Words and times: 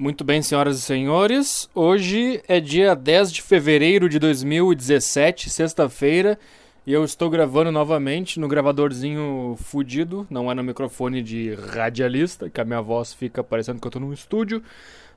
Muito 0.00 0.24
bem, 0.24 0.40
senhoras 0.40 0.78
e 0.78 0.80
senhores. 0.80 1.68
Hoje 1.74 2.42
é 2.48 2.58
dia 2.58 2.94
10 2.94 3.30
de 3.30 3.42
fevereiro 3.42 4.08
de 4.08 4.18
2017, 4.18 5.50
sexta-feira, 5.50 6.38
e 6.86 6.92
eu 6.94 7.04
estou 7.04 7.28
gravando 7.28 7.70
novamente 7.70 8.40
no 8.40 8.48
gravadorzinho 8.48 9.58
fudido, 9.62 10.26
não 10.30 10.50
é 10.50 10.54
no 10.54 10.64
microfone 10.64 11.22
de 11.22 11.52
radialista, 11.54 12.48
que 12.48 12.62
a 12.62 12.64
minha 12.64 12.80
voz 12.80 13.12
fica 13.12 13.44
parecendo 13.44 13.78
que 13.78 13.86
eu 13.86 13.90
estou 13.90 14.00
num 14.00 14.14
estúdio, 14.14 14.62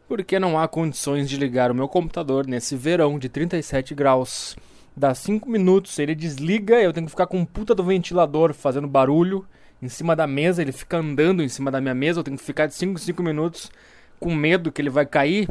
porque 0.06 0.38
não 0.38 0.60
há 0.60 0.68
condições 0.68 1.30
de 1.30 1.38
ligar 1.38 1.72
o 1.72 1.76
meu 1.76 1.88
computador 1.88 2.46
nesse 2.46 2.76
verão 2.76 3.18
de 3.18 3.30
37 3.30 3.96
graus. 3.96 4.58
Dá 4.98 5.16
5 5.16 5.50
minutos, 5.50 5.98
ele 5.98 6.14
desliga, 6.14 6.76
eu 6.82 6.92
tenho 6.92 7.06
que 7.06 7.12
ficar 7.12 7.28
com 7.28 7.38
um 7.38 7.46
puta 7.46 7.74
do 7.74 7.86
ventilador 7.86 8.54
fazendo 8.54 8.90
barulho 8.90 9.46
em 9.82 9.88
cima 9.88 10.14
da 10.14 10.28
mesa, 10.28 10.62
ele 10.62 10.74
fica 10.74 10.98
andando 10.98 11.42
em 11.42 11.48
cima 11.48 11.72
da 11.72 11.80
minha 11.80 11.96
mesa, 11.96 12.20
eu 12.20 12.24
tenho 12.26 12.38
que 12.38 12.44
ficar 12.44 12.68
de 12.68 12.74
5 12.74 13.00
em 13.00 13.02
5 13.02 13.24
minutos 13.24 13.72
com 14.23 14.34
medo 14.34 14.72
que 14.72 14.82
ele 14.82 14.90
vai 14.90 15.05
cair. 15.05 15.50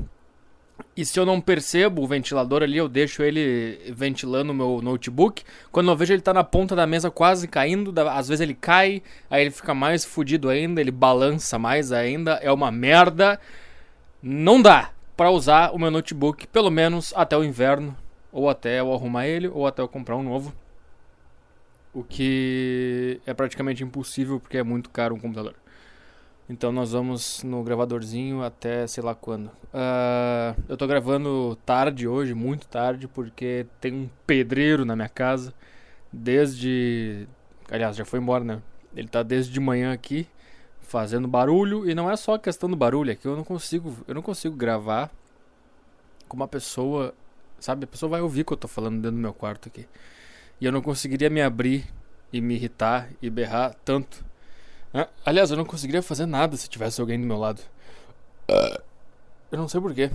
E 0.97 1.05
se 1.05 1.21
eu 1.21 1.27
não 1.27 1.43
percebo 1.43 2.03
o 2.03 2.07
ventilador 2.07 2.62
ali, 2.62 2.79
eu 2.79 2.89
deixo 2.89 3.23
ele 3.23 3.93
ventilando 3.93 4.51
o 4.51 4.55
meu 4.55 4.81
notebook. 4.83 5.45
Quando 5.71 5.91
eu 5.91 5.97
vejo 5.97 6.15
ele 6.15 6.23
tá 6.23 6.33
na 6.33 6.43
ponta 6.43 6.75
da 6.75 6.87
mesa 6.87 7.11
quase 7.11 7.47
caindo, 7.47 7.93
às 8.09 8.29
vezes 8.29 8.41
ele 8.41 8.55
cai, 8.55 9.03
aí 9.29 9.43
ele 9.43 9.51
fica 9.51 9.75
mais 9.75 10.07
fudido 10.07 10.48
ainda, 10.48 10.81
ele 10.81 10.91
balança 10.91 11.59
mais 11.59 11.93
ainda, 11.93 12.33
é 12.43 12.51
uma 12.51 12.71
merda. 12.71 13.39
Não 14.23 14.62
dá 14.62 14.91
para 15.15 15.31
usar 15.31 15.75
o 15.75 15.79
meu 15.79 15.91
notebook 15.91 16.47
pelo 16.47 16.70
menos 16.70 17.12
até 17.15 17.37
o 17.37 17.45
inverno, 17.45 17.95
ou 18.33 18.48
até 18.48 18.81
eu 18.81 18.91
arrumar 18.91 19.27
ele, 19.27 19.48
ou 19.48 19.67
até 19.67 19.83
eu 19.83 19.89
comprar 19.89 20.17
um 20.17 20.23
novo. 20.23 20.55
O 21.93 22.03
que 22.03 23.20
é 23.27 23.34
praticamente 23.34 23.84
impossível 23.84 24.41
porque 24.41 24.57
é 24.57 24.62
muito 24.62 24.89
caro 24.89 25.15
um 25.15 25.20
computador. 25.20 25.55
Então 26.52 26.70
nós 26.70 26.92
vamos 26.92 27.42
no 27.42 27.62
gravadorzinho 27.65 28.42
até 28.42 28.87
sei 28.87 29.02
lá 29.02 29.15
quando. 29.15 29.47
Uh, 29.47 30.55
eu 30.69 30.77
tô 30.77 30.86
gravando 30.86 31.56
tarde 31.64 32.06
hoje, 32.06 32.34
muito 32.34 32.69
tarde, 32.69 33.09
porque 33.09 33.64
tem 33.81 33.94
um 33.94 34.11
pedreiro 34.27 34.84
na 34.84 34.94
minha 34.94 35.09
casa. 35.09 35.55
Desde. 36.12 37.27
Aliás, 37.70 37.97
já 37.97 38.05
foi 38.05 38.20
embora, 38.20 38.44
né? 38.44 38.62
Ele 38.94 39.09
tá 39.09 39.22
desde 39.22 39.50
de 39.50 39.61
manhã 39.61 39.94
aqui, 39.94 40.28
fazendo 40.83 41.27
barulho. 41.27 41.89
E 41.89 41.94
não 41.94 42.11
é 42.11 42.17
só 42.17 42.34
a 42.34 42.39
questão 42.39 42.69
do 42.69 42.77
barulho, 42.77 43.11
é 43.11 43.14
que 43.14 43.27
eu 43.27 43.34
não 43.34 43.44
consigo. 43.44 43.97
Eu 44.06 44.14
não 44.14 44.20
consigo 44.20 44.55
gravar 44.55 45.11
com 46.28 46.37
uma 46.37 46.47
pessoa. 46.47 47.14
Sabe, 47.61 47.84
a 47.84 47.87
pessoa 47.87 48.11
vai 48.11 48.20
ouvir 48.20 48.42
o 48.42 48.44
que 48.44 48.53
eu 48.53 48.59
tô 48.59 48.69
falando 48.69 48.97
dentro 48.97 49.12
do 49.12 49.22
meu 49.22 49.33
quarto 49.33 49.69
aqui. 49.69 49.89
E 50.61 50.66
eu 50.66 50.72
não 50.72 50.83
conseguiria 50.83 51.31
me 51.31 51.41
abrir 51.41 51.87
e 52.31 52.42
me 52.42 52.56
irritar 52.56 53.09
e 53.22 53.31
berrar 53.31 53.75
tanto 53.87 54.22
aliás, 55.25 55.51
eu 55.51 55.57
não 55.57 55.65
conseguiria 55.65 56.03
fazer 56.03 56.27
nada 56.27 56.57
se 56.57 56.69
tivesse 56.69 57.01
alguém 57.01 57.21
do 57.21 57.27
meu 57.27 57.39
lado. 57.39 57.62
Eu 59.51 59.59
não 59.59 59.69
sei 59.69 59.81
porquê. 59.81 60.11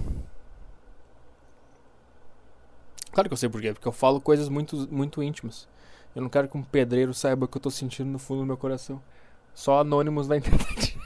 Claro 3.11 3.30
que 3.30 3.34
eu 3.34 3.38
sei 3.38 3.50
porquê, 3.50 3.73
porque 3.73 3.88
eu 3.88 3.92
falo 3.92 4.22
coisas 4.22 4.50
muito, 4.50 4.88
muito 4.92 5.23
íntimas. 5.23 5.67
Eu 6.16 6.22
não 6.22 6.30
quero 6.30 6.47
que 6.47 6.58
um 6.58 6.64
pedreiro 6.64 7.14
saiba 7.14 7.45
o 7.45 7.47
que 7.47 7.58
eu 7.58 7.61
tô 7.61 7.69
sentindo 7.69 8.09
no 8.09 8.19
fundo 8.19 8.42
do 8.42 8.45
meu 8.45 8.58
coração. 8.58 9.02
Só 9.53 9.80
anônimos 9.80 10.28
na 10.28 10.38
internet. 10.38 10.97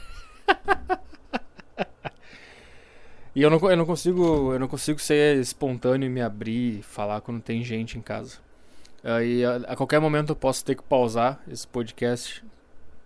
e 3.34 3.42
eu 3.42 3.50
não, 3.50 3.58
eu 3.70 3.76
não 3.76 3.86
consigo. 3.86 4.52
Eu 4.52 4.58
não 4.58 4.68
consigo 4.68 4.98
ser 4.98 5.38
espontâneo 5.38 6.06
e 6.06 6.10
me 6.10 6.20
abrir 6.20 6.78
e 6.78 6.82
falar 6.82 7.20
quando 7.20 7.42
tem 7.42 7.62
gente 7.62 7.98
em 7.98 8.02
casa. 8.02 8.38
Aí 9.04 9.44
a, 9.44 9.56
a 9.68 9.76
qualquer 9.76 10.00
momento 10.00 10.30
eu 10.30 10.36
posso 10.36 10.64
ter 10.64 10.74
que 10.74 10.82
pausar 10.82 11.40
esse 11.48 11.66
podcast 11.66 12.44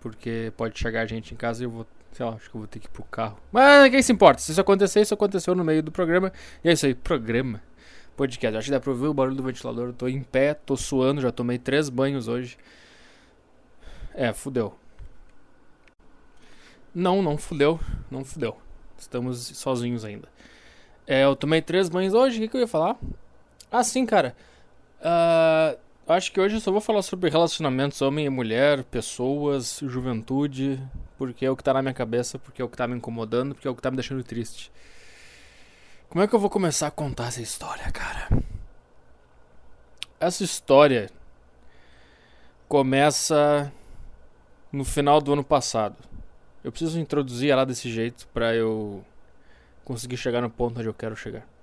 porque 0.01 0.53
pode 0.57 0.79
chegar 0.79 1.07
gente 1.07 1.35
em 1.35 1.37
casa 1.37 1.63
e 1.63 1.67
eu 1.67 1.71
vou, 1.71 1.87
sei 2.13 2.25
lá, 2.25 2.33
acho 2.33 2.51
que 2.51 2.57
eu 2.57 2.61
vou 2.61 2.69
ter 2.69 2.79
que 2.79 2.87
ir 2.87 2.91
pro 2.91 3.05
carro. 3.05 3.39
Mas 3.51 3.91
quem 3.91 4.03
se 4.03 4.13
importa? 4.13 4.41
Se 4.41 4.53
isso 4.53 4.61
acontecer, 4.61 5.01
isso 5.01 5.15
aconteceu 5.15 5.55
no 5.55 5.65
meio 5.65 5.83
do 5.83 5.93
programa. 5.93 6.33
E 6.63 6.69
é 6.69 6.73
isso 6.73 6.87
aí, 6.87 6.95
programa. 6.95 7.63
Podcast. 8.17 8.57
Acho 8.57 8.67
que 8.67 8.71
dá 8.71 8.81
pra 8.81 8.91
ouvir 8.91 9.07
o 9.07 9.15
barulho 9.15 9.37
do 9.37 9.43
ventilador. 9.43 9.89
Eu 9.89 9.93
tô 9.93 10.09
em 10.09 10.23
pé, 10.23 10.55
tô 10.55 10.77
suando, 10.77 11.21
já 11.21 11.31
tomei 11.31 11.59
três 11.59 11.89
banhos 11.89 12.29
hoje. 12.29 12.57
É, 14.15 14.33
fudeu. 14.33 14.75
Não, 16.95 17.21
não 17.21 17.37
fudeu. 17.37 17.79
Não 18.11 18.25
fudeu. 18.25 18.57
Estamos 18.99 19.39
sozinhos 19.39 20.05
ainda. 20.05 20.29
É, 21.07 21.25
eu 21.25 21.37
tomei 21.37 21.61
três 21.61 21.89
banhos 21.89 22.15
hoje. 22.15 22.39
O 22.39 22.41
que, 22.41 22.49
que 22.49 22.57
eu 22.57 22.63
ia 22.63 22.67
falar? 22.67 22.97
Ah, 23.71 23.85
sim, 23.85 24.07
cara. 24.07 24.35
Uh, 25.01 25.79
Acho 26.09 26.31
que 26.31 26.41
hoje 26.41 26.55
eu 26.55 26.61
só 26.61 26.71
vou 26.71 26.81
falar 26.81 27.03
sobre 27.03 27.29
relacionamentos 27.29 28.01
homem 28.01 28.27
e 28.27 28.31
mulher, 28.31 28.85
pessoas, 28.85 29.81
juventude, 29.83 30.81
porque 31.19 31.45
é 31.45 31.51
o 31.51 31.57
que 31.57 31.65
tá 31.65 31.75
na 31.75 31.83
minha 31.83 31.93
cabeça, 31.93 32.39
porque 32.39 32.63
é 32.63 32.65
o 32.65 32.69
que 32.69 32.77
tá 32.77 32.87
me 32.87 32.95
incomodando, 32.95 33.57
porque 33.57 33.67
é 33.67 33.71
o 33.73 33.75
que 33.75 33.83
tá 33.83 33.91
me 33.91 33.97
deixando 33.97 34.23
triste. 34.23 34.71
Como 36.09 36.23
é 36.23 36.29
que 36.29 36.33
eu 36.33 36.39
vou 36.39 36.49
começar 36.49 36.87
a 36.87 36.91
contar 36.93 37.27
essa 37.27 37.43
história, 37.43 37.91
cara? 37.91 38.29
Essa 40.21 40.45
história 40.45 41.11
começa 42.69 43.73
no 44.71 44.85
final 44.85 45.21
do 45.21 45.33
ano 45.33 45.43
passado. 45.43 45.97
Eu 46.63 46.71
preciso 46.71 47.01
introduzir 47.01 47.51
ela 47.51 47.67
desse 47.67 47.91
jeito 47.91 48.29
para 48.29 48.55
eu 48.55 49.05
conseguir 49.85 50.17
chegar 50.17 50.41
no 50.41 50.51
ponto 50.51 50.79
onde 50.79 50.89
eu 50.89 50.95
quero 50.95 51.17
chegar 51.17 51.56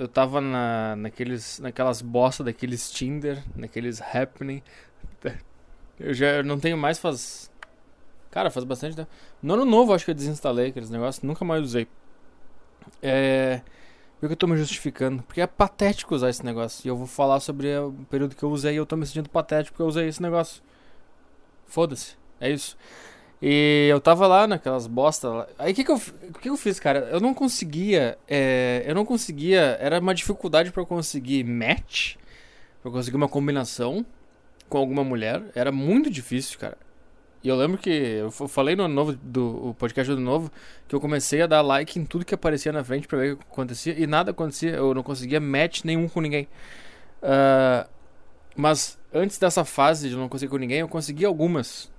eu 0.00 0.08
tava 0.08 0.40
na, 0.40 0.96
naqueles, 0.96 1.58
naquelas 1.58 2.00
bosta 2.00 2.42
daqueles 2.42 2.90
Tinder, 2.90 3.44
naqueles 3.54 4.00
Happening. 4.00 4.62
Eu 6.00 6.14
já 6.14 6.42
não 6.42 6.58
tenho 6.58 6.78
mais 6.78 6.98
faz. 6.98 7.50
Cara, 8.30 8.50
faz 8.50 8.64
bastante 8.64 8.96
tempo. 8.96 9.10
No 9.42 9.52
ano 9.52 9.66
novo 9.66 9.92
acho 9.92 10.06
que 10.06 10.10
eu 10.10 10.14
desinstalei 10.14 10.68
aqueles 10.70 10.88
negócios, 10.88 11.22
nunca 11.22 11.44
mais 11.44 11.62
usei. 11.62 11.86
É. 13.02 13.60
Por 14.18 14.26
que 14.26 14.32
eu 14.32 14.36
tô 14.36 14.46
me 14.46 14.56
justificando? 14.56 15.22
Porque 15.22 15.42
é 15.42 15.46
patético 15.46 16.14
usar 16.14 16.30
esse 16.30 16.42
negócio. 16.46 16.86
E 16.86 16.88
eu 16.88 16.96
vou 16.96 17.06
falar 17.06 17.38
sobre 17.40 17.76
o 17.76 17.92
período 18.08 18.34
que 18.34 18.42
eu 18.42 18.50
usei 18.50 18.72
e 18.74 18.76
eu 18.76 18.86
tô 18.86 18.96
me 18.96 19.04
sentindo 19.04 19.28
patético 19.28 19.74
porque 19.74 19.82
eu 19.82 19.86
usei 19.86 20.08
esse 20.08 20.22
negócio. 20.22 20.62
Foda-se. 21.66 22.16
É 22.40 22.50
isso. 22.50 22.74
E 23.42 23.88
eu 23.90 24.00
tava 24.00 24.26
lá 24.26 24.46
naquelas 24.46 24.86
bosta. 24.86 25.48
Aí 25.58 25.72
o 25.72 25.74
que, 25.74 25.84
que, 25.84 25.90
eu, 25.90 26.00
que, 26.40 26.50
eu 26.50 26.56
fiz, 26.56 26.78
cara? 26.78 27.08
Eu 27.10 27.20
não 27.20 27.32
conseguia. 27.32 28.18
É, 28.28 28.84
eu 28.86 28.94
não 28.94 29.04
conseguia. 29.04 29.78
Era 29.80 29.98
uma 29.98 30.14
dificuldade 30.14 30.70
para 30.70 30.84
conseguir 30.84 31.44
match. 31.44 32.16
Pra 32.82 32.90
conseguir 32.90 33.16
uma 33.16 33.28
combinação 33.28 34.04
com 34.68 34.76
alguma 34.76 35.02
mulher. 35.02 35.42
Era 35.54 35.72
muito 35.72 36.10
difícil, 36.10 36.58
cara. 36.58 36.76
E 37.42 37.48
eu 37.48 37.56
lembro 37.56 37.78
que 37.78 37.90
eu 37.90 38.30
falei 38.30 38.76
no 38.76 38.86
novo 38.86 39.14
do 39.14 39.74
podcast 39.78 40.14
do 40.14 40.20
novo 40.20 40.52
que 40.86 40.94
eu 40.94 41.00
comecei 41.00 41.40
a 41.40 41.46
dar 41.46 41.62
like 41.62 41.98
em 41.98 42.04
tudo 42.04 42.22
que 42.22 42.34
aparecia 42.34 42.70
na 42.70 42.84
frente 42.84 43.08
para 43.08 43.18
ver 43.18 43.32
o 43.32 43.36
que 43.38 43.44
acontecia 43.50 43.98
e 43.98 44.06
nada 44.06 44.32
acontecia. 44.32 44.72
Eu 44.72 44.92
não 44.92 45.02
conseguia 45.02 45.40
match 45.40 45.82
nenhum 45.84 46.06
com 46.06 46.20
ninguém. 46.20 46.46
Uh, 47.22 47.88
mas 48.54 48.98
antes 49.12 49.38
dessa 49.38 49.64
fase 49.64 50.10
de 50.10 50.16
não 50.16 50.28
conseguir 50.28 50.50
com 50.50 50.58
ninguém, 50.58 50.80
eu 50.80 50.88
consegui 50.88 51.24
algumas 51.24 51.90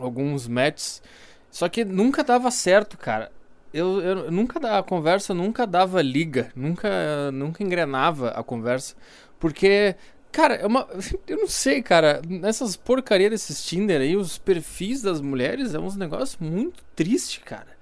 alguns 0.00 0.48
matches. 0.48 1.02
Só 1.50 1.68
que 1.68 1.84
nunca 1.84 2.22
dava 2.22 2.50
certo, 2.50 2.96
cara. 2.96 3.30
Eu, 3.72 4.00
eu 4.00 4.30
nunca 4.32 4.78
a 4.78 4.82
conversa 4.82 5.32
nunca 5.32 5.66
dava 5.66 6.02
liga, 6.02 6.50
nunca 6.56 7.30
nunca 7.32 7.62
engrenava 7.62 8.30
a 8.30 8.42
conversa, 8.42 8.96
porque 9.38 9.94
cara, 10.32 10.54
é 10.56 10.66
uma 10.66 10.88
eu 11.28 11.38
não 11.38 11.46
sei, 11.46 11.80
cara, 11.80 12.20
nessas 12.28 12.74
porcaria 12.76 13.30
desses 13.30 13.62
Tinder 13.62 14.00
aí, 14.00 14.16
os 14.16 14.38
perfis 14.38 15.02
das 15.02 15.20
mulheres 15.20 15.72
é 15.72 15.78
uns 15.78 15.96
negócios 15.96 16.36
muito 16.40 16.82
triste, 16.96 17.40
cara. 17.40 17.78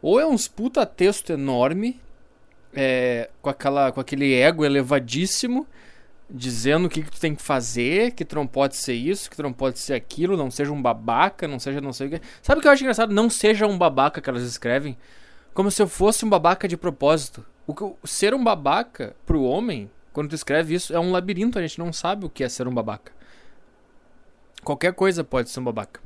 Ou 0.00 0.20
é 0.20 0.26
uns 0.26 0.46
puta 0.46 0.86
texto 0.86 1.30
enorme, 1.30 2.00
é, 2.72 3.28
com 3.42 3.50
aquela 3.50 3.90
com 3.90 4.00
aquele 4.00 4.34
ego 4.34 4.64
elevadíssimo, 4.64 5.66
dizendo 6.28 6.86
o 6.86 6.88
que, 6.88 7.02
que 7.02 7.10
tu 7.10 7.20
tem 7.20 7.34
que 7.34 7.42
fazer, 7.42 8.12
que 8.12 8.24
tu 8.24 8.34
não 8.34 8.46
pode 8.46 8.76
ser 8.76 8.94
isso, 8.94 9.30
que 9.30 9.36
tu 9.36 9.42
não 9.42 9.52
pode 9.52 9.78
ser 9.78 9.94
aquilo, 9.94 10.36
não 10.36 10.50
seja 10.50 10.72
um 10.72 10.80
babaca, 10.80 11.46
não 11.46 11.58
seja 11.58 11.80
não 11.80 11.92
sei 11.92 12.06
o 12.06 12.10
que. 12.10 12.20
Sabe 12.42 12.58
o 12.58 12.62
que 12.62 12.68
eu 12.68 12.72
acho 12.72 12.82
engraçado? 12.82 13.12
Não 13.12 13.28
seja 13.28 13.66
um 13.66 13.76
babaca 13.76 14.20
que 14.20 14.28
elas 14.28 14.42
escrevem. 14.42 14.96
Como 15.52 15.70
se 15.70 15.80
eu 15.80 15.88
fosse 15.88 16.24
um 16.24 16.28
babaca 16.28 16.66
de 16.66 16.76
propósito. 16.76 17.44
O 17.66 17.74
que, 17.74 17.84
ser 18.04 18.34
um 18.34 18.42
babaca 18.42 19.14
pro 19.24 19.42
homem, 19.42 19.90
quando 20.12 20.28
tu 20.28 20.34
escreve 20.34 20.74
isso, 20.74 20.94
é 20.94 21.00
um 21.00 21.12
labirinto, 21.12 21.58
a 21.58 21.62
gente 21.62 21.78
não 21.78 21.92
sabe 21.92 22.26
o 22.26 22.30
que 22.30 22.44
é 22.44 22.48
ser 22.48 22.66
um 22.66 22.74
babaca. 22.74 23.12
Qualquer 24.62 24.92
coisa 24.92 25.22
pode 25.22 25.50
ser 25.50 25.60
um 25.60 25.64
babaca. 25.64 26.00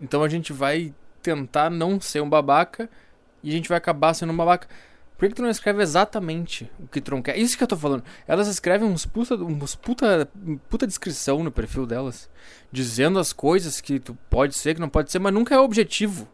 Então 0.00 0.22
a 0.22 0.28
gente 0.28 0.52
vai 0.52 0.94
tentar 1.22 1.70
não 1.70 2.00
ser 2.00 2.22
um 2.22 2.28
babaca 2.28 2.88
e 3.42 3.50
a 3.50 3.52
gente 3.52 3.68
vai 3.68 3.78
acabar 3.78 4.14
sendo 4.14 4.32
um 4.32 4.36
babaca. 4.36 4.68
Por 5.18 5.28
que, 5.28 5.34
tu 5.34 5.42
não 5.42 5.50
escreve 5.50 5.82
exatamente 5.82 6.70
o 6.78 6.86
que 6.86 7.02
não 7.10 7.20
quer? 7.20 7.36
Isso 7.36 7.58
que 7.58 7.64
eu 7.64 7.66
tô 7.66 7.76
falando. 7.76 8.04
Elas 8.24 8.46
escrevem 8.46 8.86
uns 8.86 9.04
puta, 9.04 9.34
uns 9.34 9.74
puta, 9.74 10.30
puta 10.68 10.86
descrição 10.86 11.42
no 11.42 11.50
perfil 11.50 11.84
delas. 11.84 12.30
Dizendo 12.70 13.18
as 13.18 13.32
coisas 13.32 13.80
que 13.80 13.98
tu 13.98 14.16
pode 14.30 14.54
ser, 14.54 14.74
que 14.74 14.80
não 14.80 14.88
pode 14.88 15.10
ser, 15.10 15.18
mas 15.18 15.34
nunca 15.34 15.56
é 15.56 15.58
objetivo. 15.58 16.28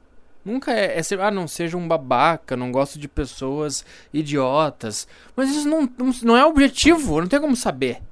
Nunca 0.44 0.70
é, 0.70 0.98
é 0.98 1.02
ser, 1.02 1.18
ah, 1.20 1.30
não 1.30 1.48
seja 1.48 1.78
um 1.78 1.88
babaca, 1.88 2.54
não 2.58 2.70
gosto 2.70 2.98
de 2.98 3.08
pessoas 3.08 3.86
idiotas. 4.12 5.08
Mas 5.34 5.48
isso 5.48 5.66
não, 5.66 5.90
não, 5.96 6.10
não 6.22 6.36
é 6.36 6.44
objetivo, 6.44 7.22
não 7.22 7.26
tem 7.26 7.40
como 7.40 7.56
saber. 7.56 8.02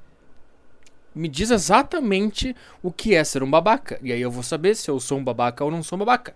Me 1.14 1.28
diz 1.28 1.50
exatamente 1.50 2.56
o 2.82 2.90
que 2.90 3.14
é 3.14 3.22
ser 3.22 3.42
um 3.42 3.50
babaca. 3.50 3.98
E 4.02 4.10
aí 4.10 4.22
eu 4.22 4.30
vou 4.30 4.42
saber 4.42 4.74
se 4.74 4.90
eu 4.90 4.98
sou 4.98 5.18
um 5.18 5.24
babaca 5.24 5.62
ou 5.62 5.70
não 5.70 5.82
sou 5.82 5.96
um 5.96 5.98
babaca. 5.98 6.34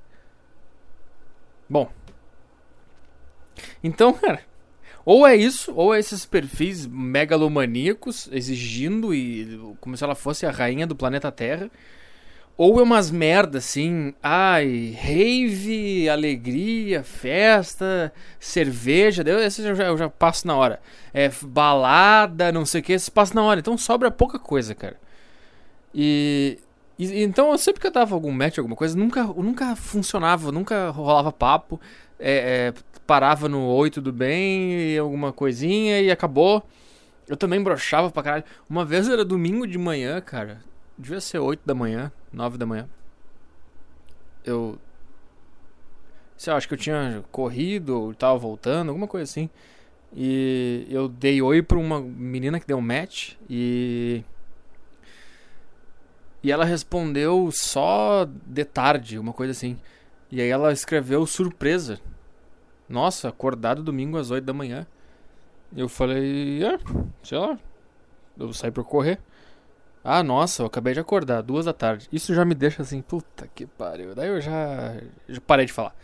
Bom, 1.66 1.90
Então, 3.82 4.12
cara, 4.12 4.40
ou 5.04 5.24
é 5.24 5.36
isso, 5.36 5.72
ou 5.76 5.94
é 5.94 6.00
esses 6.00 6.26
perfis 6.26 6.84
megalomaníacos 6.84 8.28
exigindo 8.32 9.14
e 9.14 9.56
como 9.80 9.96
se 9.96 10.02
ela 10.02 10.16
fosse 10.16 10.44
a 10.44 10.50
rainha 10.50 10.84
do 10.84 10.96
planeta 10.96 11.30
Terra. 11.30 11.70
Ou 12.58 12.80
é 12.80 12.82
umas 12.82 13.10
merda 13.10 13.58
assim, 13.58 14.14
ai, 14.22 14.96
rave, 14.98 16.08
alegria, 16.08 17.04
festa, 17.04 18.12
cerveja, 18.40 19.22
esse 19.44 19.62
eu 19.62 19.74
já, 19.76 19.84
eu 19.84 19.96
já 19.98 20.08
passo 20.08 20.46
na 20.46 20.56
hora. 20.56 20.80
É 21.12 21.30
balada, 21.42 22.50
não 22.50 22.64
sei 22.64 22.80
o 22.80 22.84
que, 22.84 22.94
esse 22.94 23.10
passa 23.10 23.34
na 23.34 23.42
hora. 23.44 23.60
Então 23.60 23.76
sobra 23.78 24.10
pouca 24.10 24.38
coisa, 24.38 24.74
cara. 24.74 24.96
E, 25.94 26.58
e 26.98 27.22
então 27.22 27.52
eu 27.52 27.58
sempre 27.58 27.80
que 27.80 27.86
eu 27.86 27.92
dava 27.92 28.14
algum 28.14 28.32
match, 28.32 28.58
alguma 28.58 28.76
coisa, 28.76 28.96
nunca, 28.98 29.22
nunca 29.22 29.76
funcionava, 29.76 30.50
nunca 30.50 30.90
rolava 30.90 31.30
papo. 31.30 31.80
É, 32.18 32.72
é, 32.74 32.74
parava 33.06 33.48
no 33.48 33.66
oi, 33.66 33.90
tudo 33.90 34.12
bem, 34.12 34.92
e 34.92 34.98
alguma 34.98 35.32
coisinha 35.32 36.00
e 36.00 36.10
acabou. 36.10 36.62
Eu 37.28 37.36
também 37.36 37.62
brochava 37.62 38.10
pra 38.10 38.22
caralho. 38.22 38.44
Uma 38.68 38.84
vez 38.84 39.08
era 39.08 39.24
domingo 39.24 39.66
de 39.66 39.78
manhã, 39.78 40.20
cara. 40.20 40.60
Devia 40.98 41.20
ser 41.20 41.38
8 41.38 41.60
da 41.64 41.74
manhã, 41.74 42.10
9 42.32 42.58
da 42.58 42.66
manhã. 42.66 42.88
Eu. 44.44 44.78
Sei 46.36 46.52
lá, 46.52 46.56
acho 46.56 46.68
que 46.68 46.74
eu 46.74 46.78
tinha 46.78 47.24
corrido 47.32 48.00
ou 48.00 48.14
tava 48.14 48.38
voltando, 48.38 48.88
alguma 48.88 49.08
coisa 49.08 49.24
assim. 49.24 49.50
E 50.14 50.86
eu 50.88 51.08
dei 51.08 51.42
oi 51.42 51.62
pra 51.62 51.78
uma 51.78 52.00
menina 52.00 52.60
que 52.60 52.66
deu 52.66 52.78
um 52.78 52.82
match 52.82 53.34
e. 53.48 54.22
E 56.42 56.52
ela 56.52 56.64
respondeu 56.64 57.50
só 57.50 58.24
de 58.24 58.64
tarde, 58.64 59.18
uma 59.18 59.32
coisa 59.32 59.50
assim. 59.50 59.76
E 60.30 60.40
aí 60.40 60.48
ela 60.48 60.72
escreveu 60.72 61.26
surpresa. 61.26 62.00
Nossa, 62.88 63.28
acordado 63.28 63.82
domingo 63.82 64.16
às 64.16 64.30
8 64.30 64.44
da 64.44 64.52
manhã. 64.52 64.86
Eu 65.76 65.88
falei, 65.88 66.64
é, 66.64 66.78
sei 67.22 67.38
lá. 67.38 67.58
Eu 68.38 68.52
saí 68.52 68.70
pra 68.70 68.84
correr. 68.84 69.18
Ah, 70.04 70.22
nossa, 70.22 70.62
eu 70.62 70.66
acabei 70.66 70.94
de 70.94 71.00
acordar, 71.00 71.42
duas 71.42 71.64
da 71.64 71.72
tarde. 71.72 72.08
Isso 72.12 72.32
já 72.32 72.44
me 72.44 72.54
deixa 72.54 72.82
assim, 72.82 73.02
puta 73.02 73.48
que 73.52 73.66
pariu. 73.66 74.14
Daí 74.14 74.28
eu 74.28 74.40
já, 74.40 74.94
já 75.28 75.40
parei 75.40 75.66
de 75.66 75.72
falar. 75.72 75.94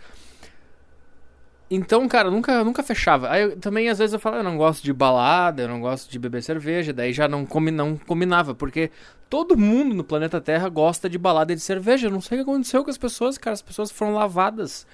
Então, 1.71 2.07
cara, 2.09 2.31
nunca, 2.31 2.65
nunca 2.65 2.83
fechava. 2.83 3.31
Aí 3.31 3.43
eu, 3.43 3.57
também 3.59 3.89
às 3.89 3.99
vezes 3.99 4.13
eu 4.13 4.19
falo, 4.19 4.37
eu 4.37 4.43
não 4.43 4.59
gosto 4.59 4.83
de 4.83 4.93
balada, 4.93 5.63
eu 5.63 5.69
não 5.69 5.81
gosto 5.81 6.11
de 6.11 6.19
beber 6.19 6.43
cerveja, 6.43 6.93
daí 6.93 7.13
já 7.13 7.29
não, 7.29 7.47
comi, 7.47 7.71
não 7.71 7.97
combinava, 7.97 8.55
porque 8.55 8.91
todo 9.31 9.57
mundo 9.57 9.95
no 9.95 10.05
planeta 10.05 10.41
Terra 10.41 10.69
gosta 10.69 11.09
de 11.09 11.17
balada 11.17 11.53
e 11.53 11.57
de 11.57 11.63
cerveja. 11.63 12.09
Eu 12.09 12.11
não 12.11 12.21
sei 12.21 12.41
o 12.41 12.45
que 12.45 12.51
aconteceu 12.51 12.85
com 12.85 12.91
as 12.91 12.99
pessoas, 12.99 13.39
cara. 13.39 13.55
As 13.55 13.63
pessoas 13.63 13.91
foram 13.91 14.15
lavadas 14.15 14.87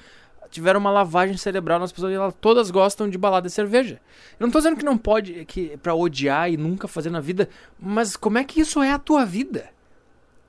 tiveram 0.51 0.81
uma 0.81 0.91
lavagem 0.91 1.37
cerebral 1.37 1.79
nas 1.79 1.93
pessoas 1.93 2.13
e 2.13 2.17
elas 2.17 2.35
todas 2.41 2.71
gostam 2.71 3.09
de 3.09 3.19
balada 3.19 3.47
e 3.47 3.51
cerveja. 3.51 4.01
Eu 4.39 4.47
não 4.47 4.51
tô 4.51 4.59
dizendo 4.59 4.77
que 4.77 4.85
não 4.85 4.97
pode, 4.97 5.45
que 5.45 5.77
para 5.79 5.95
odiar 5.95 6.51
e 6.51 6.57
nunca 6.57 6.89
fazer 6.89 7.11
na 7.11 7.21
vida, 7.21 7.49
mas 7.79 8.17
como 8.17 8.39
é 8.39 8.45
que 8.45 8.61
isso 8.61 8.83
é 8.83 8.93
a 8.93 8.99
tua 8.99 9.25
vida? 9.25 9.71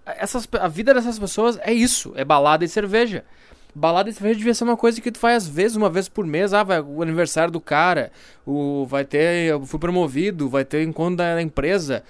Essas, 0.05 0.47
a 0.59 0.67
vida 0.67 0.93
dessas 0.93 1.19
pessoas 1.19 1.59
é 1.61 1.71
isso, 1.71 2.13
é 2.15 2.25
balada 2.25 2.65
e 2.65 2.67
cerveja. 2.67 3.23
Balada 3.75 4.09
e 4.09 4.13
cerveja 4.13 4.39
devia 4.39 4.53
ser 4.53 4.63
uma 4.63 4.75
coisa 4.75 4.99
que 4.99 5.11
tu 5.11 5.19
faz 5.19 5.43
às 5.43 5.47
vezes, 5.47 5.77
uma 5.77 5.89
vez 5.89 6.09
por 6.09 6.25
mês. 6.25 6.53
Ah, 6.53 6.63
vai 6.63 6.81
o 6.81 7.03
aniversário 7.03 7.51
do 7.51 7.61
cara, 7.61 8.11
o, 8.45 8.85
vai 8.87 9.05
ter, 9.05 9.45
eu 9.45 9.65
fui 9.65 9.79
promovido, 9.79 10.49
vai 10.49 10.65
ter 10.65 10.83
encontro 10.83 11.17
da 11.17 11.41
empresa 11.41 12.03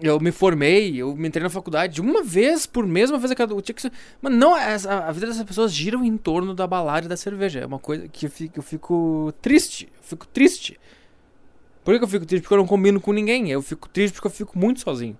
eu 0.00 0.20
me 0.20 0.30
formei, 0.30 0.96
eu 0.96 1.14
me 1.16 1.28
entrei 1.28 1.42
na 1.42 1.50
faculdade 1.50 2.00
uma 2.00 2.22
vez 2.22 2.66
por 2.66 2.86
mês, 2.86 3.10
uma 3.10 3.18
vez 3.18 3.30
a 3.30 3.34
cada. 3.34 3.60
Tinha 3.60 3.74
que 3.74 3.90
mas 4.22 4.32
não, 4.32 4.54
a 4.54 5.12
vida 5.12 5.26
dessas 5.26 5.42
pessoas 5.42 5.72
gira 5.72 5.96
em 5.96 6.16
torno 6.16 6.54
da 6.54 6.66
balada 6.66 7.06
e 7.06 7.08
da 7.08 7.16
cerveja. 7.16 7.60
É 7.60 7.66
uma 7.66 7.78
coisa 7.78 8.06
que 8.08 8.26
eu 8.26 8.30
fico, 8.30 8.58
eu 8.58 8.62
fico 8.62 9.32
triste. 9.42 9.88
Eu 9.96 10.02
fico 10.02 10.26
triste. 10.26 10.78
Por 11.84 11.96
que 11.96 12.04
eu 12.04 12.08
fico 12.08 12.26
triste? 12.26 12.42
Porque 12.42 12.54
eu 12.54 12.58
não 12.58 12.66
combino 12.66 13.00
com 13.00 13.12
ninguém. 13.12 13.50
Eu 13.50 13.62
fico 13.62 13.88
triste 13.88 14.14
porque 14.14 14.26
eu 14.26 14.30
fico 14.32 14.58
muito 14.58 14.80
sozinho. 14.80 15.18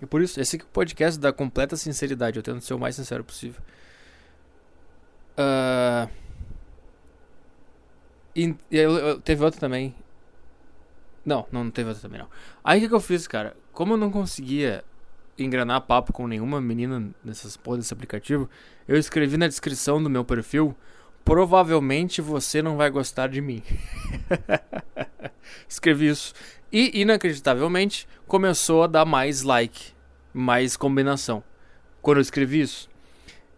E 0.00 0.06
por 0.06 0.20
isso, 0.20 0.40
esse 0.40 0.56
aqui 0.56 0.64
é 0.64 0.68
o 0.68 0.70
podcast 0.70 1.18
da 1.18 1.32
completa 1.32 1.76
sinceridade. 1.76 2.36
Eu 2.36 2.42
tento 2.42 2.60
ser 2.60 2.74
o 2.74 2.78
mais 2.78 2.96
sincero 2.96 3.24
possível. 3.24 3.60
Uh... 5.38 6.08
E, 8.34 8.54
e 8.70 8.76
eu, 8.76 8.92
eu, 8.92 9.20
teve 9.20 9.44
outro 9.44 9.60
também. 9.60 9.94
Não, 11.24 11.46
não, 11.52 11.70
teve 11.70 11.88
outra 11.88 12.02
também 12.02 12.20
não. 12.20 12.28
Aí 12.64 12.78
o 12.78 12.82
que, 12.82 12.88
que 12.88 12.94
eu 12.94 13.00
fiz, 13.00 13.26
cara? 13.26 13.56
Como 13.72 13.94
eu 13.94 13.96
não 13.96 14.10
conseguia 14.10 14.84
engranar 15.38 15.80
papo 15.82 16.12
com 16.12 16.26
nenhuma 16.26 16.60
menina 16.60 17.10
nessas 17.24 17.56
porra 17.56 17.78
desse 17.78 17.92
aplicativo, 17.92 18.48
eu 18.86 18.96
escrevi 18.96 19.36
na 19.36 19.48
descrição 19.48 20.02
do 20.02 20.10
meu 20.10 20.24
perfil: 20.24 20.76
provavelmente 21.24 22.20
você 22.20 22.60
não 22.60 22.76
vai 22.76 22.90
gostar 22.90 23.28
de 23.28 23.40
mim. 23.40 23.62
escrevi 25.68 26.08
isso. 26.08 26.34
E 26.72 27.00
inacreditavelmente 27.00 28.08
começou 28.26 28.82
a 28.82 28.86
dar 28.86 29.04
mais 29.04 29.42
like, 29.42 29.92
mais 30.32 30.76
combinação. 30.76 31.42
Quando 32.00 32.16
eu 32.16 32.22
escrevi 32.22 32.60
isso. 32.60 32.90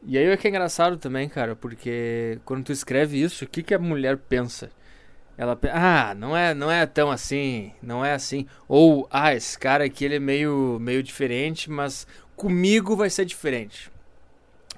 E 0.06 0.18
aí 0.18 0.26
é 0.26 0.36
que 0.36 0.46
é 0.46 0.50
engraçado 0.50 0.98
também, 0.98 1.28
cara, 1.28 1.56
porque 1.56 2.38
quando 2.44 2.64
tu 2.64 2.72
escreve 2.72 3.20
isso, 3.20 3.44
o 3.44 3.48
que, 3.48 3.62
que 3.62 3.72
a 3.72 3.78
mulher 3.78 4.18
pensa? 4.18 4.70
Ela 5.36 5.58
ah, 5.72 6.14
não 6.14 6.36
é, 6.36 6.54
não 6.54 6.70
é 6.70 6.86
tão 6.86 7.10
assim, 7.10 7.72
não 7.82 8.04
é 8.04 8.12
assim. 8.12 8.46
Ou 8.68 9.06
ah, 9.10 9.34
esse 9.34 9.58
cara 9.58 9.84
aqui 9.84 10.04
ele 10.04 10.16
é 10.16 10.20
meio, 10.20 10.78
meio 10.80 11.02
diferente, 11.02 11.70
mas 11.70 12.06
comigo 12.36 12.96
vai 12.96 13.10
ser 13.10 13.24
diferente. 13.24 13.92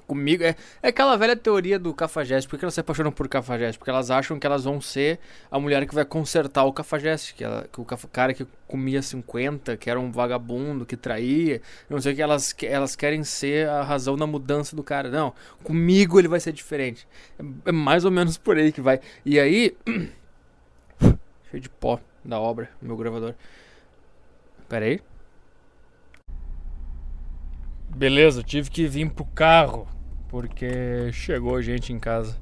Comigo 0.07 0.41
é, 0.41 0.55
é 0.81 0.87
aquela 0.87 1.17
velha 1.17 1.35
teoria 1.35 1.77
do 1.77 1.93
cafajeste. 1.93 2.49
Por 2.49 2.57
que 2.57 2.63
elas 2.63 2.73
se 2.73 2.79
apaixonam 2.79 3.11
por 3.11 3.27
cafajeste? 3.27 3.77
Porque 3.77 3.89
elas 3.89 4.09
acham 4.09 4.39
que 4.39 4.47
elas 4.47 4.63
vão 4.63 4.79
ser 4.79 5.19
a 5.51 5.59
mulher 5.59 5.85
que 5.85 5.93
vai 5.93 6.05
consertar 6.05 6.63
o 6.63 6.71
cafajeste. 6.71 7.35
Que, 7.35 7.43
ela, 7.43 7.67
que 7.71 7.81
o 7.81 7.85
cara 7.85 8.33
que 8.33 8.47
comia 8.65 9.01
50, 9.01 9.75
que 9.75 9.89
era 9.89 9.99
um 9.99 10.09
vagabundo, 10.09 10.85
que 10.85 10.95
traía. 10.95 11.61
Não 11.89 11.99
sei 11.99 12.13
o 12.13 12.15
que. 12.15 12.21
Elas, 12.21 12.55
elas 12.63 12.95
querem 12.95 13.21
ser 13.25 13.67
a 13.67 13.83
razão 13.83 14.15
da 14.15 14.25
mudança 14.25 14.77
do 14.77 14.81
cara. 14.81 15.09
Não, 15.09 15.33
comigo 15.61 16.17
ele 16.17 16.29
vai 16.29 16.39
ser 16.39 16.53
diferente. 16.53 17.05
É, 17.37 17.69
é 17.69 17.71
mais 17.73 18.05
ou 18.05 18.11
menos 18.11 18.37
por 18.37 18.57
aí 18.57 18.71
que 18.71 18.79
vai. 18.79 19.01
E 19.25 19.37
aí. 19.37 19.75
Cheio 21.49 21.61
de 21.61 21.69
pó 21.69 21.99
da 22.23 22.39
obra, 22.39 22.69
meu 22.81 22.97
gravador. 22.97 23.33
Pera 24.67 24.85
aí. 24.85 25.01
Beleza, 27.95 28.43
tive 28.43 28.69
que 28.69 28.87
vir 28.87 29.09
pro 29.09 29.25
carro 29.25 29.87
porque 30.27 31.11
chegou 31.13 31.61
gente 31.61 31.93
em 31.93 31.99
casa. 31.99 32.37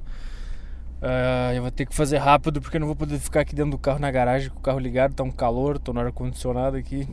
Uh, 0.96 1.52
eu 1.54 1.62
vou 1.62 1.70
ter 1.70 1.86
que 1.86 1.94
fazer 1.94 2.16
rápido 2.16 2.60
porque 2.60 2.78
não 2.78 2.86
vou 2.86 2.96
poder 2.96 3.18
ficar 3.18 3.40
aqui 3.40 3.54
dentro 3.54 3.72
do 3.72 3.78
carro 3.78 3.98
na 3.98 4.10
garagem 4.10 4.50
com 4.50 4.58
o 4.58 4.62
carro 4.62 4.78
ligado, 4.78 5.14
tá 5.14 5.22
um 5.22 5.30
calor, 5.30 5.78
tô 5.78 5.92
no 5.92 6.00
ar 6.00 6.10
condicionado 6.10 6.76
aqui. 6.76 7.06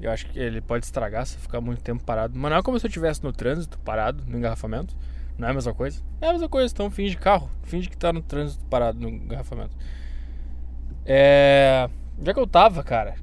Eu 0.00 0.10
acho 0.10 0.26
que 0.26 0.38
ele 0.38 0.60
pode 0.60 0.86
estragar 0.86 1.26
se 1.26 1.36
ficar 1.36 1.60
muito 1.60 1.82
tempo 1.82 2.02
parado. 2.04 2.38
Mas 2.38 2.50
não 2.50 2.58
é 2.58 2.62
como 2.62 2.78
se 2.78 2.86
eu 2.86 2.88
estivesse 2.88 3.22
no 3.22 3.32
trânsito, 3.32 3.78
parado, 3.80 4.24
no 4.26 4.38
engarrafamento. 4.38 4.96
Não 5.36 5.48
é 5.48 5.50
a 5.50 5.54
mesma 5.54 5.74
coisa? 5.74 6.02
É 6.20 6.28
a 6.28 6.32
mesma 6.32 6.48
coisa, 6.48 6.72
então 6.72 6.90
finge 6.90 7.16
carro. 7.16 7.50
Finge 7.64 7.88
que 7.88 7.96
tá 7.96 8.12
no 8.12 8.22
trânsito 8.22 8.64
parado, 8.66 8.98
no 8.98 9.08
engarrafamento. 9.08 9.76
É. 11.04 11.88
Já 12.22 12.34
que 12.34 12.40
eu 12.40 12.46
tava, 12.46 12.82
cara. 12.82 13.14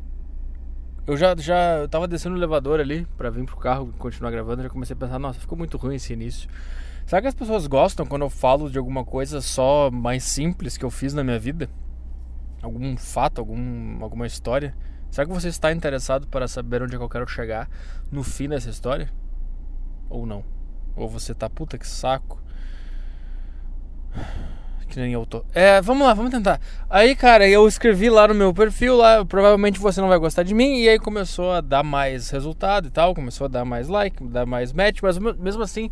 Eu 1.05 1.15
já, 1.15 1.33
já 1.37 1.77
eu 1.77 1.87
tava 1.87 2.07
descendo 2.07 2.35
o 2.35 2.37
elevador 2.37 2.79
ali 2.79 3.07
pra 3.17 3.29
vir 3.29 3.45
pro 3.45 3.55
carro 3.57 3.93
e 3.95 3.97
continuar 3.97 4.31
gravando. 4.31 4.63
Já 4.63 4.69
comecei 4.69 4.93
a 4.93 4.97
pensar, 4.97 5.19
nossa, 5.19 5.39
ficou 5.39 5.57
muito 5.57 5.77
ruim 5.77 5.95
esse 5.95 6.11
início. 6.13 6.49
Será 7.05 7.21
que 7.21 7.27
as 7.27 7.33
pessoas 7.33 7.65
gostam 7.67 8.05
quando 8.05 8.23
eu 8.23 8.29
falo 8.29 8.69
de 8.69 8.77
alguma 8.77 9.05
coisa 9.05 9.39
só 9.39 9.89
mais 9.89 10.23
simples 10.23 10.75
que 10.77 10.83
eu 10.83 10.91
fiz 10.91 11.13
na 11.13 11.23
minha 11.23 11.39
vida? 11.39 11.69
Algum 12.61 12.97
fato, 12.97 13.39
algum, 13.39 14.03
alguma 14.03 14.27
história? 14.27 14.75
Será 15.09 15.25
que 15.25 15.33
você 15.33 15.47
está 15.47 15.71
interessado 15.71 16.27
para 16.27 16.47
saber 16.49 16.81
onde 16.81 16.95
é 16.95 16.97
que 16.97 17.03
eu 17.03 17.09
quero 17.09 17.25
chegar 17.25 17.69
no 18.11 18.23
fim 18.23 18.49
dessa 18.49 18.69
história? 18.69 19.09
Ou 20.09 20.25
não? 20.25 20.43
Ou 20.97 21.07
você 21.07 21.33
tá 21.33 21.49
puta 21.49 21.77
que 21.77 21.87
saco? 21.87 22.41
Que 24.87 24.99
nem 24.99 25.13
eu 25.13 25.25
tô. 25.25 25.43
É, 25.53 25.81
vamos 25.81 26.07
lá, 26.07 26.13
vamos 26.13 26.31
tentar. 26.31 26.59
Aí, 26.89 27.15
cara, 27.15 27.47
eu 27.47 27.67
escrevi 27.67 28.09
lá 28.09 28.27
no 28.27 28.33
meu 28.33 28.53
perfil, 28.53 28.95
lá, 28.95 29.25
provavelmente 29.25 29.79
você 29.79 29.99
não 29.99 30.07
vai 30.07 30.17
gostar 30.17 30.43
de 30.43 30.53
mim, 30.53 30.79
e 30.79 30.87
aí 30.87 30.97
começou 30.97 31.51
a 31.51 31.61
dar 31.61 31.83
mais 31.83 32.29
resultado 32.29 32.87
e 32.87 32.91
tal, 32.91 33.13
começou 33.13 33.45
a 33.45 33.47
dar 33.47 33.65
mais 33.65 33.89
like, 33.89 34.23
dar 34.23 34.45
mais 34.45 34.71
match, 34.71 34.99
mas 35.01 35.17
mesmo 35.17 35.61
assim, 35.61 35.91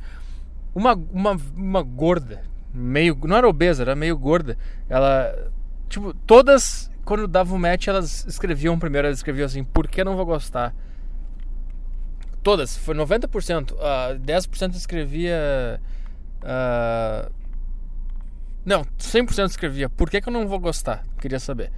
uma, 0.73 0.93
uma, 1.11 1.37
uma 1.55 1.81
gorda, 1.81 2.41
meio. 2.73 3.17
Não 3.23 3.37
era 3.37 3.47
obesa, 3.47 3.83
era 3.83 3.95
meio 3.95 4.17
gorda. 4.17 4.57
Ela. 4.89 5.51
Tipo, 5.87 6.13
todas, 6.25 6.91
quando 7.05 7.27
dava 7.27 7.53
um 7.55 7.57
match, 7.57 7.87
elas 7.87 8.25
escreviam 8.25 8.77
primeiro, 8.77 9.07
elas 9.07 9.19
escreviam 9.19 9.45
assim, 9.45 9.63
por 9.63 9.87
que 9.87 10.03
não 10.03 10.15
vou 10.15 10.25
gostar? 10.25 10.75
Todas, 12.43 12.77
foi 12.77 12.93
90%. 12.93 13.71
Uh, 13.71 14.19
10% 14.19 14.75
escrevia. 14.75 15.79
Uh, 16.43 17.31
não, 18.65 18.83
100% 18.97 19.45
escrevia. 19.45 19.87
Por 19.89 20.09
que, 20.09 20.19
que 20.19 20.27
eu 20.27 20.33
não 20.33 20.47
vou 20.47 20.59
gostar? 20.59 21.03
Queria 21.19 21.39
saber. 21.39 21.71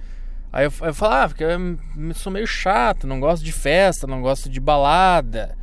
Aí 0.50 0.64
eu, 0.64 0.72
eu 0.80 0.94
falava, 0.94 1.24
ah, 1.24 1.28
porque 1.28 1.44
eu 1.44 2.14
sou 2.14 2.32
meio 2.32 2.46
chato, 2.46 3.06
não 3.06 3.20
gosto 3.20 3.44
de 3.44 3.52
festa, 3.52 4.06
não 4.06 4.22
gosto 4.22 4.48
de 4.48 4.58
balada. 4.58 5.54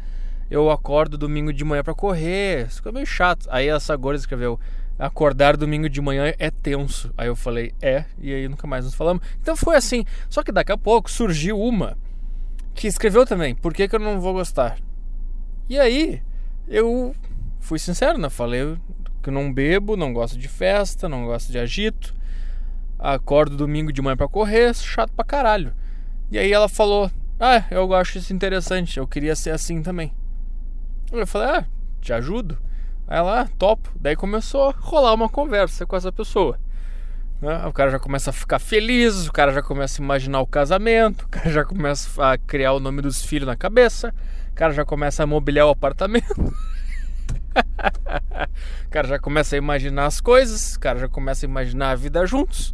eu 0.52 0.70
acordo 0.70 1.18
domingo 1.18 1.52
de 1.52 1.64
manhã 1.64 1.84
para 1.84 1.96
correr. 1.96 2.68
Isso 2.68 2.78
ficou 2.78 2.94
meio 2.94 3.06
chato. 3.08 3.48
Aí 3.50 3.68
essa 3.68 3.96
gorda 3.96 4.20
escreveu: 4.20 4.60
acordar 5.00 5.58
domingo 5.58 5.90
de 5.90 6.00
manhã 6.00 6.32
é 6.38 6.52
tenso. 6.52 7.12
Aí 7.18 7.28
eu 7.28 7.36
falei: 7.36 7.74
é, 7.82 8.06
e 8.20 8.32
aí 8.32 8.48
nunca 8.48 8.68
mais 8.68 8.86
nos 8.86 8.94
falamos. 8.94 9.26
Então 9.42 9.56
foi 9.56 9.76
assim. 9.76 10.06
Só 10.30 10.44
que 10.44 10.52
daqui 10.52 10.72
a 10.72 10.78
pouco 10.78 11.10
surgiu 11.10 11.60
uma 11.60 11.98
que 12.76 12.88
escreveu 12.88 13.26
também: 13.26 13.56
por 13.56 13.74
que, 13.74 13.88
que 13.88 13.96
eu 13.96 14.00
não 14.00 14.20
vou 14.20 14.34
gostar? 14.34 14.78
E 15.68 15.80
aí 15.80 16.22
eu 16.68 17.16
fui 17.60 17.80
sincero, 17.80 18.20
né? 18.20 18.30
Falei 18.30 18.78
que 19.26 19.32
não 19.32 19.52
bebo, 19.52 19.98
não 19.98 20.14
gosto 20.14 20.38
de 20.38 20.48
festa, 20.48 21.10
não 21.10 21.26
gosto 21.26 21.52
de 21.52 21.58
agito. 21.58 22.14
Acordo 23.00 23.58
domingo 23.58 23.92
de 23.92 24.00
manhã 24.00 24.16
para 24.16 24.28
correr, 24.28 24.74
chato 24.76 25.12
pra 25.14 25.26
caralho. 25.26 25.74
E 26.32 26.38
aí 26.38 26.54
ela 26.54 26.70
falou: 26.70 27.10
Ah, 27.40 27.66
eu 27.72 27.92
acho 27.96 28.20
isso 28.20 28.32
interessante, 28.32 29.00
eu 29.00 29.08
queria 29.08 29.36
ser 29.36 29.50
assim 29.50 29.82
também. 29.82 30.14
Eu 31.12 31.26
falei: 31.26 31.48
Ah, 31.50 31.66
te 32.00 32.14
ajudo. 32.14 32.56
Aí 33.08 33.18
ela, 33.18 33.42
ah, 33.42 33.48
topo. 33.58 33.92
Daí 34.00 34.16
começou 34.16 34.70
a 34.70 34.76
rolar 34.78 35.14
uma 35.16 35.28
conversa 35.28 35.88
com 35.88 35.96
essa 35.96 36.12
pessoa. 36.12 36.60
Né? 37.42 37.66
O 37.66 37.74
cara 37.74 37.90
já 37.90 38.00
começa 38.00 38.30
a 38.30 38.34
ficar 38.34 38.60
feliz, 38.60 39.28
o 39.28 39.34
cara 39.34 39.52
já 39.52 39.62
começa 39.64 40.02
a 40.02 40.04
imaginar 40.04 40.40
o 40.40 40.48
casamento, 40.48 41.24
o 41.24 41.30
cara 41.30 41.50
já 41.50 41.66
começa 41.66 42.32
a 42.32 42.38
criar 42.38 42.74
o 42.74 42.80
nome 42.80 43.02
dos 43.02 43.26
filhos 43.26 43.48
na 43.48 43.56
cabeça, 43.56 44.14
o 44.52 44.54
cara 44.54 44.72
já 44.72 44.86
começa 44.86 45.24
a 45.24 45.28
mobiliar 45.28 45.66
o 45.66 45.72
apartamento. 45.72 46.54
o 48.86 48.90
cara 48.92 49.08
já 49.08 49.20
começa 49.20 49.56
a 49.56 49.58
imaginar 49.58 50.06
as 50.06 50.20
coisas, 50.20 50.76
o 50.76 50.80
cara 50.80 51.00
já 51.00 51.08
começa 51.08 51.46
a 51.46 51.50
imaginar 51.50 51.92
a 51.92 51.96
vida 51.96 52.26
juntos, 52.26 52.74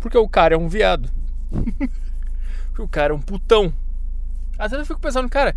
porque 0.00 0.18
o 0.18 0.28
cara 0.28 0.54
é 0.54 0.58
um 0.58 0.68
viado. 0.68 1.10
o 2.78 2.88
cara 2.88 3.12
é 3.12 3.16
um 3.16 3.20
putão. 3.20 3.72
Às 4.58 4.70
vezes 4.70 4.80
eu 4.80 4.86
fico 4.86 5.00
pensando, 5.00 5.28
cara, 5.28 5.54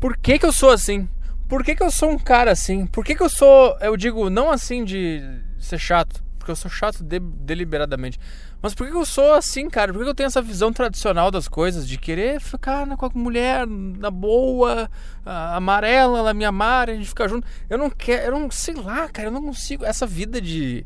por 0.00 0.16
que 0.16 0.38
que 0.38 0.46
eu 0.46 0.52
sou 0.52 0.70
assim? 0.70 1.08
Por 1.48 1.64
que 1.64 1.74
que 1.74 1.82
eu 1.82 1.90
sou 1.90 2.10
um 2.10 2.18
cara 2.18 2.52
assim? 2.52 2.86
Por 2.86 3.04
que 3.04 3.14
que 3.14 3.22
eu 3.22 3.28
sou, 3.28 3.76
eu 3.80 3.96
digo, 3.96 4.28
não 4.28 4.50
assim 4.50 4.84
de 4.84 5.22
ser 5.58 5.78
chato, 5.78 6.22
porque 6.38 6.50
eu 6.50 6.56
sou 6.56 6.70
chato 6.70 7.02
de, 7.02 7.18
deliberadamente. 7.18 8.18
Mas 8.60 8.74
por 8.74 8.88
que 8.88 8.96
eu 8.96 9.04
sou 9.04 9.34
assim, 9.34 9.70
cara? 9.70 9.92
Por 9.92 10.02
que 10.02 10.08
eu 10.08 10.14
tenho 10.14 10.26
essa 10.26 10.42
visão 10.42 10.72
tradicional 10.72 11.30
das 11.30 11.46
coisas? 11.46 11.86
De 11.86 11.96
querer 11.96 12.40
ficar 12.40 12.86
com 12.96 13.06
a 13.06 13.10
mulher 13.14 13.66
na 13.66 14.10
boa, 14.10 14.90
amarela, 15.24 16.18
ela 16.18 16.34
me 16.34 16.44
amar, 16.44 16.90
a 16.90 16.94
gente 16.94 17.08
ficar 17.08 17.28
junto. 17.28 17.46
Eu 17.70 17.78
não 17.78 17.88
quero, 17.88 18.26
eu 18.26 18.38
não 18.40 18.50
sei 18.50 18.74
lá, 18.74 19.08
cara, 19.08 19.28
eu 19.28 19.32
não 19.32 19.42
consigo. 19.42 19.84
Essa 19.84 20.06
vida 20.06 20.40
de 20.40 20.84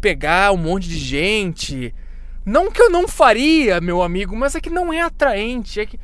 pegar 0.00 0.52
um 0.52 0.56
monte 0.56 0.88
de 0.88 0.98
gente. 0.98 1.92
Não 2.44 2.70
que 2.70 2.80
eu 2.80 2.88
não 2.88 3.08
faria, 3.08 3.80
meu 3.80 4.00
amigo, 4.00 4.36
mas 4.36 4.54
é 4.54 4.60
que 4.60 4.70
não 4.70 4.92
é 4.92 5.00
atraente. 5.00 5.80
É 5.80 5.86
que. 5.86 5.98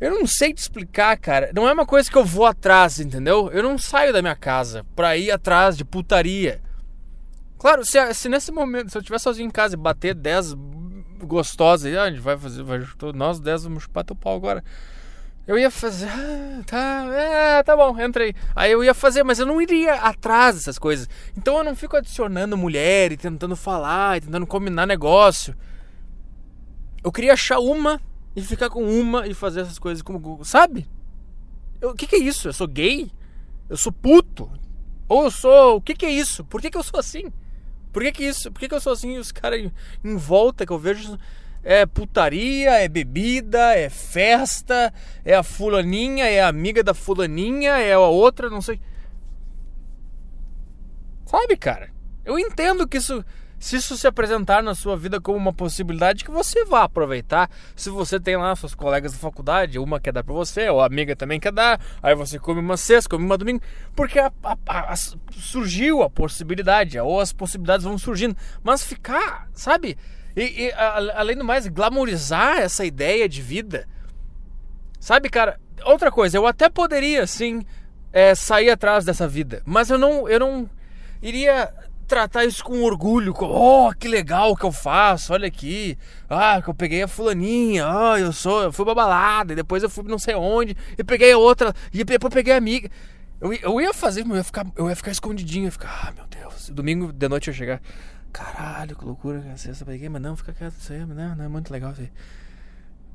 Eu 0.00 0.12
não 0.12 0.26
sei 0.26 0.52
te 0.52 0.58
explicar, 0.58 1.16
cara. 1.16 1.50
Não 1.52 1.68
é 1.68 1.72
uma 1.72 1.86
coisa 1.86 2.10
que 2.10 2.16
eu 2.16 2.24
vou 2.24 2.46
atrás, 2.46 3.00
entendeu? 3.00 3.50
Eu 3.52 3.62
não 3.62 3.76
saio 3.78 4.12
da 4.12 4.22
minha 4.22 4.36
casa 4.36 4.86
pra 4.94 5.16
ir 5.16 5.30
atrás 5.30 5.76
de 5.76 5.84
putaria. 5.84 6.60
Claro, 7.64 7.82
se, 7.82 8.12
se 8.12 8.28
nesse 8.28 8.52
momento, 8.52 8.90
se 8.90 8.98
eu 8.98 9.00
estiver 9.00 9.18
sozinho 9.18 9.46
em 9.46 9.50
casa 9.50 9.72
e 9.72 9.78
bater 9.78 10.14
10 10.14 10.52
gostosas, 11.22 11.96
ah, 11.96 12.02
a 12.02 12.10
gente 12.10 12.20
vai 12.20 12.36
fazer, 12.36 12.62
vai, 12.62 12.78
nós 13.14 13.40
10 13.40 13.64
vamos 13.64 13.84
chupar 13.84 14.04
teu 14.04 14.14
pau 14.14 14.36
agora. 14.36 14.62
Eu 15.46 15.58
ia 15.58 15.70
fazer, 15.70 16.06
ah, 16.10 16.62
tá, 16.66 17.06
é, 17.14 17.62
tá 17.62 17.74
bom, 17.74 17.98
entrei. 17.98 18.34
Aí 18.54 18.70
eu 18.70 18.84
ia 18.84 18.92
fazer, 18.92 19.22
mas 19.22 19.38
eu 19.38 19.46
não 19.46 19.62
iria 19.62 19.94
atrás 19.94 20.56
dessas 20.56 20.78
coisas. 20.78 21.08
Então 21.38 21.56
eu 21.56 21.64
não 21.64 21.74
fico 21.74 21.96
adicionando 21.96 22.54
mulher 22.54 23.12
e 23.12 23.16
tentando 23.16 23.56
falar, 23.56 24.18
e 24.18 24.20
tentando 24.20 24.46
combinar 24.46 24.84
negócio. 24.84 25.56
Eu 27.02 27.10
queria 27.10 27.32
achar 27.32 27.60
uma 27.60 27.98
e 28.36 28.42
ficar 28.42 28.68
com 28.68 28.84
uma 28.84 29.26
e 29.26 29.32
fazer 29.32 29.62
essas 29.62 29.78
coisas 29.78 30.02
como, 30.02 30.44
sabe? 30.44 30.86
O 31.82 31.94
que, 31.94 32.06
que 32.06 32.16
é 32.16 32.18
isso? 32.18 32.46
Eu 32.46 32.52
sou 32.52 32.68
gay? 32.68 33.10
Eu 33.70 33.78
sou 33.78 33.90
puto? 33.90 34.50
Ou 35.08 35.24
eu 35.24 35.30
sou. 35.30 35.76
O 35.76 35.80
que, 35.80 35.94
que 35.94 36.04
é 36.04 36.10
isso? 36.10 36.44
Por 36.44 36.60
que, 36.60 36.70
que 36.70 36.76
eu 36.76 36.82
sou 36.82 37.00
assim? 37.00 37.32
Por 37.94 38.02
que, 38.02 38.10
que 38.10 38.24
isso? 38.24 38.50
Por 38.50 38.58
que, 38.58 38.68
que 38.68 38.74
eu 38.74 38.80
sou 38.80 38.92
assim? 38.92 39.16
Os 39.18 39.30
caras 39.30 39.70
em 40.02 40.16
volta 40.16 40.66
que 40.66 40.72
eu 40.72 40.78
vejo 40.80 41.16
é 41.62 41.86
putaria, 41.86 42.72
é 42.72 42.88
bebida, 42.88 43.72
é 43.72 43.88
festa, 43.88 44.92
é 45.24 45.32
a 45.32 45.44
fulaninha, 45.44 46.26
é 46.26 46.42
a 46.42 46.48
amiga 46.48 46.82
da 46.82 46.92
fulaninha, 46.92 47.78
é 47.78 47.92
a 47.92 48.00
outra, 48.00 48.50
não 48.50 48.60
sei. 48.60 48.80
Sabe, 51.24 51.56
cara? 51.56 51.88
Eu 52.24 52.36
entendo 52.36 52.86
que 52.88 52.98
isso 52.98 53.24
se 53.58 53.76
isso 53.76 53.96
se 53.96 54.06
apresentar 54.06 54.62
na 54.62 54.74
sua 54.74 54.96
vida 54.96 55.20
como 55.20 55.38
uma 55.38 55.52
possibilidade 55.52 56.24
que 56.24 56.30
você 56.30 56.64
vá 56.64 56.84
aproveitar, 56.84 57.50
se 57.74 57.90
você 57.90 58.20
tem 58.20 58.36
lá 58.36 58.54
seus 58.54 58.74
colegas 58.74 59.12
da 59.12 59.18
faculdade, 59.18 59.78
uma 59.78 60.00
quer 60.00 60.12
dar 60.12 60.22
para 60.22 60.34
você, 60.34 60.68
ou 60.68 60.80
a 60.80 60.86
amiga 60.86 61.16
também 61.16 61.40
quer 61.40 61.52
dar, 61.52 61.80
aí 62.02 62.14
você 62.14 62.38
come 62.38 62.60
uma 62.60 62.76
sexta, 62.76 63.08
come 63.08 63.24
uma 63.24 63.38
domingo, 63.38 63.62
porque 63.94 64.18
a, 64.18 64.30
a, 64.44 64.92
a, 64.92 64.96
surgiu 65.32 66.02
a 66.02 66.10
possibilidade, 66.10 66.98
ou 66.98 67.20
as 67.20 67.32
possibilidades 67.32 67.84
vão 67.84 67.96
surgindo, 67.96 68.36
mas 68.62 68.84
ficar, 68.84 69.48
sabe? 69.52 69.96
E, 70.36 70.66
e 70.66 70.72
além 70.72 71.36
do 71.36 71.44
mais, 71.44 71.66
glamorizar 71.68 72.58
essa 72.58 72.84
ideia 72.84 73.28
de 73.28 73.40
vida, 73.40 73.88
sabe, 74.98 75.28
cara? 75.28 75.60
Outra 75.84 76.10
coisa, 76.10 76.36
eu 76.36 76.46
até 76.46 76.68
poderia, 76.68 77.26
sim, 77.26 77.64
é, 78.12 78.34
sair 78.34 78.70
atrás 78.70 79.04
dessa 79.04 79.26
vida, 79.26 79.62
mas 79.64 79.90
eu 79.90 79.98
não, 79.98 80.28
eu 80.28 80.38
não 80.38 80.70
iria 81.22 81.72
tratar 82.04 82.44
isso 82.44 82.62
com 82.62 82.82
orgulho, 82.82 83.32
com, 83.32 83.46
oh, 83.46 83.92
que 83.94 84.06
legal 84.06 84.54
que 84.54 84.64
eu 84.64 84.72
faço, 84.72 85.32
olha 85.32 85.48
aqui, 85.48 85.98
ah, 86.28 86.60
que 86.62 86.68
eu 86.68 86.74
peguei 86.74 87.02
a 87.02 87.08
fulaninha, 87.08 87.86
ah, 87.86 88.18
eu 88.18 88.32
sou, 88.32 88.62
eu 88.62 88.72
fui 88.72 88.84
pra 88.84 88.94
balada, 88.94 89.52
e 89.52 89.56
depois 89.56 89.82
eu 89.82 89.90
fui 89.90 90.04
não 90.04 90.18
sei 90.18 90.34
onde, 90.34 90.76
e 90.96 91.02
peguei 91.02 91.32
a 91.32 91.38
outra, 91.38 91.74
e 91.92 92.04
depois 92.04 92.32
peguei 92.32 92.52
a 92.54 92.56
amiga. 92.56 92.88
Eu, 93.40 93.52
eu 93.52 93.80
ia 93.80 93.92
fazer, 93.92 94.26
eu 94.26 94.36
ia 94.36 94.44
ficar, 94.44 94.66
eu 94.76 94.88
ia 94.88 94.96
ficar 94.96 95.10
escondidinho, 95.10 95.64
eu 95.64 95.66
ia 95.66 95.72
ficar, 95.72 96.08
ah, 96.08 96.12
meu 96.12 96.26
Deus, 96.26 96.68
domingo 96.70 97.12
de 97.12 97.28
noite 97.28 97.48
eu 97.48 97.52
ia 97.52 97.58
chegar, 97.58 97.82
caralho, 98.32 98.96
que 98.96 99.04
loucura, 99.04 99.42
sexta 99.56 99.84
peguei, 99.84 100.08
mas 100.08 100.22
não, 100.22 100.36
fica 100.36 100.52
quieto, 100.52 100.76
isso 100.78 100.92
aí, 100.92 101.04
não, 101.04 101.34
não 101.36 101.44
é 101.44 101.48
muito 101.48 101.72
legal 101.72 101.92
isso 101.92 102.02
aí. 102.02 102.10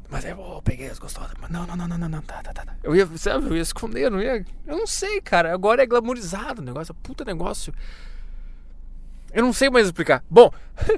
Mas 0.09 0.25
eu 0.25 0.39
oh, 0.39 0.61
peguei 0.61 0.89
as 0.89 0.97
gostosas. 0.97 1.33
Mas 1.39 1.51
não, 1.51 1.67
não, 1.67 1.75
não, 1.75 1.87
não, 1.87 1.97
não, 1.97 2.09
não, 2.09 2.21
tá, 2.23 2.41
tá, 2.41 2.51
tá. 2.51 2.75
Eu 2.83 2.95
ia, 2.95 3.07
sabe, 3.15 3.47
eu 3.47 3.55
ia 3.55 3.61
esconder, 3.61 4.05
eu 4.05 4.11
não 4.11 4.21
ia. 4.21 4.43
Eu 4.65 4.77
não 4.77 4.87
sei, 4.87 5.21
cara. 5.21 5.53
Agora 5.53 5.83
é 5.83 5.85
glamourizado 5.85 6.61
o 6.61 6.65
negócio, 6.65 6.91
é 6.91 7.07
puta 7.07 7.23
negócio. 7.23 7.71
Eu 9.33 9.43
não 9.43 9.53
sei 9.53 9.69
mais 9.69 9.85
explicar. 9.85 10.23
Bom, 10.29 10.51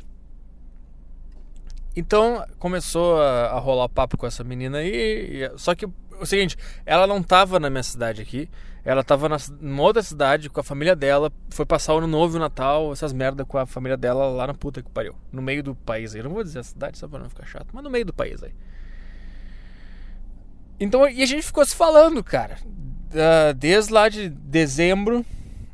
então 1.95 2.45
começou 2.57 3.21
a, 3.21 3.47
a, 3.47 3.59
rolar 3.59 3.89
papo 3.89 4.17
com 4.17 4.25
essa 4.25 4.43
menina 4.43 4.79
aí. 4.79 5.43
E, 5.43 5.51
só 5.57 5.75
que 5.75 5.85
o 5.85 6.25
seguinte, 6.25 6.57
ela 6.85 7.07
não 7.07 7.21
tava 7.21 7.59
na 7.59 7.69
minha 7.69 7.83
cidade 7.83 8.21
aqui. 8.21 8.49
Ela 8.83 9.03
tava 9.03 9.29
na, 9.29 9.37
numa 9.59 9.83
outra 9.83 10.01
cidade 10.01 10.49
com 10.49 10.59
a 10.59 10.63
família 10.63 10.95
dela. 10.95 11.31
Foi 11.49 11.65
passar 11.65 11.93
o 11.93 11.97
ano 11.97 12.07
novo 12.07 12.35
e 12.35 12.37
o 12.37 12.39
Natal, 12.39 12.91
essas 12.91 13.13
merda 13.13 13.45
com 13.45 13.57
a 13.57 13.65
família 13.65 13.97
dela 13.97 14.27
lá 14.29 14.47
na 14.47 14.53
puta 14.53 14.81
que 14.81 14.89
pariu. 14.89 15.15
No 15.31 15.41
meio 15.41 15.61
do 15.61 15.75
país 15.75 16.13
aí. 16.13 16.21
Eu 16.21 16.25
não 16.25 16.33
vou 16.33 16.43
dizer 16.43 16.59
a 16.59 16.63
cidade 16.63 16.97
só 16.97 17.07
pra 17.07 17.19
não 17.19 17.29
ficar 17.29 17.45
chato, 17.45 17.67
mas 17.73 17.83
no 17.83 17.89
meio 17.89 18.05
do 18.05 18.13
país 18.13 18.41
aí. 18.41 18.53
Então, 20.79 21.07
e 21.07 21.21
a 21.21 21.25
gente 21.27 21.43
ficou 21.43 21.63
se 21.63 21.75
falando, 21.75 22.23
cara. 22.23 22.57
Desde 23.55 23.93
lá 23.93 24.09
de 24.09 24.29
dezembro, 24.29 25.23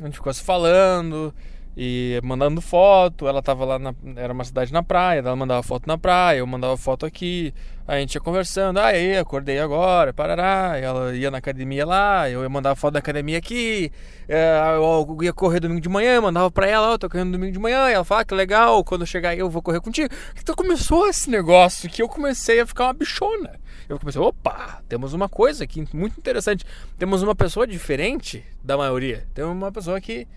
a 0.02 0.04
gente 0.04 0.16
ficou 0.16 0.34
se 0.34 0.44
falando 0.44 1.34
e 1.80 2.20
mandando 2.24 2.60
foto. 2.60 3.28
Ela 3.28 3.42
tava 3.42 3.64
lá 3.64 3.78
na, 3.78 3.94
era 4.16 4.34
uma 4.34 4.44
cidade 4.44 4.74
na 4.74 4.82
praia, 4.82 5.20
ela 5.20 5.36
mandava 5.36 5.62
foto 5.62 5.86
na 5.86 5.98
praia, 5.98 6.40
eu 6.40 6.48
mandava 6.48 6.76
foto 6.76 7.06
aqui. 7.06 7.54
A 7.88 8.00
gente 8.00 8.16
ia 8.16 8.20
conversando, 8.20 8.80
ah, 8.80 8.88
aí, 8.88 9.16
acordei 9.16 9.60
agora, 9.60 10.12
parará. 10.12 10.78
Ela 10.78 11.16
ia 11.16 11.32
na 11.32 11.38
academia 11.38 11.86
lá, 11.86 12.30
eu 12.30 12.42
ia 12.42 12.50
mandar 12.50 12.76
foto 12.76 12.94
da 12.94 13.00
academia 13.00 13.38
aqui. 13.38 13.92
É, 14.28 14.58
eu 14.76 15.18
ia 15.22 15.32
correr 15.32 15.60
domingo 15.60 15.80
de 15.80 15.88
manhã, 15.88 16.20
mandava 16.20 16.52
pra 16.52 16.68
ela, 16.68 16.90
ó, 16.90 16.94
oh, 16.96 16.98
tô 16.98 17.10
correndo 17.10 17.32
domingo 17.32 17.54
de 17.54 17.60
manhã. 17.60 17.90
E 17.90 17.94
ela 17.94 18.04
fala, 18.04 18.22
ah, 18.22 18.26
que 18.26 18.34
legal, 18.34 18.84
quando 18.84 19.02
eu 19.02 19.08
chegar 19.08 19.30
aí 19.30 19.40
eu 19.40 19.50
vou 19.50 19.62
correr 19.62 19.80
contigo. 19.80 20.14
Então 20.38 20.56
começou 20.56 21.08
esse 21.08 21.30
negócio 21.30 21.90
que 21.90 22.02
eu 22.02 22.10
comecei 22.10 22.60
a 22.60 22.66
ficar 22.66 22.86
uma 22.86 22.94
bichona. 22.94 23.58
Eu 23.88 23.98
comecei, 23.98 24.20
opa, 24.20 24.82
temos 24.90 25.14
uma 25.14 25.30
coisa 25.30 25.64
aqui 25.64 25.88
muito 25.94 26.18
interessante. 26.18 26.66
Temos 26.98 27.22
uma 27.24 27.36
pessoa 27.36 27.66
diferente 27.66 28.44
da 28.62 28.76
maioria. 28.76 29.26
Temos 29.34 29.56
uma 29.56 29.72
pessoa 29.72 30.02
que 30.02 30.28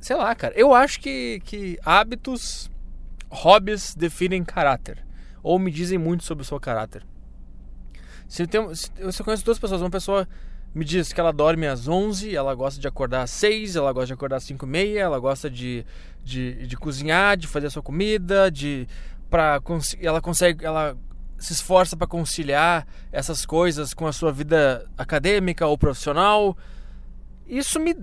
Sei 0.00 0.16
lá, 0.16 0.34
cara. 0.34 0.54
Eu 0.56 0.74
acho 0.74 1.00
que, 1.00 1.40
que 1.44 1.78
hábitos, 1.84 2.70
hobbies 3.30 3.94
definem 3.94 4.44
caráter. 4.44 5.04
Ou 5.42 5.58
me 5.58 5.70
dizem 5.70 5.98
muito 5.98 6.24
sobre 6.24 6.42
o 6.42 6.44
seu 6.44 6.58
caráter. 6.60 7.04
Se, 8.28 8.46
tem, 8.46 8.74
se 8.74 8.90
você 9.00 9.22
conhece 9.22 9.44
duas 9.44 9.58
pessoas, 9.58 9.80
uma 9.80 9.90
pessoa 9.90 10.28
me 10.74 10.84
diz 10.84 11.12
que 11.12 11.20
ela 11.20 11.32
dorme 11.32 11.66
às 11.66 11.88
11, 11.88 12.34
ela 12.34 12.54
gosta 12.54 12.80
de 12.80 12.86
acordar 12.86 13.22
às 13.22 13.30
6, 13.30 13.76
ela 13.76 13.92
gosta 13.92 14.08
de 14.08 14.12
acordar 14.12 14.36
às 14.36 14.44
5 14.44 14.66
e 14.66 14.68
meia, 14.68 15.00
ela 15.00 15.18
gosta 15.18 15.48
de, 15.48 15.86
de, 16.22 16.66
de 16.66 16.76
cozinhar, 16.76 17.36
de 17.36 17.46
fazer 17.46 17.68
a 17.68 17.70
sua 17.70 17.82
comida, 17.82 18.50
de 18.50 18.86
pra, 19.30 19.60
ela 20.00 20.20
consegue, 20.20 20.64
ela 20.64 20.96
se 21.38 21.52
esforça 21.52 21.96
para 21.96 22.06
conciliar 22.06 22.86
essas 23.12 23.46
coisas 23.46 23.94
com 23.94 24.06
a 24.06 24.12
sua 24.12 24.32
vida 24.32 24.86
acadêmica 24.98 25.66
ou 25.66 25.78
profissional. 25.78 26.56
Isso 27.46 27.78
me 27.78 27.96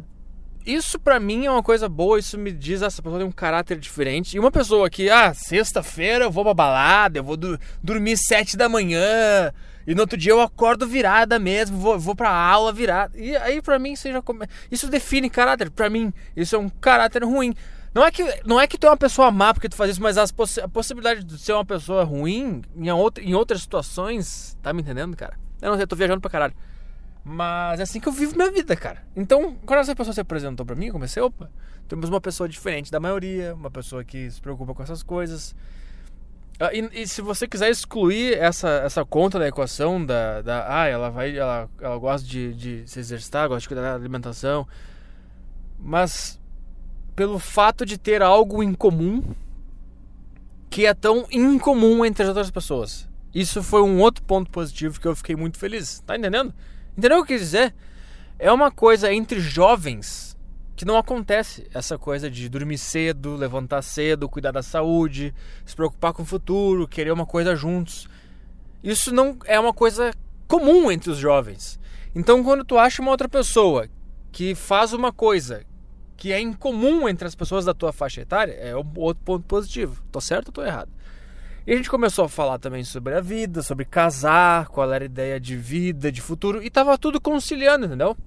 isso 0.65 0.99
para 0.99 1.19
mim 1.19 1.45
é 1.45 1.51
uma 1.51 1.63
coisa 1.63 1.87
boa, 1.89 2.19
isso 2.19 2.37
me 2.37 2.51
diz 2.51 2.81
essa 2.81 3.01
pessoa 3.01 3.19
tem 3.19 3.27
um 3.27 3.31
caráter 3.31 3.77
diferente. 3.77 4.35
E 4.35 4.39
uma 4.39 4.51
pessoa 4.51 4.89
que, 4.89 5.09
ah, 5.09 5.33
sexta-feira 5.33 6.25
eu 6.25 6.31
vou 6.31 6.43
pra 6.43 6.53
balada, 6.53 7.19
eu 7.19 7.23
vou 7.23 7.37
do, 7.37 7.59
dormir 7.81 8.17
sete 8.17 8.55
da 8.55 8.69
manhã, 8.69 9.51
e 9.85 9.93
no 9.93 10.01
outro 10.01 10.17
dia 10.17 10.31
eu 10.31 10.41
acordo 10.41 10.87
virada 10.87 11.37
mesmo, 11.37 11.77
vou, 11.77 11.99
vou 11.99 12.15
pra 12.15 12.29
aula 12.29 12.71
virada. 12.71 13.17
E 13.17 13.35
aí 13.35 13.61
para 13.61 13.77
mim 13.77 13.93
isso, 13.93 14.09
já, 14.09 14.23
isso 14.71 14.89
define 14.89 15.29
caráter. 15.29 15.69
para 15.69 15.89
mim, 15.89 16.13
isso 16.35 16.55
é 16.55 16.59
um 16.59 16.69
caráter 16.69 17.23
ruim. 17.23 17.53
Não 17.93 18.03
é 18.03 18.09
que, 18.09 18.23
não 18.43 18.59
é 18.59 18.65
que 18.65 18.77
tu 18.77 18.87
é 18.87 18.89
uma 18.89 18.97
pessoa 18.97 19.29
má 19.29 19.53
porque 19.53 19.69
tu 19.69 19.75
faz 19.75 19.91
isso, 19.91 20.01
mas 20.01 20.17
as 20.17 20.33
a 20.63 20.67
possibilidade 20.67 21.23
de 21.23 21.37
ser 21.37 21.53
uma 21.53 21.65
pessoa 21.65 22.03
ruim 22.03 22.63
em, 22.75 22.89
outra, 22.91 23.23
em 23.23 23.35
outras 23.35 23.61
situações, 23.61 24.57
tá 24.63 24.73
me 24.73 24.81
entendendo, 24.81 25.15
cara? 25.15 25.37
Eu 25.61 25.69
não 25.69 25.75
sei, 25.75 25.83
eu 25.83 25.87
tô 25.87 25.95
viajando 25.95 26.19
pra 26.19 26.31
caralho. 26.31 26.55
Mas 27.23 27.79
é 27.79 27.83
assim 27.83 27.99
que 27.99 28.07
eu 28.07 28.11
vivo 28.11 28.35
minha 28.35 28.51
vida, 28.51 28.75
cara. 28.75 29.01
Então, 29.15 29.55
quando 29.65 29.79
essa 29.79 29.95
pessoa 29.95 30.13
se 30.13 30.19
apresentou 30.19 30.65
para 30.65 30.75
mim, 30.75 30.87
eu 30.87 30.93
comecei, 30.93 31.23
opa, 31.23 31.49
temos 31.87 32.09
uma 32.09 32.19
pessoa 32.19 32.49
diferente 32.49 32.91
da 32.91 32.99
maioria, 32.99 33.55
uma 33.55 33.71
pessoa 33.71 34.03
que 34.03 34.29
se 34.29 34.41
preocupa 34.41 34.73
com 34.73 34.83
essas 34.83 35.01
coisas. 35.01 35.55
Ah, 36.59 36.73
e, 36.73 37.01
e, 37.01 37.07
se 37.07 37.21
você 37.21 37.47
quiser 37.47 37.69
excluir 37.69 38.37
essa, 38.37 38.69
essa 38.85 39.03
conta 39.05 39.39
da 39.39 39.47
equação 39.47 40.05
da, 40.05 40.41
da 40.41 40.81
ah, 40.81 40.87
ela 40.87 41.09
vai, 41.09 41.35
ela, 41.35 41.69
ela 41.81 41.97
gosta 41.97 42.27
de, 42.27 42.53
de 42.53 42.83
se 42.85 42.99
exercitar, 42.99 43.47
gosta 43.47 43.61
de 43.61 43.67
cuidar 43.69 43.81
da 43.81 43.95
alimentação, 43.95 44.67
mas 45.79 46.39
pelo 47.15 47.39
fato 47.39 47.85
de 47.85 47.97
ter 47.97 48.21
algo 48.21 48.61
em 48.61 48.73
comum 48.73 49.23
que 50.69 50.85
é 50.85 50.93
tão 50.93 51.27
incomum 51.31 52.03
entre 52.03 52.23
as 52.23 52.29
outras 52.29 52.51
pessoas. 52.51 53.07
Isso 53.33 53.63
foi 53.63 53.81
um 53.81 53.99
outro 53.99 54.23
ponto 54.23 54.49
positivo 54.49 54.99
que 54.99 55.07
eu 55.07 55.15
fiquei 55.15 55.35
muito 55.35 55.57
feliz. 55.57 56.01
Tá 56.05 56.17
entendendo? 56.17 56.53
Entendeu 56.97 57.19
o 57.19 57.25
que 57.25 57.33
eu 57.33 57.37
quis 57.37 57.47
dizer? 57.47 57.73
É 58.37 58.51
uma 58.51 58.69
coisa 58.69 59.11
entre 59.11 59.39
jovens 59.39 60.37
que 60.75 60.85
não 60.85 60.97
acontece. 60.97 61.67
Essa 61.73 61.97
coisa 61.97 62.29
de 62.29 62.47
dormir 62.49 62.77
cedo, 62.77 63.35
levantar 63.35 63.81
cedo, 63.81 64.29
cuidar 64.29 64.51
da 64.51 64.61
saúde, 64.61 65.33
se 65.65 65.75
preocupar 65.75 66.13
com 66.13 66.23
o 66.23 66.25
futuro, 66.25 66.87
querer 66.87 67.11
uma 67.11 67.25
coisa 67.25 67.55
juntos. 67.55 68.07
Isso 68.83 69.13
não 69.13 69.37
é 69.45 69.59
uma 69.59 69.73
coisa 69.73 70.11
comum 70.47 70.91
entre 70.91 71.09
os 71.09 71.17
jovens. 71.17 71.79
Então, 72.13 72.43
quando 72.43 72.63
tu 72.63 72.77
acha 72.77 73.01
uma 73.01 73.11
outra 73.11 73.27
pessoa 73.27 73.87
que 74.31 74.53
faz 74.53 74.93
uma 74.93 75.11
coisa 75.11 75.65
que 76.15 76.31
é 76.31 76.39
incomum 76.39 77.09
entre 77.09 77.27
as 77.27 77.33
pessoas 77.33 77.65
da 77.65 77.73
tua 77.73 77.91
faixa 77.91 78.21
etária, 78.21 78.53
é 78.53 78.75
outro 78.75 79.23
ponto 79.23 79.45
positivo. 79.45 80.03
Tô 80.11 80.21
certo 80.21 80.49
ou 80.49 80.53
tô 80.53 80.63
errado? 80.63 80.91
E 81.65 81.71
a 81.71 81.75
gente 81.77 81.89
começou 81.89 82.25
a 82.25 82.29
falar 82.29 82.59
também 82.59 82.83
sobre 82.83 83.15
a 83.15 83.21
vida, 83.21 83.63
sobre 83.63 83.85
casar, 83.85 84.67
qual 84.67 84.91
era 84.91 85.03
a 85.03 85.05
ideia 85.05 85.39
de 85.39 85.55
vida, 85.55 86.11
de 86.11 86.21
futuro, 86.21 86.61
e 86.61 86.69
tava 86.69 86.97
tudo 86.97 87.21
conciliando, 87.21 87.85
entendeu? 87.85 88.17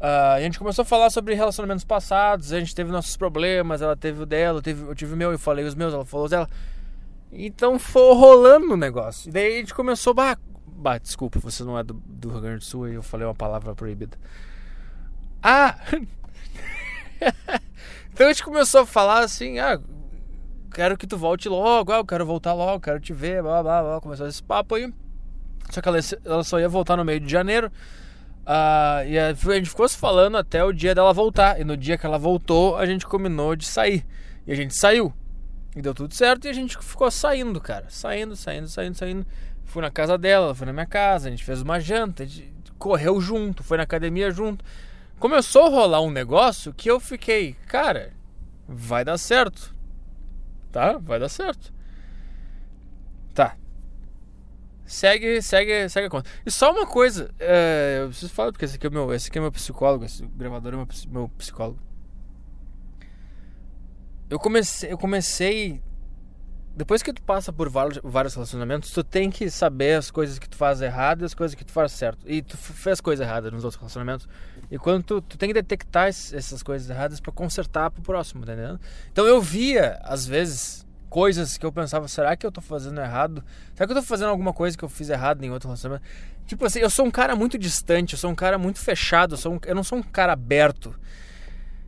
Uh, 0.00 0.34
a 0.36 0.40
gente 0.40 0.58
começou 0.58 0.82
a 0.82 0.86
falar 0.86 1.10
sobre 1.10 1.34
relacionamentos 1.34 1.84
passados, 1.84 2.52
a 2.52 2.60
gente 2.60 2.72
teve 2.72 2.92
nossos 2.92 3.16
problemas, 3.16 3.82
ela 3.82 3.96
teve 3.96 4.22
o 4.22 4.26
dela, 4.26 4.58
eu, 4.58 4.62
tive, 4.62 4.86
eu 4.86 4.94
tive 4.94 5.14
o 5.14 5.16
meu, 5.16 5.32
eu 5.32 5.38
falei 5.38 5.64
os 5.64 5.74
meus, 5.74 5.92
ela 5.92 6.04
falou 6.04 6.26
os 6.26 6.30
dela. 6.30 6.48
Então 7.32 7.76
foi 7.76 8.14
rolando 8.14 8.74
o 8.74 8.76
negócio. 8.76 9.28
E 9.28 9.32
daí 9.32 9.56
a 9.56 9.58
gente 9.58 9.74
começou, 9.74 10.14
bah, 10.14 10.38
bah 10.66 10.98
desculpa, 10.98 11.40
você 11.40 11.64
não 11.64 11.76
é 11.76 11.82
do, 11.82 11.94
do 11.94 12.28
Rio 12.28 12.40
Grande 12.40 12.58
do 12.58 12.64
Sul 12.64 12.88
e 12.88 12.94
eu 12.94 13.02
falei 13.02 13.26
uma 13.26 13.34
palavra 13.34 13.74
proibida. 13.74 14.16
Ah, 15.42 15.76
então 18.12 18.26
a 18.26 18.32
gente 18.32 18.44
começou 18.44 18.82
a 18.82 18.86
falar 18.86 19.24
assim, 19.24 19.58
ah, 19.58 19.80
quero 20.74 20.98
que 20.98 21.06
tu 21.06 21.16
volte 21.16 21.48
logo, 21.48 21.92
ah, 21.92 21.98
eu 21.98 22.04
quero 22.04 22.26
voltar 22.26 22.52
logo, 22.52 22.80
quero 22.80 23.00
te 23.00 23.12
ver, 23.12 23.42
blá 23.42 23.62
blá 23.62 23.82
blá. 23.82 24.00
Começou 24.00 24.26
esse 24.26 24.42
papo 24.42 24.74
aí. 24.74 24.92
Só 25.70 25.80
que 25.80 25.88
ela, 25.88 25.98
ela 26.24 26.44
só 26.44 26.60
ia 26.60 26.68
voltar 26.68 26.96
no 26.96 27.04
meio 27.04 27.20
de 27.20 27.30
janeiro. 27.30 27.70
Uh, 28.46 29.08
e 29.08 29.18
a, 29.18 29.32
gente 29.32 29.70
ficou 29.70 29.88
se 29.88 29.96
falando 29.96 30.36
até 30.36 30.62
o 30.62 30.72
dia 30.72 30.94
dela 30.94 31.12
voltar. 31.12 31.60
E 31.60 31.64
no 31.64 31.76
dia 31.76 31.96
que 31.96 32.04
ela 32.04 32.18
voltou, 32.18 32.76
a 32.76 32.84
gente 32.84 33.06
combinou 33.06 33.56
de 33.56 33.64
sair. 33.64 34.04
E 34.46 34.52
a 34.52 34.54
gente 34.54 34.74
saiu. 34.74 35.14
E 35.74 35.80
deu 35.80 35.94
tudo 35.94 36.12
certo 36.12 36.46
e 36.46 36.48
a 36.48 36.52
gente 36.52 36.76
ficou 36.78 37.10
saindo, 37.10 37.60
cara. 37.60 37.86
Saindo, 37.88 38.36
saindo, 38.36 38.68
saindo, 38.68 38.96
saindo. 38.96 39.26
Fui 39.64 39.80
na 39.80 39.90
casa 39.90 40.18
dela, 40.18 40.54
fui 40.54 40.66
na 40.66 40.72
minha 40.72 40.86
casa, 40.86 41.28
a 41.28 41.30
gente 41.30 41.42
fez 41.42 41.62
uma 41.62 41.80
janta, 41.80 42.22
a 42.22 42.26
gente 42.26 42.52
correu 42.78 43.20
junto, 43.20 43.62
foi 43.62 43.78
na 43.78 43.82
academia 43.82 44.30
junto 44.30 44.64
começou 45.18 45.62
a 45.66 45.68
rolar 45.70 46.00
um 46.02 46.10
negócio 46.10 46.74
que 46.74 46.90
eu 46.90 47.00
fiquei, 47.00 47.56
cara, 47.66 48.12
vai 48.68 49.04
dar 49.04 49.16
certo. 49.16 49.73
Tá? 50.74 50.98
Vai 50.98 51.20
dar 51.20 51.28
certo. 51.28 51.72
Tá. 53.32 53.56
Segue, 54.84 55.40
segue, 55.40 55.88
segue 55.88 56.08
a 56.08 56.10
conta. 56.10 56.28
E 56.44 56.50
só 56.50 56.72
uma 56.72 56.84
coisa, 56.84 57.32
é, 57.38 58.00
eu 58.02 58.08
preciso 58.08 58.32
falar, 58.32 58.50
porque 58.50 58.64
esse 58.64 58.74
aqui 58.74 58.88
é 58.88 58.90
meu, 58.90 59.14
esse 59.14 59.28
aqui 59.28 59.38
é 59.38 59.40
meu 59.40 59.52
psicólogo, 59.52 60.04
esse 60.04 60.26
gravador 60.26 60.72
é 60.72 60.76
meu, 60.76 60.88
meu 61.10 61.28
psicólogo. 61.38 61.78
Eu 64.28 64.36
comecei, 64.40 64.90
eu 64.90 64.98
comecei 64.98 65.80
depois 66.76 67.04
que 67.04 67.12
tu 67.12 67.22
passa 67.22 67.52
por 67.52 67.68
vários, 67.68 68.34
relacionamentos, 68.34 68.90
tu 68.90 69.04
tem 69.04 69.30
que 69.30 69.48
saber 69.48 69.96
as 69.96 70.10
coisas 70.10 70.40
que 70.40 70.48
tu 70.48 70.56
faz 70.56 70.82
errado 70.82 71.22
e 71.22 71.24
as 71.24 71.34
coisas 71.34 71.54
que 71.54 71.64
tu 71.64 71.70
faz 71.70 71.92
certo. 71.92 72.28
E 72.28 72.42
tu 72.42 72.56
fez 72.56 73.00
coisa 73.00 73.22
errada 73.22 73.48
nos 73.48 73.62
outros 73.62 73.80
relacionamentos. 73.80 74.28
E 74.70 74.78
quando 74.78 75.02
tu, 75.02 75.20
tu 75.20 75.36
tem 75.36 75.48
que 75.48 75.54
detectar 75.54 76.08
essas 76.08 76.62
coisas 76.62 76.88
erradas 76.88 77.20
para 77.20 77.32
consertar 77.32 77.90
pro 77.90 78.02
próximo, 78.02 78.42
entendendo? 78.42 78.80
Então 79.12 79.26
eu 79.26 79.40
via, 79.40 80.00
às 80.02 80.26
vezes, 80.26 80.86
coisas 81.08 81.56
que 81.56 81.64
eu 81.64 81.70
pensava, 81.70 82.08
será 82.08 82.36
que 82.36 82.44
eu 82.44 82.50
tô 82.50 82.60
fazendo 82.60 83.00
errado? 83.00 83.44
Será 83.74 83.86
que 83.86 83.92
eu 83.92 83.96
tô 83.96 84.02
fazendo 84.02 84.30
alguma 84.30 84.52
coisa 84.52 84.76
que 84.76 84.84
eu 84.84 84.88
fiz 84.88 85.08
errado 85.08 85.44
em 85.44 85.50
outro 85.50 85.68
relacionamento? 85.68 86.04
Tipo 86.46 86.66
assim, 86.66 86.80
eu 86.80 86.90
sou 86.90 87.06
um 87.06 87.10
cara 87.10 87.36
muito 87.36 87.56
distante, 87.56 88.14
eu 88.14 88.18
sou 88.18 88.30
um 88.30 88.34
cara 88.34 88.58
muito 88.58 88.80
fechado, 88.80 89.34
eu, 89.34 89.38
sou 89.38 89.54
um, 89.54 89.60
eu 89.64 89.74
não 89.74 89.84
sou 89.84 89.98
um 89.98 90.02
cara 90.02 90.32
aberto. 90.32 90.94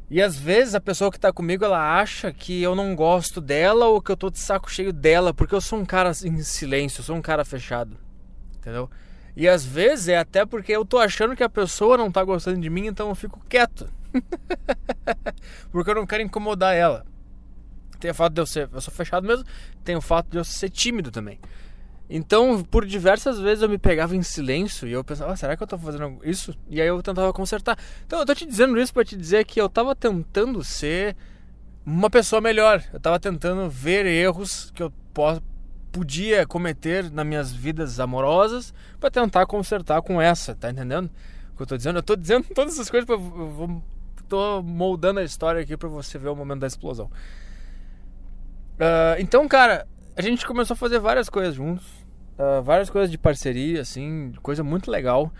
E 0.08 0.22
às 0.22 0.36
vezes 0.36 0.74
a 0.76 0.80
pessoa 0.80 1.10
que 1.10 1.18
tá 1.18 1.32
comigo, 1.32 1.64
ela 1.64 1.98
acha 1.98 2.32
que 2.32 2.62
eu 2.62 2.76
não 2.76 2.94
gosto 2.94 3.40
dela 3.40 3.86
ou 3.86 4.00
que 4.00 4.12
eu 4.12 4.16
tô 4.16 4.30
de 4.30 4.38
saco 4.38 4.70
cheio 4.70 4.92
dela, 4.92 5.34
porque 5.34 5.54
eu 5.54 5.60
sou 5.60 5.80
um 5.80 5.84
cara 5.84 6.12
em 6.24 6.40
silêncio, 6.42 7.00
eu 7.00 7.04
sou 7.04 7.16
um 7.16 7.22
cara 7.22 7.44
fechado. 7.44 7.96
Entendeu? 8.56 8.88
E 9.36 9.46
às 9.46 9.64
vezes 9.64 10.08
é 10.08 10.16
até 10.16 10.46
porque 10.46 10.72
eu 10.72 10.84
tô 10.84 10.98
achando 10.98 11.36
que 11.36 11.44
a 11.44 11.48
pessoa 11.48 11.98
não 11.98 12.10
tá 12.10 12.24
gostando 12.24 12.58
de 12.58 12.70
mim, 12.70 12.86
então 12.86 13.10
eu 13.10 13.14
fico 13.14 13.38
quieto. 13.46 13.86
porque 15.70 15.90
eu 15.90 15.94
não 15.94 16.06
quero 16.06 16.22
incomodar 16.22 16.74
ela. 16.74 17.04
Tem 18.00 18.10
o 18.10 18.14
fato 18.14 18.32
de 18.32 18.40
eu 18.40 18.46
ser, 18.46 18.70
eu 18.72 18.80
sou 18.80 18.92
fechado 18.92 19.26
mesmo, 19.26 19.44
tem 19.84 19.94
o 19.94 20.00
fato 20.00 20.30
de 20.30 20.38
eu 20.38 20.44
ser 20.44 20.70
tímido 20.70 21.10
também. 21.10 21.38
Então, 22.08 22.62
por 22.62 22.86
diversas 22.86 23.38
vezes 23.38 23.62
eu 23.62 23.68
me 23.68 23.78
pegava 23.78 24.16
em 24.16 24.22
silêncio 24.22 24.86
e 24.88 24.92
eu 24.92 25.02
pensava, 25.02 25.32
ah, 25.32 25.36
será 25.36 25.56
que 25.56 25.62
eu 25.62 25.66
tô 25.66 25.76
fazendo 25.76 26.18
isso? 26.22 26.56
E 26.68 26.80
aí 26.80 26.86
eu 26.86 27.02
tentava 27.02 27.32
consertar. 27.32 27.76
Então, 28.06 28.20
eu 28.20 28.26
tô 28.26 28.34
te 28.34 28.46
dizendo 28.46 28.80
isso 28.80 28.94
para 28.94 29.04
te 29.04 29.16
dizer 29.16 29.44
que 29.44 29.60
eu 29.60 29.68
tava 29.68 29.94
tentando 29.94 30.62
ser 30.64 31.16
uma 31.84 32.08
pessoa 32.08 32.40
melhor. 32.40 32.82
Eu 32.92 33.00
tava 33.00 33.18
tentando 33.18 33.68
ver 33.68 34.06
erros 34.06 34.70
que 34.70 34.82
eu 34.82 34.92
podia 35.96 36.46
cometer 36.46 37.10
nas 37.10 37.24
minhas 37.24 37.52
vidas 37.52 37.98
amorosas 37.98 38.74
para 39.00 39.10
tentar 39.10 39.46
consertar 39.46 40.02
com 40.02 40.20
essa, 40.20 40.54
tá 40.54 40.70
entendendo? 40.70 41.10
O 41.54 41.56
que 41.56 41.62
eu 41.62 41.66
tô 41.66 41.74
dizendo? 41.74 42.00
Eu 42.00 42.02
tô 42.02 42.14
dizendo 42.14 42.46
todas 42.54 42.74
essas 42.74 42.90
coisas 42.90 43.08
vou 43.08 43.82
tô 44.28 44.60
moldando 44.60 45.20
a 45.20 45.24
história 45.24 45.62
aqui 45.62 45.76
para 45.76 45.88
você 45.88 46.18
ver 46.18 46.28
o 46.28 46.36
momento 46.36 46.60
da 46.60 46.66
explosão. 46.66 47.06
Uh, 48.74 49.16
então, 49.18 49.46
cara, 49.48 49.86
a 50.16 50.20
gente 50.20 50.44
começou 50.44 50.74
a 50.74 50.76
fazer 50.76 50.98
várias 50.98 51.30
coisas 51.30 51.54
juntos, 51.54 51.86
uh, 52.38 52.62
várias 52.62 52.90
coisas 52.90 53.10
de 53.10 53.16
parceria, 53.16 53.80
assim, 53.80 54.32
coisa 54.42 54.62
muito 54.62 54.90
legal. 54.90 55.32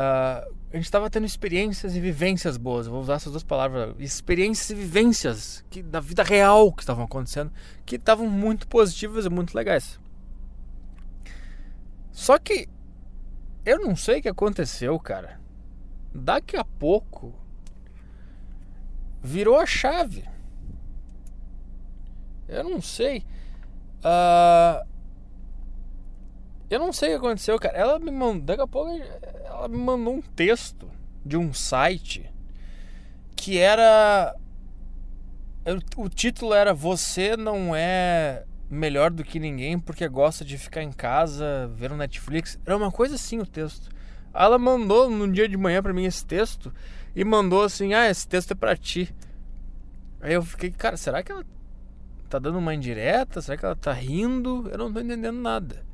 Uh, 0.00 0.56
a 0.72 0.76
gente 0.76 0.86
estava 0.86 1.10
tendo 1.10 1.26
experiências 1.26 1.94
e 1.94 2.00
vivências 2.00 2.56
boas. 2.56 2.86
Vou 2.86 3.02
usar 3.02 3.14
essas 3.14 3.32
duas 3.32 3.44
palavras, 3.44 3.94
experiências 3.98 4.70
e 4.70 4.74
vivências 4.74 5.62
que 5.68 5.82
da 5.82 6.00
vida 6.00 6.22
real 6.22 6.72
que 6.72 6.82
estavam 6.82 7.04
acontecendo, 7.04 7.52
que 7.84 7.96
estavam 7.96 8.26
muito 8.26 8.66
positivas 8.66 9.26
e 9.26 9.28
muito 9.28 9.54
legais. 9.54 10.00
Só 12.10 12.38
que 12.38 12.66
eu 13.66 13.78
não 13.78 13.94
sei 13.94 14.20
o 14.20 14.22
que 14.22 14.28
aconteceu, 14.28 14.98
cara. 14.98 15.38
Daqui 16.14 16.56
a 16.56 16.64
pouco 16.64 17.34
virou 19.22 19.58
a 19.58 19.66
chave. 19.66 20.24
Eu 22.48 22.64
não 22.64 22.80
sei. 22.80 23.26
Uh, 23.98 24.89
eu 26.70 26.78
não 26.78 26.92
sei 26.92 27.08
o 27.08 27.12
que 27.20 27.26
aconteceu, 27.26 27.58
cara. 27.58 27.76
Ela 27.76 27.98
me 27.98 28.12
mandou. 28.12 28.42
Daqui 28.42 28.62
a 28.62 28.66
pouco 28.66 28.90
ela 29.44 29.68
me 29.68 29.76
mandou 29.76 30.14
um 30.14 30.22
texto 30.22 30.88
de 31.26 31.36
um 31.36 31.52
site 31.52 32.32
que 33.34 33.58
era. 33.58 34.36
O 35.96 36.08
título 36.08 36.54
era 36.54 36.72
Você 36.72 37.36
não 37.36 37.74
é 37.74 38.44
melhor 38.70 39.10
do 39.10 39.24
que 39.24 39.40
ninguém 39.40 39.78
porque 39.78 40.06
gosta 40.08 40.44
de 40.44 40.56
ficar 40.56 40.82
em 40.82 40.92
casa, 40.92 41.68
ver 41.74 41.92
um 41.92 41.96
Netflix. 41.96 42.58
Era 42.64 42.76
uma 42.76 42.92
coisa 42.92 43.16
assim 43.16 43.40
o 43.40 43.46
texto. 43.46 43.90
Ela 44.32 44.56
mandou 44.56 45.10
no 45.10 45.30
dia 45.30 45.48
de 45.48 45.56
manhã 45.56 45.82
para 45.82 45.92
mim 45.92 46.04
esse 46.04 46.24
texto 46.24 46.72
e 47.16 47.24
mandou 47.24 47.64
assim: 47.64 47.94
Ah, 47.94 48.08
esse 48.08 48.28
texto 48.28 48.52
é 48.52 48.54
pra 48.54 48.76
ti. 48.76 49.12
Aí 50.20 50.34
eu 50.34 50.42
fiquei, 50.42 50.70
cara, 50.70 50.96
será 50.96 51.20
que 51.22 51.32
ela 51.32 51.44
tá 52.28 52.38
dando 52.38 52.58
uma 52.58 52.74
indireta? 52.74 53.42
Será 53.42 53.58
que 53.58 53.64
ela 53.64 53.74
tá 53.74 53.92
rindo? 53.92 54.68
Eu 54.70 54.78
não 54.78 54.92
tô 54.92 55.00
entendendo 55.00 55.40
nada. 55.40 55.89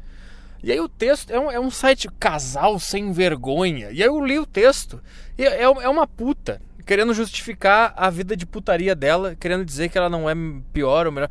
E 0.63 0.73
aí 0.73 0.81
o 0.81 0.89
texto 0.89 1.31
é 1.31 1.39
um, 1.39 1.51
é 1.51 1.61
um 1.61 1.71
site 1.71 2.09
casal 2.19 2.79
sem 2.79 3.13
vergonha. 3.13 3.91
E 3.91 4.03
aí 4.03 4.09
eu 4.09 4.25
li 4.25 4.39
o 4.39 4.47
texto. 4.47 5.01
E 5.37 5.45
é, 5.45 5.63
é 5.63 5.89
uma 5.89 6.07
puta 6.07 6.61
querendo 6.87 7.13
justificar 7.13 7.93
a 7.97 8.09
vida 8.09 8.37
de 8.37 8.47
putaria 8.47 8.95
dela, 8.95 9.35
querendo 9.35 9.65
dizer 9.65 9.89
que 9.89 9.99
ela 9.99 10.09
não 10.09 10.31
é 10.31 10.35
pior 10.73 11.07
ou 11.07 11.13
melhor. 11.13 11.31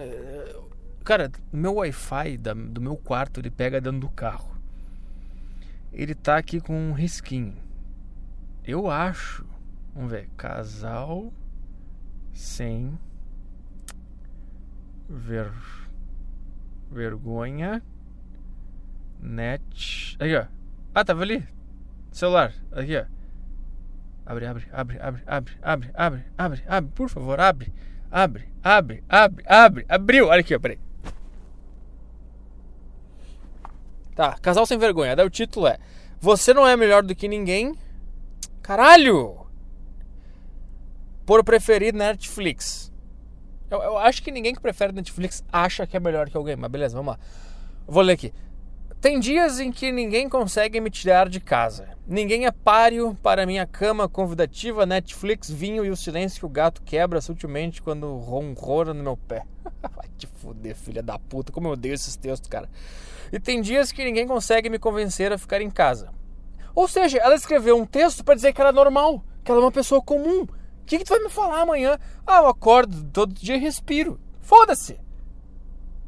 É, 0.00 0.56
cara, 1.02 1.30
meu 1.52 1.74
Wi-Fi 1.74 2.38
do 2.38 2.80
meu 2.80 2.96
quarto 2.96 3.40
ele 3.40 3.50
pega 3.50 3.80
dentro 3.80 4.00
do 4.00 4.08
carro. 4.08 4.54
Ele 5.92 6.14
tá 6.14 6.36
aqui 6.36 6.60
com 6.60 6.74
um 6.74 6.92
risquinho. 6.92 7.56
Eu 8.64 8.90
acho. 8.90 9.44
Vamos 9.94 10.10
ver. 10.10 10.28
Casal 10.36 11.32
sem 12.32 12.98
ver 15.08 15.52
vergonha 16.90 17.82
net. 19.24 20.16
Aí, 20.20 20.36
ó. 20.36 20.44
Ah, 20.94 21.04
tava 21.04 21.22
ali. 21.22 21.46
Celular. 22.12 22.52
Aqui, 22.70 22.96
ó. 22.96 23.04
Abre, 24.26 24.46
abre, 24.46 24.66
abre, 24.72 24.98
abre, 25.00 25.22
abre, 25.26 25.58
abre, 25.62 25.90
abre, 25.94 26.24
abre, 26.38 26.62
abre, 26.66 26.90
por 26.94 27.08
favor, 27.08 27.40
abre. 27.40 27.72
Abre, 28.10 28.48
abre, 28.62 29.02
abre, 29.08 29.44
abre. 29.46 29.86
Abriu. 29.88 30.28
Olha 30.28 30.40
aqui, 30.40 30.54
ó, 30.54 30.60
peraí. 30.60 30.78
Tá, 34.14 34.38
Casal 34.38 34.66
Sem 34.66 34.78
Vergonha. 34.78 35.16
Daí 35.16 35.26
o 35.26 35.30
título 35.30 35.66
é 35.66 35.78
Você 36.20 36.54
não 36.54 36.66
é 36.66 36.76
melhor 36.76 37.02
do 37.02 37.14
que 37.14 37.26
ninguém. 37.26 37.74
Caralho! 38.62 39.44
Por 41.26 41.42
preferir 41.42 41.92
Netflix. 41.92 42.92
Eu, 43.70 43.82
eu 43.82 43.98
acho 43.98 44.22
que 44.22 44.30
ninguém 44.30 44.54
que 44.54 44.60
prefere 44.60 44.92
Netflix 44.92 45.44
acha 45.52 45.86
que 45.86 45.96
é 45.96 46.00
melhor 46.00 46.30
que 46.30 46.36
alguém, 46.36 46.54
mas 46.54 46.70
beleza, 46.70 46.96
vamos 46.96 47.14
lá. 47.14 47.18
Vou 47.86 48.02
ler 48.02 48.12
aqui. 48.12 48.32
Tem 49.04 49.20
dias 49.20 49.60
em 49.60 49.70
que 49.70 49.92
ninguém 49.92 50.30
consegue 50.30 50.80
me 50.80 50.88
tirar 50.88 51.28
de 51.28 51.38
casa. 51.38 51.90
Ninguém 52.08 52.46
é 52.46 52.50
páreo 52.50 53.14
para 53.22 53.44
minha 53.44 53.66
cama 53.66 54.08
convidativa, 54.08 54.86
Netflix, 54.86 55.50
vinho 55.50 55.84
e 55.84 55.90
o 55.90 55.96
silêncio 55.96 56.40
que 56.40 56.46
o 56.46 56.48
gato 56.48 56.80
quebra 56.80 57.20
sutilmente 57.20 57.82
quando 57.82 58.16
ronrona 58.16 58.94
no 58.94 59.02
meu 59.02 59.14
pé. 59.14 59.44
Vai 59.94 60.08
te 60.16 60.26
fuder, 60.26 60.74
filha 60.74 61.02
da 61.02 61.18
puta. 61.18 61.52
Como 61.52 61.68
eu 61.68 61.72
odeio 61.72 61.92
esses 61.92 62.16
textos, 62.16 62.48
cara. 62.48 62.66
E 63.30 63.38
tem 63.38 63.60
dias 63.60 63.92
que 63.92 64.02
ninguém 64.02 64.26
consegue 64.26 64.70
me 64.70 64.78
convencer 64.78 65.30
a 65.34 65.36
ficar 65.36 65.60
em 65.60 65.70
casa. 65.70 66.10
Ou 66.74 66.88
seja, 66.88 67.18
ela 67.18 67.34
escreveu 67.34 67.76
um 67.76 67.84
texto 67.84 68.24
para 68.24 68.36
dizer 68.36 68.54
que 68.54 68.60
ela 68.62 68.70
é 68.70 68.72
normal, 68.72 69.22
que 69.44 69.50
ela 69.50 69.60
é 69.60 69.64
uma 69.64 69.70
pessoa 69.70 70.00
comum. 70.00 70.44
O 70.44 70.84
que, 70.86 70.96
que 70.96 71.04
tu 71.04 71.10
vai 71.10 71.22
me 71.22 71.28
falar 71.28 71.60
amanhã? 71.60 71.98
Ah, 72.26 72.38
eu 72.38 72.46
acordo 72.46 73.04
todo 73.10 73.34
dia 73.34 73.56
e 73.56 73.60
respiro. 73.60 74.18
Foda-se. 74.40 74.98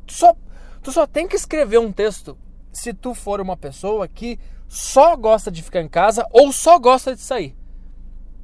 Tu 0.06 0.14
só, 0.14 0.34
tu 0.82 0.90
só 0.90 1.06
tem 1.06 1.28
que 1.28 1.36
escrever 1.36 1.78
um 1.78 1.92
texto 1.92 2.38
se 2.76 2.92
tu 2.92 3.14
for 3.14 3.40
uma 3.40 3.56
pessoa 3.56 4.06
que 4.06 4.38
só 4.68 5.16
gosta 5.16 5.50
de 5.50 5.62
ficar 5.62 5.80
em 5.80 5.88
casa 5.88 6.26
ou 6.30 6.52
só 6.52 6.78
gosta 6.78 7.14
de 7.14 7.22
sair. 7.22 7.56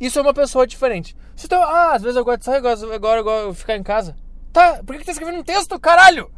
Isso 0.00 0.18
é 0.18 0.22
uma 0.22 0.32
pessoa 0.32 0.66
diferente. 0.66 1.14
Se 1.36 1.46
tu, 1.46 1.54
ah, 1.54 1.92
às 1.92 2.02
vezes 2.02 2.16
eu 2.16 2.24
gosto 2.24 2.38
de 2.38 2.44
sair, 2.46 2.56
agora 2.94 3.20
eu 3.20 3.24
gosto 3.24 3.52
de 3.52 3.58
ficar 3.58 3.76
em 3.76 3.82
casa. 3.82 4.16
Tá, 4.50 4.82
por 4.84 4.94
que, 4.94 5.00
que 5.00 5.04
tá 5.04 5.12
escrevendo 5.12 5.40
um 5.40 5.44
texto, 5.44 5.78
caralho? 5.78 6.30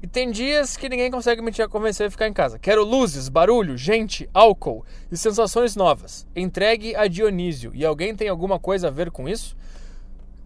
E 0.00 0.06
tem 0.06 0.30
dias 0.30 0.76
que 0.76 0.88
ninguém 0.88 1.10
consegue 1.10 1.42
me 1.42 1.50
convencer 1.68 2.06
a 2.06 2.10
ficar 2.10 2.28
em 2.28 2.32
casa. 2.32 2.58
Quero 2.58 2.84
luzes, 2.84 3.28
barulho, 3.28 3.76
gente, 3.76 4.28
álcool 4.32 4.84
e 5.10 5.16
sensações 5.16 5.74
novas. 5.74 6.26
Entregue 6.36 6.94
a 6.94 7.08
Dionísio. 7.08 7.72
E 7.74 7.84
alguém 7.84 8.14
tem 8.14 8.28
alguma 8.28 8.60
coisa 8.60 8.88
a 8.88 8.90
ver 8.90 9.10
com 9.10 9.28
isso? 9.28 9.56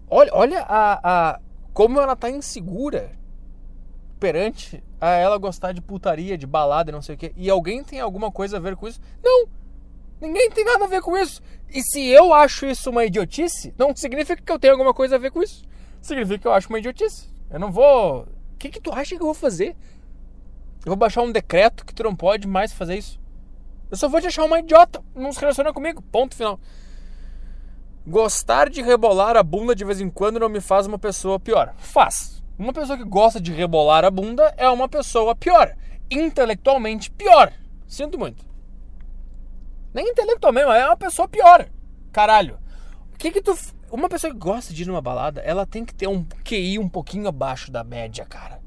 Olha, 0.08 0.30
olha 0.32 0.60
a, 0.62 1.00
a 1.02 1.40
como 1.74 2.00
ela 2.00 2.16
tá 2.16 2.30
insegura 2.30 3.12
perante 4.18 4.82
a 5.00 5.10
ela 5.10 5.38
gostar 5.38 5.72
de 5.72 5.80
putaria, 5.80 6.36
de 6.36 6.46
balada 6.46 6.92
não 6.92 7.02
sei 7.02 7.14
o 7.14 7.18
quê. 7.18 7.32
E 7.36 7.48
alguém 7.48 7.84
tem 7.84 8.00
alguma 8.00 8.30
coisa 8.30 8.56
a 8.56 8.60
ver 8.60 8.76
com 8.76 8.88
isso? 8.88 9.00
Não! 9.22 9.48
Ninguém 10.20 10.50
tem 10.50 10.64
nada 10.64 10.84
a 10.84 10.88
ver 10.88 11.00
com 11.00 11.16
isso. 11.16 11.40
E 11.70 11.80
se 11.82 12.06
eu 12.06 12.32
acho 12.34 12.66
isso 12.66 12.90
uma 12.90 13.04
idiotice, 13.04 13.72
não 13.78 13.94
significa 13.94 14.42
que 14.42 14.50
eu 14.50 14.58
tenho 14.58 14.74
alguma 14.74 14.92
coisa 14.92 15.14
a 15.14 15.18
ver 15.18 15.30
com 15.30 15.42
isso. 15.42 15.62
Significa 16.00 16.38
que 16.38 16.48
eu 16.48 16.52
acho 16.52 16.68
uma 16.68 16.78
idiotice. 16.78 17.28
Eu 17.50 17.60
não 17.60 17.70
vou. 17.70 18.22
O 18.22 18.56
que, 18.58 18.68
que 18.68 18.80
tu 18.80 18.92
acha 18.92 19.14
que 19.14 19.22
eu 19.22 19.26
vou 19.26 19.34
fazer? 19.34 19.76
Eu 20.84 20.90
vou 20.90 20.96
baixar 20.96 21.22
um 21.22 21.30
decreto 21.30 21.84
que 21.84 21.94
tu 21.94 22.02
não 22.02 22.16
pode 22.16 22.48
mais 22.48 22.72
fazer 22.72 22.96
isso. 22.96 23.20
Eu 23.90 23.96
só 23.96 24.08
vou 24.08 24.20
te 24.20 24.26
achar 24.26 24.44
uma 24.44 24.58
idiota. 24.58 25.02
Não 25.14 25.32
se 25.32 25.40
relaciona 25.40 25.72
comigo. 25.72 26.02
Ponto 26.02 26.34
final. 26.34 26.58
Gostar 28.06 28.68
de 28.68 28.82
rebolar 28.82 29.36
a 29.36 29.42
bunda 29.42 29.74
de 29.74 29.84
vez 29.84 30.00
em 30.00 30.10
quando 30.10 30.40
não 30.40 30.48
me 30.48 30.60
faz 30.60 30.86
uma 30.86 30.98
pessoa 30.98 31.38
pior. 31.38 31.74
Faz. 31.76 32.37
Uma 32.58 32.72
pessoa 32.72 32.98
que 32.98 33.04
gosta 33.04 33.40
de 33.40 33.52
rebolar 33.52 34.04
a 34.04 34.10
bunda 34.10 34.52
é 34.56 34.68
uma 34.68 34.88
pessoa 34.88 35.36
pior. 35.36 35.76
Intelectualmente 36.10 37.08
pior. 37.08 37.52
Sinto 37.86 38.18
muito. 38.18 38.44
Nem 39.94 40.08
intelectualmente, 40.08 40.68
é 40.68 40.86
uma 40.86 40.96
pessoa 40.96 41.28
pior. 41.28 41.68
Caralho. 42.10 42.58
O 43.14 43.16
que 43.16 43.30
que 43.30 43.40
tu. 43.40 43.56
Uma 43.92 44.08
pessoa 44.08 44.32
que 44.32 44.38
gosta 44.38 44.74
de 44.74 44.82
ir 44.82 44.86
numa 44.86 45.00
balada, 45.00 45.40
ela 45.42 45.64
tem 45.64 45.84
que 45.84 45.94
ter 45.94 46.08
um 46.08 46.24
QI 46.44 46.78
um 46.78 46.88
pouquinho 46.88 47.28
abaixo 47.28 47.70
da 47.70 47.84
média, 47.84 48.24
cara. 48.24 48.60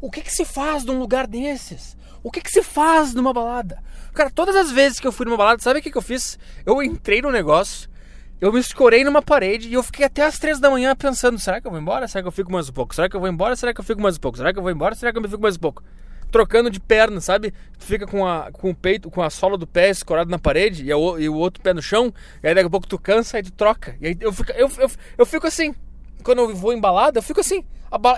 O 0.00 0.10
que 0.10 0.20
que 0.20 0.32
se 0.32 0.44
faz 0.44 0.84
num 0.84 0.98
lugar 0.98 1.26
desses? 1.26 1.96
O 2.22 2.30
que 2.32 2.40
que 2.40 2.50
se 2.50 2.62
faz 2.62 3.14
numa 3.14 3.32
balada? 3.32 3.80
Cara, 4.12 4.28
todas 4.28 4.56
as 4.56 4.72
vezes 4.72 4.98
que 4.98 5.06
eu 5.06 5.12
fui 5.12 5.24
numa 5.24 5.36
balada, 5.36 5.62
sabe 5.62 5.78
o 5.78 5.82
que 5.82 5.90
que 5.90 5.96
eu 5.96 6.02
fiz? 6.02 6.36
Eu 6.66 6.82
entrei 6.82 7.22
no 7.22 7.30
negócio, 7.30 7.88
eu 8.38 8.52
me 8.52 8.60
escorei 8.60 9.02
numa 9.02 9.22
parede 9.22 9.68
e 9.68 9.74
eu 9.74 9.82
fiquei 9.82 10.04
até 10.04 10.22
as 10.22 10.38
três 10.38 10.60
da 10.60 10.70
manhã 10.70 10.94
pensando: 10.94 11.38
será 11.38 11.60
que 11.60 11.66
eu 11.66 11.70
vou 11.70 11.80
embora? 11.80 12.06
Será 12.06 12.22
que 12.22 12.28
eu 12.28 12.32
fico 12.32 12.52
mais 12.52 12.68
um 12.68 12.72
pouco? 12.72 12.94
Será 12.94 13.08
que 13.08 13.16
eu 13.16 13.20
vou 13.20 13.28
embora? 13.28 13.56
Será 13.56 13.72
que 13.72 13.80
eu 13.80 13.84
fico 13.84 14.00
mais 14.00 14.16
um 14.16 14.20
pouco? 14.20 14.36
Será 14.36 14.52
que 14.52 14.58
eu 14.58 14.62
vou 14.62 14.70
embora? 14.70 14.94
Será 14.94 15.10
que 15.10 15.18
eu 15.18 15.22
fico 15.22 15.42
mais 15.42 15.56
um 15.56 15.60
pouco? 15.60 15.82
Trocando 16.30 16.70
de 16.70 16.78
perna, 16.78 17.20
sabe? 17.20 17.54
Tu 17.78 17.86
fica 17.86 18.06
com, 18.06 18.26
a, 18.26 18.50
com 18.52 18.70
o 18.70 18.74
peito, 18.74 19.10
com 19.10 19.22
a 19.22 19.30
sola 19.30 19.56
do 19.56 19.66
pé 19.66 19.88
escorado 19.88 20.30
na 20.30 20.38
parede 20.38 20.84
e, 20.84 20.92
o, 20.92 21.18
e 21.18 21.28
o 21.28 21.34
outro 21.34 21.62
pé 21.62 21.72
no 21.72 21.80
chão, 21.80 22.12
e 22.42 22.48
aí 22.48 22.54
daqui 22.54 22.66
a 22.66 22.70
pouco 22.70 22.86
tu 22.86 22.98
cansa 22.98 23.38
e 23.38 23.42
tu 23.42 23.52
troca. 23.52 23.96
E 24.00 24.08
aí 24.08 24.16
eu 24.20 24.32
fico, 24.32 24.52
eu, 24.52 24.70
eu, 24.78 24.90
eu 25.16 25.26
fico 25.26 25.46
assim. 25.46 25.74
Quando 26.22 26.40
eu 26.40 26.54
vou 26.54 26.72
embalada, 26.74 27.18
eu 27.18 27.22
fico 27.22 27.40
assim. 27.40 27.64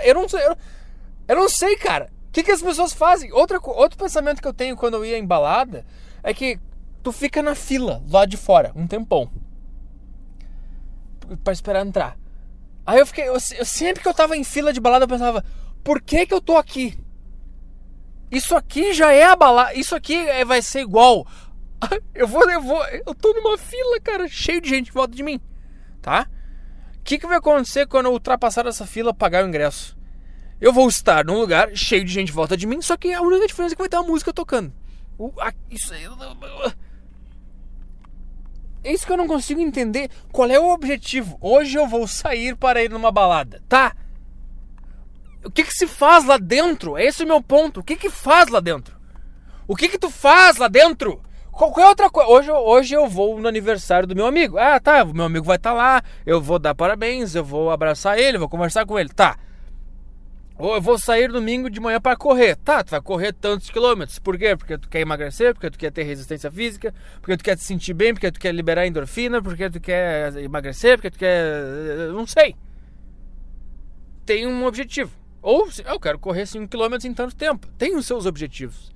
Eu 0.04 0.14
não 0.14 0.28
sei, 0.28 0.44
eu, 0.44 0.56
eu 1.28 1.36
não 1.36 1.48
sei, 1.48 1.76
cara. 1.76 2.10
O 2.28 2.32
que, 2.32 2.42
que 2.42 2.50
as 2.50 2.62
pessoas 2.62 2.92
fazem? 2.92 3.32
Outra, 3.32 3.60
outro 3.62 3.98
pensamento 3.98 4.42
que 4.42 4.48
eu 4.48 4.54
tenho 4.54 4.76
quando 4.76 4.94
eu 4.94 5.04
ia 5.04 5.18
embalada 5.18 5.84
é 6.22 6.34
que 6.34 6.58
tu 7.02 7.12
fica 7.12 7.42
na 7.42 7.54
fila 7.54 8.02
lá 8.10 8.24
de 8.24 8.36
fora 8.36 8.72
um 8.74 8.86
tempão 8.86 9.30
para 11.36 11.52
esperar 11.52 11.86
entrar. 11.86 12.16
Aí 12.86 12.98
eu 12.98 13.06
fiquei, 13.06 13.28
eu, 13.28 13.34
eu, 13.34 13.64
sempre 13.64 14.02
que 14.02 14.08
eu 14.08 14.14
tava 14.14 14.36
em 14.36 14.44
fila 14.44 14.72
de 14.72 14.80
balada 14.80 15.04
eu 15.04 15.08
pensava, 15.08 15.44
por 15.84 16.00
que 16.00 16.26
que 16.26 16.32
eu 16.32 16.40
tô 16.40 16.56
aqui? 16.56 16.98
Isso 18.30 18.56
aqui 18.56 18.92
já 18.92 19.12
é 19.12 19.24
a 19.24 19.36
balada, 19.36 19.74
isso 19.74 19.94
aqui 19.94 20.14
é, 20.14 20.44
vai 20.44 20.62
ser 20.62 20.80
igual. 20.80 21.26
Eu 22.12 22.26
vou, 22.26 22.50
eu 22.50 22.60
vou, 22.60 22.84
eu 23.06 23.14
tô 23.14 23.32
numa 23.34 23.56
fila, 23.56 24.00
cara, 24.00 24.26
cheio 24.26 24.60
de 24.60 24.68
gente 24.68 24.88
em 24.88 24.92
volta 24.92 25.14
de 25.14 25.22
mim, 25.22 25.40
tá? 26.02 26.28
O 26.96 27.02
que 27.04 27.16
que 27.16 27.26
vai 27.26 27.38
acontecer 27.38 27.86
quando 27.86 28.06
eu 28.06 28.12
ultrapassar 28.12 28.66
essa 28.66 28.84
fila, 28.84 29.14
pagar 29.14 29.44
o 29.44 29.48
ingresso? 29.48 29.96
Eu 30.60 30.72
vou 30.72 30.88
estar 30.88 31.24
num 31.24 31.38
lugar 31.38 31.70
cheio 31.76 32.04
de 32.04 32.12
gente 32.12 32.30
em 32.30 32.34
volta 32.34 32.56
de 32.56 32.66
mim, 32.66 32.82
só 32.82 32.96
que 32.96 33.12
a 33.14 33.22
única 33.22 33.46
diferença 33.46 33.74
é 33.74 33.76
que 33.76 33.82
vai 33.82 33.88
ter 33.88 33.96
uma 33.96 34.08
música 34.08 34.32
tocando. 34.32 34.72
O, 35.16 35.32
a, 35.40 35.52
isso, 35.70 35.94
é 38.88 38.94
isso 38.94 39.04
que 39.04 39.12
eu 39.12 39.18
não 39.18 39.28
consigo 39.28 39.60
entender. 39.60 40.10
Qual 40.32 40.48
é 40.48 40.58
o 40.58 40.70
objetivo? 40.70 41.36
Hoje 41.42 41.76
eu 41.76 41.86
vou 41.86 42.08
sair 42.08 42.56
para 42.56 42.82
ir 42.82 42.88
numa 42.88 43.12
balada, 43.12 43.60
tá? 43.68 43.94
O 45.44 45.50
que 45.50 45.62
que 45.62 45.74
se 45.74 45.86
faz 45.86 46.24
lá 46.24 46.38
dentro? 46.38 46.96
Esse 46.96 47.20
é 47.20 47.24
o 47.26 47.28
meu 47.28 47.42
ponto. 47.42 47.80
O 47.80 47.84
que 47.84 47.96
que 47.96 48.08
faz 48.08 48.48
lá 48.48 48.60
dentro? 48.60 48.96
O 49.66 49.76
que 49.76 49.90
que 49.90 49.98
tu 49.98 50.08
faz 50.08 50.56
lá 50.56 50.68
dentro? 50.68 51.20
Qualquer 51.52 51.86
outra 51.86 52.08
coisa. 52.08 52.30
Hoje, 52.30 52.50
hoje 52.50 52.94
eu 52.94 53.06
vou 53.06 53.38
no 53.38 53.46
aniversário 53.46 54.08
do 54.08 54.16
meu 54.16 54.26
amigo. 54.26 54.56
Ah, 54.56 54.80
tá. 54.80 55.04
Meu 55.04 55.26
amigo 55.26 55.44
vai 55.44 55.56
estar 55.56 55.72
tá 55.72 55.76
lá. 55.76 56.02
Eu 56.24 56.40
vou 56.40 56.58
dar 56.58 56.74
parabéns. 56.74 57.34
Eu 57.34 57.44
vou 57.44 57.70
abraçar 57.70 58.18
ele. 58.18 58.38
Vou 58.38 58.48
conversar 58.48 58.86
com 58.86 58.98
ele. 58.98 59.10
Tá. 59.10 59.36
Ou 60.58 60.74
eu 60.74 60.82
vou 60.82 60.98
sair 60.98 61.30
domingo 61.30 61.70
de 61.70 61.78
manhã 61.78 62.00
para 62.00 62.16
correr. 62.16 62.56
Tá, 62.56 62.82
tu 62.82 62.90
vai 62.90 63.00
correr 63.00 63.32
tantos 63.32 63.70
quilômetros. 63.70 64.18
Por 64.18 64.36
quê? 64.36 64.56
Porque 64.56 64.76
tu 64.76 64.88
quer 64.88 65.00
emagrecer, 65.00 65.54
porque 65.54 65.70
tu 65.70 65.78
quer 65.78 65.92
ter 65.92 66.02
resistência 66.02 66.50
física, 66.50 66.92
porque 67.20 67.36
tu 67.36 67.44
quer 67.44 67.56
te 67.56 67.62
sentir 67.62 67.94
bem, 67.94 68.12
porque 68.12 68.32
tu 68.32 68.40
quer 68.40 68.52
liberar 68.52 68.84
endorfina, 68.84 69.40
porque 69.40 69.70
tu 69.70 69.80
quer 69.80 70.36
emagrecer, 70.36 70.96
porque 70.96 71.12
tu 71.12 71.18
quer. 71.18 72.10
Não 72.12 72.26
sei. 72.26 72.56
Tem 74.26 74.48
um 74.48 74.64
objetivo. 74.64 75.12
Ou 75.40 75.68
eu 75.86 76.00
quero 76.00 76.18
correr 76.18 76.44
5 76.44 76.66
quilômetros 76.66 77.04
em 77.04 77.14
tanto 77.14 77.36
tempo. 77.36 77.68
Tem 77.78 77.94
os 77.94 78.04
seus 78.04 78.26
objetivos. 78.26 78.92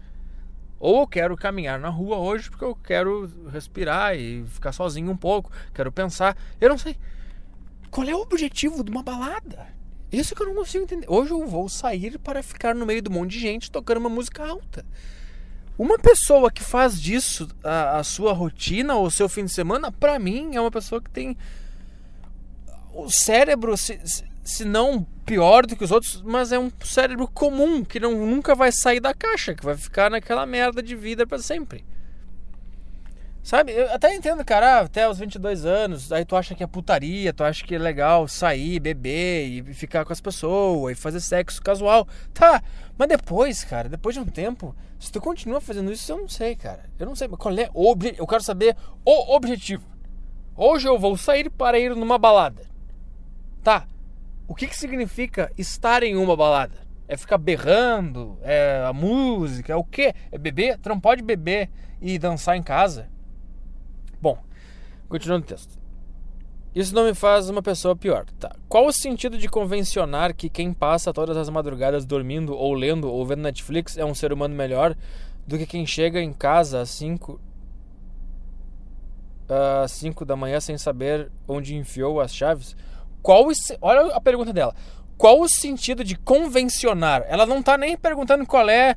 Ou 0.81 1.03
eu 1.03 1.07
quero 1.07 1.37
caminhar 1.37 1.79
na 1.79 1.89
rua 1.89 2.17
hoje 2.17 2.51
porque 2.51 2.65
eu 2.65 2.75
quero 2.75 3.31
respirar 3.53 4.17
e 4.17 4.45
ficar 4.47 4.73
sozinho 4.73 5.13
um 5.13 5.17
pouco. 5.17 5.53
Quero 5.73 5.93
pensar. 5.93 6.37
Eu 6.61 6.71
não 6.71 6.77
sei. 6.77 6.97
Qual 7.89 8.09
é 8.09 8.13
o 8.13 8.21
objetivo 8.21 8.83
de 8.83 8.91
uma 8.91 9.03
balada? 9.03 9.69
Isso 10.13 10.35
que 10.35 10.43
eu 10.43 10.47
não 10.47 10.55
consigo 10.55 10.85
entender. 10.85 11.07
Hoje 11.09 11.31
eu 11.31 11.47
vou 11.47 11.69
sair 11.69 12.19
para 12.19 12.43
ficar 12.43 12.75
no 12.75 12.85
meio 12.85 13.03
do 13.03 13.11
monte 13.11 13.31
de 13.31 13.41
gente 13.41 13.71
tocando 13.71 13.97
uma 13.97 14.11
música 14.11 14.47
alta. 14.47 14.85
Uma 15.79 15.99
pessoa 15.99 16.51
que 16.51 16.63
faz 16.63 17.01
disso 17.01 17.49
a, 17.65 17.99
a 17.99 18.05
sua 18.05 18.33
rotina 18.33 18.95
ou 18.95 19.11
seu 19.11 19.29
fim 19.29 19.47
de 19.47 19.53
semana, 19.53 19.91
para 19.91 20.19
mim, 20.19 20.55
é 20.55 20.61
uma 20.61 20.71
pessoa 20.71 21.01
que 21.01 21.11
tem 21.11 21.37
o 22.93 23.11
cérebro, 23.11 23.75
se, 23.77 23.99
se 24.45 24.65
não 24.67 25.07
pior 25.25 25.65
do 25.65 25.75
que 25.75 25.83
os 25.83 25.91
outros, 25.91 26.21
mas 26.21 26.53
é 26.53 26.59
um 26.59 26.71
cérebro 26.85 27.27
comum 27.27 27.83
que 27.83 27.99
não, 27.99 28.27
nunca 28.27 28.55
vai 28.55 28.71
sair 28.71 29.01
da 29.01 29.15
caixa, 29.15 29.55
que 29.55 29.65
vai 29.65 29.77
ficar 29.77 30.11
naquela 30.11 30.45
merda 30.45 30.83
de 30.83 30.95
vida 30.95 31.27
para 31.27 31.39
sempre. 31.39 31.85
Sabe? 33.43 33.73
Eu 33.73 33.93
até 33.93 34.15
entendo, 34.15 34.45
cara, 34.45 34.79
ah, 34.79 34.81
até 34.83 35.09
os 35.09 35.19
22 35.19 35.67
anos, 35.67 36.13
aí 36.13 36.25
tu 36.25 36.37
acha 36.37 36.55
que 36.55 36.63
é 36.63 36.67
putaria, 36.67 37.33
tu 37.33 37.43
acha 37.43 37.65
que 37.65 37.75
é 37.75 37.79
legal 37.79 38.29
sair, 38.29 38.79
beber 38.79 39.47
e 39.47 39.75
ficar 39.75 40.05
com 40.05 40.13
as 40.13 40.21
pessoas 40.21 40.93
e 40.93 41.01
fazer 41.01 41.21
sexo 41.21 41.61
casual. 41.61 42.07
Tá, 42.33 42.63
mas 42.97 43.09
depois, 43.09 43.65
cara, 43.65 43.89
depois 43.89 44.15
de 44.15 44.21
um 44.21 44.27
tempo, 44.27 44.77
se 44.99 45.11
tu 45.11 45.21
continua 45.21 45.61
fazendo 45.61 45.91
isso, 45.91 46.13
eu 46.13 46.19
não 46.19 46.29
sei, 46.29 46.55
cara. 46.55 46.85
Eu 46.97 47.05
não 47.05 47.17
sei 47.17 47.27
qual 47.27 47.53
é 47.59 47.69
o 47.75 47.91
objetivo. 47.91 48.23
Eu 48.23 48.27
quero 48.29 48.45
saber 48.45 48.77
o 49.05 49.35
objetivo. 49.35 49.85
Hoje 50.57 50.87
eu 50.87 50.97
vou 50.97 51.17
sair 51.17 51.51
para 51.51 51.81
ir 51.81 51.97
numa 51.97 52.19
balada. 52.19 52.63
Tá, 53.61 53.89
o 54.47 54.55
que, 54.55 54.69
que 54.69 54.77
significa 54.77 55.51
estar 55.59 56.05
em 56.05 56.15
uma 56.15 56.37
balada? 56.37 56.77
É 57.09 57.17
ficar 57.17 57.39
berrando? 57.39 58.39
É 58.43 58.85
a 58.87 58.93
música? 58.93 59.73
É 59.73 59.77
o 59.77 59.83
quê? 59.83 60.15
É 60.31 60.39
beber? 60.39 60.79
Tu 60.79 60.89
não 60.89 61.01
pode 61.01 61.23
beber 61.23 61.69
e 62.01 62.19
dançar 62.19 62.57
em 62.57 62.63
casa? 62.63 63.12
Bom, 64.23 64.39
continuando 65.09 65.45
o 65.45 65.49
texto. 65.49 65.83
Isso 66.73 66.95
não 66.95 67.05
me 67.05 67.13
faz 67.13 67.51
uma 67.51 67.61
pessoa 67.61 67.97
pior. 67.97 68.25
Tá. 68.39 68.55
Qual 68.69 68.87
o 68.87 68.93
sentido 68.93 69.37
de 69.37 69.49
convencionar 69.49 70.33
que 70.33 70.49
quem 70.49 70.73
passa 70.73 71.13
todas 71.13 71.37
as 71.37 71.51
madrugadas 71.51 72.07
dormindo 72.07 72.55
ou 72.57 72.73
lendo 72.73 73.11
ou 73.11 73.27
vendo 73.27 73.43
Netflix 73.43 73.99
é 73.99 74.05
um 74.05 74.15
ser 74.15 74.33
humano 74.33 74.55
melhor 74.55 74.97
do 75.45 75.59
que 75.59 75.67
quem 75.67 75.85
chega 75.85 76.21
em 76.21 76.33
casa 76.33 76.81
às 76.81 76.91
5 76.91 77.41
às 79.83 79.91
5 79.91 80.25
da 80.25 80.37
manhã 80.37 80.61
sem 80.61 80.79
saber 80.79 81.31
onde 81.49 81.75
enfiou 81.75 82.21
as 82.21 82.33
chaves? 82.33 82.77
Qual 83.21 83.49
olha 83.81 84.15
a 84.15 84.21
pergunta 84.21 84.53
dela. 84.53 84.75
Qual 85.19 85.41
o 85.41 85.49
sentido 85.49 86.05
de 86.05 86.17
convencionar? 86.17 87.25
Ela 87.29 87.45
não 87.45 87.59
está 87.59 87.77
nem 87.77 87.97
perguntando 87.97 88.47
qual 88.47 88.69
é 88.71 88.97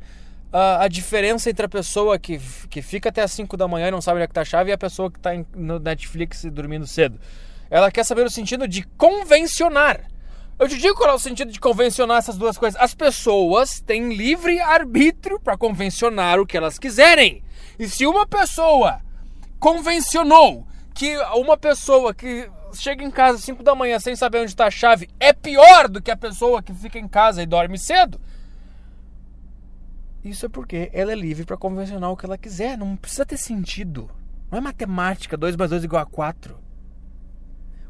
a, 0.55 0.85
a, 0.85 0.87
diferença 0.87 1.49
entre 1.49 1.65
a 1.65 1.69
pessoa 1.69 2.17
que, 2.17 2.39
que 2.69 2.81
fica 2.81 3.09
até 3.09 3.21
as 3.21 3.33
5 3.33 3.57
da 3.57 3.67
manhã 3.67 3.89
e 3.89 3.91
não 3.91 3.99
sabe 3.99 4.15
onde 4.15 4.23
é 4.23 4.27
que 4.27 4.33
tá 4.33 4.39
a 4.39 4.45
chave 4.45 4.69
e 4.69 4.73
a 4.73 4.77
pessoa 4.77 5.11
que 5.11 5.19
está 5.19 5.31
no 5.53 5.79
Netflix 5.79 6.45
dormindo 6.45 6.87
cedo. 6.87 7.19
Ela 7.69 7.91
quer 7.91 8.05
saber 8.05 8.25
o 8.25 8.29
sentido 8.29 8.65
de 8.65 8.83
convencionar. 8.97 9.99
Eu 10.57 10.69
te 10.69 10.77
digo 10.77 10.95
qual 10.95 11.09
é 11.09 11.13
o 11.13 11.19
sentido 11.19 11.51
de 11.51 11.59
convencionar 11.59 12.19
essas 12.19 12.37
duas 12.37 12.57
coisas. 12.57 12.79
As 12.79 12.95
pessoas 12.95 13.81
têm 13.81 14.13
livre 14.13 14.57
arbítrio 14.61 15.41
para 15.41 15.57
convencionar 15.57 16.39
o 16.39 16.45
que 16.45 16.55
elas 16.55 16.79
quiserem. 16.79 17.43
E 17.77 17.89
se 17.89 18.07
uma 18.07 18.25
pessoa 18.25 19.01
convencionou 19.59 20.65
que 20.93 21.17
uma 21.33 21.57
pessoa 21.57 22.13
que 22.13 22.49
chega 22.71 23.03
em 23.03 23.11
casa 23.11 23.39
às 23.39 23.43
5 23.43 23.61
da 23.61 23.75
manhã 23.75 23.99
sem 23.99 24.15
saber 24.15 24.37
onde 24.37 24.51
está 24.51 24.67
a 24.67 24.71
chave 24.71 25.09
é 25.19 25.33
pior 25.33 25.89
do 25.89 26.01
que 26.01 26.11
a 26.11 26.15
pessoa 26.15 26.63
que 26.63 26.73
fica 26.73 26.97
em 26.97 27.09
casa 27.09 27.43
e 27.43 27.45
dorme 27.45 27.77
cedo, 27.77 28.21
isso 30.25 30.47
é 30.47 30.49
porque 30.49 30.89
ela 30.91 31.11
é 31.11 31.15
livre 31.15 31.45
para 31.45 31.55
convencionar 31.55 32.11
o 32.11 32.17
que 32.17 32.25
ela 32.25 32.37
quiser. 32.37 32.77
Não 32.77 32.95
precisa 32.95 33.25
ter 33.25 33.37
sentido. 33.37 34.09
Não 34.51 34.57
é 34.57 34.61
matemática, 34.61 35.37
2 35.37 35.55
mais 35.55 35.69
2 35.69 35.83
igual 35.83 36.01
a 36.01 36.05
4. 36.05 36.57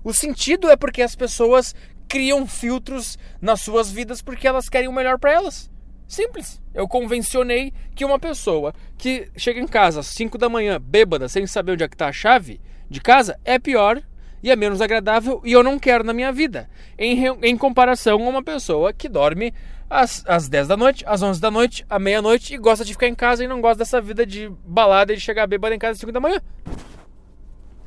O 0.03 0.13
sentido 0.13 0.69
é 0.69 0.75
porque 0.75 1.01
as 1.01 1.15
pessoas 1.15 1.73
criam 2.07 2.45
filtros 2.45 3.17
nas 3.41 3.61
suas 3.61 3.89
vidas 3.89 4.21
porque 4.21 4.47
elas 4.47 4.69
querem 4.69 4.87
o 4.87 4.93
melhor 4.93 5.17
para 5.17 5.31
elas. 5.31 5.71
Simples. 6.07 6.61
Eu 6.73 6.87
convencionei 6.87 7.73
que 7.95 8.05
uma 8.05 8.19
pessoa 8.19 8.73
que 8.97 9.29
chega 9.35 9.59
em 9.59 9.67
casa 9.67 10.01
às 10.01 10.07
5 10.07 10.37
da 10.37 10.49
manhã, 10.49 10.79
bêbada, 10.79 11.27
sem 11.27 11.47
saber 11.47 11.71
onde 11.71 11.83
é 11.83 11.87
que 11.87 11.97
tá 11.97 12.07
a 12.07 12.13
chave 12.13 12.61
de 12.89 13.01
casa, 13.01 13.39
é 13.43 13.57
pior 13.57 14.01
e 14.43 14.51
é 14.51 14.55
menos 14.55 14.81
agradável 14.81 15.41
e 15.43 15.51
eu 15.51 15.63
não 15.63 15.79
quero 15.79 16.03
na 16.03 16.13
minha 16.13 16.31
vida. 16.31 16.69
Em, 16.99 17.25
em 17.41 17.57
comparação 17.57 18.21
a 18.23 18.29
uma 18.29 18.43
pessoa 18.43 18.93
que 18.93 19.09
dorme 19.09 19.53
às, 19.89 20.23
às 20.27 20.49
10 20.49 20.67
da 20.67 20.77
noite, 20.77 21.03
às 21.07 21.21
11 21.21 21.39
da 21.39 21.51
noite, 21.51 21.85
à 21.89 21.99
meia-noite 21.99 22.53
e 22.53 22.57
gosta 22.57 22.83
de 22.83 22.93
ficar 22.93 23.07
em 23.07 23.15
casa 23.15 23.43
e 23.43 23.47
não 23.47 23.61
gosta 23.61 23.79
dessa 23.79 24.01
vida 24.01 24.25
de 24.25 24.49
balada 24.65 25.13
e 25.13 25.15
de 25.15 25.21
chegar 25.21 25.47
bêbado 25.47 25.73
em 25.73 25.79
casa 25.79 25.93
às 25.93 25.99
5 25.99 26.11
da 26.11 26.19
manhã. 26.19 26.41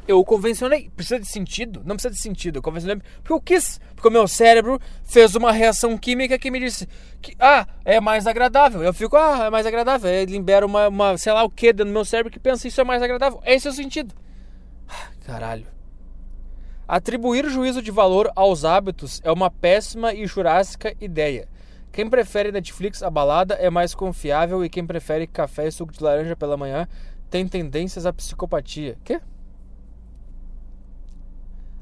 Eu 0.06 0.24
convencionei. 0.24 0.90
Precisa 0.96 1.20
de 1.20 1.28
sentido? 1.28 1.82
Não 1.84 1.94
precisa 1.94 2.14
de 2.14 2.18
sentido. 2.18 2.56
Eu 2.56 2.62
convencionei 2.62 2.96
porque 2.96 3.32
eu 3.32 3.40
quis. 3.40 3.78
Porque 3.94 4.08
o 4.08 4.10
meu 4.10 4.26
cérebro 4.26 4.80
fez 5.04 5.34
uma 5.34 5.52
reação 5.52 5.98
química 5.98 6.38
que 6.38 6.50
me 6.50 6.58
disse 6.58 6.88
que, 7.20 7.36
ah, 7.38 7.66
é 7.84 8.00
mais 8.00 8.26
agradável. 8.26 8.82
Eu 8.82 8.94
fico, 8.94 9.16
ah, 9.18 9.44
é 9.44 9.50
mais 9.50 9.66
agradável. 9.66 10.10
Ele 10.10 10.32
libera 10.32 10.64
uma, 10.64 10.88
uma 10.88 11.18
sei 11.18 11.30
lá 11.34 11.44
o 11.44 11.50
que 11.50 11.74
dentro 11.74 11.92
do 11.92 11.92
meu 11.92 12.06
cérebro 12.06 12.32
que 12.32 12.40
pensa 12.40 12.66
isso 12.66 12.80
é 12.80 12.84
mais 12.84 13.02
agradável. 13.02 13.42
Esse 13.44 13.66
é 13.66 13.70
o 13.70 13.74
sentido. 13.74 14.14
Ah, 14.88 15.10
caralho. 15.26 15.66
Atribuir 16.88 17.46
juízo 17.50 17.82
de 17.82 17.90
valor 17.90 18.32
aos 18.34 18.64
hábitos 18.64 19.20
é 19.22 19.30
uma 19.30 19.50
péssima 19.50 20.14
e 20.14 20.26
jurássica 20.26 20.96
ideia. 20.98 21.46
Quem 21.98 22.08
prefere 22.08 22.52
Netflix 22.52 23.02
a 23.02 23.10
balada 23.10 23.54
é 23.54 23.68
mais 23.68 23.92
confiável 23.92 24.64
e 24.64 24.68
quem 24.68 24.86
prefere 24.86 25.26
café 25.26 25.66
e 25.66 25.72
suco 25.72 25.92
de 25.92 26.00
laranja 26.00 26.36
pela 26.36 26.56
manhã 26.56 26.86
tem 27.28 27.48
tendências 27.48 28.06
à 28.06 28.12
psicopatia. 28.12 28.96
Quê? 29.02 29.20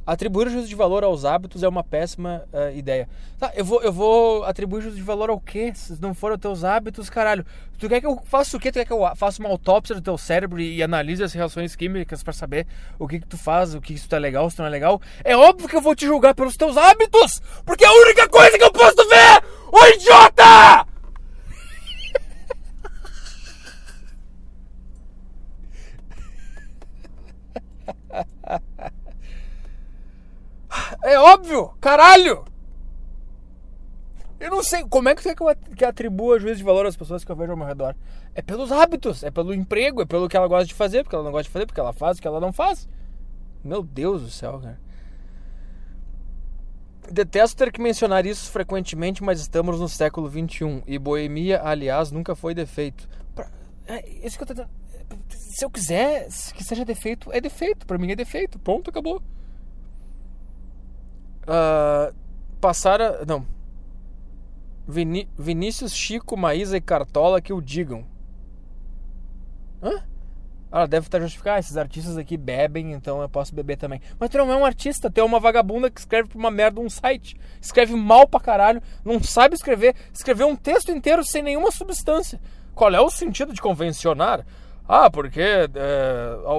Atribuir 0.07 0.49
juízo 0.49 0.69
de 0.69 0.75
valor 0.75 1.05
aos 1.05 1.27
hábitos 1.27 1.63
é 1.63 1.69
uma 1.69 1.85
péssima 1.85 2.45
uh, 2.51 2.75
ideia. 2.75 3.07
Tá, 3.39 3.53
eu 3.55 3.63
vou, 3.63 3.83
eu 3.83 3.93
vou 3.93 4.45
atribuir 4.45 4.81
juízo 4.81 4.97
de 4.97 5.03
valor 5.03 5.29
ao 5.29 5.39
quê? 5.39 5.71
Se 5.75 6.01
não 6.01 6.15
for 6.15 6.33
os 6.33 6.39
teus 6.39 6.65
hábitos, 6.65 7.11
caralho. 7.11 7.45
Tu 7.79 7.87
quer 7.87 8.01
que 8.01 8.07
eu 8.07 8.19
faça 8.25 8.57
o 8.57 8.61
quê? 8.61 8.73
Tu 8.73 8.77
quer 8.77 8.87
que 8.87 8.93
eu 8.95 9.15
faça 9.17 9.39
uma 9.39 9.51
autópsia 9.51 9.95
do 9.95 10.01
teu 10.01 10.17
cérebro 10.17 10.59
e, 10.59 10.77
e 10.77 10.83
analise 10.83 11.23
as 11.23 11.35
reações 11.35 11.77
químicas 11.77 12.23
para 12.23 12.33
saber 12.33 12.67
o 12.99 13.07
que 13.07 13.21
que 13.21 13.27
tu 13.27 13.37
faz, 13.37 13.75
o 13.75 13.83
que 13.83 13.93
isso 13.93 14.09
tá 14.09 14.17
legal, 14.17 14.49
se 14.49 14.59
não 14.59 14.65
é 14.65 14.71
legal? 14.71 14.99
É 15.23 15.37
óbvio 15.37 15.69
que 15.69 15.77
eu 15.77 15.83
vou 15.83 15.95
te 15.95 16.07
julgar 16.07 16.35
pelos 16.35 16.55
teus 16.55 16.79
hábitos! 16.79 17.43
Porque 17.67 17.85
é 17.85 17.89
a 17.89 17.93
única 17.93 18.27
coisa 18.31 18.57
que 18.57 18.65
eu 18.65 18.73
posso 18.73 19.07
ver! 19.11 19.46
Ô 19.77 19.87
idiota! 19.95 20.87
É 31.05 31.19
óbvio! 31.19 31.77
Caralho! 31.81 32.45
Eu 34.41 34.51
não 34.51 34.63
sei 34.63 34.85
como 34.89 35.09
é 35.09 35.15
que 35.15 35.23
quer 35.23 35.35
que 35.77 35.85
atribua 35.85 36.39
juízo 36.39 36.59
de 36.59 36.65
valor 36.65 36.87
às 36.87 36.97
pessoas 36.97 37.25
que 37.25 37.31
eu 37.31 37.37
vejo 37.37 37.51
ao 37.51 37.57
meu 37.57 37.67
redor. 37.67 37.95
É 38.35 38.41
pelos 38.41 38.73
hábitos, 38.73 39.23
é 39.23 39.31
pelo 39.31 39.53
emprego, 39.53 40.03
é 40.03 40.07
pelo 40.07 40.29
que 40.29 40.37
ela 40.37 40.49
gosta 40.49 40.67
de 40.67 40.75
fazer, 40.75 41.03
porque 41.03 41.15
ela 41.15 41.25
não 41.25 41.33
gosta 41.33 41.45
de 41.45 41.51
fazer, 41.51 41.67
porque 41.67 41.81
ela 41.81 41.93
faz 41.93 42.19
o 42.19 42.23
que 42.23 42.29
ela 42.29 42.41
não 42.41 42.53
faz. 42.53 42.89
Meu 43.63 43.83
Deus 43.83 44.23
do 44.23 44.31
céu, 44.31 44.59
cara. 44.59 44.86
Detesto 47.11 47.57
ter 47.57 47.71
que 47.71 47.81
mencionar 47.81 48.27
isso 48.27 48.51
frequentemente, 48.51 49.23
mas 49.23 49.41
estamos 49.41 49.79
no 49.79 49.89
século 49.89 50.29
XXI 50.29 50.83
e 50.87 50.99
boemia, 50.99 51.63
aliás, 51.63 52.11
nunca 52.11 52.35
foi 52.35 52.55
defeito. 52.55 53.09
Pra, 53.35 53.49
é, 53.87 54.09
isso 54.25 54.37
que 54.37 54.45
eu 54.45 54.57
tô 54.57 54.67
Se 55.29 55.65
eu 55.65 55.71
quiser 55.71 56.29
que 56.55 56.65
seja 56.65 56.85
defeito, 56.85 57.33
é 57.33 57.41
defeito. 57.41 57.87
Para 57.87 57.99
mim 57.99 58.11
é 58.11 58.17
defeito. 58.17 58.59
Pronto, 58.59 58.91
acabou. 58.91 59.23
Uh, 61.43 62.15
passaram. 62.61 63.25
Não. 63.27 63.47
Viní 64.89 65.29
Vinícius, 65.39 65.93
Chico, 65.95 66.37
Maísa 66.37 66.77
e 66.77 66.81
Cartola 66.81 67.41
que 67.41 67.53
o 67.53 67.61
digam. 67.61 68.05
Hã? 69.83 70.03
Ah, 70.71 70.87
deve 70.87 71.07
estar 71.07 71.21
justificado. 71.21 71.57
Ah, 71.57 71.59
esses 71.61 71.77
artistas 71.77 72.19
aqui 72.19 72.37
bebem, 72.37 72.93
então 72.93 73.23
eu 73.23 73.29
posso 73.29 73.55
beber 73.55 73.77
também. 73.77 74.01
Mas 74.19 74.31
tu 74.31 74.39
não 74.39 74.51
é 74.53 74.57
um 74.57 74.65
artista, 74.65 75.11
tu 75.11 75.19
é 75.19 75.25
uma 75.25 75.41
vagabunda 75.41 75.91
que 75.91 76.01
escreve 76.01 76.29
pra 76.29 76.39
uma 76.39 76.51
merda 76.51 76.81
um 76.81 76.91
site. 76.91 77.37
Escreve 77.61 77.95
mal 77.95 78.27
pra 78.27 78.41
caralho, 78.41 78.83
não 79.05 79.23
sabe 79.23 79.55
escrever. 79.55 79.95
Escreveu 80.13 80.49
um 80.49 80.57
texto 80.57 80.91
inteiro 80.91 81.25
sem 81.25 81.43
nenhuma 81.43 81.71
substância. 81.71 82.41
Qual 82.75 82.93
é 82.93 83.01
o 83.01 83.09
sentido 83.09 83.53
de 83.53 83.61
convencionar? 83.63 84.45
Ah, 84.89 85.11
porque 85.11 85.41
é, 85.41 85.69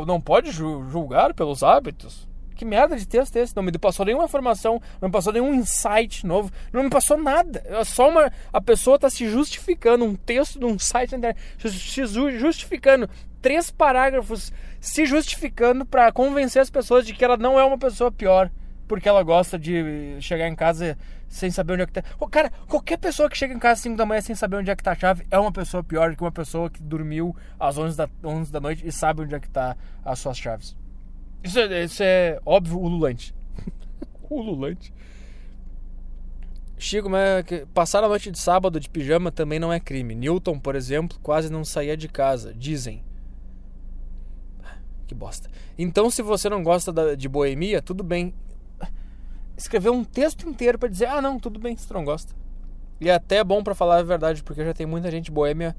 não 0.06 0.20
pode 0.20 0.52
julgar 0.52 1.34
pelos 1.34 1.64
hábitos. 1.64 2.28
Que 2.58 2.66
merda 2.66 2.98
de 2.98 3.08
texto 3.08 3.36
é 3.36 3.42
esse? 3.42 3.56
Não 3.56 3.62
me 3.62 3.72
passou 3.74 4.04
nenhuma 4.04 4.26
informação, 4.26 4.82
não 5.00 5.10
me 5.10 5.14
passou 5.14 5.32
nenhum 5.32 5.54
insight 5.54 6.26
novo, 6.26 6.52
não 6.74 6.84
me 6.84 6.90
passou 6.90 7.16
nada. 7.16 7.62
É 7.66 7.84
só 7.84 8.10
uma. 8.10 8.32
A 8.52 8.60
pessoa 8.60 8.96
está 8.96 9.12
se 9.12 9.30
justificando, 9.30 10.04
um 10.04 10.16
texto 10.16 10.58
de 10.58 10.66
um 10.66 10.80
site 10.80 11.12
na 11.12 11.18
internet, 11.20 11.40
se 11.60 12.04
justificando, 12.40 13.08
três 13.42 13.72
parágrafos 13.72 14.52
se 14.80 15.06
justificando 15.06 15.86
para 15.86 16.12
convencer 16.12 16.62
as 16.62 16.70
pessoas 16.70 17.06
de 17.06 17.14
que 17.14 17.24
ela 17.24 17.38
não 17.38 17.60
é 17.60 17.64
uma 17.64 17.78
pessoa 17.78 18.12
pior, 18.12 18.52
porque 18.88 19.10
ela 19.10 19.24
gosta 19.24 19.58
de 19.58 20.18
chegar 20.22 20.48
em 20.48 20.56
casa 20.56 20.98
sem 21.28 21.52
saber 21.52 21.74
onde 21.74 21.84
é 21.84 21.86
que 21.86 21.94
tá. 21.94 22.04
Oh, 22.20 22.28
cara, 22.28 22.52
qualquer 22.68 22.98
pessoa 22.98 23.30
que 23.30 23.38
chega 23.38 23.54
em 23.54 23.60
casa 23.60 23.74
às 23.74 23.80
5 23.80 23.98
da 23.98 24.06
manhã 24.06 24.22
sem 24.22 24.36
saber 24.36 24.58
onde 24.58 24.72
é 24.72 24.76
que 24.76 24.84
tá 24.84 24.92
a 24.92 24.96
chave 24.96 25.26
é 25.30 25.38
uma 25.38 25.52
pessoa 25.52 25.84
pior 25.84 26.16
que 26.16 26.22
uma 26.22 26.32
pessoa 26.32 26.70
que 26.70 26.82
dormiu 26.82 27.36
às 27.60 27.78
11 27.78 27.98
da, 27.98 28.10
11 28.24 28.52
da 28.52 28.60
noite 28.60 28.88
e 28.88 28.92
sabe 28.92 29.24
onde 29.24 29.36
é 29.36 29.40
que 29.40 29.50
tá 29.50 29.76
as 30.06 30.20
suas 30.20 30.38
chaves. 30.38 30.76
Isso 31.44 31.60
é, 31.60 31.84
isso 31.84 32.02
é 32.04 32.40
óbvio 32.46 32.80
ululante. 32.80 33.36
ululante. 34.30 34.94
Chico, 36.80 37.10
mas 37.10 37.44
passar 37.74 38.04
a 38.04 38.08
noite 38.08 38.30
de 38.30 38.38
sábado 38.38 38.80
de 38.80 38.88
pijama 38.88 39.32
também 39.32 39.60
não 39.60 39.74
é 39.74 39.80
crime. 39.80 40.14
Newton, 40.14 40.60
por 40.60 40.76
exemplo, 40.76 41.18
quase 41.24 41.52
não 41.52 41.66
saía 41.66 41.98
de 41.98 42.08
casa, 42.08 42.54
dizem. 42.54 43.04
Que 45.08 45.16
bosta. 45.16 45.50
Então, 45.78 46.10
se 46.12 46.22
você 46.22 46.50
não 46.50 46.62
gosta 46.62 47.16
de 47.16 47.30
boemia, 47.30 47.82
tudo 47.82 48.04
bem. 48.04 48.34
Escrever 49.56 49.90
um 49.90 50.04
texto 50.04 50.48
inteiro 50.48 50.78
para 50.78 50.90
dizer: 50.90 51.08
ah, 51.08 51.22
não, 51.22 51.40
tudo 51.40 51.60
bem, 51.60 51.76
se 51.76 51.88
tu 51.88 51.94
não 51.94 52.04
gosta. 52.04 52.36
E 53.00 53.10
é 53.10 53.14
até 53.14 53.44
bom 53.44 53.64
para 53.64 53.74
falar 53.74 53.98
a 53.98 54.04
verdade, 54.04 54.44
porque 54.44 54.64
já 54.64 54.74
tem 54.74 54.86
muita 54.86 55.10
gente 55.10 55.32
boêmia 55.32 55.76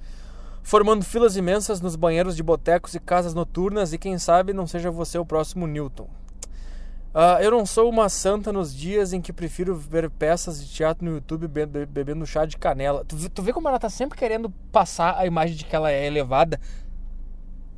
formando 0.62 1.04
filas 1.04 1.36
imensas 1.36 1.80
nos 1.80 1.96
banheiros 1.96 2.36
de 2.36 2.42
botecos 2.42 2.94
e 2.94 3.00
casas 3.00 3.34
noturnas, 3.34 3.92
e 3.92 3.98
quem 3.98 4.18
sabe 4.18 4.52
não 4.52 4.66
seja 4.66 4.90
você 4.90 5.18
o 5.18 5.24
próximo 5.24 5.66
Newton. 5.66 6.08
Uh, 7.14 7.40
eu 7.40 7.50
não 7.50 7.64
sou 7.64 7.88
uma 7.88 8.08
santa 8.08 8.52
nos 8.52 8.74
dias 8.74 9.12
em 9.12 9.20
que 9.20 9.32
prefiro 9.32 9.74
ver 9.74 10.10
peças 10.10 10.62
de 10.62 10.70
teatro 10.70 11.04
no 11.04 11.12
YouTube 11.12 11.48
bebendo 11.88 12.26
chá 12.26 12.44
de 12.44 12.58
canela. 12.58 13.04
Tu, 13.04 13.30
tu 13.30 13.42
vê 13.42 13.52
como 13.52 13.66
ela 13.66 13.78
tá 13.78 13.88
sempre 13.88 14.18
querendo 14.18 14.50
passar 14.70 15.16
a 15.16 15.26
imagem 15.26 15.56
de 15.56 15.64
que 15.64 15.74
ela 15.74 15.90
é 15.90 16.06
elevada 16.06 16.60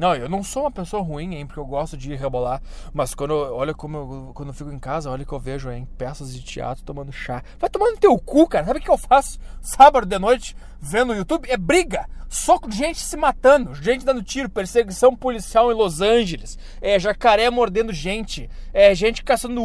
não, 0.00 0.14
eu 0.14 0.30
não 0.30 0.42
sou 0.42 0.62
uma 0.62 0.70
pessoa 0.70 1.02
ruim, 1.02 1.34
hein, 1.34 1.46
porque 1.46 1.60
eu 1.60 1.66
gosto 1.66 1.94
de 1.94 2.14
rebolar. 2.14 2.62
Mas 2.90 3.14
quando 3.14 3.34
eu, 3.34 3.54
olha 3.54 3.74
como 3.74 3.96
eu, 3.98 4.30
quando 4.32 4.48
eu 4.48 4.54
fico 4.54 4.72
em 4.72 4.78
casa, 4.78 5.10
olha 5.10 5.26
que 5.26 5.32
eu 5.32 5.38
vejo, 5.38 5.70
hein, 5.70 5.86
peças 5.98 6.32
de 6.32 6.42
teatro 6.42 6.82
tomando 6.82 7.12
chá. 7.12 7.42
Vai 7.58 7.68
tomando 7.68 7.98
teu 7.98 8.18
cu, 8.18 8.48
cara. 8.48 8.64
Sabe 8.64 8.78
o 8.78 8.82
que 8.82 8.90
eu 8.90 8.96
faço 8.96 9.38
sábado 9.60 10.06
de 10.06 10.18
noite 10.18 10.56
vendo 10.80 11.08
no 11.08 11.18
YouTube? 11.18 11.50
É 11.50 11.56
briga. 11.58 12.08
Soco 12.32 12.68
de 12.68 12.76
gente 12.76 13.00
se 13.00 13.16
matando, 13.16 13.74
gente 13.74 14.04
dando 14.04 14.22
tiro, 14.22 14.48
perseguição 14.48 15.16
policial 15.16 15.72
em 15.72 15.74
Los 15.74 16.00
Angeles, 16.00 16.56
é 16.80 16.96
jacaré 16.96 17.50
mordendo 17.50 17.92
gente, 17.92 18.48
é 18.72 18.94
gente 18.94 19.24
caçando 19.24 19.60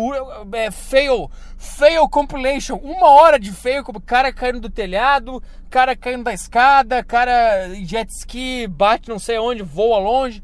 é 0.51 0.71
fail, 0.71 1.29
fail 1.57 2.09
compilation, 2.09 2.77
uma 2.77 3.11
hora 3.11 3.37
de 3.37 3.51
fail, 3.51 3.83
como 3.83 4.01
cara 4.01 4.33
caindo 4.33 4.59
do 4.59 4.67
telhado, 4.67 5.43
cara 5.69 5.95
caindo 5.95 6.23
da 6.23 6.33
escada, 6.33 7.03
cara 7.03 7.69
jet 7.83 8.09
ski, 8.09 8.65
bate 8.65 9.09
não 9.09 9.19
sei 9.19 9.37
onde, 9.37 9.61
voa 9.61 9.99
longe. 9.99 10.43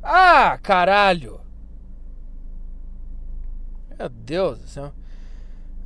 Ah, 0.00 0.56
caralho. 0.62 1.40
Meu 3.98 4.08
Deus 4.08 4.60
do 4.60 4.68
céu. 4.68 4.92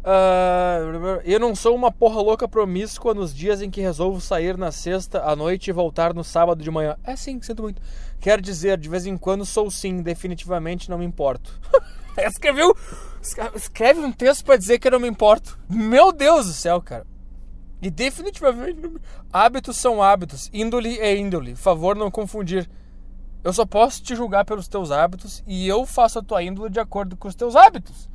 Uh, 0.00 1.20
eu 1.24 1.38
não 1.38 1.54
sou 1.54 1.74
uma 1.74 1.92
porra 1.92 2.22
louca 2.22 2.48
promíscua 2.48 3.12
nos 3.12 3.34
dias 3.34 3.60
em 3.60 3.70
que 3.70 3.82
resolvo 3.82 4.18
sair 4.20 4.56
na 4.56 4.72
sexta 4.72 5.22
à 5.22 5.36
noite 5.36 5.68
e 5.68 5.72
voltar 5.72 6.14
no 6.14 6.24
sábado 6.24 6.62
de 6.62 6.70
manhã. 6.70 6.96
É 7.04 7.14
sim, 7.16 7.40
sinto 7.42 7.62
muito. 7.62 7.82
Quero 8.18 8.40
dizer, 8.40 8.78
de 8.78 8.88
vez 8.88 9.04
em 9.04 9.16
quando 9.16 9.44
sou 9.44 9.70
sim, 9.70 10.00
definitivamente 10.02 10.88
não 10.88 10.98
me 10.98 11.04
importo. 11.04 11.60
Escreveu. 12.16 12.74
Escreve 13.54 14.00
um 14.00 14.12
texto 14.12 14.44
para 14.44 14.56
dizer 14.56 14.78
que 14.78 14.88
eu 14.88 14.92
não 14.92 15.00
me 15.00 15.08
importo. 15.08 15.58
Meu 15.68 16.12
Deus 16.12 16.46
do 16.46 16.52
céu, 16.52 16.80
cara. 16.80 17.06
E 17.82 17.90
definitivamente. 17.90 18.80
Não... 18.80 18.94
Hábitos 19.32 19.76
são 19.76 20.02
hábitos. 20.02 20.50
Índole 20.52 20.98
é 20.98 21.16
índole. 21.16 21.54
Favor 21.54 21.94
não 21.94 22.10
confundir. 22.10 22.68
Eu 23.42 23.52
só 23.52 23.64
posso 23.64 24.02
te 24.02 24.14
julgar 24.14 24.44
pelos 24.44 24.68
teus 24.68 24.90
hábitos 24.90 25.42
e 25.46 25.66
eu 25.66 25.86
faço 25.86 26.18
a 26.18 26.22
tua 26.22 26.42
índole 26.42 26.68
de 26.68 26.80
acordo 26.80 27.16
com 27.16 27.26
os 27.26 27.34
teus 27.34 27.56
hábitos. 27.56 28.09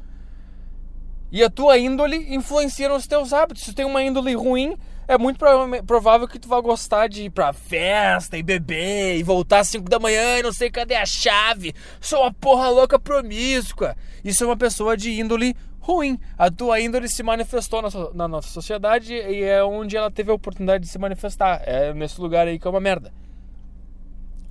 E 1.35 1.43
a 1.43 1.49
tua 1.49 1.77
índole 1.77 2.33
influencia 2.33 2.87
nos 2.87 3.05
teus 3.07 3.33
hábitos. 3.33 3.63
Se 3.63 3.71
tu 3.71 3.75
tem 3.75 3.85
uma 3.85 4.01
índole 4.01 4.33
ruim, 4.35 4.77
é 5.05 5.17
muito 5.17 5.37
provável 5.85 6.29
que 6.29 6.39
tu 6.39 6.47
vá 6.47 6.61
gostar 6.61 7.09
de 7.09 7.23
ir 7.23 7.29
pra 7.29 7.51
festa 7.51 8.37
e 8.37 8.41
beber 8.41 9.17
e 9.17 9.21
voltar 9.21 9.59
às 9.59 9.67
5 9.67 9.89
da 9.89 9.99
manhã 9.99 10.39
e 10.39 10.43
não 10.43 10.53
sei 10.53 10.71
cadê 10.71 10.95
a 10.95 11.05
chave. 11.05 11.75
Sou 11.99 12.21
uma 12.21 12.33
porra 12.33 12.69
louca 12.69 12.97
promíscua. 12.97 13.97
Isso 14.23 14.45
é 14.45 14.47
uma 14.47 14.55
pessoa 14.55 14.95
de 14.95 15.11
índole 15.11 15.57
ruim. 15.77 16.17
A 16.37 16.49
tua 16.49 16.79
índole 16.79 17.09
se 17.09 17.21
manifestou 17.21 17.81
na, 17.81 17.89
na 18.13 18.29
nossa 18.29 18.47
sociedade 18.47 19.13
e 19.13 19.43
é 19.43 19.61
onde 19.61 19.97
ela 19.97 20.09
teve 20.09 20.31
a 20.31 20.35
oportunidade 20.35 20.85
de 20.85 20.89
se 20.89 20.97
manifestar. 20.97 21.61
É 21.65 21.93
nesse 21.93 22.21
lugar 22.21 22.47
aí 22.47 22.57
que 22.57 22.65
é 22.65 22.69
uma 22.69 22.79
merda. 22.79 23.11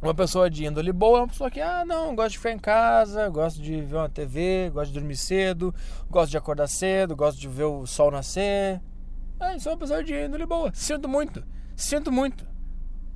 Uma 0.05 0.13
pessoa 0.13 0.51
de 0.51 0.67
índole 0.67 0.93
boa 0.93 1.21
é 1.21 1.23
uma 1.23 1.29
pessoa 1.29 1.51
que, 1.51 1.63
ah, 1.63 1.83
não, 1.83 2.15
gosta 2.15 2.29
de 2.29 2.37
ficar 2.37 2.53
em 2.53 2.59
casa, 2.59 3.27
gosta 3.31 3.59
de 3.59 3.81
ver 3.81 3.97
uma 3.97 4.09
TV, 4.11 4.69
gosta 4.71 4.93
de 4.93 4.99
dormir 5.01 5.17
cedo, 5.17 5.75
gosta 6.11 6.31
de 6.31 6.37
acordar 6.37 6.67
cedo, 6.67 7.17
gosta 7.17 7.41
de 7.41 7.49
ver 7.49 7.65
o 7.65 7.87
sol 7.87 8.11
nascer. 8.11 8.83
Ah, 9.41 9.55
é 9.55 9.57
uma 9.67 9.79
pessoa 9.79 10.05
de 10.05 10.13
índole 10.13 10.45
boa. 10.45 10.71
Sinto 10.75 11.09
muito, 11.09 11.43
sinto 11.75 12.13
muito. 12.13 12.47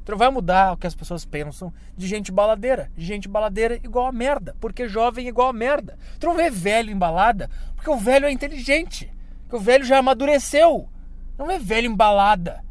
Não 0.08 0.16
vai 0.16 0.30
mudar 0.30 0.72
o 0.72 0.76
que 0.78 0.86
as 0.86 0.94
pessoas 0.94 1.26
pensam 1.26 1.70
de 1.94 2.06
gente 2.06 2.32
baladeira. 2.32 2.90
Gente 2.96 3.28
baladeira 3.28 3.74
igual 3.74 4.06
a 4.06 4.12
merda, 4.12 4.56
porque 4.58 4.88
jovem 4.88 5.26
é 5.26 5.28
igual 5.28 5.48
a 5.48 5.52
merda. 5.52 5.98
Tu 6.18 6.26
não 6.26 6.34
vê 6.34 6.48
velho 6.48 6.90
embalada, 6.90 7.50
porque 7.76 7.90
o 7.90 7.98
velho 7.98 8.24
é 8.24 8.32
inteligente, 8.32 9.12
porque 9.42 9.56
o 9.56 9.60
velho 9.60 9.84
já 9.84 9.98
amadureceu. 9.98 10.88
Não 11.36 11.48
vê 11.48 11.58
velho 11.58 11.90
embalada. 11.90 12.64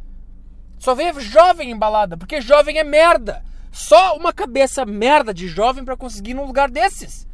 Só 0.80 0.95
vê 0.95 1.13
jovem 1.19 1.69
embalada, 1.69 2.17
porque 2.17 2.41
jovem 2.41 2.80
é 2.80 2.84
merda. 2.84 3.45
Só 3.78 4.18
uma 4.18 4.34
cabeça 4.34 4.84
merda 4.88 5.32
de 5.32 5.48
jovem 5.48 5.86
para 5.86 5.96
conseguir 5.96 6.34
num 6.34 6.48
lugar 6.48 6.68
desses. 6.68 7.28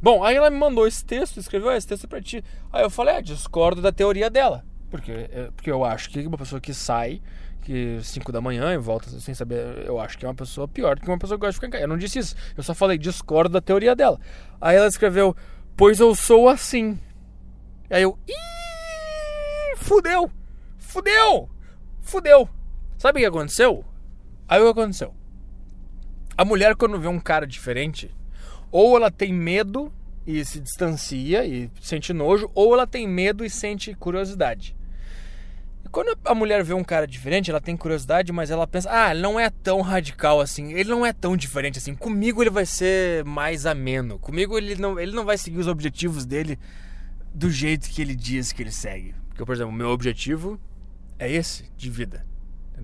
Bom, 0.00 0.22
aí 0.22 0.36
ela 0.36 0.48
me 0.48 0.56
mandou 0.56 0.86
esse 0.86 1.04
texto, 1.04 1.40
escreveu 1.40 1.70
ah, 1.70 1.76
esse 1.76 1.88
texto 1.88 2.06
pra 2.06 2.22
ti. 2.22 2.42
Aí 2.72 2.84
eu 2.84 2.88
falei, 2.88 3.16
é, 3.16 3.20
discordo 3.20 3.82
da 3.82 3.90
teoria 3.90 4.30
dela. 4.30 4.64
Porque, 4.88 5.10
é, 5.10 5.50
porque 5.56 5.68
eu 5.68 5.84
acho 5.84 6.08
que 6.08 6.24
uma 6.24 6.38
pessoa 6.38 6.60
que 6.60 6.72
sai 6.72 7.20
que 7.62 7.98
5 8.00 8.30
da 8.30 8.40
manhã 8.40 8.72
e 8.72 8.78
volta 8.78 9.10
sem 9.10 9.34
saber, 9.34 9.84
eu 9.84 9.98
acho 9.98 10.16
que 10.16 10.24
é 10.24 10.28
uma 10.28 10.36
pessoa 10.36 10.68
pior 10.68 10.94
do 10.94 11.02
que 11.02 11.08
uma 11.08 11.18
pessoa 11.18 11.36
que 11.36 11.40
gosta 11.40 11.52
de 11.52 11.56
ficar 11.56 11.66
em 11.66 11.70
casa. 11.70 11.84
Eu 11.84 11.88
não 11.88 11.98
disse 11.98 12.20
isso, 12.20 12.36
eu 12.56 12.62
só 12.62 12.74
falei, 12.74 12.96
discordo 12.96 13.52
da 13.52 13.60
teoria 13.60 13.94
dela. 13.96 14.20
Aí 14.60 14.76
ela 14.76 14.86
escreveu, 14.86 15.34
pois 15.76 15.98
eu 15.98 16.14
sou 16.14 16.48
assim. 16.48 16.96
Aí 17.90 18.02
eu, 18.02 18.16
ih, 18.28 19.76
fudeu, 19.78 20.30
fudeu, 20.78 21.50
fudeu. 22.00 22.48
Sabe 22.96 23.18
o 23.18 23.22
que 23.22 23.26
aconteceu? 23.26 23.84
Aí 24.52 24.60
o 24.60 24.64
que 24.64 24.80
aconteceu? 24.80 25.14
A 26.36 26.44
mulher, 26.44 26.76
quando 26.76 27.00
vê 27.00 27.08
um 27.08 27.18
cara 27.18 27.46
diferente, 27.46 28.14
ou 28.70 28.94
ela 28.98 29.10
tem 29.10 29.32
medo 29.32 29.90
e 30.26 30.44
se 30.44 30.60
distancia 30.60 31.42
e 31.46 31.70
sente 31.80 32.12
nojo, 32.12 32.50
ou 32.54 32.74
ela 32.74 32.86
tem 32.86 33.08
medo 33.08 33.46
e 33.46 33.48
sente 33.48 33.94
curiosidade. 33.94 34.76
E 35.82 35.88
quando 35.88 36.18
a 36.22 36.34
mulher 36.34 36.62
vê 36.62 36.74
um 36.74 36.84
cara 36.84 37.06
diferente, 37.06 37.50
ela 37.50 37.62
tem 37.62 37.78
curiosidade, 37.78 38.30
mas 38.30 38.50
ela 38.50 38.66
pensa: 38.66 38.90
ah, 38.92 39.10
ele 39.12 39.22
não 39.22 39.40
é 39.40 39.48
tão 39.48 39.80
radical 39.80 40.38
assim, 40.38 40.74
ele 40.74 40.90
não 40.90 41.06
é 41.06 41.14
tão 41.14 41.34
diferente 41.34 41.78
assim. 41.78 41.94
Comigo 41.94 42.42
ele 42.42 42.50
vai 42.50 42.66
ser 42.66 43.24
mais 43.24 43.64
ameno. 43.64 44.18
Comigo 44.18 44.58
ele 44.58 44.74
não, 44.74 45.00
ele 45.00 45.12
não 45.12 45.24
vai 45.24 45.38
seguir 45.38 45.60
os 45.60 45.66
objetivos 45.66 46.26
dele 46.26 46.58
do 47.32 47.50
jeito 47.50 47.88
que 47.88 48.02
ele 48.02 48.14
diz 48.14 48.52
que 48.52 48.62
ele 48.62 48.70
segue. 48.70 49.14
Porque, 49.30 49.46
por 49.46 49.54
exemplo, 49.54 49.72
meu 49.72 49.88
objetivo 49.88 50.60
é 51.18 51.32
esse 51.32 51.72
de 51.74 51.88
vida. 51.88 52.30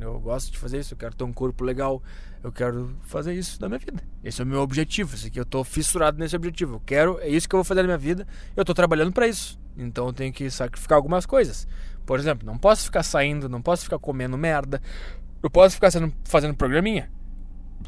Eu 0.00 0.18
gosto 0.20 0.52
de 0.52 0.58
fazer 0.58 0.78
isso, 0.78 0.94
eu 0.94 0.98
quero 0.98 1.14
ter 1.14 1.24
um 1.24 1.32
corpo 1.32 1.64
legal, 1.64 2.02
eu 2.42 2.52
quero 2.52 2.96
fazer 3.02 3.34
isso 3.34 3.60
na 3.60 3.68
minha 3.68 3.78
vida. 3.78 4.02
Esse 4.22 4.40
é 4.40 4.44
o 4.44 4.46
meu 4.46 4.60
objetivo, 4.60 5.14
esse 5.14 5.28
aqui 5.28 5.40
eu 5.40 5.44
tô 5.44 5.64
fissurado 5.64 6.18
nesse 6.18 6.36
objetivo. 6.36 6.76
Eu 6.76 6.80
quero, 6.80 7.18
é 7.20 7.28
isso 7.28 7.48
que 7.48 7.54
eu 7.54 7.58
vou 7.58 7.64
fazer 7.64 7.82
na 7.82 7.88
minha 7.88 7.98
vida, 7.98 8.26
eu 8.56 8.64
tô 8.64 8.74
trabalhando 8.74 9.12
para 9.12 9.26
isso. 9.26 9.58
Então 9.76 10.06
eu 10.06 10.12
tenho 10.12 10.32
que 10.32 10.50
sacrificar 10.50 10.96
algumas 10.96 11.24
coisas. 11.26 11.66
Por 12.04 12.18
exemplo, 12.18 12.46
não 12.46 12.58
posso 12.58 12.84
ficar 12.84 13.02
saindo, 13.02 13.48
não 13.48 13.62
posso 13.62 13.84
ficar 13.84 13.98
comendo 13.98 14.36
merda, 14.36 14.80
eu 15.42 15.50
posso 15.50 15.74
ficar 15.74 15.90
sendo, 15.90 16.12
fazendo 16.24 16.54
programinha. 16.54 17.10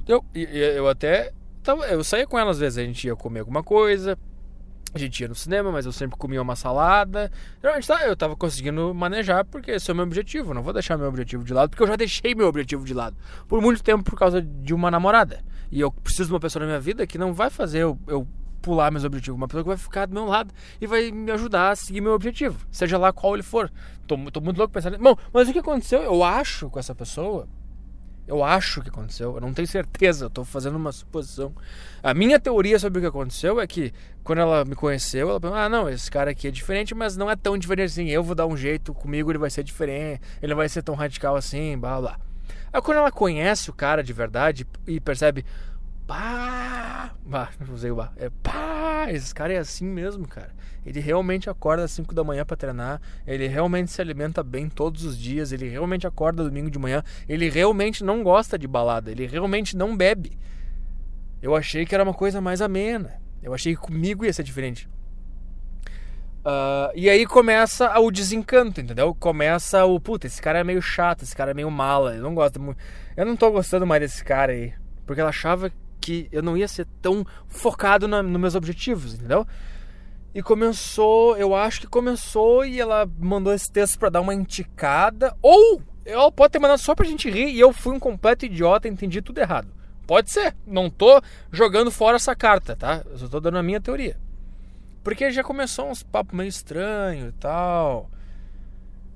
Eu, 0.06 0.24
eu, 0.34 0.48
eu 0.48 0.88
até. 0.88 1.32
Eu 1.90 2.02
saía 2.02 2.26
com 2.26 2.38
ela 2.38 2.50
às 2.50 2.58
vezes, 2.58 2.78
a 2.78 2.82
gente 2.82 3.06
ia 3.06 3.14
comer 3.14 3.40
alguma 3.40 3.62
coisa, 3.62 4.18
a 4.92 4.98
gente 4.98 5.20
ia 5.20 5.28
no 5.28 5.34
cinema, 5.34 5.70
mas 5.70 5.86
eu 5.86 5.92
sempre 5.92 6.16
comia 6.16 6.42
uma 6.42 6.56
salada. 6.56 7.30
Geralmente 7.60 7.86
tá, 7.86 8.06
eu 8.06 8.16
tava 8.16 8.36
conseguindo 8.36 8.92
manejar 8.92 9.44
porque 9.44 9.72
esse 9.72 9.90
é 9.90 9.92
o 9.92 9.96
meu 9.96 10.04
objetivo. 10.04 10.52
não 10.52 10.62
vou 10.62 10.72
deixar 10.72 10.96
meu 10.96 11.08
objetivo 11.08 11.44
de 11.44 11.54
lado, 11.54 11.70
porque 11.70 11.82
eu 11.82 11.86
já 11.86 11.96
deixei 11.96 12.34
meu 12.34 12.48
objetivo 12.48 12.84
de 12.84 12.94
lado 12.94 13.16
por 13.46 13.60
muito 13.60 13.82
tempo 13.82 14.02
por 14.02 14.18
causa 14.18 14.42
de 14.42 14.74
uma 14.74 14.90
namorada. 14.90 15.42
E 15.70 15.80
eu 15.80 15.92
preciso 15.92 16.28
de 16.28 16.34
uma 16.34 16.40
pessoa 16.40 16.60
na 16.60 16.66
minha 16.66 16.80
vida 16.80 17.06
que 17.06 17.16
não 17.16 17.32
vai 17.32 17.50
fazer 17.50 17.78
eu, 17.78 17.98
eu 18.06 18.26
pular 18.60 18.90
meus 18.90 19.04
objetivos. 19.04 19.36
Uma 19.36 19.46
pessoa 19.46 19.62
que 19.62 19.68
vai 19.68 19.76
ficar 19.76 20.06
do 20.06 20.14
meu 20.14 20.24
lado 20.24 20.52
e 20.80 20.86
vai 20.86 21.10
me 21.10 21.30
ajudar 21.32 21.70
a 21.70 21.76
seguir 21.76 22.00
meu 22.00 22.12
objetivo, 22.12 22.58
seja 22.70 22.98
lá 22.98 23.12
qual 23.12 23.34
ele 23.34 23.42
for. 23.42 23.70
Tô, 24.06 24.16
tô 24.30 24.40
muito 24.40 24.58
louco 24.58 24.72
pensando. 24.72 24.98
Bom, 24.98 25.16
mas 25.32 25.48
o 25.48 25.52
que 25.52 25.58
aconteceu? 25.60 26.02
Eu 26.02 26.24
acho 26.24 26.68
com 26.68 26.78
essa 26.78 26.94
pessoa 26.94 27.48
eu 28.30 28.44
acho 28.44 28.80
que 28.80 28.88
aconteceu, 28.88 29.34
eu 29.34 29.40
não 29.40 29.52
tenho 29.52 29.66
certeza, 29.66 30.26
eu 30.26 30.28
estou 30.28 30.44
fazendo 30.44 30.76
uma 30.76 30.92
suposição. 30.92 31.52
A 32.00 32.14
minha 32.14 32.38
teoria 32.38 32.78
sobre 32.78 33.00
o 33.00 33.02
que 33.02 33.08
aconteceu 33.08 33.60
é 33.60 33.66
que 33.66 33.92
quando 34.22 34.38
ela 34.38 34.64
me 34.64 34.76
conheceu, 34.76 35.28
ela 35.28 35.40
pensou: 35.40 35.56
ah, 35.56 35.68
não, 35.68 35.88
esse 35.88 36.08
cara 36.08 36.30
aqui 36.30 36.46
é 36.46 36.50
diferente, 36.52 36.94
mas 36.94 37.16
não 37.16 37.28
é 37.28 37.34
tão 37.34 37.58
diferente 37.58 37.90
assim. 37.90 38.08
Eu 38.08 38.22
vou 38.22 38.36
dar 38.36 38.46
um 38.46 38.56
jeito, 38.56 38.94
comigo 38.94 39.32
ele 39.32 39.38
vai 39.38 39.50
ser 39.50 39.64
diferente, 39.64 40.22
ele 40.40 40.54
vai 40.54 40.68
ser 40.68 40.80
tão 40.80 40.94
radical 40.94 41.34
assim, 41.34 41.76
blá 41.76 42.00
blá. 42.00 42.20
Aí 42.72 42.80
quando 42.80 42.98
ela 42.98 43.10
conhece 43.10 43.68
o 43.68 43.72
cara 43.72 44.00
de 44.00 44.12
verdade 44.12 44.64
e 44.86 45.00
percebe, 45.00 45.44
pá, 46.10 47.14
bah, 47.24 47.50
usei 47.72 47.92
o 47.92 47.94
bah, 47.94 48.12
é 48.16 48.28
pá, 48.42 49.06
esse 49.10 49.32
cara 49.32 49.52
é 49.52 49.58
assim 49.58 49.84
mesmo, 49.86 50.26
cara. 50.26 50.50
Ele 50.84 50.98
realmente 50.98 51.48
acorda 51.48 51.84
às 51.84 51.92
5 51.92 52.12
da 52.12 52.24
manhã 52.24 52.44
para 52.44 52.56
treinar, 52.56 53.00
ele 53.24 53.46
realmente 53.46 53.92
se 53.92 54.00
alimenta 54.00 54.42
bem 54.42 54.68
todos 54.68 55.04
os 55.04 55.16
dias, 55.16 55.52
ele 55.52 55.68
realmente 55.68 56.08
acorda 56.08 56.42
domingo 56.42 56.68
de 56.68 56.80
manhã, 56.80 57.04
ele 57.28 57.48
realmente 57.48 58.02
não 58.02 58.24
gosta 58.24 58.58
de 58.58 58.66
balada, 58.66 59.12
ele 59.12 59.24
realmente 59.24 59.76
não 59.76 59.96
bebe. 59.96 60.36
Eu 61.40 61.54
achei 61.54 61.86
que 61.86 61.94
era 61.94 62.02
uma 62.02 62.12
coisa 62.12 62.40
mais 62.40 62.60
amena. 62.60 63.20
Eu 63.40 63.54
achei 63.54 63.76
que 63.76 63.80
comigo 63.80 64.24
ia 64.24 64.32
ser 64.32 64.42
diferente. 64.42 64.88
Uh, 66.40 66.90
e 66.94 67.08
aí 67.08 67.24
começa 67.24 67.98
o 68.00 68.10
desencanto, 68.10 68.80
entendeu? 68.80 69.14
Começa 69.14 69.84
o 69.84 70.00
puta, 70.00 70.26
esse 70.26 70.42
cara 70.42 70.58
é 70.58 70.64
meio 70.64 70.82
chato, 70.82 71.22
esse 71.22 71.36
cara 71.36 71.52
é 71.52 71.54
meio 71.54 71.70
mala, 71.70 72.16
eu 72.16 72.22
não 72.22 72.34
gosto 72.34 72.60
muito. 72.60 72.78
Eu 73.16 73.24
não 73.24 73.36
tô 73.36 73.50
gostando 73.52 73.86
mais 73.86 74.02
desse 74.02 74.24
cara 74.24 74.52
aí. 74.52 74.72
Porque 75.06 75.20
ela 75.20 75.30
achava 75.30 75.72
que 76.00 76.28
eu 76.32 76.42
não 76.42 76.56
ia 76.56 76.66
ser 76.66 76.86
tão 77.00 77.24
focado 77.48 78.08
nos 78.08 78.40
meus 78.40 78.54
objetivos, 78.54 79.14
entendeu? 79.14 79.46
E 80.34 80.42
começou, 80.42 81.36
eu 81.36 81.54
acho 81.54 81.80
que 81.80 81.86
começou 81.86 82.64
e 82.64 82.80
ela 82.80 83.08
mandou 83.18 83.52
esse 83.52 83.70
texto 83.70 83.98
para 83.98 84.10
dar 84.10 84.20
uma 84.20 84.34
indicada. 84.34 85.36
Ou 85.42 85.82
ela 86.04 86.30
pode 86.30 86.52
ter 86.52 86.58
mandado 86.58 86.78
só 86.78 86.94
pra 86.94 87.06
gente 87.06 87.28
rir 87.28 87.48
e 87.48 87.60
eu 87.60 87.72
fui 87.72 87.94
um 87.94 87.98
completo 87.98 88.46
idiota 88.46 88.86
e 88.86 88.90
entendi 88.90 89.20
tudo 89.20 89.38
errado. 89.38 89.68
Pode 90.06 90.30
ser. 90.30 90.56
Não 90.66 90.88
tô 90.88 91.20
jogando 91.52 91.90
fora 91.90 92.16
essa 92.16 92.34
carta, 92.34 92.74
tá? 92.76 93.02
Eu 93.10 93.18
só 93.18 93.28
tô 93.28 93.40
dando 93.40 93.58
a 93.58 93.62
minha 93.62 93.80
teoria. 93.80 94.16
Porque 95.02 95.30
já 95.30 95.42
começou 95.42 95.90
uns 95.90 96.02
papos 96.02 96.36
meio 96.36 96.48
estranhos 96.48 97.30
e 97.30 97.32
tal. 97.32 98.10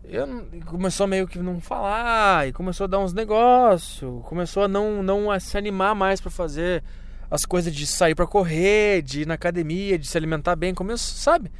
Eu, 0.06 0.46
começou 0.66 1.06
meio 1.06 1.26
que 1.26 1.38
não 1.38 1.60
falar, 1.60 2.46
e 2.46 2.52
começou 2.52 2.84
a 2.84 2.88
dar 2.88 2.98
uns 2.98 3.12
negócios, 3.12 4.22
começou 4.24 4.64
a 4.64 4.68
não, 4.68 5.02
não 5.02 5.30
a 5.30 5.40
se 5.40 5.56
animar 5.56 5.94
mais 5.94 6.20
para 6.20 6.30
fazer 6.30 6.84
as 7.30 7.44
coisas 7.44 7.74
de 7.74 7.86
sair 7.86 8.14
para 8.14 8.26
correr, 8.26 9.02
de 9.02 9.22
ir 9.22 9.26
na 9.26 9.34
academia, 9.34 9.98
de 9.98 10.06
se 10.06 10.16
alimentar 10.16 10.56
bem, 10.56 10.74
começou, 10.74 11.16
sabe? 11.16 11.50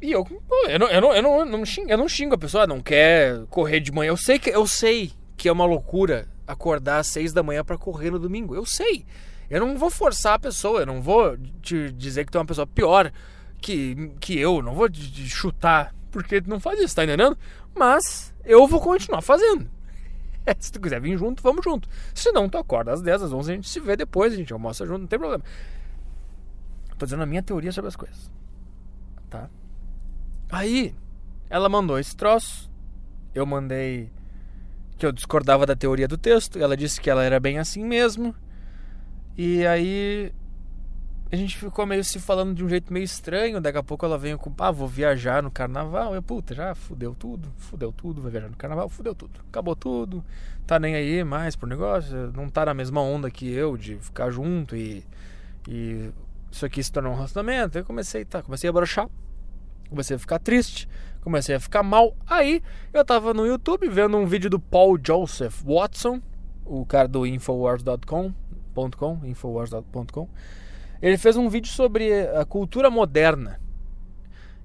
E 0.00 0.12
eu, 0.12 0.26
eu 0.68 0.78
não, 0.78 0.88
eu 0.88 1.00
não, 1.00 1.14
eu 1.14 1.22
não, 1.22 1.44
não 1.44 1.64
xingo, 1.64 1.90
eu 1.90 1.98
não 1.98 2.08
xingo 2.08 2.34
a 2.34 2.38
pessoa, 2.38 2.66
não 2.66 2.80
quer 2.80 3.44
correr 3.46 3.80
de 3.80 3.90
manhã. 3.90 4.10
Eu 4.10 4.16
sei 4.16 4.38
que 4.38 4.50
eu 4.50 4.66
sei 4.66 5.10
que 5.36 5.48
é 5.48 5.52
uma 5.52 5.64
loucura 5.64 6.28
acordar 6.46 6.98
às 6.98 7.08
seis 7.08 7.32
da 7.32 7.42
manhã 7.42 7.64
para 7.64 7.76
correr 7.76 8.10
no 8.10 8.18
domingo. 8.18 8.54
Eu 8.54 8.64
sei. 8.64 9.04
Eu 9.50 9.60
não 9.60 9.76
vou 9.76 9.90
forçar 9.90 10.34
a 10.34 10.38
pessoa, 10.38 10.80
eu 10.80 10.86
não 10.86 11.02
vou 11.02 11.36
te 11.62 11.90
dizer 11.92 12.24
que 12.24 12.30
tu 12.30 12.38
é 12.38 12.40
uma 12.40 12.46
pessoa 12.46 12.66
pior 12.66 13.10
que, 13.60 14.12
que 14.20 14.38
eu, 14.38 14.62
não 14.62 14.74
vou 14.74 14.88
te 14.88 15.28
chutar 15.28 15.92
porque 16.10 16.40
tu 16.40 16.50
não 16.50 16.60
faz 16.60 16.80
isso, 16.80 16.94
tá 16.94 17.04
entendendo? 17.04 17.36
Mas 17.74 18.34
eu 18.44 18.66
vou 18.66 18.80
continuar 18.80 19.20
fazendo. 19.20 19.68
Se 20.58 20.72
tu 20.72 20.80
quiser 20.80 21.00
vir 21.00 21.16
junto, 21.18 21.42
vamos 21.42 21.64
junto. 21.64 21.88
Se 22.14 22.32
não, 22.32 22.48
tu 22.48 22.58
acorda 22.58 22.92
às 22.92 23.02
10, 23.02 23.24
às 23.24 23.32
11, 23.32 23.50
a 23.50 23.54
gente 23.54 23.68
se 23.68 23.80
vê 23.80 23.96
depois, 23.96 24.32
a 24.32 24.36
gente 24.36 24.52
almoça 24.52 24.86
junto, 24.86 25.00
não 25.00 25.06
tem 25.06 25.18
problema. 25.18 25.44
Tô 26.96 27.06
dizendo 27.06 27.22
a 27.22 27.26
minha 27.26 27.42
teoria 27.42 27.70
sobre 27.70 27.88
as 27.88 27.96
coisas. 27.96 28.30
Tá? 29.30 29.48
Aí, 30.50 30.94
ela 31.48 31.68
mandou 31.68 31.98
esse 31.98 32.16
troço. 32.16 32.70
Eu 33.34 33.46
mandei 33.46 34.10
que 34.96 35.06
eu 35.06 35.12
discordava 35.12 35.64
da 35.64 35.76
teoria 35.76 36.08
do 36.08 36.18
texto. 36.18 36.58
Ela 36.58 36.76
disse 36.76 37.00
que 37.00 37.08
ela 37.08 37.22
era 37.22 37.38
bem 37.38 37.58
assim 37.58 37.84
mesmo. 37.84 38.34
E 39.36 39.64
aí 39.64 40.32
a 41.30 41.36
gente 41.36 41.56
ficou 41.56 41.84
meio 41.84 42.02
se 42.02 42.18
falando 42.18 42.54
de 42.54 42.64
um 42.64 42.68
jeito 42.68 42.92
meio 42.92 43.04
estranho. 43.04 43.60
Daqui 43.60 43.78
a 43.78 43.82
pouco 43.82 44.04
ela 44.06 44.16
veio 44.16 44.38
com, 44.38 44.52
ah, 44.58 44.70
vou 44.70 44.88
viajar 44.88 45.42
no 45.42 45.50
carnaval. 45.50 46.14
Eu, 46.14 46.22
puta, 46.22 46.54
já 46.54 46.74
fudeu 46.74 47.14
tudo, 47.14 47.48
fudeu 47.58 47.92
tudo, 47.92 48.22
vai 48.22 48.30
viajar 48.30 48.48
no 48.48 48.56
carnaval, 48.56 48.88
fudeu 48.88 49.14
tudo. 49.14 49.40
Acabou 49.48 49.76
tudo, 49.76 50.24
tá 50.66 50.78
nem 50.78 50.94
aí 50.94 51.22
mais 51.24 51.54
pro 51.54 51.68
negócio, 51.68 52.32
não 52.34 52.48
tá 52.48 52.64
na 52.66 52.74
mesma 52.74 53.00
onda 53.02 53.30
que 53.30 53.50
eu 53.50 53.76
de 53.76 53.96
ficar 53.96 54.30
junto 54.30 54.74
e, 54.74 55.04
e 55.68 56.10
isso 56.50 56.64
aqui 56.64 56.82
se 56.82 56.90
tornou 56.90 57.12
um 57.12 57.16
relacionamento. 57.16 57.76
Eu 57.76 57.84
comecei, 57.84 58.24
tá, 58.24 58.42
comecei 58.42 58.70
a 58.70 58.72
brochar, 58.72 59.08
comecei 59.90 60.16
a 60.16 60.18
ficar 60.18 60.38
triste, 60.38 60.88
comecei 61.20 61.54
a 61.54 61.60
ficar 61.60 61.82
mal. 61.82 62.16
Aí 62.26 62.62
eu 62.92 63.04
tava 63.04 63.34
no 63.34 63.46
YouTube 63.46 63.88
vendo 63.88 64.16
um 64.16 64.26
vídeo 64.26 64.48
do 64.48 64.58
Paul 64.58 64.98
Joseph 65.04 65.62
Watson, 65.62 66.22
o 66.64 66.86
cara 66.86 67.06
do 67.06 67.26
Infowars.com 67.26 68.32
Infowars.com, 68.78 69.20
infowars.com. 69.24 70.28
Ele 71.00 71.16
fez 71.16 71.36
um 71.36 71.48
vídeo 71.48 71.70
sobre 71.70 72.26
a 72.28 72.44
cultura 72.44 72.90
moderna. 72.90 73.60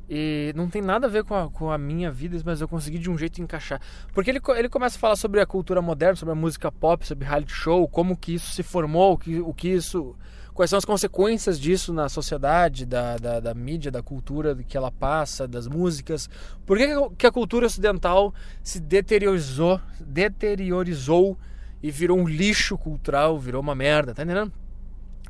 E 0.10 0.52
não 0.56 0.70
tem 0.70 0.82
nada 0.82 1.08
a 1.08 1.10
ver 1.10 1.24
com 1.24 1.34
a, 1.34 1.50
com 1.50 1.72
a 1.72 1.78
minha 1.78 2.12
vida, 2.12 2.38
mas 2.44 2.60
eu 2.60 2.68
consegui 2.68 3.00
de 3.00 3.10
um 3.10 3.18
jeito 3.18 3.42
encaixar. 3.42 3.82
Porque 4.14 4.30
ele, 4.30 4.42
ele 4.56 4.70
começa 4.70 4.98
a 4.98 5.00
falar 5.00 5.16
sobre 5.16 5.40
a 5.40 5.46
cultura 5.46 5.82
moderna, 5.82 6.16
sobre 6.16 6.34
a 6.34 6.36
música 6.36 6.72
pop, 6.72 7.06
sobre 7.08 7.26
reality 7.26 7.54
show, 7.54 7.88
como 7.88 8.18
que 8.18 8.36
isso 8.36 8.52
se 8.52 8.64
formou, 8.64 9.14
o 9.14 9.18
que, 9.18 9.40
o 9.40 9.54
que 9.54 9.70
isso. 9.70 10.16
Quais 10.54 10.70
são 10.70 10.78
as 10.78 10.86
consequências 10.86 11.60
disso 11.60 11.92
na 11.92 12.08
sociedade, 12.08 12.86
da, 12.86 13.18
da, 13.18 13.40
da 13.40 13.54
mídia, 13.56 13.90
da 13.90 14.04
cultura 14.04 14.56
que 14.56 14.78
ela 14.78 14.92
passa, 14.92 15.48
das 15.48 15.68
músicas. 15.68 16.30
Por 16.64 16.78
que, 16.78 16.90
que 17.18 17.26
a 17.26 17.32
cultura 17.32 17.66
ocidental 17.66 18.32
se 18.62 18.80
deteriorizou, 18.80 19.82
deteriorizou 20.00 21.36
e 21.82 21.90
virou 21.90 22.20
um 22.20 22.28
lixo 22.28 22.78
cultural, 22.78 23.40
virou 23.40 23.64
uma 23.64 23.74
merda, 23.74 24.14
tá 24.14 24.22
entendendo? 24.22 24.54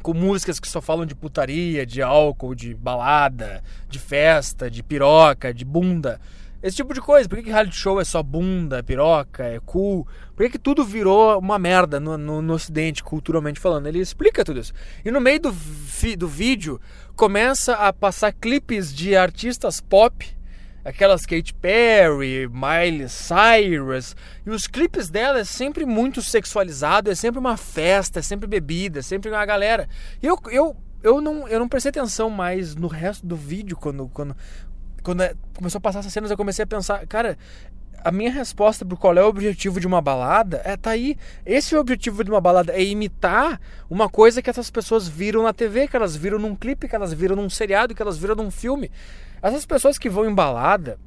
Com 0.03 0.13
músicas 0.13 0.59
que 0.59 0.67
só 0.67 0.81
falam 0.81 1.05
de 1.05 1.15
putaria, 1.15 1.85
de 1.85 2.01
álcool, 2.01 2.53
de 2.53 2.75
balada, 2.75 3.63
de 3.89 3.97
festa, 3.97 4.69
de 4.69 4.83
piroca, 4.83 5.51
de 5.51 5.65
bunda. 5.65 6.19
Esse 6.61 6.77
tipo 6.77 6.93
de 6.93 7.01
coisa. 7.01 7.27
Por 7.27 7.37
que, 7.37 7.43
que 7.43 7.49
reality 7.49 7.75
show 7.75 7.99
é 7.99 8.05
só 8.05 8.21
bunda, 8.21 8.83
piroca, 8.83 9.43
é 9.43 9.59
cool? 9.65 10.07
Por 10.35 10.45
que, 10.45 10.51
que 10.51 10.59
tudo 10.59 10.85
virou 10.85 11.39
uma 11.39 11.57
merda 11.57 11.99
no, 11.99 12.17
no, 12.17 12.41
no, 12.41 12.53
ocidente, 12.53 13.03
culturalmente 13.03 13.59
falando? 13.59 13.87
Ele 13.87 13.99
explica 13.99 14.45
tudo 14.45 14.59
isso. 14.59 14.73
E 15.03 15.09
no 15.09 15.19
meio 15.19 15.39
do, 15.39 15.55
do 16.17 16.27
vídeo, 16.27 16.79
começa 17.15 17.73
a 17.73 17.91
passar 17.91 18.31
clipes 18.31 18.93
de 18.93 19.15
artistas 19.15 19.81
pop 19.81 20.25
aquelas 20.83 21.25
Katy 21.25 21.53
Perry, 21.53 22.47
Miley 22.47 23.07
Cyrus, 23.09 24.15
e 24.45 24.49
os 24.49 24.67
clipes 24.67 25.09
dela 25.09 25.39
é 25.39 25.43
sempre 25.43 25.85
muito 25.85 26.21
sexualizado, 26.21 27.09
é 27.09 27.15
sempre 27.15 27.39
uma 27.39 27.57
festa, 27.57 28.19
é 28.19 28.21
sempre 28.21 28.47
bebida, 28.47 28.99
é 28.99 29.01
sempre 29.01 29.29
uma 29.29 29.45
galera. 29.45 29.87
E 30.21 30.27
eu, 30.27 30.37
eu, 30.51 30.75
eu, 31.01 31.21
não, 31.21 31.47
eu 31.47 31.59
não 31.59 31.67
prestei 31.67 31.89
atenção 31.89 32.29
mais 32.29 32.75
no 32.75 32.87
resto 32.87 33.25
do 33.25 33.35
vídeo 33.35 33.77
quando, 33.77 34.07
quando, 34.09 34.35
quando 35.01 35.21
é, 35.21 35.33
começou 35.55 35.77
a 35.77 35.81
passar 35.81 35.99
essas 35.99 36.11
cenas, 36.11 36.31
eu 36.31 36.37
comecei 36.37 36.63
a 36.63 36.67
pensar, 36.67 37.05
cara, 37.07 37.37
a 38.03 38.11
minha 38.11 38.31
resposta 38.31 38.85
para 38.85 38.97
qual 38.97 39.17
é 39.17 39.23
o 39.23 39.27
objetivo 39.27 39.79
de 39.79 39.87
uma 39.87 40.01
balada 40.01 40.61
é 40.65 40.75
tá 40.75 40.91
aí. 40.91 41.17
Esse 41.45 41.73
é 41.73 41.77
o 41.77 41.81
objetivo 41.81 42.23
de 42.23 42.29
uma 42.29 42.41
balada, 42.41 42.73
é 42.73 42.83
imitar 42.83 43.59
uma 43.89 44.09
coisa 44.09 44.41
que 44.41 44.49
essas 44.49 44.69
pessoas 44.69 45.07
viram 45.07 45.43
na 45.43 45.53
TV, 45.53 45.87
que 45.87 45.95
elas 45.95 46.15
viram 46.15 46.37
num 46.37 46.55
clipe, 46.55 46.87
que 46.87 46.95
elas 46.95 47.13
viram 47.13 47.35
num 47.35 47.49
seriado, 47.49 47.95
que 47.95 48.01
elas 48.01 48.17
viram 48.17 48.35
num 48.35 48.51
filme. 48.51 48.91
Essas 49.41 49.65
pessoas 49.65 49.97
que 49.97 50.09
vão 50.09 50.29
em 50.29 50.33
balada, 50.33 50.99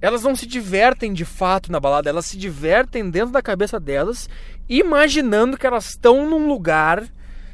elas 0.00 0.22
não 0.22 0.36
se 0.36 0.46
divertem 0.46 1.12
de 1.12 1.24
fato 1.24 1.70
na 1.70 1.80
balada, 1.80 2.10
elas 2.10 2.26
se 2.26 2.36
divertem 2.36 3.08
dentro 3.10 3.30
da 3.30 3.42
cabeça 3.42 3.78
delas, 3.78 4.28
imaginando 4.68 5.56
que 5.56 5.66
elas 5.66 5.90
estão 5.90 6.28
num 6.28 6.48
lugar 6.48 7.04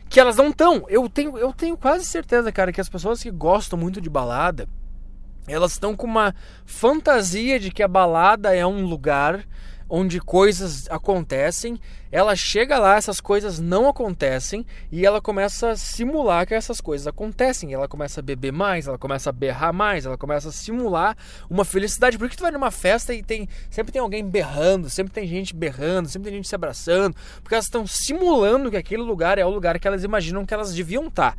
que 0.08 0.20
elas 0.20 0.36
não 0.36 0.48
estão. 0.48 0.84
Eu 0.88 1.08
tenho, 1.08 1.38
eu 1.38 1.52
tenho 1.52 1.76
quase 1.76 2.04
certeza, 2.04 2.52
cara, 2.52 2.70
que 2.70 2.80
as 2.80 2.88
pessoas 2.88 3.22
que 3.22 3.30
gostam 3.30 3.78
muito 3.78 4.00
de 4.00 4.10
balada, 4.10 4.68
elas 5.46 5.72
estão 5.72 5.96
com 5.96 6.06
uma 6.06 6.34
fantasia 6.64 7.58
de 7.58 7.70
que 7.70 7.82
a 7.82 7.88
balada 7.88 8.54
é 8.54 8.66
um 8.66 8.84
lugar 8.86 9.44
onde 9.94 10.18
coisas 10.20 10.88
acontecem, 10.90 11.78
ela 12.10 12.34
chega 12.34 12.78
lá, 12.78 12.96
essas 12.96 13.20
coisas 13.20 13.58
não 13.58 13.86
acontecem 13.86 14.64
e 14.90 15.04
ela 15.04 15.20
começa 15.20 15.72
a 15.72 15.76
simular 15.76 16.46
que 16.46 16.54
essas 16.54 16.80
coisas 16.80 17.06
acontecem. 17.06 17.74
Ela 17.74 17.86
começa 17.86 18.20
a 18.20 18.22
beber 18.22 18.52
mais, 18.52 18.86
ela 18.86 18.96
começa 18.96 19.28
a 19.28 19.32
berrar 19.32 19.70
mais, 19.70 20.06
ela 20.06 20.16
começa 20.16 20.48
a 20.48 20.52
simular 20.52 21.14
uma 21.50 21.62
felicidade. 21.62 22.16
Por 22.16 22.30
que 22.30 22.36
tu 22.38 22.42
vai 22.42 22.50
numa 22.50 22.70
festa 22.70 23.12
e 23.12 23.22
tem 23.22 23.46
sempre 23.68 23.92
tem 23.92 24.00
alguém 24.00 24.26
berrando, 24.26 24.88
sempre 24.88 25.12
tem 25.12 25.26
gente 25.26 25.54
berrando, 25.54 26.08
sempre 26.08 26.30
tem 26.30 26.38
gente 26.38 26.48
se 26.48 26.54
abraçando? 26.54 27.14
Porque 27.42 27.54
elas 27.54 27.66
estão 27.66 27.86
simulando 27.86 28.70
que 28.70 28.78
aquele 28.78 29.02
lugar 29.02 29.36
é 29.36 29.44
o 29.44 29.50
lugar 29.50 29.78
que 29.78 29.86
elas 29.86 30.04
imaginam 30.04 30.46
que 30.46 30.54
elas 30.54 30.72
deviam 30.72 31.08
estar. 31.08 31.36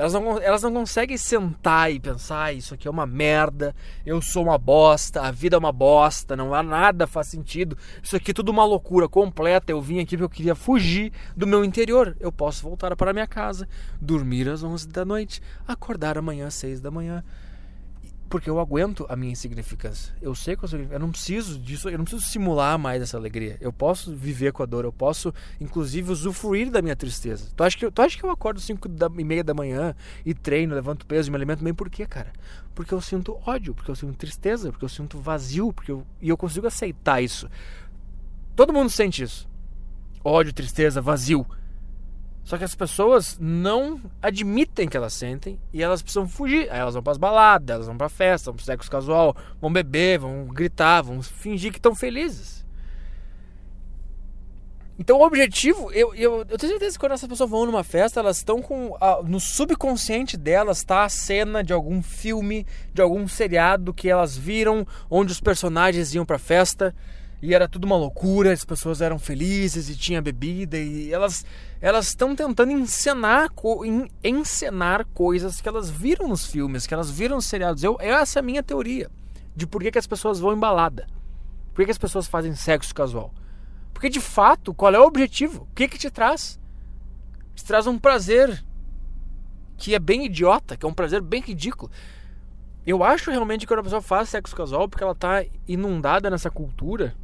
Elas 0.00 0.14
não, 0.14 0.38
elas 0.38 0.62
não 0.62 0.72
conseguem 0.72 1.18
sentar 1.18 1.92
e 1.92 2.00
pensar, 2.00 2.54
isso 2.54 2.72
aqui 2.72 2.88
é 2.88 2.90
uma 2.90 3.04
merda, 3.04 3.76
eu 4.06 4.22
sou 4.22 4.44
uma 4.44 4.56
bosta, 4.56 5.20
a 5.20 5.30
vida 5.30 5.56
é 5.56 5.58
uma 5.58 5.72
bosta, 5.72 6.34
não 6.34 6.54
há 6.54 6.62
nada 6.62 7.06
faz 7.06 7.26
sentido, 7.26 7.76
isso 8.02 8.16
aqui 8.16 8.30
é 8.30 8.34
tudo 8.34 8.48
uma 8.48 8.64
loucura 8.64 9.06
completa, 9.06 9.70
eu 9.70 9.82
vim 9.82 10.00
aqui 10.00 10.16
porque 10.16 10.24
eu 10.24 10.30
queria 10.30 10.54
fugir 10.54 11.12
do 11.36 11.46
meu 11.46 11.62
interior. 11.62 12.16
Eu 12.18 12.32
posso 12.32 12.62
voltar 12.62 12.96
para 12.96 13.12
minha 13.12 13.26
casa, 13.26 13.68
dormir 14.00 14.48
às 14.48 14.62
11 14.62 14.88
da 14.88 15.04
noite, 15.04 15.42
acordar 15.68 16.16
amanhã 16.16 16.46
às 16.46 16.54
6 16.54 16.80
da 16.80 16.90
manhã 16.90 17.22
porque 18.30 18.48
eu 18.48 18.60
aguento 18.60 19.04
a 19.08 19.16
minha 19.16 19.32
insignificância. 19.32 20.14
Eu 20.22 20.36
sei 20.36 20.54
que 20.54 20.64
eu, 20.64 20.68
eu 20.92 21.00
não 21.00 21.10
preciso 21.10 21.58
disso, 21.58 21.88
eu 21.88 21.98
não 21.98 22.04
preciso 22.04 22.24
simular 22.24 22.78
mais 22.78 23.02
essa 23.02 23.16
alegria. 23.16 23.58
Eu 23.60 23.72
posso 23.72 24.14
viver 24.14 24.52
com 24.52 24.62
a 24.62 24.66
dor, 24.66 24.84
eu 24.84 24.92
posso, 24.92 25.34
inclusive, 25.60 26.12
usufruir 26.12 26.70
da 26.70 26.80
minha 26.80 26.94
tristeza. 26.94 27.50
Tu 27.56 27.64
acha 27.64 27.76
que, 27.76 27.90
tu 27.90 28.00
acha 28.00 28.16
que 28.16 28.24
eu 28.24 28.30
acordo 28.30 28.60
5 28.60 28.88
e 29.18 29.24
meia 29.24 29.42
da 29.42 29.52
manhã 29.52 29.96
e 30.24 30.32
treino, 30.32 30.76
levanto 30.76 31.04
peso 31.04 31.28
e 31.28 31.30
me 31.32 31.36
alimento 31.36 31.64
bem? 31.64 31.74
Por 31.74 31.90
quê, 31.90 32.06
cara? 32.06 32.32
Porque 32.72 32.94
eu 32.94 33.00
sinto 33.00 33.36
ódio, 33.44 33.74
porque 33.74 33.90
eu 33.90 33.96
sinto 33.96 34.14
tristeza, 34.14 34.70
porque 34.70 34.84
eu 34.84 34.88
sinto 34.88 35.18
vazio, 35.18 35.72
porque 35.72 35.90
eu, 35.90 36.06
e 36.22 36.28
eu 36.28 36.36
consigo 36.36 36.68
aceitar 36.68 37.20
isso. 37.20 37.50
Todo 38.54 38.72
mundo 38.72 38.90
sente 38.90 39.24
isso. 39.24 39.48
Ódio, 40.22 40.52
tristeza, 40.52 41.00
vazio. 41.00 41.44
Só 42.42 42.58
que 42.58 42.64
as 42.64 42.74
pessoas 42.74 43.38
não 43.40 44.00
admitem 44.20 44.88
que 44.88 44.96
elas 44.96 45.12
sentem 45.12 45.58
e 45.72 45.82
elas 45.82 46.02
precisam 46.02 46.28
fugir. 46.28 46.70
Aí 46.70 46.80
elas 46.80 46.94
vão 46.94 47.02
para 47.02 47.12
as 47.12 47.18
baladas, 47.18 47.74
elas 47.74 47.86
vão 47.86 47.96
para 47.96 48.08
festa, 48.08 48.50
vão 48.50 48.56
para 48.56 48.64
sexo 48.64 48.90
casual, 48.90 49.36
vão 49.60 49.72
beber, 49.72 50.18
vão 50.18 50.46
gritar, 50.46 51.02
vão 51.02 51.22
fingir 51.22 51.70
que 51.70 51.78
estão 51.78 51.94
felizes. 51.94 52.60
Então 54.98 55.18
o 55.18 55.24
objetivo, 55.24 55.90
eu, 55.92 56.14
eu, 56.14 56.44
eu 56.46 56.58
tenho 56.58 56.72
certeza 56.72 56.92
que 56.92 56.98
quando 56.98 57.12
essas 57.12 57.26
pessoas 57.26 57.48
vão 57.48 57.64
numa 57.64 57.82
festa, 57.82 58.20
elas 58.20 58.36
estão 58.36 58.60
com. 58.60 58.94
A, 59.00 59.22
no 59.22 59.40
subconsciente 59.40 60.36
delas 60.36 60.78
está 60.78 61.04
a 61.04 61.08
cena 61.08 61.64
de 61.64 61.72
algum 61.72 62.02
filme, 62.02 62.66
de 62.92 63.00
algum 63.00 63.26
seriado 63.26 63.94
que 63.94 64.10
elas 64.10 64.36
viram, 64.36 64.86
onde 65.08 65.32
os 65.32 65.40
personagens 65.40 66.14
iam 66.14 66.26
pra 66.26 66.38
festa 66.38 66.94
e 67.42 67.54
era 67.54 67.66
tudo 67.66 67.84
uma 67.84 67.96
loucura, 67.96 68.52
as 68.52 68.64
pessoas 68.64 69.00
eram 69.00 69.18
felizes 69.18 69.88
e 69.88 69.96
tinha 69.96 70.20
bebida 70.20 70.76
e 70.76 71.10
elas 71.10 71.44
elas 71.80 72.08
estão 72.08 72.36
tentando 72.36 72.72
encenar 72.72 73.48
encenar 74.22 75.06
coisas 75.14 75.60
que 75.60 75.68
elas 75.68 75.88
viram 75.88 76.28
nos 76.28 76.46
filmes, 76.46 76.86
que 76.86 76.92
elas 76.92 77.10
viram 77.10 77.36
nos 77.36 77.46
seriados. 77.46 77.82
Eu 77.82 77.96
essa 77.98 78.38
é 78.38 78.40
a 78.40 78.42
minha 78.42 78.62
teoria 78.62 79.10
de 79.56 79.66
por 79.66 79.82
que, 79.82 79.90
que 79.90 79.98
as 79.98 80.06
pessoas 80.06 80.38
vão 80.38 80.52
em 80.52 80.58
balada. 80.58 81.06
Por 81.72 81.76
que, 81.76 81.86
que 81.86 81.90
as 81.90 81.98
pessoas 81.98 82.26
fazem 82.26 82.54
sexo 82.54 82.94
casual? 82.94 83.32
Porque 83.94 84.08
de 84.08 84.20
fato, 84.20 84.74
qual 84.74 84.94
é 84.94 84.98
o 84.98 85.06
objetivo? 85.06 85.62
O 85.62 85.74
que 85.74 85.88
que 85.88 85.98
te 85.98 86.10
traz? 86.10 86.60
Te 87.54 87.64
traz 87.64 87.86
um 87.86 87.98
prazer 87.98 88.62
que 89.76 89.94
é 89.94 89.98
bem 89.98 90.26
idiota, 90.26 90.76
que 90.76 90.84
é 90.84 90.88
um 90.88 90.94
prazer 90.94 91.22
bem 91.22 91.40
ridículo. 91.40 91.90
Eu 92.86 93.02
acho 93.02 93.30
realmente 93.30 93.60
que 93.60 93.66
quando 93.66 93.80
a 93.80 93.84
pessoa 93.84 94.02
faz 94.02 94.28
sexo 94.28 94.54
casual 94.54 94.88
porque 94.88 95.02
ela 95.02 95.14
tá 95.14 95.44
inundada 95.66 96.28
nessa 96.28 96.50
cultura 96.50 97.14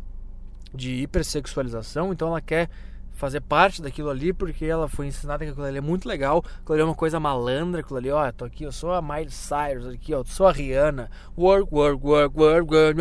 de 0.75 0.93
hipersexualização, 1.03 2.13
então 2.13 2.29
ela 2.29 2.41
quer 2.41 2.71
fazer 3.17 3.41
parte 3.41 3.81
daquilo 3.81 4.11
ali 4.11 4.33
porque 4.33 4.67
ela 4.67 4.89
foi 4.89 5.07
ensinada 5.07 5.45
que 5.45 5.51
aquilo 5.51 5.67
ali 5.67 5.79
é 5.79 5.81
muito 5.81 6.07
legal, 6.07 6.45
aquilo 6.61 6.75
ali 6.75 6.83
é 6.83 6.85
uma 6.85 6.95
coisa 6.95 7.19
malandra, 7.19 7.81
aquilo 7.81 7.99
ali, 7.99 8.11
ó, 8.11 8.31
tô 8.31 8.45
aqui, 8.45 8.65
eu 8.65 8.71
sou 8.71 8.93
a 8.93 9.01
Miley 9.01 9.31
Cyrus 9.31 9.87
aqui, 9.87 10.15
ó, 10.15 10.23
sou 10.25 10.47
a 10.47 10.53
Rihanna, 10.53 11.11
work, 11.37 11.75
work, 11.75 12.07
work, 12.07 12.39
work, 12.39 12.75
work, 12.75 13.01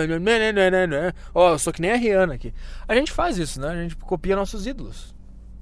ó, 1.33 1.51
eu 1.51 1.59
sou 1.59 1.73
que 1.73 1.81
nem 1.81 1.91
a 1.91 1.97
Rihanna 1.97 2.33
aqui. 2.33 2.53
A 2.87 2.95
gente 2.95 3.11
faz 3.11 3.37
isso, 3.37 3.59
né? 3.59 3.67
A 3.67 3.83
gente 3.83 3.97
copia 3.97 4.35
nossos 4.35 4.65
ídolos. 4.65 5.13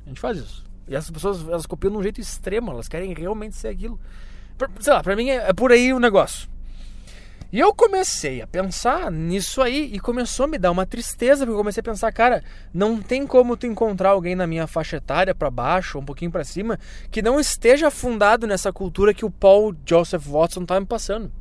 A 0.05 0.09
gente 0.09 0.21
faz 0.21 0.37
isso. 0.37 0.63
E 0.87 0.95
essas 0.95 1.09
pessoas, 1.09 1.47
elas 1.47 1.65
copiam 1.65 1.91
de 1.91 1.97
um 1.97 2.03
jeito 2.03 2.21
extremo, 2.21 2.71
elas 2.71 2.87
querem 2.87 3.11
realmente 3.13 3.55
ser 3.55 3.69
aquilo. 3.69 3.99
Sei 4.79 4.93
lá, 4.93 5.01
pra 5.01 5.15
mim 5.15 5.29
é, 5.29 5.49
é 5.49 5.53
por 5.53 5.71
aí 5.71 5.91
o 5.91 5.99
negócio. 5.99 6.52
E 7.53 7.59
eu 7.59 7.71
comecei 7.71 8.41
a 8.41 8.47
pensar 8.47 9.11
nisso 9.11 9.61
aí 9.61 9.91
e 9.93 9.99
começou 9.99 10.45
a 10.45 10.47
me 10.47 10.57
dar 10.57 10.71
uma 10.71 10.87
tristeza, 10.87 11.45
porque 11.45 11.53
eu 11.53 11.59
comecei 11.59 11.81
a 11.81 11.83
pensar, 11.83 12.11
cara, 12.11 12.43
não 12.73 12.99
tem 12.99 13.27
como 13.27 13.55
tu 13.55 13.67
encontrar 13.67 14.09
alguém 14.09 14.33
na 14.33 14.47
minha 14.47 14.65
faixa 14.65 14.97
etária 14.97 15.35
para 15.35 15.51
baixo, 15.51 15.99
um 15.99 16.03
pouquinho 16.03 16.31
para 16.31 16.43
cima, 16.43 16.79
que 17.11 17.21
não 17.21 17.39
esteja 17.39 17.89
afundado 17.89 18.47
nessa 18.47 18.73
cultura 18.73 19.13
que 19.13 19.23
o 19.23 19.29
Paul 19.29 19.75
Joseph 19.87 20.25
Watson 20.25 20.65
tá 20.65 20.79
me 20.79 20.87
passando. 20.87 21.31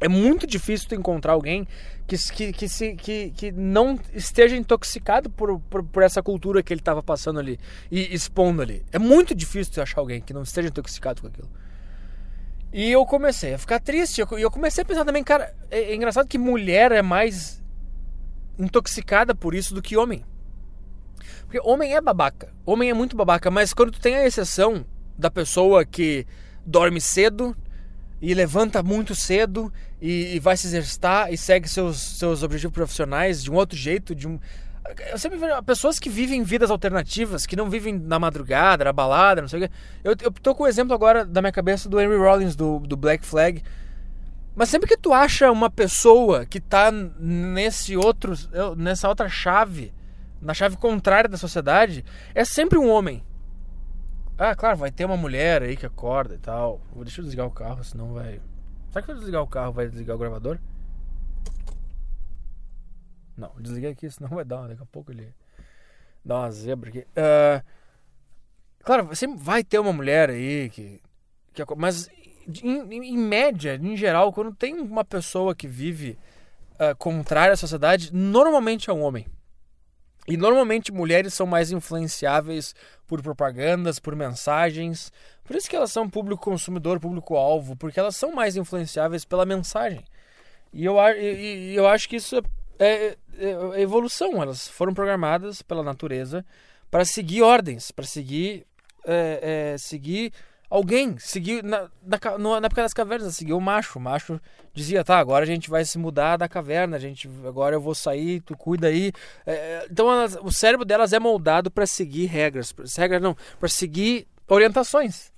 É 0.00 0.08
muito 0.08 0.46
difícil 0.46 0.88
tu 0.88 0.94
encontrar 0.94 1.34
alguém 1.34 1.68
que, 2.06 2.16
que, 2.32 2.52
que, 2.54 2.66
se, 2.66 2.94
que, 2.94 3.30
que 3.36 3.52
não 3.52 3.98
esteja 4.14 4.56
intoxicado 4.56 5.28
por, 5.28 5.60
por, 5.68 5.84
por 5.84 6.02
essa 6.02 6.22
cultura 6.22 6.62
que 6.62 6.72
ele 6.72 6.80
estava 6.80 7.02
passando 7.02 7.40
ali 7.40 7.60
e 7.90 8.14
expondo 8.14 8.62
ali. 8.62 8.82
É 8.90 8.98
muito 8.98 9.34
difícil 9.34 9.74
tu 9.74 9.82
achar 9.82 10.00
alguém 10.00 10.18
que 10.18 10.32
não 10.32 10.44
esteja 10.44 10.68
intoxicado 10.68 11.20
com 11.20 11.28
aquilo. 11.28 11.50
E 12.76 12.92
eu 12.92 13.06
comecei 13.06 13.54
a 13.54 13.58
ficar 13.58 13.80
triste. 13.80 14.20
E 14.20 14.42
eu 14.42 14.50
comecei 14.50 14.82
a 14.82 14.84
pensar 14.84 15.06
também, 15.06 15.24
cara, 15.24 15.50
é, 15.70 15.78
é 15.78 15.94
engraçado 15.94 16.28
que 16.28 16.36
mulher 16.36 16.92
é 16.92 17.00
mais 17.00 17.64
intoxicada 18.58 19.34
por 19.34 19.54
isso 19.54 19.74
do 19.74 19.80
que 19.80 19.96
homem. 19.96 20.22
Porque 21.40 21.58
homem 21.60 21.94
é 21.94 22.00
babaca. 22.02 22.52
Homem 22.66 22.90
é 22.90 22.92
muito 22.92 23.16
babaca, 23.16 23.50
mas 23.50 23.72
quando 23.72 23.92
tu 23.92 23.98
tem 23.98 24.16
a 24.16 24.26
exceção 24.26 24.84
da 25.16 25.30
pessoa 25.30 25.86
que 25.86 26.26
dorme 26.66 27.00
cedo 27.00 27.56
e 28.20 28.34
levanta 28.34 28.82
muito 28.82 29.14
cedo 29.14 29.72
e, 29.98 30.34
e 30.34 30.38
vai 30.38 30.54
se 30.54 30.66
exercitar 30.66 31.32
e 31.32 31.38
segue 31.38 31.70
seus, 31.70 31.96
seus 31.96 32.42
objetivos 32.42 32.74
profissionais 32.74 33.42
de 33.42 33.50
um 33.50 33.54
outro 33.54 33.78
jeito, 33.78 34.14
de 34.14 34.28
um, 34.28 34.38
eu 35.10 35.18
sempre 35.18 35.38
vejo 35.38 35.62
pessoas 35.62 35.98
que 35.98 36.08
vivem 36.08 36.42
vidas 36.42 36.70
alternativas, 36.70 37.46
que 37.46 37.56
não 37.56 37.70
vivem 37.70 37.98
na 37.98 38.18
madrugada, 38.18 38.84
na 38.84 38.92
balada, 38.92 39.40
não 39.40 39.48
sei 39.48 39.64
o 39.64 39.68
quê. 39.68 39.74
Eu, 40.04 40.14
eu 40.22 40.30
tô 40.30 40.54
com 40.54 40.64
o 40.64 40.66
exemplo 40.66 40.94
agora 40.94 41.24
da 41.24 41.40
minha 41.40 41.52
cabeça 41.52 41.88
do 41.88 42.00
Henry 42.00 42.16
Rollins, 42.16 42.54
do, 42.54 42.78
do 42.80 42.96
Black 42.96 43.24
Flag. 43.24 43.62
Mas 44.54 44.68
sempre 44.68 44.88
que 44.88 44.96
tu 44.96 45.12
acha 45.12 45.50
uma 45.50 45.68
pessoa 45.68 46.46
que 46.46 46.60
tá 46.60 46.90
nesse 46.90 47.96
outro, 47.96 48.34
nessa 48.76 49.08
outra 49.08 49.28
chave, 49.28 49.92
na 50.40 50.54
chave 50.54 50.76
contrária 50.76 51.28
da 51.28 51.36
sociedade, 51.36 52.04
é 52.34 52.44
sempre 52.44 52.78
um 52.78 52.88
homem. 52.88 53.22
Ah, 54.38 54.54
claro, 54.54 54.76
vai 54.76 54.90
ter 54.90 55.04
uma 55.04 55.16
mulher 55.16 55.62
aí 55.62 55.76
que 55.76 55.86
acorda 55.86 56.34
e 56.34 56.38
tal. 56.38 56.80
Deixa 56.96 57.20
eu 57.20 57.24
desligar 57.24 57.46
o 57.46 57.50
carro, 57.50 57.84
senão 57.84 58.12
vai. 58.12 58.40
Será 58.90 59.02
que 59.02 59.10
eu 59.10 59.14
desligar 59.14 59.42
o 59.42 59.46
carro 59.46 59.72
vai 59.72 59.88
desligar 59.88 60.16
o 60.16 60.18
gravador? 60.18 60.58
Não, 63.36 63.52
desliguei 63.60 63.90
aqui, 63.90 64.10
senão 64.10 64.30
vai 64.30 64.44
dar. 64.44 64.68
Daqui 64.68 64.82
a 64.82 64.86
pouco 64.86 65.12
ele 65.12 65.34
dá 66.24 66.40
uma 66.40 66.50
zebra 66.50 66.88
aqui. 66.88 67.00
Uh, 67.00 67.64
claro, 68.82 69.14
sempre 69.14 69.38
vai 69.38 69.62
ter 69.62 69.78
uma 69.78 69.92
mulher 69.92 70.30
aí 70.30 70.70
que. 70.70 71.00
que 71.52 71.62
mas 71.76 72.08
em, 72.62 72.92
em, 72.92 73.18
média, 73.18 73.74
em 73.80 73.96
geral, 73.96 74.32
quando 74.32 74.54
tem 74.54 74.74
uma 74.78 75.04
pessoa 75.04 75.54
que 75.54 75.66
vive 75.66 76.18
uh, 76.74 76.96
contrária 76.96 77.52
à 77.52 77.56
sociedade, 77.56 78.14
normalmente 78.14 78.88
é 78.88 78.92
um 78.92 79.02
homem. 79.02 79.26
E 80.28 80.36
normalmente 80.36 80.92
mulheres 80.92 81.34
são 81.34 81.46
mais 81.46 81.70
influenciáveis 81.70 82.74
por 83.06 83.22
propagandas, 83.22 84.00
por 84.00 84.16
mensagens. 84.16 85.12
Por 85.44 85.54
isso 85.54 85.70
que 85.70 85.76
elas 85.76 85.92
são 85.92 86.10
público 86.10 86.42
consumidor, 86.42 86.98
público 86.98 87.36
alvo, 87.36 87.76
porque 87.76 88.00
elas 88.00 88.16
são 88.16 88.32
mais 88.32 88.56
influenciáveis 88.56 89.24
pela 89.24 89.46
mensagem. 89.46 90.04
E 90.72 90.84
eu, 90.84 90.96
e, 91.16 91.72
e 91.72 91.76
eu 91.76 91.86
acho 91.86 92.08
que 92.08 92.16
isso 92.16 92.36
é 92.36 92.42
é, 92.78 93.16
é, 93.38 93.50
é 93.74 93.80
evolução. 93.80 94.42
Elas 94.42 94.68
foram 94.68 94.94
programadas 94.94 95.62
pela 95.62 95.82
natureza 95.82 96.44
para 96.90 97.04
seguir 97.04 97.42
ordens, 97.42 97.90
para 97.90 98.04
seguir, 98.04 98.66
é, 99.04 99.72
é, 99.72 99.78
seguir 99.78 100.32
alguém, 100.68 101.18
seguir 101.18 101.62
na, 101.62 101.88
na, 102.02 102.38
na 102.58 102.66
época 102.66 102.82
das 102.82 102.92
cavernas, 102.92 103.36
seguir 103.36 103.52
o 103.52 103.60
macho. 103.60 103.98
O 103.98 104.02
macho 104.02 104.40
dizia, 104.72 105.04
tá, 105.04 105.18
agora 105.18 105.44
a 105.44 105.46
gente 105.46 105.70
vai 105.70 105.84
se 105.84 105.98
mudar 105.98 106.36
da 106.36 106.48
caverna, 106.48 106.96
a 106.96 107.00
gente, 107.00 107.28
agora 107.46 107.76
eu 107.76 107.80
vou 107.80 107.94
sair, 107.94 108.40
tu 108.40 108.56
cuida 108.56 108.88
aí. 108.88 109.12
É, 109.46 109.86
então 109.90 110.10
elas, 110.10 110.36
o 110.42 110.50
cérebro 110.50 110.84
delas 110.84 111.12
é 111.12 111.18
moldado 111.18 111.70
para 111.70 111.86
seguir 111.86 112.26
regras, 112.26 112.74
regras 112.96 113.22
não, 113.22 113.36
para 113.58 113.68
seguir 113.68 114.26
orientações. 114.48 115.32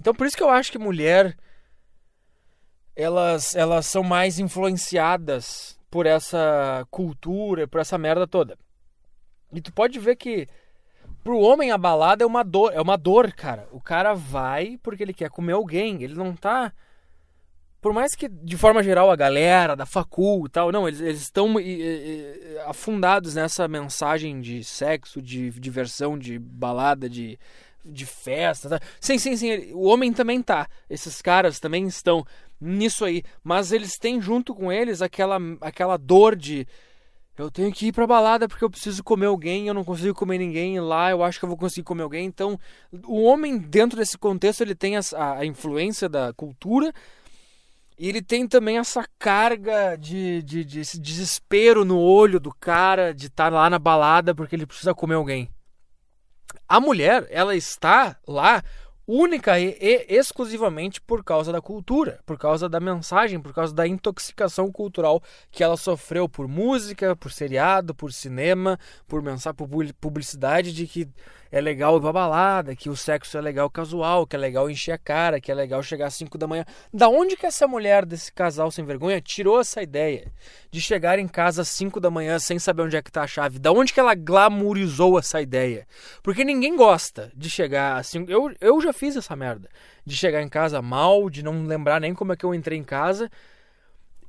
Então 0.00 0.14
por 0.14 0.26
isso 0.26 0.36
que 0.36 0.42
eu 0.42 0.50
acho 0.50 0.72
que 0.72 0.78
mulher 0.78 1.36
elas, 2.96 3.54
elas 3.56 3.86
são 3.86 4.02
mais 4.02 4.38
influenciadas 4.38 5.76
por 5.94 6.06
essa 6.06 6.84
cultura, 6.90 7.68
por 7.68 7.80
essa 7.80 7.96
merda 7.96 8.26
toda. 8.26 8.58
E 9.52 9.60
tu 9.60 9.72
pode 9.72 10.00
ver 10.00 10.16
que 10.16 10.48
pro 11.22 11.38
homem 11.38 11.70
a 11.70 11.78
balada 11.78 12.24
é 12.24 12.26
uma 12.26 12.42
dor, 12.42 12.72
é 12.74 12.80
uma 12.80 12.96
dor, 12.96 13.32
cara. 13.32 13.68
O 13.70 13.80
cara 13.80 14.12
vai 14.12 14.76
porque 14.82 15.04
ele 15.04 15.14
quer 15.14 15.30
comer 15.30 15.52
alguém, 15.52 16.02
ele 16.02 16.16
não 16.16 16.34
tá 16.34 16.72
por 17.80 17.92
mais 17.92 18.16
que 18.16 18.28
de 18.28 18.56
forma 18.56 18.82
geral 18.82 19.08
a 19.08 19.14
galera 19.14 19.76
da 19.76 19.86
facul 19.86 20.46
e 20.46 20.48
tal, 20.48 20.72
não, 20.72 20.88
eles, 20.88 21.00
estão 21.00 21.54
afundados 22.66 23.36
nessa 23.36 23.68
mensagem 23.68 24.40
de 24.40 24.64
sexo, 24.64 25.22
de 25.22 25.48
diversão, 25.60 26.18
de 26.18 26.40
balada, 26.40 27.08
de 27.08 27.38
de 27.84 28.06
festa. 28.06 28.68
Tá? 28.68 28.80
Sim, 29.00 29.18
sim, 29.18 29.36
sim. 29.36 29.72
O 29.72 29.84
homem 29.84 30.12
também 30.12 30.42
tá. 30.42 30.68
Esses 30.88 31.20
caras 31.20 31.60
também 31.60 31.86
estão 31.86 32.24
nisso 32.60 33.04
aí. 33.04 33.22
Mas 33.42 33.72
eles 33.72 33.98
têm 33.98 34.20
junto 34.20 34.54
com 34.54 34.72
eles 34.72 35.02
aquela, 35.02 35.38
aquela 35.60 35.96
dor 35.96 36.34
de. 36.36 36.66
Eu 37.36 37.50
tenho 37.50 37.72
que 37.72 37.88
ir 37.88 37.92
pra 37.92 38.06
balada 38.06 38.46
porque 38.46 38.64
eu 38.64 38.70
preciso 38.70 39.02
comer 39.02 39.26
alguém, 39.26 39.66
eu 39.66 39.74
não 39.74 39.82
consigo 39.82 40.14
comer 40.14 40.38
ninguém 40.38 40.78
lá, 40.78 41.10
eu 41.10 41.20
acho 41.20 41.40
que 41.40 41.44
eu 41.44 41.48
vou 41.48 41.58
conseguir 41.58 41.82
comer 41.82 42.04
alguém. 42.04 42.26
Então, 42.26 42.58
o 43.06 43.24
homem, 43.24 43.58
dentro 43.58 43.98
desse 43.98 44.16
contexto, 44.16 44.60
ele 44.60 44.74
tem 44.74 44.96
a, 44.96 45.00
a 45.38 45.44
influência 45.44 46.08
da 46.08 46.32
cultura 46.32 46.92
e 47.98 48.08
ele 48.08 48.20
tem 48.20 48.46
também 48.46 48.78
essa 48.78 49.04
carga 49.18 49.96
de, 49.96 50.42
de, 50.42 50.64
de 50.64 50.82
desespero 51.00 51.84
no 51.84 51.98
olho 51.98 52.40
do 52.40 52.52
cara 52.52 53.14
de 53.14 53.26
estar 53.26 53.50
tá 53.50 53.56
lá 53.56 53.70
na 53.70 53.78
balada 53.78 54.34
porque 54.34 54.56
ele 54.56 54.66
precisa 54.66 54.94
comer 54.94 55.14
alguém. 55.14 55.48
A 56.68 56.80
mulher, 56.80 57.26
ela 57.30 57.54
está 57.54 58.16
lá 58.26 58.62
única 59.06 59.58
e, 59.60 59.76
e, 59.80 60.06
exclusivamente 60.08 61.00
por 61.00 61.22
causa 61.22 61.52
da 61.52 61.60
cultura, 61.60 62.20
por 62.24 62.38
causa 62.38 62.68
da 62.68 62.80
mensagem, 62.80 63.38
por 63.38 63.52
causa 63.52 63.74
da 63.74 63.86
intoxicação 63.86 64.72
cultural 64.72 65.22
que 65.50 65.62
ela 65.62 65.76
sofreu 65.76 66.28
por 66.28 66.48
música, 66.48 67.14
por 67.14 67.30
seriado, 67.30 67.94
por 67.94 68.12
cinema, 68.12 68.78
por 69.06 69.22
mensagem, 69.22 69.56
por 69.56 69.68
publicidade 70.00 70.72
de 70.72 70.86
que 70.86 71.08
é 71.54 71.60
legal 71.60 71.96
ir 71.96 72.00
pra 72.00 72.12
balada, 72.12 72.74
que 72.74 72.90
o 72.90 72.96
sexo 72.96 73.38
é 73.38 73.40
legal 73.40 73.70
casual, 73.70 74.26
que 74.26 74.34
é 74.34 74.38
legal 74.40 74.68
encher 74.68 74.90
a 74.90 74.98
cara, 74.98 75.40
que 75.40 75.52
é 75.52 75.54
legal 75.54 75.80
chegar 75.84 76.08
às 76.08 76.14
5 76.14 76.36
da 76.36 76.48
manhã. 76.48 76.64
Da 76.92 77.08
onde 77.08 77.36
que 77.36 77.46
essa 77.46 77.68
mulher 77.68 78.04
desse 78.04 78.32
casal 78.32 78.72
sem 78.72 78.84
vergonha 78.84 79.20
tirou 79.20 79.60
essa 79.60 79.80
ideia 79.80 80.32
de 80.68 80.80
chegar 80.80 81.16
em 81.16 81.28
casa 81.28 81.62
às 81.62 81.68
5 81.68 82.00
da 82.00 82.10
manhã 82.10 82.40
sem 82.40 82.58
saber 82.58 82.82
onde 82.82 82.96
é 82.96 83.02
que 83.02 83.12
tá 83.12 83.22
a 83.22 83.28
chave? 83.28 83.60
Da 83.60 83.70
onde 83.70 83.92
que 83.92 84.00
ela 84.00 84.16
glamourizou 84.16 85.16
essa 85.16 85.40
ideia? 85.40 85.86
Porque 86.24 86.42
ninguém 86.42 86.74
gosta 86.74 87.30
de 87.36 87.48
chegar 87.48 87.98
assim. 87.98 88.26
Eu, 88.26 88.52
eu 88.60 88.80
já 88.80 88.92
fiz 88.92 89.14
essa 89.14 89.36
merda. 89.36 89.70
De 90.04 90.16
chegar 90.16 90.42
em 90.42 90.48
casa 90.48 90.82
mal, 90.82 91.30
de 91.30 91.40
não 91.44 91.62
lembrar 91.62 92.00
nem 92.00 92.14
como 92.14 92.32
é 92.32 92.36
que 92.36 92.44
eu 92.44 92.52
entrei 92.52 92.76
em 92.76 92.84
casa 92.84 93.30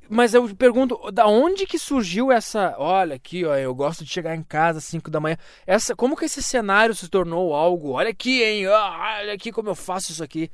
mas 0.08 0.34
eu 0.34 0.54
pergunto, 0.54 1.10
da 1.10 1.26
onde 1.26 1.66
que 1.66 1.78
surgiu 1.78 2.30
essa. 2.30 2.74
Olha 2.78 3.16
aqui, 3.16 3.44
ó, 3.44 3.54
eu 3.56 3.74
gosto 3.74 4.04
de 4.04 4.10
chegar 4.10 4.34
em 4.34 4.42
casa 4.42 4.78
às 4.78 4.84
5 4.84 5.10
da 5.10 5.20
manhã. 5.20 5.36
Essa, 5.66 5.94
como 5.94 6.16
que 6.16 6.24
esse 6.24 6.42
cenário 6.42 6.94
se 6.94 7.08
tornou 7.08 7.54
algo? 7.54 7.92
Olha 7.92 8.10
aqui, 8.10 8.42
hein? 8.42 8.66
Olha 8.66 9.32
aqui 9.32 9.50
como 9.52 9.68
eu 9.68 9.74
faço 9.74 10.12
isso 10.12 10.22
aqui. 10.22 10.50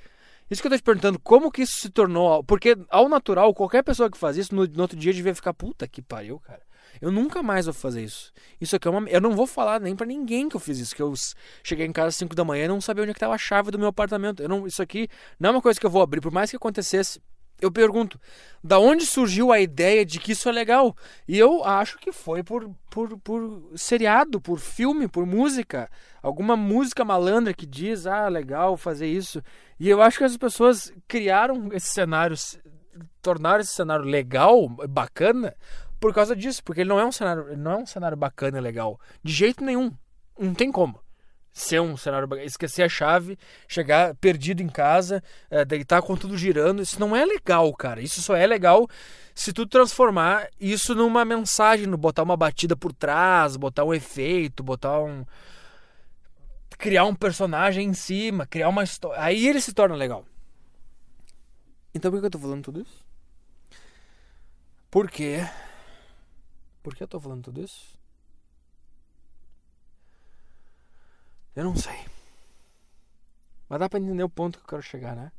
Isso 0.51 0.61
que 0.61 0.67
eu 0.67 0.73
tô 0.73 0.77
te 0.77 0.83
perguntando, 0.83 1.19
como 1.19 1.51
que 1.51 1.63
isso 1.63 1.81
se 1.81 1.89
tornou? 1.89 2.45
Porque 2.45 2.77
ao 2.91 3.09
natural, 3.09 3.55
qualquer 3.55 3.83
pessoa 3.83 4.11
que 4.11 4.19
faz 4.19 4.37
isso, 4.37 4.55
no, 4.55 4.67
no 4.67 4.83
outro 4.83 4.99
dia 4.99 5.13
devia 5.13 5.35
ficar, 5.35 5.55
puta 5.55 5.89
que 5.89 6.03
pariu, 6.03 6.39
cara. 6.41 6.61
Eu 7.01 7.11
nunca 7.11 7.43
mais 7.43 7.65
vou 7.65 7.75
fazer 7.75 8.05
isso. 8.05 8.33
Isso 8.61 8.77
aqui 8.77 8.87
é 8.87 8.91
uma. 8.91 9.09
Eu 9.09 9.21
não 9.21 9.33
vou 9.33 9.47
falar 9.47 9.81
nem 9.81 9.97
para 9.97 10.07
ninguém 10.07 10.49
que 10.49 10.57
eu 10.57 10.61
fiz 10.61 10.79
isso. 10.79 10.95
Que 10.95 11.03
eu 11.03 11.13
cheguei 11.65 11.87
em 11.87 11.93
casa 11.93 12.09
às 12.09 12.17
5 12.17 12.35
da 12.35 12.45
manhã 12.45 12.67
e 12.67 12.69
não 12.69 12.81
sabia 12.81 13.03
onde 13.03 13.11
é 13.13 13.15
que 13.15 13.21
tava 13.21 13.35
a 13.35 13.39
chave 13.39 13.71
do 13.71 13.79
meu 13.79 13.89
apartamento. 13.89 14.43
Eu 14.43 14.49
não, 14.49 14.67
isso 14.67 14.83
aqui 14.83 15.09
não 15.41 15.49
é 15.49 15.53
uma 15.53 15.63
coisa 15.63 15.81
que 15.81 15.87
eu 15.87 15.91
vou 15.91 16.03
abrir. 16.03 16.21
Por 16.21 16.31
mais 16.31 16.51
que 16.51 16.57
acontecesse 16.57 17.21
eu 17.63 17.71
pergunto, 17.71 18.21
da 18.63 18.79
onde 18.81 19.07
surgiu 19.07 19.53
a 19.53 19.61
ideia 19.61 20.05
de 20.05 20.19
que 20.19 20.33
isso 20.33 20.49
é 20.49 20.53
legal? 20.53 20.97
E 21.29 21.39
eu 21.39 21.65
acho 21.65 21.97
que 21.97 22.11
foi 22.11 22.43
por, 22.43 22.69
por, 22.91 23.17
por 23.19 23.71
seriado, 23.77 24.41
por 24.41 24.59
filme, 24.59 25.07
por 25.07 25.25
música. 25.25 25.89
Alguma 26.21 26.57
música 26.57 27.05
malandra 27.05 27.55
que 27.55 27.65
diz, 27.65 28.05
ah, 28.05 28.27
legal 28.29 28.77
fazer 28.77 29.07
isso. 29.07 29.41
E 29.79 29.89
eu 29.89 30.03
acho 30.03 30.19
que 30.19 30.25
as 30.25 30.37
pessoas 30.37 30.93
criaram 31.07 31.69
esse 31.73 31.93
cenário, 31.93 32.37
tornaram 33.23 33.61
esse 33.61 33.73
cenário 33.73 34.05
legal, 34.05 34.69
bacana, 34.69 35.55
por 36.01 36.13
causa 36.13 36.35
disso. 36.35 36.65
Porque 36.65 36.81
ele 36.81 36.91
não 36.91 36.99
é 36.99 37.07
um 37.07 37.13
cenário, 37.13 37.57
não 37.57 37.71
é 37.71 37.77
um 37.77 37.87
cenário 37.87 38.17
bacana 38.17 38.59
e 38.59 38.61
legal. 38.61 38.99
De 39.23 39.33
jeito 39.33 39.65
nenhum. 39.65 39.93
Não 40.37 40.53
tem 40.53 40.73
como 40.73 41.01
ser 41.53 41.81
um 41.81 41.97
cenário 41.97 42.29
esquecer 42.41 42.83
a 42.83 42.89
chave, 42.89 43.39
chegar 43.69 44.15
perdido 44.15 44.63
em 44.63 44.69
casa, 44.69 45.23
é, 45.51 45.65
deitar 45.65 46.01
com 46.01 46.17
tudo 46.17 46.37
girando, 46.39 46.81
isso 46.81 46.99
não 46.99 47.15
é 47.15 47.25
legal, 47.25 47.73
cara. 47.75 48.01
Isso 48.01 48.23
só 48.23 48.35
é 48.35 48.47
legal 48.47 48.89
se 49.35 49.53
tu 49.53 49.67
transformar 49.67 50.49
isso 50.59 50.95
numa 50.95 51.25
mensagem, 51.25 51.87
no 51.87 51.99
botar 51.99 52.23
uma 52.23 52.37
batida 52.37 52.75
por 52.77 52.93
trás, 52.93 53.57
botar 53.57 53.85
um 53.85 53.93
efeito, 53.93 54.63
botar 54.63 55.01
um 55.01 55.25
criar 56.79 57.05
um 57.05 57.15
personagem 57.15 57.89
em 57.89 57.95
cima, 57.95 58.47
criar 58.47 58.69
uma 58.69 58.83
história. 58.83 59.23
Aí 59.23 59.47
ele 59.47 59.61
se 59.61 59.73
torna 59.73 59.95
legal. 59.95 60.25
Então 61.95 62.11
por 62.11 62.21
que 62.21 62.27
eu 62.27 62.31
tô 62.31 62.39
falando 62.39 62.65
tudo 62.65 62.81
isso? 62.81 63.05
Por 64.91 65.11
quê? 65.11 65.47
Por 66.83 66.95
que 66.95 67.03
eu 67.03 67.09
tô 67.09 67.21
falando 67.21 67.45
tudo 67.45 67.63
isso? 67.63 68.02
Eu 71.55 71.65
não 71.65 71.77
sei. 71.77 71.99
Mas 73.69 73.79
dá 73.79 73.89
pra 73.89 73.99
entender 73.99 74.23
o 74.23 74.29
ponto 74.29 74.59
que 74.59 74.65
eu 74.65 74.69
quero 74.69 74.83
chegar, 74.83 75.17
né? 75.17 75.33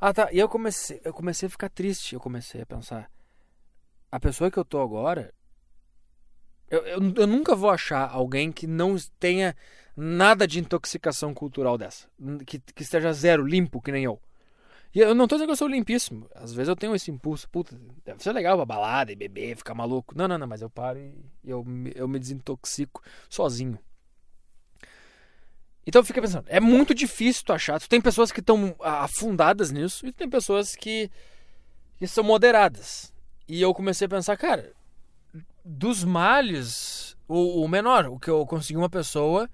Ah, 0.00 0.12
tá. 0.12 0.32
E 0.32 0.38
eu 0.38 0.48
comecei, 0.48 1.00
eu 1.04 1.12
comecei 1.12 1.46
a 1.46 1.50
ficar 1.50 1.68
triste. 1.68 2.14
Eu 2.14 2.20
comecei 2.20 2.60
a 2.60 2.66
pensar. 2.66 3.10
A 4.10 4.20
pessoa 4.20 4.50
que 4.50 4.58
eu 4.58 4.64
tô 4.64 4.80
agora. 4.80 5.32
Eu, 6.70 6.84
eu, 6.86 7.14
eu 7.16 7.26
nunca 7.26 7.54
vou 7.54 7.70
achar 7.70 8.08
alguém 8.10 8.50
que 8.50 8.66
não 8.66 8.96
tenha 9.18 9.54
nada 9.96 10.46
de 10.46 10.58
intoxicação 10.58 11.32
cultural 11.32 11.78
dessa. 11.78 12.08
Que, 12.46 12.58
que 12.58 12.82
esteja 12.82 13.12
zero, 13.12 13.46
limpo, 13.46 13.80
que 13.80 13.92
nem 13.92 14.04
eu. 14.04 14.20
E 14.94 15.00
eu 15.00 15.14
não 15.14 15.26
tô 15.26 15.34
dizendo 15.34 15.48
que 15.48 15.52
eu 15.52 15.56
sou 15.56 15.68
limpíssimo. 15.68 16.28
Às 16.34 16.52
vezes 16.52 16.68
eu 16.68 16.76
tenho 16.76 16.94
esse 16.94 17.10
impulso, 17.10 17.48
puta, 17.48 17.78
deve 18.04 18.22
ser 18.22 18.32
legal 18.32 18.56
pra 18.56 18.64
balada 18.64 19.10
e 19.10 19.16
beber, 19.16 19.56
ficar 19.56 19.74
maluco. 19.74 20.16
Não, 20.16 20.28
não, 20.28 20.38
não, 20.38 20.46
mas 20.46 20.62
eu 20.62 20.70
paro 20.70 20.98
e 20.98 21.12
eu, 21.44 21.64
eu 21.94 22.06
me 22.06 22.18
desintoxico 22.18 23.02
sozinho. 23.28 23.78
Então 25.86 26.02
fica 26.02 26.20
pensando, 26.20 26.46
é 26.48 26.60
muito 26.60 26.94
difícil 26.94 27.44
tu 27.44 27.52
achar. 27.52 27.78
Tu 27.78 27.88
tem 27.88 28.00
pessoas 28.00 28.32
que 28.32 28.40
estão 28.40 28.74
afundadas 28.80 29.70
nisso 29.70 30.06
e 30.06 30.12
tem 30.12 30.28
pessoas 30.28 30.74
que, 30.74 31.10
que 31.98 32.06
são 32.06 32.24
moderadas. 32.24 33.12
E 33.46 33.60
eu 33.60 33.74
comecei 33.74 34.06
a 34.06 34.08
pensar, 34.08 34.36
cara, 34.36 34.72
dos 35.64 36.02
males, 36.02 37.16
o, 37.28 37.62
o 37.62 37.68
menor, 37.68 38.06
o 38.06 38.18
que 38.18 38.30
eu 38.30 38.46
consegui 38.46 38.78
uma 38.78 38.88
pessoa 38.88 39.48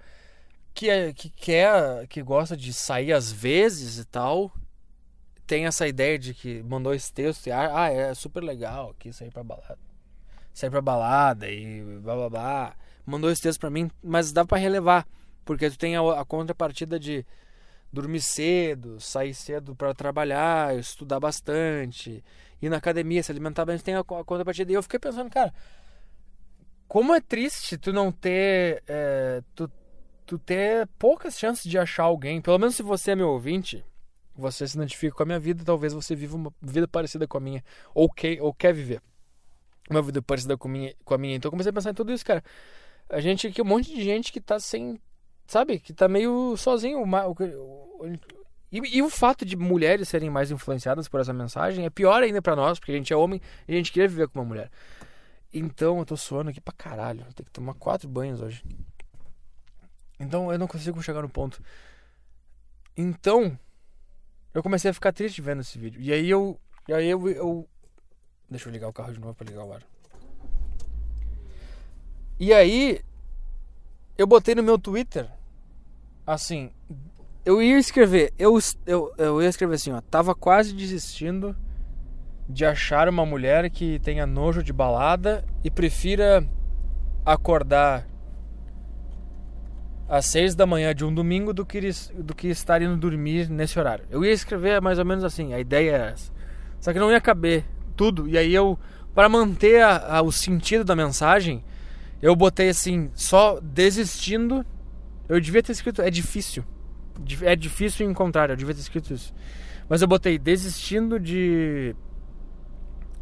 que, 0.73 0.89
é, 0.89 1.13
que 1.13 1.29
quer, 1.29 2.07
que 2.07 2.21
gosta 2.21 2.55
de 2.55 2.73
sair 2.73 3.11
às 3.11 3.31
vezes 3.31 3.97
e 3.97 4.05
tal, 4.05 4.51
tem 5.45 5.65
essa 5.65 5.87
ideia 5.87 6.17
de 6.17 6.33
que 6.33 6.63
mandou 6.63 6.93
esse 6.93 7.11
texto 7.11 7.47
e 7.47 7.51
ah, 7.51 7.89
é 7.89 8.13
super 8.13 8.41
legal 8.41 8.91
aqui 8.91 9.11
sair 9.11 9.31
pra 9.31 9.43
balada. 9.43 9.77
Sair 10.53 10.69
pra 10.69 10.81
balada 10.81 11.49
e 11.49 11.81
blá 12.01 12.15
blá 12.15 12.29
blá. 12.29 12.75
Mandou 13.05 13.29
esse 13.29 13.41
texto 13.41 13.59
pra 13.59 13.69
mim, 13.69 13.89
mas 14.01 14.31
dá 14.31 14.45
para 14.45 14.57
relevar. 14.57 15.05
Porque 15.45 15.69
tu 15.69 15.77
tem 15.77 15.95
a, 15.95 16.01
a 16.19 16.25
contrapartida 16.25 16.99
de 16.99 17.25
dormir 17.91 18.21
cedo, 18.21 18.99
sair 18.99 19.33
cedo 19.33 19.75
para 19.75 19.93
trabalhar, 19.93 20.77
estudar 20.77 21.19
bastante, 21.19 22.23
ir 22.61 22.69
na 22.69 22.77
academia, 22.77 23.21
se 23.21 23.31
alimentar 23.31 23.65
bem, 23.65 23.77
tem 23.77 23.95
a, 23.95 23.99
a 23.99 24.03
contrapartida. 24.03 24.71
E 24.71 24.75
eu 24.75 24.83
fiquei 24.83 24.99
pensando, 24.99 25.29
cara, 25.29 25.53
como 26.87 27.13
é 27.13 27.21
triste 27.21 27.77
tu 27.77 27.91
não 27.91 28.11
ter. 28.11 28.83
É, 28.87 29.41
tu, 29.55 29.69
tu 30.25 30.37
ter 30.39 30.87
poucas 30.97 31.37
chances 31.37 31.69
de 31.69 31.77
achar 31.77 32.03
alguém, 32.03 32.41
pelo 32.41 32.57
menos 32.57 32.75
se 32.75 32.83
você 32.83 33.11
é 33.11 33.15
meu 33.15 33.29
ouvinte, 33.29 33.83
você 34.35 34.67
se 34.67 34.77
identifica 34.77 35.15
com 35.15 35.23
a 35.23 35.25
minha 35.25 35.39
vida, 35.39 35.63
talvez 35.65 35.93
você 35.93 36.15
viva 36.15 36.37
uma 36.37 36.53
vida 36.61 36.87
parecida 36.87 37.27
com 37.27 37.37
a 37.37 37.41
minha, 37.41 37.63
ou, 37.93 38.09
que, 38.09 38.39
ou 38.39 38.53
quer 38.53 38.73
viver 38.73 39.01
uma 39.89 40.01
vida 40.01 40.21
parecida 40.21 40.57
com, 40.57 40.67
minha, 40.67 40.95
com 41.03 41.13
a 41.13 41.17
minha. 41.17 41.35
Então 41.35 41.49
eu 41.49 41.51
comecei 41.51 41.69
a 41.69 41.73
pensar 41.73 41.91
em 41.91 41.93
tudo 41.93 42.13
isso, 42.13 42.25
cara. 42.25 42.43
A 43.09 43.19
gente 43.19 43.47
aqui, 43.47 43.61
um 43.61 43.65
monte 43.65 43.93
de 43.93 44.03
gente 44.03 44.31
que 44.31 44.39
tá 44.39 44.59
sem 44.59 44.99
sabe, 45.51 45.79
que 45.79 45.93
tá 45.93 46.07
meio 46.07 46.55
sozinho. 46.57 47.03
E, 48.71 48.97
e, 48.97 49.01
o 49.01 49.09
fato 49.09 49.45
de 49.45 49.57
mulheres 49.57 50.07
serem 50.07 50.29
mais 50.29 50.49
influenciadas 50.49 51.07
por 51.09 51.19
essa 51.19 51.33
mensagem 51.33 51.85
é 51.85 51.89
pior 51.89 52.23
ainda 52.23 52.41
para 52.41 52.55
nós, 52.55 52.79
porque 52.79 52.93
a 52.93 52.95
gente 52.95 53.11
é 53.11 53.15
homem 53.15 53.41
e 53.67 53.73
a 53.73 53.75
gente 53.75 53.91
queria 53.91 54.07
viver 54.07 54.29
com 54.29 54.39
uma 54.39 54.45
mulher. 54.45 54.71
Então 55.53 55.99
eu 55.99 56.05
tô 56.05 56.15
suando 56.15 56.49
aqui 56.49 56.61
pra 56.61 56.73
caralho. 56.73 57.25
Ter 57.35 57.43
que 57.43 57.51
tomar 57.51 57.73
quatro 57.73 58.07
banhos 58.07 58.39
hoje. 58.39 58.63
Então 60.17 60.51
eu 60.51 60.57
não 60.57 60.67
consigo 60.67 61.01
chegar 61.03 61.21
no 61.21 61.29
ponto. 61.29 61.61
Então 62.95 63.57
eu 64.53 64.63
comecei 64.63 64.89
a 64.89 64.93
ficar 64.93 65.11
triste 65.11 65.41
vendo 65.41 65.61
esse 65.61 65.77
vídeo. 65.77 66.01
E 66.01 66.13
aí 66.13 66.29
eu. 66.29 66.57
E 66.87 66.93
aí 66.93 67.09
eu, 67.09 67.29
eu. 67.29 67.67
Deixa 68.49 68.69
eu 68.69 68.73
ligar 68.73 68.87
o 68.87 68.93
carro 68.93 69.13
de 69.13 69.19
novo 69.19 69.33
pra 69.33 69.45
ligar 69.45 69.65
o 69.65 69.73
ar. 69.73 69.83
E 72.39 72.53
aí 72.53 73.01
eu 74.17 74.25
botei 74.25 74.55
no 74.55 74.63
meu 74.63 74.79
Twitter 74.79 75.29
assim, 76.33 76.71
eu 77.45 77.61
ia 77.61 77.77
escrever, 77.77 78.33
eu, 78.37 78.57
eu, 78.85 79.13
eu 79.17 79.41
ia 79.41 79.49
escrever 79.49 79.75
assim, 79.75 79.91
ó, 79.91 80.01
tava 80.01 80.33
quase 80.35 80.73
desistindo 80.73 81.55
de 82.47 82.65
achar 82.65 83.07
uma 83.07 83.25
mulher 83.25 83.69
que 83.69 83.99
tenha 83.99 84.25
nojo 84.25 84.61
de 84.63 84.73
balada 84.73 85.43
e 85.63 85.71
prefira 85.71 86.45
acordar 87.25 88.07
às 90.07 90.25
seis 90.25 90.53
da 90.55 90.65
manhã 90.65 90.93
de 90.93 91.05
um 91.05 91.13
domingo 91.13 91.53
do 91.53 91.65
que, 91.65 91.79
do 92.17 92.35
que 92.35 92.49
estar 92.49 92.81
indo 92.81 92.97
dormir 92.97 93.49
nesse 93.49 93.79
horário. 93.79 94.05
Eu 94.09 94.25
ia 94.25 94.31
escrever 94.31 94.81
mais 94.81 94.99
ou 94.99 95.05
menos 95.05 95.23
assim, 95.23 95.53
a 95.53 95.59
ideia 95.59 95.91
era 95.91 96.05
essa. 96.11 96.31
Só 96.79 96.91
que 96.91 96.99
não 96.99 97.11
ia 97.11 97.21
caber 97.21 97.63
tudo. 97.95 98.27
E 98.27 98.37
aí 98.37 98.53
eu, 98.53 98.77
para 99.15 99.29
manter 99.29 99.81
a, 99.81 100.17
a, 100.17 100.21
o 100.21 100.31
sentido 100.31 100.83
da 100.83 100.95
mensagem, 100.95 101.63
eu 102.21 102.35
botei 102.35 102.69
assim, 102.69 103.09
só 103.13 103.59
desistindo 103.61 104.65
eu 105.31 105.39
devia 105.39 105.63
ter 105.63 105.71
escrito, 105.71 106.01
é 106.01 106.09
difícil. 106.09 106.63
É 107.41 107.55
difícil 107.55 108.09
encontrar, 108.09 108.49
eu 108.49 108.55
devia 108.55 108.73
ter 108.73 108.81
escrito 108.81 109.13
isso. 109.13 109.33
Mas 109.87 110.01
eu 110.01 110.07
botei 110.07 110.37
desistindo 110.37 111.19
de 111.19 111.95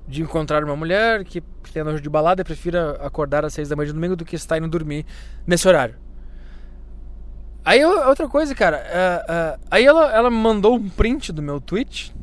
de 0.07 0.23
encontrar 0.23 0.63
uma 0.63 0.75
mulher 0.75 1.23
que 1.23 1.39
tem 1.71 1.83
nojo 1.83 2.01
de 2.01 2.09
balada 2.09 2.41
e 2.41 2.43
prefira 2.43 2.93
acordar 3.05 3.45
às 3.45 3.53
seis 3.53 3.69
da 3.69 3.75
manhã 3.75 3.87
de 3.87 3.93
domingo 3.93 4.15
do 4.15 4.25
que 4.25 4.35
estar 4.35 4.57
indo 4.57 4.67
dormir 4.67 5.05
nesse 5.45 5.67
horário. 5.67 5.95
Aí 7.63 7.85
outra 7.85 8.27
coisa, 8.27 8.55
cara, 8.55 8.77
uh, 8.77 9.59
uh, 9.61 9.67
aí 9.69 9.85
ela, 9.85 10.11
ela 10.11 10.31
mandou 10.31 10.73
um 10.75 10.89
print 10.89 11.31
do 11.31 11.43
meu 11.43 11.61
tweet 11.61 12.15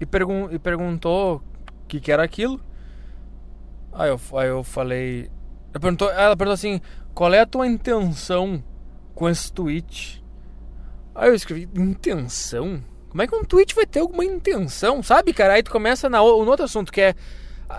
e, 0.00 0.06
pergun 0.06 0.48
e 0.52 0.58
perguntou 0.60 1.42
o 1.82 1.86
que, 1.88 1.98
que 1.98 2.12
era 2.12 2.22
aquilo. 2.22 2.60
Aí 3.92 4.08
eu, 4.08 4.20
aí 4.38 4.48
eu 4.48 4.62
falei. 4.62 5.28
Ela 5.74 5.80
perguntou, 5.80 6.10
ela 6.12 6.36
perguntou 6.36 6.54
assim: 6.54 6.80
qual 7.12 7.34
é 7.34 7.40
a 7.40 7.46
tua 7.46 7.66
intenção 7.66 8.62
com 9.16 9.28
esse 9.28 9.50
tweet. 9.50 10.22
Aí 11.14 11.30
eu 11.30 11.34
escrevi, 11.34 11.68
intenção? 11.74 12.84
Como 13.08 13.22
é 13.22 13.26
que 13.26 13.34
um 13.34 13.42
tweet 13.42 13.74
vai 13.74 13.86
ter 13.86 14.00
alguma 14.00 14.24
intenção, 14.24 15.02
sabe, 15.02 15.32
cara? 15.32 15.54
Aí 15.54 15.62
tu 15.62 15.72
começa 15.72 16.08
na, 16.08 16.18
no 16.18 16.24
outro 16.24 16.66
assunto, 16.66 16.92
que 16.92 17.00
é 17.00 17.14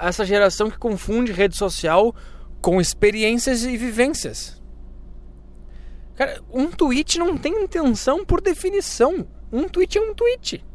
essa 0.01 0.25
geração 0.25 0.69
que 0.69 0.79
confunde 0.79 1.31
rede 1.31 1.55
social 1.55 2.13
com 2.59 2.81
experiências 2.81 3.63
e 3.63 3.77
vivências. 3.77 4.61
Cara, 6.15 6.41
um 6.51 6.71
tweet 6.71 7.19
não 7.19 7.37
tem 7.37 7.63
intenção 7.63 8.25
por 8.25 8.41
definição. 8.41 9.27
Um 9.53 9.69
tweet 9.69 9.99
é 9.99 10.01
um 10.01 10.15
tweet. 10.15 10.65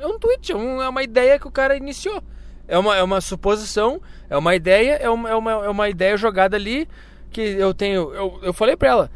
É 0.00 0.06
um 0.06 0.18
tweet, 0.20 0.52
é, 0.52 0.56
um, 0.56 0.80
é 0.80 0.88
uma 0.88 1.02
ideia 1.02 1.38
que 1.38 1.48
o 1.48 1.50
cara 1.50 1.76
iniciou. 1.76 2.22
É 2.68 2.78
uma, 2.78 2.96
é 2.96 3.02
uma 3.02 3.20
suposição, 3.20 4.00
é 4.28 4.36
uma 4.36 4.54
ideia, 4.54 4.92
é 4.92 5.10
uma, 5.10 5.28
é 5.28 5.34
uma, 5.34 5.50
é 5.50 5.68
uma 5.68 5.88
ideia 5.88 6.16
jogada 6.16 6.56
ali 6.56 6.88
que 7.30 7.40
eu 7.40 7.72
tenho. 7.72 8.12
Eu, 8.12 8.38
eu 8.42 8.52
falei 8.52 8.76
pra 8.76 8.88
ela. 8.88 9.10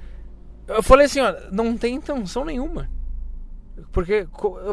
Eu 0.66 0.82
falei 0.82 1.06
assim, 1.06 1.20
ó, 1.20 1.34
não 1.50 1.76
tem 1.76 1.96
intenção 1.96 2.44
nenhuma. 2.44 2.90
Porque. 3.92 4.14
Aí 4.14 4.26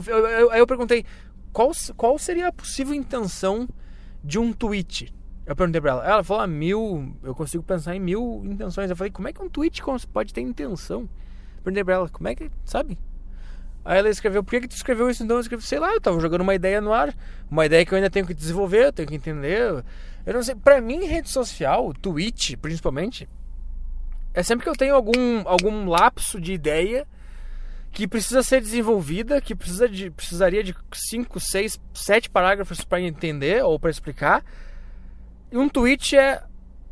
eu, 0.07 0.51
eu, 0.53 0.67
perguntei 0.67 1.05
qual, 1.51 1.71
qual 1.97 2.17
seria 2.17 2.47
a 2.47 2.51
possível 2.51 2.93
intenção 2.93 3.67
de 4.23 4.39
um 4.39 4.53
tweet. 4.53 5.13
Eu 5.45 5.55
perguntei 5.55 5.81
pra 5.81 5.91
ela. 5.91 6.05
Ela 6.05 6.23
falou, 6.23 6.43
ah, 6.43 6.47
mil. 6.47 7.13
Eu 7.23 7.35
consigo 7.35 7.63
pensar 7.63 7.95
em 7.95 7.99
mil 7.99 8.41
intenções. 8.45 8.89
Eu 8.89 8.95
falei, 8.95 9.11
como 9.11 9.27
é 9.27 9.33
que 9.33 9.41
um 9.41 9.49
tweet 9.49 9.81
pode 10.13 10.33
ter 10.33 10.41
intenção? 10.41 11.01
Eu 11.01 11.63
perguntei 11.63 11.83
pra 11.83 11.95
ela, 11.95 12.09
como 12.09 12.27
é 12.27 12.35
que. 12.35 12.49
Sabe? 12.63 12.97
Aí 13.83 13.97
ela 13.97 14.09
escreveu, 14.09 14.43
por 14.43 14.51
que, 14.51 14.61
que 14.61 14.67
tu 14.67 14.75
escreveu 14.75 15.09
isso 15.09 15.23
então? 15.23 15.37
Eu 15.37 15.41
escrevi, 15.41 15.63
sei 15.63 15.79
lá, 15.79 15.93
eu 15.93 16.01
tava 16.01 16.19
jogando 16.19 16.41
uma 16.41 16.53
ideia 16.53 16.79
no 16.79 16.93
ar, 16.93 17.15
uma 17.49 17.65
ideia 17.65 17.85
que 17.85 17.91
eu 17.91 17.95
ainda 17.95 18.09
tenho 18.09 18.27
que 18.27 18.33
desenvolver, 18.33 18.85
eu 18.85 18.93
tenho 18.93 19.07
que 19.07 19.15
entender. 19.15 19.83
Eu 20.25 20.33
não 20.33 20.43
sei, 20.43 20.53
pra 20.53 20.79
mim, 20.79 21.05
rede 21.05 21.29
social, 21.29 21.91
Twitch 21.93 22.55
principalmente, 22.57 23.27
é 24.33 24.43
sempre 24.43 24.63
que 24.63 24.69
eu 24.69 24.75
tenho 24.75 24.93
algum, 24.93 25.41
algum 25.45 25.89
lapso 25.89 26.39
de 26.39 26.53
ideia 26.53 27.07
que 27.91 28.07
precisa 28.07 28.41
ser 28.41 28.61
desenvolvida, 28.61 29.41
que 29.41 29.53
precisa 29.53 29.89
de, 29.89 30.09
precisaria 30.09 30.63
de 30.63 30.73
5, 30.93 31.39
6, 31.39 31.79
7 31.93 32.29
parágrafos 32.29 32.83
para 32.85 33.01
entender 33.01 33.63
ou 33.63 33.79
para 33.79 33.89
explicar. 33.89 34.43
E 35.51 35.57
um 35.57 35.67
tweet 35.67 36.15
é 36.15 36.43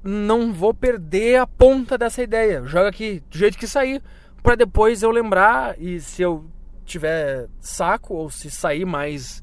não 0.04 0.54
vou 0.54 0.74
perder 0.74 1.38
a 1.38 1.48
ponta 1.48 1.98
dessa 1.98 2.22
ideia. 2.22 2.66
Joga 2.66 2.90
aqui 2.90 3.22
do 3.30 3.38
jeito 3.38 3.58
que 3.58 3.68
sair 3.68 4.02
para 4.42 4.56
depois 4.56 5.04
eu 5.04 5.12
lembrar 5.12 5.80
e 5.80 6.00
se 6.00 6.22
eu 6.22 6.46
tiver 6.90 7.48
saco 7.60 8.14
ou 8.14 8.30
se 8.30 8.50
sair 8.50 8.86
mais 8.86 9.42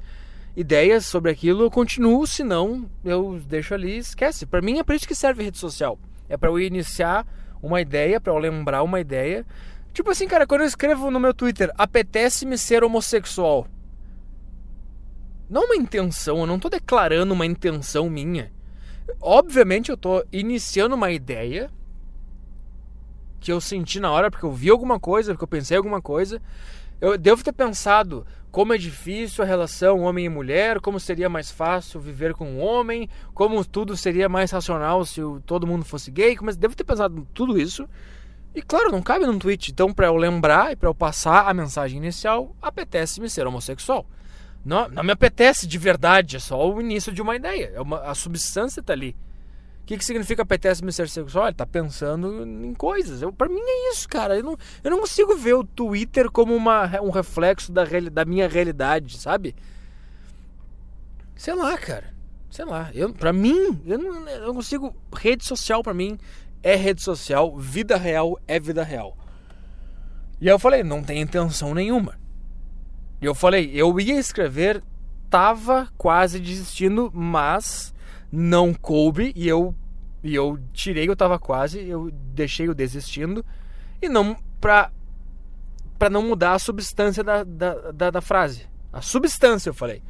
ideias 0.55 1.05
sobre 1.05 1.31
aquilo, 1.31 1.63
eu 1.63 1.71
continuo, 1.71 2.25
se 2.25 2.43
não, 2.43 2.89
eu 3.05 3.39
deixo 3.47 3.73
ali 3.73 3.97
esquece. 3.97 4.45
Para 4.45 4.61
mim 4.61 4.79
é 4.79 4.83
para 4.83 4.95
isso 4.95 5.07
que 5.07 5.15
serve 5.15 5.43
rede 5.43 5.57
social. 5.57 5.99
É 6.27 6.35
para 6.35 6.49
eu 6.49 6.59
iniciar 6.59 7.25
uma 7.61 7.79
ideia, 7.79 8.19
para 8.19 8.33
eu 8.33 8.37
lembrar 8.37 8.83
uma 8.83 8.99
ideia. 8.99 9.45
Tipo 9.93 10.11
assim, 10.11 10.27
cara, 10.27 10.47
quando 10.47 10.61
eu 10.61 10.67
escrevo 10.67 11.09
no 11.09 11.19
meu 11.19 11.33
Twitter, 11.33 11.71
apetece-me 11.77 12.57
ser 12.57 12.83
homossexual. 12.83 13.67
Não 15.49 15.65
uma 15.65 15.75
intenção, 15.75 16.39
eu 16.39 16.47
não 16.47 16.59
tô 16.59 16.69
declarando 16.69 17.33
uma 17.33 17.45
intenção 17.45 18.09
minha. 18.09 18.51
Obviamente 19.21 19.89
eu 19.89 19.95
tô 19.95 20.25
iniciando 20.31 20.95
uma 20.95 21.11
ideia 21.11 21.69
que 23.39 23.51
eu 23.51 23.61
senti 23.61 23.99
na 23.99 24.11
hora 24.11 24.29
porque 24.29 24.45
eu 24.45 24.51
vi 24.51 24.69
alguma 24.69 24.99
coisa, 24.99 25.33
porque 25.33 25.43
eu 25.43 25.47
pensei 25.47 25.77
alguma 25.77 26.01
coisa. 26.01 26.41
Eu 26.99 27.17
devo 27.17 27.43
ter 27.43 27.53
pensado 27.53 28.25
como 28.51 28.73
é 28.73 28.77
difícil 28.77 29.43
a 29.43 29.47
relação 29.47 29.99
homem 29.99 30.25
e 30.25 30.29
mulher, 30.29 30.79
como 30.79 30.99
seria 30.99 31.29
mais 31.29 31.51
fácil 31.51 31.99
viver 31.99 32.33
com 32.33 32.45
um 32.45 32.59
homem, 32.59 33.07
como 33.33 33.63
tudo 33.63 33.95
seria 33.95 34.27
mais 34.27 34.49
racional 34.49 35.05
se 35.05 35.21
todo 35.45 35.67
mundo 35.67 35.85
fosse 35.85 36.09
gay, 36.09 36.35
mas 36.41 36.57
devo 36.57 36.75
ter 36.75 36.83
pensado 36.83 37.27
tudo 37.33 37.59
isso. 37.59 37.87
E 38.55 38.61
claro, 38.61 38.91
não 38.91 39.03
cabe 39.03 39.27
num 39.27 39.37
tweet. 39.37 39.71
Então, 39.71 39.93
para 39.93 40.07
eu 40.07 40.15
lembrar 40.15 40.71
e 40.71 40.75
para 40.75 40.89
eu 40.89 40.95
passar 40.95 41.47
a 41.47 41.53
mensagem 41.53 41.97
inicial, 41.97 42.55
apetece-me 42.59 43.29
ser 43.29 43.45
homossexual. 43.45 44.07
Não, 44.65 44.89
não 44.89 45.03
me 45.03 45.11
apetece 45.11 45.67
de 45.67 45.77
verdade, 45.77 46.37
é 46.37 46.39
só 46.39 46.67
o 46.67 46.81
início 46.81 47.11
de 47.11 47.21
uma 47.21 47.35
ideia. 47.35 47.71
É 47.75 47.79
uma, 47.79 47.99
a 47.99 48.15
substância 48.15 48.79
está 48.79 48.93
ali 48.93 49.15
que, 49.87 49.97
que 49.97 50.03
significa 50.03 50.45
ser 50.91 51.07
sexual? 51.07 51.47
Ele 51.47 51.55
tá 51.55 51.65
pensando 51.65 52.45
em 52.45 52.73
coisas. 52.73 53.21
Eu, 53.21 53.31
mim 53.47 53.61
é 53.61 53.91
isso, 53.93 54.07
cara. 54.09 54.35
Eu 54.35 54.43
não, 54.43 54.57
eu 54.83 54.91
não 54.91 54.99
consigo 54.99 55.33
ver 55.37 55.53
o 55.53 55.63
Twitter 55.63 56.29
como 56.29 56.53
uma, 56.53 56.99
um 57.01 57.09
reflexo 57.09 57.71
da, 57.71 57.85
da 58.11 58.25
minha 58.25 58.49
realidade, 58.49 59.17
sabe? 59.17 59.55
Sei 61.37 61.55
lá, 61.55 61.77
cara. 61.77 62.13
Sei 62.49 62.65
lá. 62.65 62.91
Eu, 62.93 63.13
pra 63.13 63.31
mim, 63.31 63.81
eu 63.85 63.97
não, 63.97 64.27
eu 64.27 64.47
não 64.47 64.55
consigo. 64.55 64.93
Rede 65.15 65.45
social 65.45 65.81
pra 65.81 65.93
mim 65.93 66.17
é 66.61 66.75
rede 66.75 67.01
social, 67.01 67.57
vida 67.57 67.95
real 67.95 68.37
é 68.45 68.59
vida 68.59 68.83
real. 68.83 69.15
E 70.41 70.49
aí 70.49 70.53
eu 70.53 70.59
falei, 70.59 70.83
não 70.83 71.01
tem 71.01 71.21
intenção 71.21 71.73
nenhuma. 71.73 72.19
E 73.21 73.25
eu 73.25 73.33
falei, 73.33 73.71
eu 73.73 73.97
ia 74.01 74.19
escrever, 74.19 74.83
tava 75.29 75.87
quase 75.97 76.41
desistindo, 76.41 77.09
mas 77.13 77.93
não 78.31 78.73
coube 78.73 79.31
e 79.35 79.47
eu 79.47 79.75
e 80.23 80.33
eu 80.33 80.59
tirei, 80.73 81.07
eu 81.07 81.15
tava 81.15 81.39
quase, 81.39 81.79
eu 81.87 82.11
deixei 82.11 82.67
o 82.67 82.75
desistindo 82.75 83.45
e 84.01 84.09
não 84.09 84.35
pra 84.59 84.91
para 85.97 86.09
não 86.09 86.21
mudar 86.21 86.53
a 86.53 86.59
substância 86.59 87.23
da, 87.23 87.43
da, 87.43 87.91
da, 87.91 88.11
da, 88.11 88.21
frase. 88.21 88.67
A 88.93 89.01
substância, 89.01 89.69
eu 89.69 89.73
falei. 89.73 90.03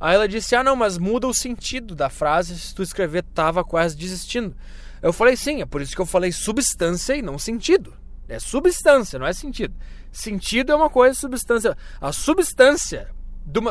Aí 0.00 0.14
ela 0.14 0.26
disse: 0.26 0.56
Ah, 0.56 0.64
não, 0.64 0.74
mas 0.74 0.98
muda 0.98 1.28
o 1.28 1.34
sentido 1.34 1.94
da 1.94 2.10
frase 2.10 2.58
se 2.58 2.74
tu 2.74 2.82
escrever 2.82 3.22
tava 3.22 3.62
quase 3.62 3.96
desistindo. 3.96 4.56
Eu 5.00 5.12
falei: 5.12 5.36
Sim, 5.36 5.62
é 5.62 5.66
por 5.66 5.80
isso 5.80 5.94
que 5.94 6.00
eu 6.00 6.06
falei 6.06 6.32
substância 6.32 7.14
e 7.14 7.22
não 7.22 7.38
sentido. 7.38 7.94
É 8.28 8.38
substância, 8.38 9.18
não 9.18 9.26
é 9.26 9.32
sentido. 9.32 9.74
Sentido 10.10 10.72
é 10.72 10.74
uma 10.74 10.90
coisa, 10.90 11.18
substância. 11.18 11.76
A 12.00 12.12
substância 12.12 13.08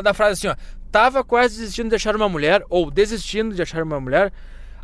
da 0.02 0.12
frase 0.12 0.48
assim, 0.48 0.48
ó, 0.48 0.56
tava 0.90 1.22
quase 1.22 1.60
desistindo 1.60 1.88
de 1.88 1.94
achar 1.94 2.14
uma 2.16 2.28
mulher, 2.28 2.64
ou 2.68 2.90
desistindo 2.90 3.54
de 3.54 3.62
achar 3.62 3.82
uma 3.82 4.00
mulher, 4.00 4.32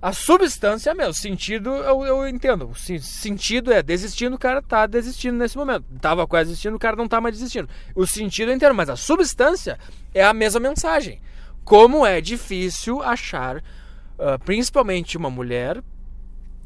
a 0.04 0.12
substância 0.12 0.90
é 0.90 0.94
meu, 0.94 1.14
sentido 1.14 1.70
eu, 1.70 2.04
eu 2.04 2.28
entendo. 2.28 2.68
O 2.68 2.74
sentido 2.74 3.72
é 3.72 3.82
desistindo, 3.82 4.36
o 4.36 4.38
cara 4.38 4.60
tá 4.60 4.86
desistindo 4.86 5.38
nesse 5.38 5.56
momento. 5.56 5.86
Tava 5.98 6.26
quase 6.26 6.50
desistindo, 6.50 6.76
o 6.76 6.78
cara 6.78 6.94
não 6.94 7.08
tá 7.08 7.22
mais 7.22 7.36
desistindo. 7.36 7.70
O 7.94 8.06
sentido 8.06 8.50
eu 8.50 8.54
entendo, 8.54 8.74
mas 8.74 8.90
a 8.90 8.96
substância 8.96 9.78
é 10.12 10.22
a 10.22 10.34
mesma 10.34 10.60
mensagem. 10.60 11.22
Como 11.64 12.04
é 12.04 12.20
difícil 12.20 13.02
achar, 13.02 13.56
uh, 13.56 14.38
principalmente 14.44 15.16
uma 15.16 15.30
mulher, 15.30 15.82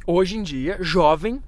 hoje 0.05 0.37
em 0.37 0.43
dia, 0.43 0.77
jovem, 0.81 1.41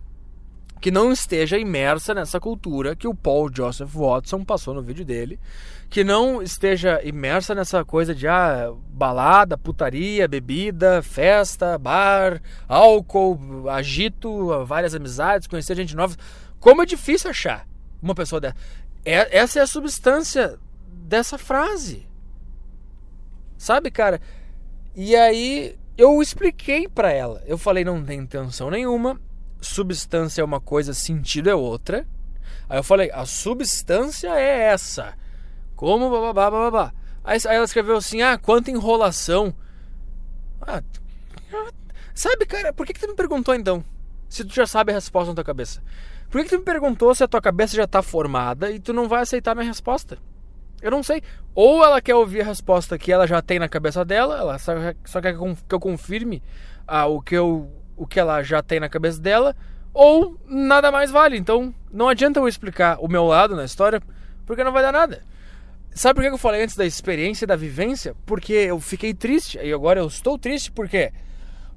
que 0.81 0.91
não 0.91 1.13
esteja 1.13 1.59
imersa 1.59 2.15
nessa 2.15 2.41
cultura 2.41 2.97
que 2.97 3.07
o 3.07 3.15
Paul 3.15 3.51
Joseph 3.55 3.95
Watson 3.95 4.45
passou 4.45 4.73
no 4.73 4.83
vídeo 4.83 5.05
dele, 5.05 5.39
que 5.91 6.03
não 6.03 6.41
esteja 6.41 7.03
imersa 7.05 7.55
nessa 7.55 7.85
coisa 7.85 8.15
de 8.15 8.27
ah, 8.27 8.73
balada, 8.89 9.59
putaria, 9.59 10.27
bebida, 10.27 11.03
festa, 11.03 11.77
bar, 11.77 12.41
álcool, 12.67 13.69
agito, 13.69 14.65
várias 14.65 14.95
amizades, 14.95 15.47
conhecer 15.47 15.77
gente 15.77 15.95
nova. 15.95 16.17
Como 16.59 16.83
é 16.83 16.87
difícil 16.87 17.29
achar 17.29 17.67
uma 18.01 18.15
pessoa 18.15 18.41
dessa. 18.41 18.57
É, 19.05 19.39
essa 19.39 19.59
é 19.59 19.63
a 19.63 19.67
substância 19.67 20.59
dessa 20.89 21.37
frase. 21.37 22.07
Sabe, 23.59 23.91
cara? 23.91 24.21
E 24.97 25.15
aí 25.15 25.77
eu 25.99 26.23
expliquei 26.23 26.89
para 26.89 27.13
ela. 27.13 27.43
Eu 27.47 27.59
falei, 27.59 27.85
não 27.85 28.03
tem 28.03 28.21
intenção 28.21 28.71
nenhuma 28.71 29.21
substância 29.61 30.43
é 30.43 30.45
uma 30.45 30.61
coisa, 30.61 30.95
sentido 30.95 31.51
é 31.51 31.55
outra. 31.55 32.07
Aí 32.69 32.79
eu 32.79 32.85
falei, 32.85 33.11
a 33.13 33.27
substância 33.27 34.29
é 34.29 34.71
essa. 34.73 35.15
Como 35.77 36.11
bababá, 36.11 36.51
bababá. 36.51 36.93
Aí, 37.25 37.39
aí 37.47 37.57
ela 37.57 37.65
escreveu 37.65 37.97
assim, 37.97 38.23
ah, 38.23 38.39
quanta 38.39 38.71
enrolação. 38.71 39.55
Ah, 40.63 40.83
sabe, 42.15 42.47
cara, 42.47 42.73
por 42.73 42.87
que, 42.87 42.93
que 42.93 43.01
tu 43.01 43.09
me 43.09 43.15
perguntou 43.15 43.55
então? 43.55 43.85
Se 44.29 44.45
tu 44.45 44.55
já 44.55 44.67
sabe 44.67 44.93
a 44.93 44.95
resposta 44.95 45.31
na 45.31 45.35
tua 45.35 45.45
cabeça. 45.45 45.83
Por 46.31 46.39
que, 46.39 46.45
que 46.45 46.57
tu 46.57 46.59
me 46.59 46.65
perguntou 46.65 47.15
se 47.15 47.25
a 47.25 47.29
tua 47.29 47.41
cabeça 47.41 47.75
já 47.75 47.87
tá 47.87 48.03
formada 48.03 48.71
e 48.71 48.79
tu 48.79 48.93
não 48.93 49.09
vai 49.09 49.23
aceitar 49.23 49.55
minha 49.55 49.67
resposta? 49.67 50.19
Eu 50.81 50.91
não 50.91 51.03
sei. 51.03 51.23
Ou 51.55 51.85
ela 51.85 52.01
quer 52.01 52.15
ouvir 52.15 52.43
a 52.43 52.45
resposta 52.45 52.97
que 52.97 53.13
ela 53.13 53.27
já 53.27 53.43
tem 53.43 53.59
na 53.59 53.69
cabeça 53.69 54.05
dela, 54.05 54.39
ela 54.39 54.59
só, 54.59 54.73
só 55.05 55.21
quer 55.21 55.35
que 55.37 55.75
eu 55.75 55.81
confirme 55.81 56.43
ah, 56.87 57.07
o 57.07 57.21
que 57.21 57.35
eu 57.35 57.80
o 58.01 58.07
que 58.07 58.19
ela 58.19 58.43
já 58.43 58.63
tem 58.63 58.81
na 58.81 58.89
cabeça 58.89 59.21
dela, 59.21 59.55
ou 59.93 60.41
nada 60.47 60.91
mais 60.91 61.11
vale. 61.11 61.37
Então 61.37 61.75
não 61.93 62.09
adianta 62.09 62.41
eu 62.41 62.49
explicar 62.49 62.97
o 62.99 63.09
meu 63.09 63.27
lado 63.27 63.55
na 63.55 63.65
história, 63.65 64.01
porque 64.47 64.65
não 64.65 64.73
vai 64.73 64.83
dar 64.83 64.91
nada. 64.91 65.23
Sabe 65.93 66.15
por 66.15 66.23
que 66.23 66.33
eu 66.33 66.39
falei 66.39 66.63
antes 66.63 66.77
da 66.77 66.87
experiência, 66.87 67.47
da 67.47 67.57
vivência? 67.57 68.17
Porque 68.25 68.55
eu 68.55 68.81
fiquei 68.81 69.13
triste, 69.13 69.59
e 69.63 69.71
agora 69.71 70.01
eu 70.01 70.07
estou 70.07 70.39
triste 70.39 70.73
porque 70.73 71.13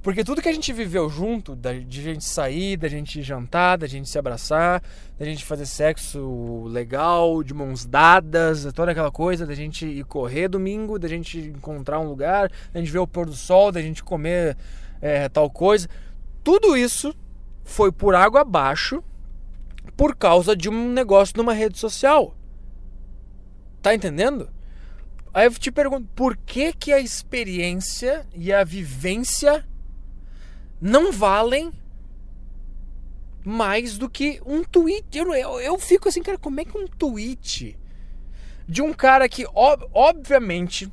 porque 0.02 0.22
tudo 0.22 0.42
que 0.42 0.48
a 0.50 0.52
gente 0.52 0.70
viveu 0.70 1.08
junto, 1.08 1.56
da, 1.56 1.72
de 1.72 2.02
gente 2.02 2.24
sair, 2.24 2.76
da 2.76 2.88
gente 2.88 3.22
jantar, 3.22 3.78
da 3.78 3.86
gente 3.86 4.06
se 4.06 4.18
abraçar, 4.18 4.82
da 5.18 5.24
gente 5.24 5.42
fazer 5.42 5.64
sexo 5.64 6.64
legal, 6.68 7.42
de 7.42 7.54
mãos 7.54 7.86
dadas, 7.86 8.70
toda 8.74 8.92
aquela 8.92 9.10
coisa, 9.10 9.46
da 9.46 9.54
gente 9.54 9.86
ir 9.86 10.04
correr 10.04 10.48
domingo, 10.48 10.98
da 10.98 11.08
gente 11.08 11.38
encontrar 11.38 12.00
um 12.00 12.06
lugar, 12.06 12.50
da 12.70 12.80
gente 12.80 12.92
ver 12.92 12.98
o 12.98 13.06
pôr 13.06 13.24
do 13.24 13.32
sol, 13.32 13.72
da 13.72 13.80
gente 13.80 14.04
comer 14.04 14.58
é, 15.00 15.26
tal 15.30 15.48
coisa. 15.48 15.88
Tudo 16.44 16.76
isso 16.76 17.14
foi 17.64 17.90
por 17.90 18.14
água 18.14 18.42
abaixo 18.42 19.02
por 19.96 20.14
causa 20.14 20.54
de 20.54 20.68
um 20.68 20.90
negócio 20.90 21.34
numa 21.38 21.54
rede 21.54 21.78
social. 21.78 22.36
Tá 23.80 23.94
entendendo? 23.94 24.50
Aí 25.32 25.46
eu 25.46 25.52
te 25.52 25.72
pergunto, 25.72 26.06
por 26.14 26.36
que 26.36 26.72
que 26.72 26.92
a 26.92 27.00
experiência 27.00 28.26
e 28.34 28.52
a 28.52 28.62
vivência 28.62 29.66
não 30.80 31.10
valem 31.10 31.72
mais 33.44 33.98
do 33.98 34.08
que 34.08 34.40
um 34.44 34.62
tweet? 34.62 35.16
Eu, 35.16 35.34
eu, 35.34 35.60
eu 35.60 35.78
fico 35.78 36.08
assim, 36.08 36.22
cara, 36.22 36.38
como 36.38 36.60
é 36.60 36.64
que 36.64 36.76
um 36.76 36.86
tweet 36.86 37.78
de 38.68 38.82
um 38.82 38.92
cara 38.92 39.28
que, 39.28 39.46
ob, 39.54 39.86
obviamente, 39.92 40.90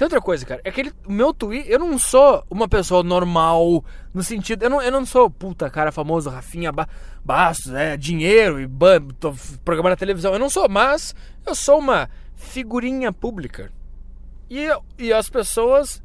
tem 0.00 0.06
outra 0.06 0.20
coisa, 0.22 0.46
cara. 0.46 0.62
É 0.64 0.70
aquele. 0.70 0.94
O 1.06 1.12
meu 1.12 1.34
tweet. 1.34 1.70
Eu 1.70 1.78
não 1.78 1.98
sou 1.98 2.42
uma 2.48 2.66
pessoa 2.66 3.02
normal. 3.02 3.84
No 4.14 4.22
sentido. 4.22 4.62
Eu 4.62 4.70
não, 4.70 4.80
eu 4.80 4.90
não 4.90 5.04
sou, 5.04 5.28
puta, 5.28 5.68
cara 5.68 5.92
famoso, 5.92 6.30
Rafinha 6.30 6.72
ba 6.72 6.88
Bastos, 7.22 7.74
é, 7.74 7.98
dinheiro 7.98 8.58
e 8.58 8.66
tô 9.18 9.34
programando 9.62 9.90
na 9.90 9.96
televisão. 9.96 10.32
Eu 10.32 10.38
não 10.38 10.48
sou, 10.48 10.70
mas 10.70 11.14
eu 11.46 11.54
sou 11.54 11.78
uma 11.78 12.08
figurinha 12.34 13.12
pública. 13.12 13.70
E, 14.48 14.68
e 14.98 15.12
as 15.12 15.28
pessoas 15.28 16.02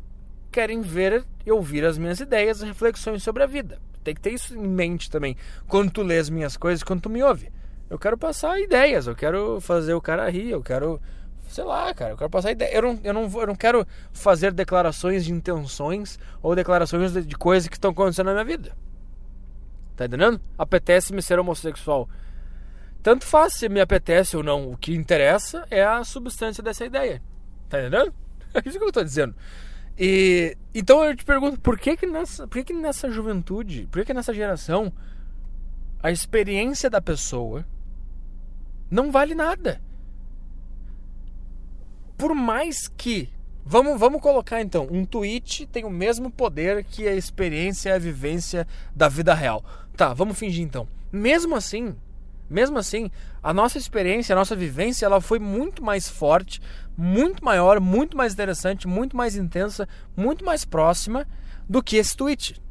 querem 0.52 0.82
ver 0.82 1.24
e 1.46 1.52
ouvir 1.52 1.86
as 1.86 1.98
minhas 1.98 2.20
ideias 2.20 2.62
e 2.62 2.66
reflexões 2.66 3.24
sobre 3.24 3.44
a 3.44 3.48
vida. 3.48 3.80
Tem 4.04 4.14
que 4.14 4.20
ter 4.20 4.34
isso 4.34 4.54
em 4.54 4.68
mente 4.68 5.10
também. 5.10 5.38
Quando 5.70 5.90
tu 5.90 6.04
lê 6.04 6.18
as 6.18 6.30
minhas 6.30 6.58
coisas, 6.58 6.84
quando 6.84 7.00
tu 7.00 7.10
me 7.10 7.24
ouve. 7.24 7.50
Eu 7.90 7.98
quero 7.98 8.18
passar 8.18 8.60
ideias, 8.60 9.08
eu 9.08 9.16
quero 9.16 9.62
fazer 9.62 9.94
o 9.94 10.02
cara 10.02 10.30
rir, 10.30 10.50
eu 10.50 10.62
quero 10.62 11.00
sei 11.48 11.64
lá, 11.64 11.94
cara, 11.94 12.12
eu 12.12 12.18
quero 12.18 12.30
passar 12.30 12.52
ideia. 12.52 12.74
Eu 12.74 12.82
não, 12.82 13.00
eu 13.04 13.14
não, 13.14 13.42
eu 13.42 13.48
não 13.48 13.56
quero 13.56 13.86
fazer 14.12 14.52
declarações 14.52 15.26
de 15.26 15.32
intenções 15.32 16.20
ou 16.42 16.56
declarações 16.56 17.14
de, 17.14 17.24
de 17.24 17.36
coisas 17.36 17.68
que 17.68 17.76
estão 17.76 17.92
acontecendo 17.92 18.28
na 18.28 18.34
minha 18.34 18.46
vida. 18.46 18.76
Tá 19.96 20.06
entendendo? 20.06 20.42
Apetece-me 20.58 21.22
ser 21.22 21.40
homossexual. 21.40 22.10
tanto 23.02 23.26
faz 23.26 23.54
se 23.54 23.70
me 23.70 23.80
apetece 23.80 24.36
ou 24.36 24.44
não. 24.44 24.72
O 24.72 24.78
que 24.78 24.94
interessa 24.94 25.66
é 25.72 25.84
a 25.84 26.04
substância 26.04 26.62
dessa 26.62 26.86
ideia. 26.86 27.22
Tá 27.70 27.80
entendendo? 27.80 28.14
É 28.56 28.70
isso 28.70 28.80
que 28.80 28.86
eu 28.86 28.92
tô 28.92 29.04
dizendo. 29.04 29.36
E 29.98 30.58
então 30.74 31.04
eu 31.04 31.14
te 31.14 31.26
pergunto, 31.26 31.60
por 31.60 31.78
que 31.78 31.98
que 31.98 32.06
nessa, 32.06 32.48
por 32.48 32.58
que 32.60 32.66
que 32.66 32.74
nessa 32.74 33.10
juventude, 33.10 33.86
por 33.92 34.00
que 34.00 34.06
que 34.06 34.14
nessa 34.14 34.34
geração 34.34 34.94
a 36.02 36.10
experiência 36.10 36.90
da 36.90 37.02
pessoa 37.02 37.66
não 38.90 39.12
vale 39.12 39.36
nada? 39.36 39.82
Por 42.18 42.34
mais 42.34 42.88
que 42.88 43.30
Vamos, 43.68 44.00
vamos 44.00 44.22
colocar 44.22 44.62
então, 44.62 44.88
um 44.92 45.04
tweet 45.04 45.66
tem 45.66 45.84
o 45.86 45.90
mesmo 45.90 46.30
poder 46.30 46.84
que 46.84 47.08
a 47.08 47.16
experiência 47.16 47.90
e 47.90 47.94
a 47.94 47.98
vivência 47.98 48.68
da 48.96 49.10
vida 49.10 49.34
real. 49.34 49.66
Tá, 49.98 50.14
vamos 50.14 50.38
fingir 50.38 50.64
então. 50.64 50.88
Mesmo 51.12 51.56
assim, 51.56 51.96
mesmo 52.48 52.78
assim, 52.78 53.10
a 53.42 53.52
nossa 53.52 53.80
experiência, 53.80 54.34
a 54.34 54.38
nossa 54.38 54.56
vivência, 54.56 55.04
ela 55.04 55.20
foi 55.20 55.40
muito 55.40 55.84
mais 55.84 56.08
forte, 56.08 56.62
muito 56.96 57.44
maior, 57.44 57.80
muito 57.80 58.16
mais 58.16 58.34
interessante, 58.34 58.88
muito 58.88 59.18
mais 59.18 59.36
intensa, 59.36 59.90
muito 60.16 60.46
mais 60.46 60.64
próxima 60.64 61.28
do 61.68 61.82
que 61.82 61.98
esse 61.98 62.16
tweet. 62.16 62.62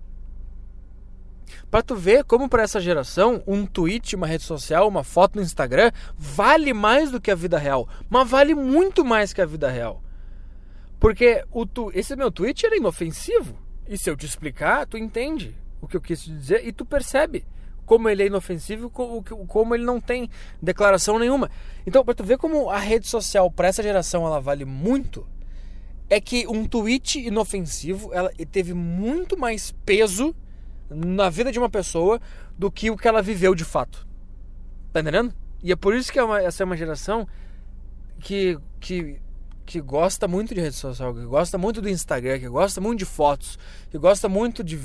Para 1.70 1.82
tu 1.82 1.94
ver 1.96 2.24
como 2.24 2.48
para 2.48 2.62
essa 2.62 2.80
geração, 2.80 3.42
um 3.46 3.66
tweet, 3.66 4.16
uma 4.16 4.26
rede 4.26 4.44
social, 4.44 4.88
uma 4.88 5.04
foto 5.04 5.36
no 5.36 5.42
Instagram 5.42 5.90
vale 6.16 6.72
mais 6.72 7.10
do 7.10 7.20
que 7.20 7.30
a 7.30 7.34
vida 7.34 7.58
real, 7.58 7.88
mas 8.08 8.28
vale 8.28 8.54
muito 8.54 9.04
mais 9.04 9.32
que 9.32 9.40
a 9.40 9.46
vida 9.46 9.70
real. 9.70 10.02
Porque 10.98 11.44
o 11.50 11.66
tu, 11.66 11.90
esse 11.94 12.16
meu 12.16 12.30
tweet 12.30 12.64
era 12.64 12.76
inofensivo. 12.76 13.58
E 13.86 13.98
se 13.98 14.08
eu 14.08 14.16
te 14.16 14.24
explicar, 14.24 14.86
tu 14.86 14.96
entende 14.96 15.54
o 15.80 15.86
que 15.86 15.96
eu 15.96 16.00
quis 16.00 16.24
dizer 16.24 16.66
e 16.66 16.72
tu 16.72 16.86
percebe 16.86 17.44
como 17.84 18.08
ele 18.08 18.22
é 18.22 18.26
inofensivo, 18.26 18.90
como 18.90 19.74
ele 19.74 19.84
não 19.84 20.00
tem 20.00 20.30
declaração 20.62 21.18
nenhuma. 21.18 21.50
Então, 21.86 22.04
para 22.04 22.14
tu 22.14 22.24
ver 22.24 22.38
como 22.38 22.70
a 22.70 22.78
rede 22.78 23.06
social 23.06 23.50
para 23.50 23.68
essa 23.68 23.82
geração 23.82 24.26
ela 24.26 24.40
vale 24.40 24.64
muito, 24.64 25.26
é 26.08 26.20
que 26.20 26.46
um 26.46 26.66
tweet 26.66 27.18
inofensivo 27.18 28.12
ela 28.12 28.30
teve 28.50 28.72
muito 28.72 29.38
mais 29.38 29.72
peso 29.84 30.34
na 30.94 31.28
vida 31.30 31.50
de 31.50 31.58
uma 31.58 31.70
pessoa 31.70 32.20
do 32.58 32.70
que 32.70 32.90
o 32.90 32.96
que 32.96 33.08
ela 33.08 33.22
viveu 33.22 33.54
de 33.54 33.64
fato. 33.64 34.06
Tá 34.92 35.00
entendendo? 35.00 35.34
E 35.62 35.72
é 35.72 35.76
por 35.76 35.94
isso 35.94 36.12
que 36.12 36.18
é 36.18 36.24
uma, 36.24 36.40
essa 36.40 36.62
é 36.62 36.64
uma 36.64 36.76
geração 36.76 37.26
que, 38.20 38.58
que 38.80 39.20
que 39.66 39.80
gosta 39.80 40.28
muito 40.28 40.54
de 40.54 40.60
rede 40.60 40.76
social, 40.76 41.14
que 41.14 41.24
gosta 41.24 41.56
muito 41.56 41.80
do 41.80 41.88
Instagram, 41.88 42.38
que 42.38 42.48
gosta 42.48 42.80
muito 42.80 42.98
de 42.98 43.04
fotos, 43.04 43.58
que 43.90 43.98
gosta 43.98 44.28
muito 44.28 44.62
de 44.62 44.78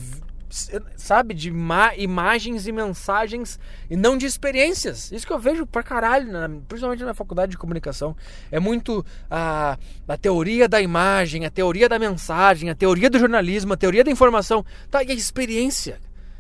sabe, 0.95 1.33
de 1.33 1.49
imagens 1.97 2.67
e 2.67 2.71
mensagens 2.71 3.59
e 3.89 3.95
não 3.95 4.17
de 4.17 4.25
experiências. 4.25 5.11
Isso 5.11 5.25
que 5.25 5.33
eu 5.33 5.39
vejo 5.39 5.65
pra 5.65 5.83
caralho, 5.83 6.31
na, 6.31 6.49
principalmente 6.67 7.03
na 7.03 7.13
faculdade 7.13 7.51
de 7.51 7.57
comunicação. 7.57 8.15
É 8.51 8.59
muito 8.59 9.05
a, 9.29 9.77
a 10.07 10.17
teoria 10.17 10.67
da 10.67 10.81
imagem, 10.81 11.45
a 11.45 11.51
teoria 11.51 11.87
da 11.87 11.99
mensagem, 11.99 12.69
a 12.69 12.75
teoria 12.75 13.09
do 13.09 13.19
jornalismo, 13.19 13.73
a 13.73 13.77
teoria 13.77 14.03
da 14.03 14.11
informação. 14.11 14.65
Tá, 14.89 15.03
e 15.03 15.11
a 15.11 15.13
experiência. 15.13 15.99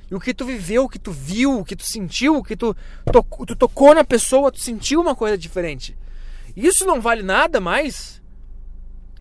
E 0.09 0.15
o 0.15 0.19
que 0.19 0.33
tu 0.33 0.43
viveu, 0.43 0.85
o 0.85 0.89
que 0.89 0.97
tu 0.97 1.11
viu, 1.11 1.59
o 1.59 1.63
que 1.63 1.75
tu 1.75 1.85
sentiu, 1.85 2.35
o 2.37 2.43
que 2.43 2.55
tu, 2.55 2.75
tu 3.45 3.55
tocou 3.55 3.93
na 3.93 4.03
pessoa, 4.03 4.51
tu 4.51 4.59
sentiu 4.59 5.01
uma 5.01 5.15
coisa 5.15 5.37
diferente. 5.37 5.95
Isso 6.55 6.85
não 6.85 6.99
vale 6.99 7.21
nada 7.21 7.59
mais 7.59 8.18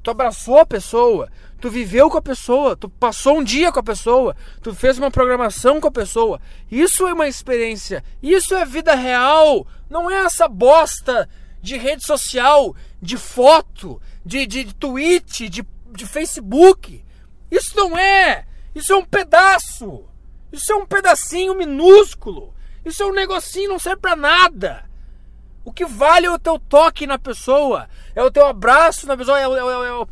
Tu 0.02 0.10
abraçou 0.10 0.58
a 0.58 0.66
pessoa, 0.66 1.28
tu 1.60 1.70
viveu 1.70 2.08
com 2.08 2.18
a 2.18 2.22
pessoa, 2.22 2.76
tu 2.76 2.88
passou 2.88 3.38
um 3.38 3.44
dia 3.44 3.72
com 3.72 3.80
a 3.80 3.82
pessoa, 3.82 4.36
tu 4.62 4.74
fez 4.74 4.98
uma 4.98 5.10
programação 5.10 5.80
com 5.80 5.88
a 5.88 5.92
pessoa. 5.92 6.40
Isso 6.70 7.06
é 7.06 7.12
uma 7.12 7.28
experiência, 7.28 8.04
isso 8.22 8.54
é 8.54 8.64
vida 8.64 8.94
real, 8.94 9.66
não 9.90 10.10
é 10.10 10.24
essa 10.24 10.48
bosta 10.48 11.28
de 11.60 11.76
rede 11.76 12.04
social, 12.04 12.74
de 13.02 13.16
foto, 13.16 14.00
de, 14.24 14.46
de 14.46 14.74
tweet, 14.74 15.48
de, 15.48 15.66
de 15.92 16.06
Facebook. 16.06 17.04
Isso 17.50 17.76
não 17.76 17.98
é, 17.98 18.46
isso 18.74 18.92
é 18.92 18.96
um 18.96 19.04
pedaço, 19.04 20.04
isso 20.52 20.72
é 20.72 20.76
um 20.76 20.86
pedacinho 20.86 21.54
minúsculo, 21.54 22.54
isso 22.84 23.02
é 23.02 23.06
um 23.06 23.12
negocinho, 23.12 23.70
não 23.70 23.78
serve 23.78 24.00
pra 24.00 24.14
nada. 24.14 24.87
O 25.68 25.70
que 25.70 25.84
vale 25.84 26.24
é 26.24 26.30
o 26.30 26.38
teu 26.38 26.58
toque 26.58 27.06
na 27.06 27.18
pessoa, 27.18 27.90
é 28.16 28.24
o 28.24 28.30
teu 28.30 28.46
abraço 28.46 29.06
na 29.06 29.14
pessoa, 29.14 29.38
é, 29.38 29.46
o, 29.46 29.54
é, 29.54 29.86
é, 29.86 30.06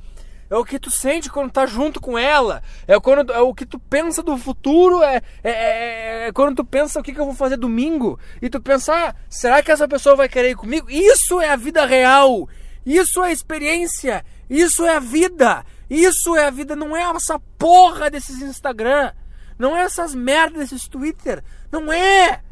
é 0.51 0.55
o 0.55 0.65
que 0.67 0.79
tu 0.79 0.91
sente 0.91 1.31
quando 1.31 1.51
tá 1.51 1.65
junto 1.65 1.99
com 1.99 2.19
ela, 2.19 2.63
é, 2.87 3.01
quando, 3.01 3.33
é 3.33 3.41
o 3.41 3.55
que 3.55 3.65
tu 3.65 3.79
pensa 3.79 4.23
do 4.23 4.37
futuro, 4.37 5.03
é, 5.03 5.23
é, 5.43 5.51
é, 5.51 6.27
é 6.27 6.33
quando 6.33 6.57
tu 6.57 6.63
pensa 6.63 7.01
o 7.01 7.03
que, 7.03 7.15
que 7.15 7.19
eu 7.19 7.25
vou 7.25 7.35
fazer 7.35 7.57
domingo, 7.57 8.21
e 8.43 8.51
tu 8.51 8.61
pensar, 8.61 9.09
ah, 9.09 9.15
será 9.31 9.63
que 9.63 9.73
essa 9.73 9.89
pessoa 9.89 10.15
vai 10.15 10.29
querer 10.29 10.51
ir 10.51 10.57
comigo? 10.57 10.91
Isso 10.91 11.41
é 11.41 11.49
a 11.49 11.57
vida 11.57 11.87
real, 11.87 12.47
isso 12.85 13.25
é 13.25 13.29
a 13.29 13.33
experiência, 13.33 14.27
isso 14.51 14.85
é 14.85 14.97
a 14.97 15.01
vida, 15.01 15.65
isso 15.89 16.37
é 16.37 16.49
a 16.49 16.51
vida, 16.51 16.77
não 16.77 16.95
é 16.95 17.01
essa 17.01 17.41
porra 17.57 18.11
desses 18.11 18.43
Instagram, 18.43 19.11
não 19.59 19.75
é 19.75 19.85
essas 19.85 20.15
merdas 20.15 20.69
desses 20.69 20.87
Twitter, 20.87 21.43
não 21.73 21.91
é! 21.91 22.43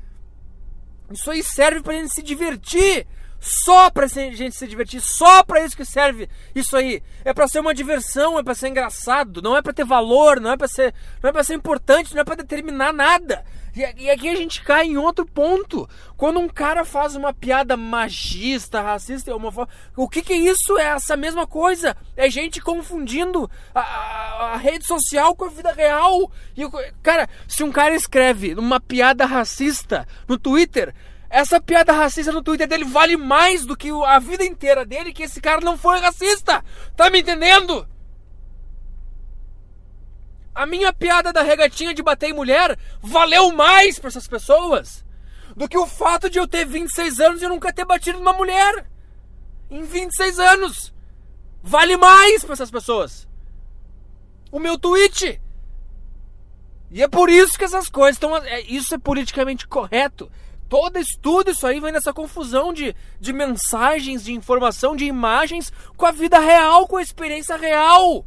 Isso 1.11 1.31
aí 1.31 1.43
serve 1.43 1.83
pra 1.83 1.95
gente 1.95 2.15
se 2.15 2.23
divertir. 2.23 3.07
Só 3.41 3.91
pra 3.91 4.07
gente 4.07 4.53
se 4.53 4.67
divertir, 4.67 5.03
só 5.03 5.43
pra 5.43 5.63
isso 5.63 5.77
que 5.77 5.85
serve 5.85 6.31
isso 6.55 6.75
aí. 6.75 7.03
É 7.27 7.35
pra 7.35 7.47
ser 7.47 7.61
uma 7.61 7.75
diversão, 7.75 8.39
é 8.39 8.43
pra 8.43 8.55
ser 8.55 8.69
engraçado, 8.69 9.43
não 9.43 9.55
é 9.55 9.61
pra 9.61 9.75
ter 9.75 9.85
valor, 9.85 10.41
não 10.41 10.53
é 10.53 10.57
pra 10.57 10.67
ser, 10.67 10.95
não 11.23 11.29
é 11.29 11.33
pra 11.33 11.45
ser 11.45 11.53
importante, 11.53 12.15
não 12.15 12.23
é 12.23 12.25
pra 12.25 12.37
determinar 12.37 12.91
nada. 12.95 13.45
E, 13.77 14.09
aqui 14.09 14.29
a 14.29 14.37
gente 14.37 14.63
cai 14.63 14.87
em 14.87 14.97
outro 14.97 15.27
ponto. 15.27 15.89
Quando 16.17 16.39
um 16.39 16.49
cara 16.49 16.85
faz 16.85 17.17
uma 17.17 17.35
piada 17.35 17.77
magista, 17.77 18.81
racista, 18.81 19.35
homofóbica, 19.35 19.77
o 19.97 20.09
que 20.09 20.23
que 20.23 20.33
é 20.33 20.37
isso? 20.37 20.79
É 20.79 20.85
essa 20.85 21.17
mesma 21.17 21.47
coisa. 21.47 21.97
É 22.17 22.31
gente 22.31 22.61
confundindo 22.61 23.51
a, 23.75 23.81
a, 23.81 24.53
a 24.53 24.57
rede 24.57 24.87
social 24.87 25.35
com 25.35 25.47
a 25.47 25.49
vida 25.49 25.73
real. 25.73 26.31
E, 26.57 26.63
cara, 27.03 27.29
se 27.49 27.65
um 27.65 27.73
cara 27.73 27.95
escreve 27.97 28.55
uma 28.55 28.79
piada 28.79 29.27
racista 29.27 30.07
no 30.29 30.39
Twitter, 30.39 30.95
essa 31.29 31.61
piada 31.61 31.93
racista 31.93 32.31
no 32.31 32.45
Twitter 32.45 32.69
dele 32.69 32.85
vale 32.85 33.17
mais 33.17 33.67
do 33.67 33.77
que 33.77 33.91
a 33.91 34.21
vida 34.21 34.45
inteira 34.45 34.87
dele, 34.87 35.13
que 35.13 35.25
esse 35.25 35.41
cara 35.41 35.61
não 35.61 35.77
foi 35.77 35.99
racista. 35.99 36.65
Tá 36.97 37.11
me 37.11 37.23
entendendo? 37.23 37.85
A 40.55 40.67
minha 40.67 40.93
piada 40.93 41.33
da 41.33 41.43
regatinha 41.43 41.93
de 41.93 42.03
bater 42.03 42.31
em 42.31 42.33
mulher 42.33 42.79
valeu 43.03 43.51
mais 43.51 43.99
para 43.99 44.09
essas 44.09 44.29
pessoas 44.29 45.05
do 45.57 45.69
que 45.69 45.79
o 45.79 45.87
fato 45.87 46.31
de 46.31 46.39
eu 46.39 46.47
ter 46.47 46.65
26 46.65 47.21
anos 47.21 47.43
e 47.43 47.49
nunca 47.49 47.73
ter 47.73 47.85
batido 47.85 48.19
numa 48.19 48.33
mulher. 48.33 48.87
Em 49.71 49.83
26 49.83 50.39
anos. 50.39 50.95
Vale 51.63 51.97
mais 51.97 52.45
para 52.45 52.53
essas 52.53 52.71
pessoas. 52.71 53.27
O 54.53 54.59
meu 54.59 54.79
tweet. 54.79 55.41
E 56.91 57.03
é 57.03 57.09
por 57.09 57.29
isso 57.29 57.59
que 57.59 57.65
essas 57.65 57.89
coisas 57.89 58.17
estão. 58.17 58.37
É, 58.37 58.61
isso 58.63 58.95
é 58.95 58.99
politicamente 58.99 59.67
correto. 59.67 60.31
Todo 60.69 60.99
estudo, 60.99 61.51
isso 61.51 61.67
aí 61.67 61.81
vem 61.81 61.93
dessa 61.93 62.13
confusão 62.13 62.73
de, 62.73 62.95
de 63.21 63.33
mensagens, 63.33 64.25
de 64.25 64.33
informação, 64.33 64.95
de 64.95 65.05
imagens 65.05 65.73
com 65.97 66.07
a 66.07 66.11
vida 66.13 66.39
real, 66.39 66.87
com 66.87 66.97
a 66.97 67.03
experiência 67.03 67.57
real. 67.57 68.25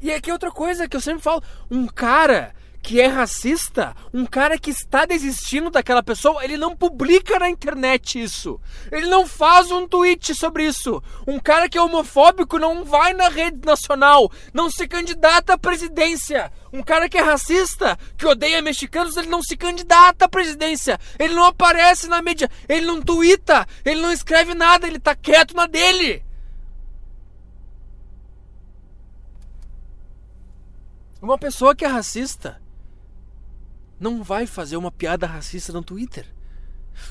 E 0.00 0.12
aqui 0.12 0.32
outra 0.32 0.50
coisa 0.50 0.88
que 0.88 0.96
eu 0.96 1.00
sempre 1.00 1.22
falo: 1.22 1.42
um 1.70 1.86
cara 1.86 2.54
que 2.82 3.00
é 3.00 3.06
racista, 3.06 3.94
um 4.12 4.24
cara 4.24 4.58
que 4.58 4.70
está 4.70 5.04
desistindo 5.04 5.70
daquela 5.70 6.02
pessoa, 6.02 6.42
ele 6.44 6.56
não 6.56 6.74
publica 6.74 7.38
na 7.38 7.50
internet 7.50 8.20
isso. 8.20 8.58
Ele 8.90 9.06
não 9.06 9.26
faz 9.26 9.70
um 9.70 9.86
tweet 9.86 10.34
sobre 10.34 10.64
isso. 10.64 11.02
Um 11.26 11.38
cara 11.38 11.68
que 11.68 11.76
é 11.76 11.82
homofóbico 11.82 12.58
não 12.58 12.84
vai 12.84 13.12
na 13.12 13.28
rede 13.28 13.60
nacional, 13.64 14.30
não 14.52 14.70
se 14.70 14.88
candidata 14.88 15.54
à 15.54 15.58
presidência. 15.58 16.50
Um 16.72 16.82
cara 16.82 17.08
que 17.08 17.18
é 17.18 17.22
racista, 17.22 17.98
que 18.16 18.26
odeia 18.26 18.62
mexicanos, 18.62 19.16
ele 19.16 19.28
não 19.28 19.42
se 19.42 19.56
candidata 19.56 20.24
à 20.24 20.28
presidência. 20.28 20.98
Ele 21.18 21.34
não 21.34 21.44
aparece 21.44 22.08
na 22.08 22.22
mídia, 22.22 22.48
ele 22.68 22.86
não 22.86 23.02
twitta, 23.02 23.66
ele 23.84 24.00
não 24.00 24.12
escreve 24.12 24.54
nada, 24.54 24.86
ele 24.86 24.98
tá 24.98 25.14
quieto 25.14 25.54
na 25.54 25.66
dele. 25.66 26.24
Uma 31.22 31.36
pessoa 31.36 31.74
que 31.74 31.84
é 31.84 31.88
racista 31.88 32.60
não 33.98 34.22
vai 34.22 34.46
fazer 34.46 34.78
uma 34.78 34.90
piada 34.90 35.26
racista 35.26 35.70
no 35.70 35.82
Twitter. 35.82 36.26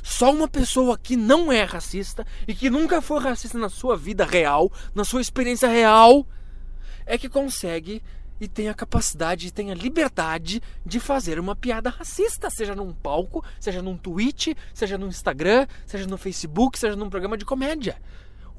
Só 0.01 0.31
uma 0.31 0.47
pessoa 0.47 0.97
que 0.97 1.15
não 1.15 1.51
é 1.51 1.63
racista 1.63 2.25
e 2.47 2.55
que 2.55 2.69
nunca 2.69 3.01
foi 3.01 3.19
racista 3.19 3.57
na 3.57 3.69
sua 3.69 3.95
vida 3.95 4.25
real, 4.25 4.71
na 4.95 5.03
sua 5.03 5.21
experiência 5.21 5.69
real, 5.69 6.25
é 7.05 7.17
que 7.17 7.29
consegue 7.29 8.01
e 8.41 8.47
tem 8.47 8.69
a 8.69 8.73
capacidade 8.73 9.47
e 9.47 9.51
tem 9.51 9.71
a 9.71 9.75
liberdade 9.75 10.61
de 10.83 10.99
fazer 10.99 11.39
uma 11.39 11.55
piada 11.55 11.89
racista, 11.89 12.49
seja 12.49 12.73
num 12.73 12.93
palco, 12.93 13.43
seja 13.59 13.81
num 13.81 13.97
tweet, 13.97 14.55
seja 14.73 14.97
no 14.97 15.07
Instagram, 15.07 15.67
seja 15.85 16.07
no 16.07 16.17
Facebook, 16.17 16.79
seja 16.79 16.95
num 16.95 17.09
programa 17.09 17.37
de 17.37 17.45
comédia. 17.45 18.01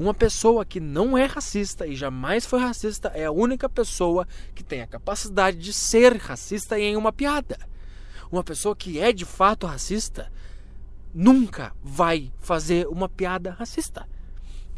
Uma 0.00 0.14
pessoa 0.14 0.64
que 0.64 0.80
não 0.80 1.18
é 1.18 1.26
racista 1.26 1.86
e 1.86 1.94
jamais 1.94 2.46
foi 2.46 2.58
racista 2.58 3.08
é 3.08 3.26
a 3.26 3.30
única 3.30 3.68
pessoa 3.68 4.26
que 4.54 4.64
tem 4.64 4.80
a 4.80 4.86
capacidade 4.86 5.58
de 5.58 5.74
ser 5.74 6.16
racista 6.16 6.80
em 6.80 6.96
uma 6.96 7.12
piada. 7.12 7.58
uma 8.32 8.42
pessoa 8.42 8.74
que 8.74 8.98
é 8.98 9.12
de 9.12 9.26
fato 9.26 9.66
racista, 9.66 10.32
nunca 11.12 11.74
vai 11.82 12.32
fazer 12.38 12.86
uma 12.88 13.10
piada 13.10 13.50
racista. 13.50 14.08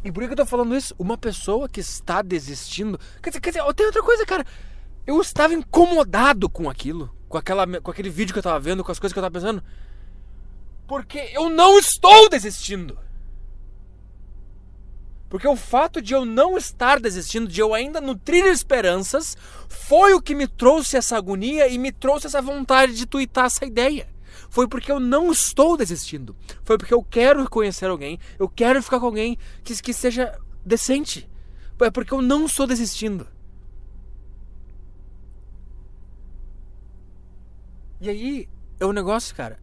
E 0.03 0.11
por 0.11 0.25
que 0.25 0.33
eu 0.33 0.35
tô 0.35 0.45
falando 0.45 0.75
isso? 0.75 0.93
Uma 0.99 1.17
pessoa 1.17 1.69
que 1.69 1.79
está 1.79 2.21
desistindo. 2.21 2.99
Quer 3.21 3.29
dizer, 3.29 3.39
quer 3.39 3.49
dizer, 3.51 3.73
tem 3.75 3.85
outra 3.85 4.03
coisa, 4.03 4.25
cara. 4.25 4.45
Eu 5.07 5.21
estava 5.21 5.53
incomodado 5.53 6.49
com 6.49 6.69
aquilo, 6.69 7.09
com, 7.29 7.37
aquela, 7.37 7.65
com 7.79 7.91
aquele 7.91 8.09
vídeo 8.09 8.33
que 8.33 8.39
eu 8.39 8.43
tava 8.43 8.59
vendo, 8.59 8.83
com 8.83 8.91
as 8.91 8.99
coisas 8.99 9.13
que 9.13 9.19
eu 9.19 9.23
tava 9.23 9.39
pensando. 9.39 9.63
Porque 10.85 11.31
eu 11.31 11.49
não 11.49 11.79
estou 11.79 12.27
desistindo. 12.27 12.99
Porque 15.33 15.47
o 15.47 15.55
fato 15.55 15.99
de 15.99 16.13
eu 16.13 16.25
não 16.25 16.59
estar 16.59 16.99
desistindo, 16.99 17.47
de 17.47 17.59
eu 17.59 17.73
ainda 17.73 17.99
nutrir 17.99 18.45
esperanças, 18.45 19.35
foi 19.67 20.13
o 20.13 20.21
que 20.21 20.35
me 20.35 20.45
trouxe 20.45 20.95
essa 20.95 21.17
agonia 21.17 21.67
e 21.67 21.79
me 21.79 21.91
trouxe 21.91 22.27
essa 22.27 22.39
vontade 22.39 22.93
de 22.93 23.07
tuitar 23.07 23.45
essa 23.45 23.65
ideia. 23.65 24.07
Foi 24.47 24.67
porque 24.67 24.91
eu 24.91 24.99
não 24.99 25.31
estou 25.31 25.75
desistindo. 25.75 26.35
Foi 26.63 26.77
porque 26.77 26.93
eu 26.93 27.01
quero 27.01 27.49
conhecer 27.49 27.87
alguém, 27.87 28.19
eu 28.37 28.47
quero 28.47 28.83
ficar 28.83 28.99
com 28.99 29.07
alguém 29.07 29.35
que, 29.63 29.73
que 29.81 29.91
seja 29.91 30.37
decente. 30.63 31.27
É 31.81 31.89
porque 31.89 32.13
eu 32.13 32.21
não 32.21 32.45
estou 32.45 32.67
desistindo. 32.67 33.27
E 37.99 38.07
aí, 38.07 38.47
é 38.79 38.85
o 38.85 38.89
um 38.89 38.93
negócio, 38.93 39.35
cara. 39.35 39.57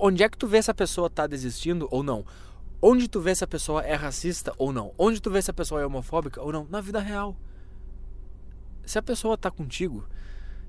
Onde 0.00 0.22
é 0.22 0.30
que 0.30 0.38
tu 0.38 0.46
vê 0.46 0.62
se 0.62 0.70
a 0.70 0.74
pessoa 0.74 1.10
tá 1.10 1.26
desistindo 1.26 1.86
ou 1.90 2.02
não? 2.02 2.24
Onde 2.84 3.08
tu 3.08 3.20
vê 3.20 3.32
se 3.32 3.44
a 3.44 3.46
pessoa 3.46 3.80
é 3.82 3.94
racista 3.94 4.52
ou 4.58 4.72
não? 4.72 4.92
Onde 4.98 5.22
tu 5.22 5.30
vê 5.30 5.40
se 5.40 5.48
a 5.48 5.54
pessoa 5.54 5.80
é 5.80 5.86
homofóbica 5.86 6.42
ou 6.42 6.50
não? 6.50 6.66
Na 6.68 6.80
vida 6.80 6.98
real. 6.98 7.36
Se 8.84 8.98
a 8.98 9.02
pessoa 9.02 9.38
tá 9.38 9.52
contigo, 9.52 10.04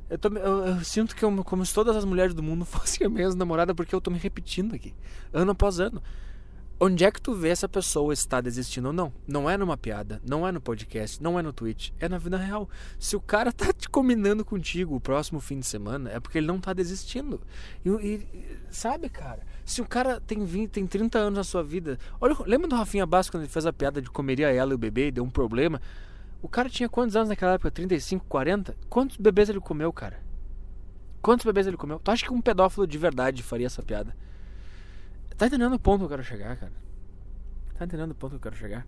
eu, 0.07 0.19
tô, 0.19 0.29
eu, 0.29 0.67
eu 0.67 0.83
sinto 0.83 1.15
que 1.15 1.25
eu, 1.25 1.43
como 1.43 1.65
se 1.65 1.73
todas 1.73 1.95
as 1.95 2.05
mulheres 2.05 2.35
do 2.35 2.43
mundo 2.43 2.65
fossem 2.65 3.07
a 3.07 3.09
mesma 3.09 3.39
namorada, 3.39 3.73
porque 3.73 3.95
eu 3.95 3.99
tô 3.99 4.11
me 4.11 4.19
repetindo 4.19 4.75
aqui, 4.75 4.93
ano 5.33 5.53
após 5.53 5.79
ano. 5.79 6.03
Onde 6.85 7.05
é 7.05 7.11
que 7.11 7.21
tu 7.21 7.33
vê 7.33 7.55
se 7.55 7.65
a 7.65 7.69
pessoa 7.69 8.13
está 8.13 8.41
desistindo 8.41 8.87
ou 8.87 8.93
não? 8.93 9.13
Não 9.25 9.49
é 9.49 9.55
numa 9.55 9.77
piada, 9.77 10.21
não 10.21 10.45
é 10.45 10.51
no 10.51 10.59
podcast, 10.59 11.23
não 11.23 11.39
é 11.39 11.41
no 11.41 11.53
tweet, 11.53 11.93
é 11.97 12.09
na 12.09 12.17
vida 12.17 12.35
real. 12.35 12.69
Se 12.99 13.15
o 13.15 13.21
cara 13.21 13.53
tá 13.55 13.71
te 13.71 13.87
combinando 13.87 14.43
contigo 14.43 14.93
o 14.93 14.99
próximo 14.99 15.39
fim 15.39 15.61
de 15.61 15.65
semana, 15.65 16.11
é 16.11 16.19
porque 16.19 16.39
ele 16.39 16.47
não 16.47 16.59
tá 16.59 16.73
desistindo. 16.73 17.39
E, 17.85 17.89
e 17.89 18.27
sabe, 18.69 19.07
cara, 19.07 19.43
se 19.63 19.81
o 19.81 19.87
cara 19.87 20.19
tem 20.19 20.43
20, 20.43 20.71
tem 20.71 20.85
30 20.85 21.19
anos 21.19 21.37
na 21.37 21.43
sua 21.45 21.63
vida. 21.63 21.97
Olha, 22.19 22.35
lembra 22.45 22.67
do 22.67 22.75
Rafinha 22.75 23.05
Bastos 23.05 23.29
quando 23.29 23.43
ele 23.43 23.51
fez 23.53 23.65
a 23.65 23.71
piada 23.71 24.01
de 24.01 24.09
comeria 24.09 24.51
ela 24.51 24.73
e 24.73 24.75
o 24.75 24.77
bebê 24.77 25.07
e 25.07 25.11
deu 25.11 25.23
um 25.23 25.29
problema? 25.29 25.81
O 26.41 26.49
cara 26.49 26.69
tinha 26.69 26.89
quantos 26.89 27.15
anos 27.15 27.29
naquela 27.29 27.53
época? 27.53 27.71
35, 27.71 28.25
40? 28.27 28.75
Quantos 28.89 29.15
bebês 29.15 29.47
ele 29.47 29.61
comeu, 29.61 29.93
cara? 29.93 30.21
Quantos 31.21 31.45
bebês 31.45 31.65
ele 31.65 31.77
comeu? 31.77 31.97
Tu 31.97 32.11
acha 32.11 32.25
que 32.25 32.33
um 32.33 32.41
pedófilo 32.41 32.85
de 32.85 32.97
verdade 32.97 33.41
faria 33.41 33.67
essa 33.67 33.81
piada? 33.81 34.13
Tá 35.37 35.47
entendendo 35.47 35.73
o 35.73 35.79
ponto 35.79 35.99
que 35.99 36.05
eu 36.05 36.09
quero 36.09 36.23
chegar, 36.23 36.57
cara? 36.57 36.71
Tá 37.77 37.85
entendendo 37.85 38.11
o 38.11 38.15
ponto 38.15 38.31
que 38.31 38.35
eu 38.35 38.51
quero 38.51 38.55
chegar? 38.55 38.85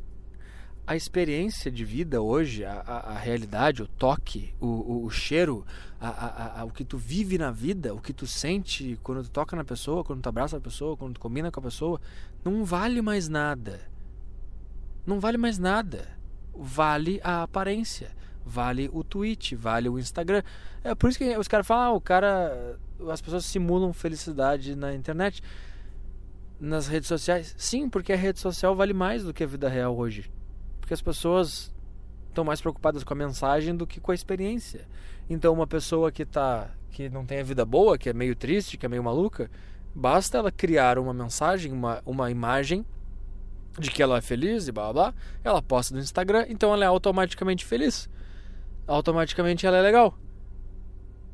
A 0.88 0.96
experiência 0.96 1.72
de 1.72 1.84
vida 1.84 2.22
hoje, 2.22 2.64
a, 2.64 2.74
a, 2.74 2.98
a 3.14 3.18
realidade, 3.18 3.82
o 3.82 3.88
toque, 3.88 4.54
o, 4.60 4.68
o, 4.68 5.06
o 5.06 5.10
cheiro, 5.10 5.66
a, 6.00 6.64
o 6.64 6.70
que 6.70 6.86
tu 6.86 6.96
vive 6.96 7.40
na 7.40 7.50
vida, 7.50 7.94
o 7.94 8.00
que 8.00 8.14
tu 8.14 8.28
sente 8.28 9.00
quando 9.02 9.24
tu 9.24 9.32
toca 9.32 9.56
na 9.56 9.64
pessoa, 9.64 10.04
quando 10.04 10.22
tu 10.22 10.30
abraça 10.30 10.58
a 10.58 10.62
pessoa, 10.62 10.96
quando 10.96 11.16
tu 11.16 11.20
combina 11.20 11.52
com 11.52 11.60
a 11.60 11.64
pessoa, 11.64 12.00
não 12.44 12.64
vale 12.64 13.02
mais 13.02 13.28
nada. 13.28 13.80
Não 15.08 15.20
vale 15.20 15.40
mais 15.40 15.58
nada. 15.58 16.08
Vale 16.54 17.20
a 17.24 17.42
aparência, 17.42 18.12
vale 18.46 18.90
o 18.94 19.04
tweet, 19.04 19.56
vale 19.56 19.90
o 19.90 19.98
Instagram. 19.98 20.44
É 20.84 20.94
por 20.94 21.10
isso 21.10 21.18
que 21.18 21.36
os 21.36 21.48
caras 21.48 21.66
falam, 21.66 21.86
ah, 21.86 21.92
o 21.92 22.00
cara. 22.00 22.80
As 23.10 23.22
pessoas 23.22 23.44
simulam 23.46 23.92
felicidade 23.92 24.74
na 24.76 24.94
internet 24.96 25.42
nas 26.60 26.88
redes 26.88 27.08
sociais? 27.08 27.56
Sim, 27.58 27.90
porque 27.90 28.14
a 28.14 28.16
rede 28.16 28.40
social 28.40 28.76
vale 28.76 28.94
mais 28.94 29.24
do 29.24 29.34
que 29.34 29.44
a 29.44 29.48
vida 29.48 29.70
real 29.70 29.98
hoje. 29.98 30.32
Porque 30.80 30.94
as 30.94 31.02
pessoas 31.02 31.74
estão 32.28 32.44
mais 32.44 32.62
preocupadas 32.62 33.04
com 33.04 33.14
a 33.14 33.18
mensagem 33.18 33.76
do 33.76 33.88
que 33.88 34.00
com 34.00 34.12
a 34.12 34.16
experiência. 34.16 34.88
Então, 35.30 35.54
uma 35.54 35.68
pessoa 35.68 36.12
que 36.12 36.26
tá 36.26 36.70
que 36.92 37.10
não 37.10 37.26
tem 37.26 37.40
a 37.40 37.44
vida 37.44 37.66
boa, 37.66 37.98
que 37.98 38.10
é 38.10 38.14
meio 38.14 38.36
triste, 38.36 38.78
que 38.78 38.86
é 38.86 38.90
meio 38.90 39.04
maluca, 39.04 39.52
basta 39.94 40.38
ela 40.38 40.50
criar 40.50 40.98
uma 40.98 41.14
mensagem, 41.14 41.74
uma, 41.74 42.02
uma 42.06 42.32
imagem 42.32 42.86
de 43.78 43.92
que 43.92 44.02
ela 44.02 44.18
é 44.18 44.22
feliz 44.22 44.70
e 44.70 44.72
blá 44.72 44.94
blá, 44.94 45.14
ela 45.44 45.62
posta 45.62 45.94
no 45.94 46.00
Instagram, 46.00 46.46
então 46.48 46.74
ela 46.74 46.86
é 46.86 46.88
automaticamente 46.88 47.66
feliz. 47.66 48.10
Automaticamente 48.88 49.66
ela 49.66 49.76
é 49.76 49.82
legal 49.82 50.18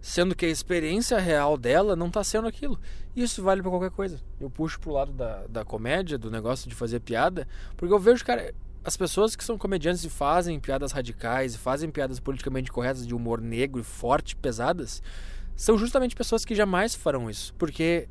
sendo 0.01 0.35
que 0.35 0.45
a 0.45 0.49
experiência 0.49 1.19
real 1.19 1.57
dela 1.57 1.95
não 1.95 2.07
está 2.07 2.23
sendo 2.23 2.47
aquilo. 2.47 2.79
Isso 3.15 3.43
vale 3.43 3.61
para 3.61 3.69
qualquer 3.69 3.91
coisa. 3.91 4.19
Eu 4.39 4.49
puxo 4.49 4.79
pro 4.79 4.91
lado 4.91 5.13
da, 5.13 5.45
da 5.47 5.63
comédia, 5.63 6.17
do 6.17 6.31
negócio 6.31 6.67
de 6.67 6.75
fazer 6.75 6.99
piada, 6.99 7.47
porque 7.77 7.93
eu 7.93 7.99
vejo, 7.99 8.25
cara, 8.25 8.53
as 8.83 8.97
pessoas 8.97 9.35
que 9.35 9.43
são 9.43 9.57
comediantes 9.57 10.03
e 10.03 10.09
fazem 10.09 10.59
piadas 10.59 10.91
radicais, 10.91 11.53
e 11.53 11.57
fazem 11.57 11.91
piadas 11.91 12.19
politicamente 12.19 12.71
corretas 12.71 13.05
de 13.05 13.13
humor 13.13 13.39
negro 13.39 13.79
e 13.79 13.83
forte, 13.83 14.35
pesadas, 14.35 15.03
são 15.55 15.77
justamente 15.77 16.15
pessoas 16.15 16.43
que 16.43 16.55
jamais 16.55 16.95
farão 16.95 17.29
isso, 17.29 17.53
porque 17.55 18.09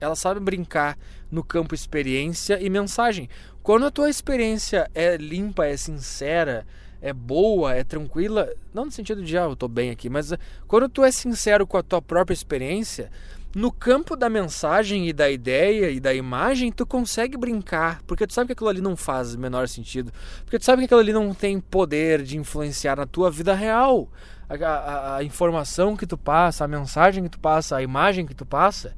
elas 0.00 0.18
sabem 0.18 0.42
brincar 0.42 0.96
no 1.30 1.44
campo 1.44 1.74
experiência 1.74 2.58
e 2.62 2.70
mensagem. 2.70 3.28
Quando 3.62 3.84
a 3.84 3.90
tua 3.90 4.08
experiência 4.08 4.90
é 4.94 5.16
limpa, 5.16 5.66
é 5.66 5.76
sincera, 5.76 6.66
é 7.00 7.12
boa, 7.12 7.74
é 7.74 7.84
tranquila, 7.84 8.48
não 8.74 8.86
no 8.86 8.90
sentido 8.90 9.22
de, 9.22 9.38
ah, 9.38 9.42
eu 9.42 9.56
tô 9.56 9.68
bem 9.68 9.90
aqui, 9.90 10.08
mas 10.08 10.32
eh, 10.32 10.38
quando 10.66 10.88
tu 10.88 11.04
é 11.04 11.10
sincero 11.10 11.66
com 11.66 11.76
a 11.76 11.82
tua 11.82 12.02
própria 12.02 12.34
experiência, 12.34 13.10
no 13.54 13.72
campo 13.72 14.14
da 14.14 14.28
mensagem 14.28 15.08
e 15.08 15.12
da 15.12 15.30
ideia 15.30 15.90
e 15.90 15.98
da 15.98 16.12
imagem, 16.12 16.70
tu 16.70 16.86
consegue 16.86 17.36
brincar, 17.36 18.02
porque 18.06 18.26
tu 18.26 18.34
sabe 18.34 18.48
que 18.48 18.52
aquilo 18.52 18.68
ali 18.68 18.80
não 18.80 18.96
faz 18.96 19.34
o 19.34 19.38
menor 19.38 19.68
sentido, 19.68 20.12
porque 20.44 20.58
tu 20.58 20.64
sabe 20.64 20.80
que 20.80 20.84
aquilo 20.86 21.00
ali 21.00 21.12
não 21.12 21.32
tem 21.32 21.58
poder 21.60 22.22
de 22.22 22.36
influenciar 22.36 22.96
na 22.96 23.06
tua 23.06 23.30
vida 23.30 23.54
real. 23.54 24.08
A, 24.48 24.54
a, 24.54 25.16
a 25.16 25.24
informação 25.24 25.96
que 25.96 26.06
tu 26.06 26.16
passa, 26.16 26.64
a 26.64 26.68
mensagem 26.68 27.24
que 27.24 27.30
tu 27.30 27.38
passa, 27.38 27.76
a 27.76 27.82
imagem 27.82 28.26
que 28.26 28.34
tu 28.34 28.46
passa, 28.46 28.94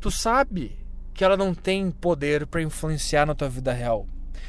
tu 0.00 0.10
sabe 0.10 0.76
que 1.12 1.24
ela 1.24 1.36
não 1.36 1.54
tem 1.54 1.90
poder 1.90 2.46
para 2.46 2.62
influenciar 2.62 3.26
na 3.26 3.34
tua 3.34 3.48
vida 3.48 3.72
real. 3.72 4.06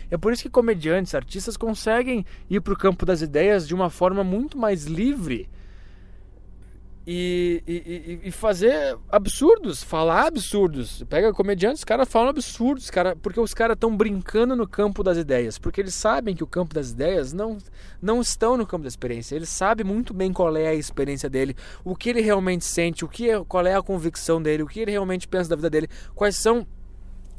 É 0.10 0.18
por 0.18 0.32
isso 0.32 0.44
que 0.44 0.50
comediantes, 0.50 1.14
artistas 1.14 1.58
conseguem 1.58 2.26
ir 2.50 2.62
para 2.62 2.74
o 2.74 2.78
campo 2.78 3.06
das 3.06 3.22
ideias 3.22 3.68
de 3.68 3.76
uma 3.76 3.90
forma 3.90 4.24
muito 4.24 4.58
mais 4.58 4.86
livre 4.86 5.50
e, 7.10 7.64
e, 7.66 8.28
e, 8.28 8.32
fazer 8.32 8.98
absurdos, 9.08 9.82
falar 9.82 10.28
absurdos. 10.28 11.06
Pega 11.08 11.32
comediantes, 11.32 11.80
os 11.80 11.86
caras 11.86 12.10
falam 12.10 12.28
absurdos, 12.28 12.90
cara, 12.90 13.16
porque 13.16 13.40
os 13.40 13.54
caras 13.54 13.76
estão 13.76 13.96
brincando 13.96 14.58
no 14.58 14.68
campo 14.68 15.02
das 15.02 15.18
ideias, 15.18 15.58
porque 15.58 15.80
eles 15.80 15.96
sabem 15.96 16.36
que 16.36 16.44
o 16.44 16.48
campo 16.48 16.76
das 16.76 16.92
ideias 16.92 17.32
não, 17.32 17.60
não 18.02 18.20
estão 18.20 18.58
no 18.58 18.68
campo 18.68 18.84
da 18.84 18.90
experiência. 18.90 19.38
Eles 19.38 19.48
sabem 19.48 19.86
muito 19.86 20.14
bem 20.14 20.34
qual 20.34 20.54
é 20.58 20.68
a 20.68 20.76
experiência 20.76 21.30
dele, 21.30 21.56
o 21.82 21.96
que 21.96 22.10
ele 22.10 22.20
realmente 22.20 22.66
sente, 22.66 23.06
o 23.06 23.08
que 23.08 23.30
é, 23.30 23.42
qual 23.42 23.66
é 23.66 23.74
a 23.74 23.82
convicção 23.82 24.42
dele, 24.42 24.64
o 24.64 24.68
que 24.68 24.82
ele 24.82 24.92
realmente 24.92 25.30
pensa 25.30 25.50
da 25.50 25.56
vida 25.56 25.70
dele, 25.70 25.88
quais 26.14 26.36
são 26.36 26.68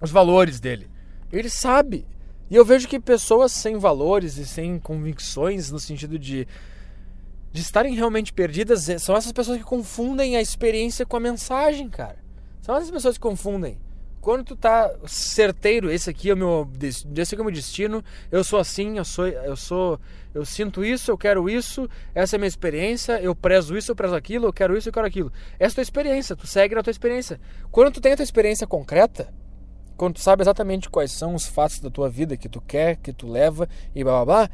os 0.00 0.10
valores 0.10 0.60
dele. 0.60 0.88
Ele 1.30 1.50
sabe. 1.50 2.06
E 2.50 2.56
eu 2.56 2.64
vejo 2.64 2.88
que 2.88 2.98
pessoas 2.98 3.52
sem 3.52 3.76
valores 3.76 4.36
e 4.38 4.46
sem 4.46 4.78
convicções, 4.78 5.70
no 5.70 5.78
sentido 5.78 6.18
de, 6.18 6.46
de 7.52 7.60
estarem 7.60 7.94
realmente 7.94 8.32
perdidas, 8.32 8.88
eh, 8.88 8.98
são 8.98 9.16
essas 9.16 9.32
pessoas 9.32 9.58
que 9.58 9.64
confundem 9.64 10.36
a 10.36 10.40
experiência 10.40 11.04
com 11.04 11.16
a 11.16 11.20
mensagem, 11.20 11.88
cara. 11.88 12.18
São 12.62 12.74
essas 12.76 12.90
pessoas 12.90 13.16
que 13.16 13.20
confundem. 13.20 13.78
Quando 14.20 14.44
tu 14.44 14.56
tá 14.56 14.92
certeiro, 15.06 15.90
esse 15.90 16.10
aqui 16.10 16.30
é 16.30 16.34
o 16.34 16.36
meu, 16.36 16.68
esse 16.82 17.06
aqui 17.34 17.36
é 17.36 17.40
o 17.40 17.44
meu 17.44 17.52
destino, 17.52 18.04
eu 18.32 18.42
sou 18.42 18.58
assim, 18.58 18.98
eu 18.98 19.04
sou, 19.04 19.28
eu 19.28 19.56
sou, 19.56 20.00
eu 20.34 20.44
sinto 20.44 20.84
isso, 20.84 21.10
eu 21.10 21.16
quero 21.16 21.48
isso, 21.48 21.88
essa 22.14 22.34
é 22.34 22.36
a 22.36 22.40
minha 22.40 22.48
experiência, 22.48 23.20
eu 23.22 23.34
prezo 23.34 23.76
isso, 23.76 23.92
eu 23.92 23.96
prezo 23.96 24.14
aquilo, 24.14 24.46
eu 24.46 24.52
quero 24.52 24.76
isso, 24.76 24.88
eu 24.88 24.92
quero 24.92 25.06
aquilo. 25.06 25.32
Essa 25.58 25.72
é 25.72 25.72
a 25.72 25.76
tua 25.76 25.82
experiência, 25.82 26.34
tu 26.36 26.46
segue 26.46 26.74
na 26.74 26.82
tua 26.82 26.90
experiência. 26.90 27.40
Quando 27.70 27.92
tu 27.92 28.00
tem 28.00 28.12
a 28.12 28.16
tua 28.16 28.24
experiência 28.24 28.66
concreta, 28.66 29.32
quando 29.98 30.14
tu 30.14 30.20
sabe 30.20 30.42
exatamente 30.42 30.88
quais 30.88 31.10
são 31.10 31.34
os 31.34 31.46
fatos 31.46 31.80
da 31.80 31.90
tua 31.90 32.08
vida 32.08 32.36
que 32.36 32.48
tu 32.48 32.60
quer, 32.60 32.96
que 32.96 33.12
tu 33.12 33.26
leva 33.26 33.68
e 33.92 34.04
blá 34.04 34.24
blá 34.24 34.46
blá, 34.46 34.50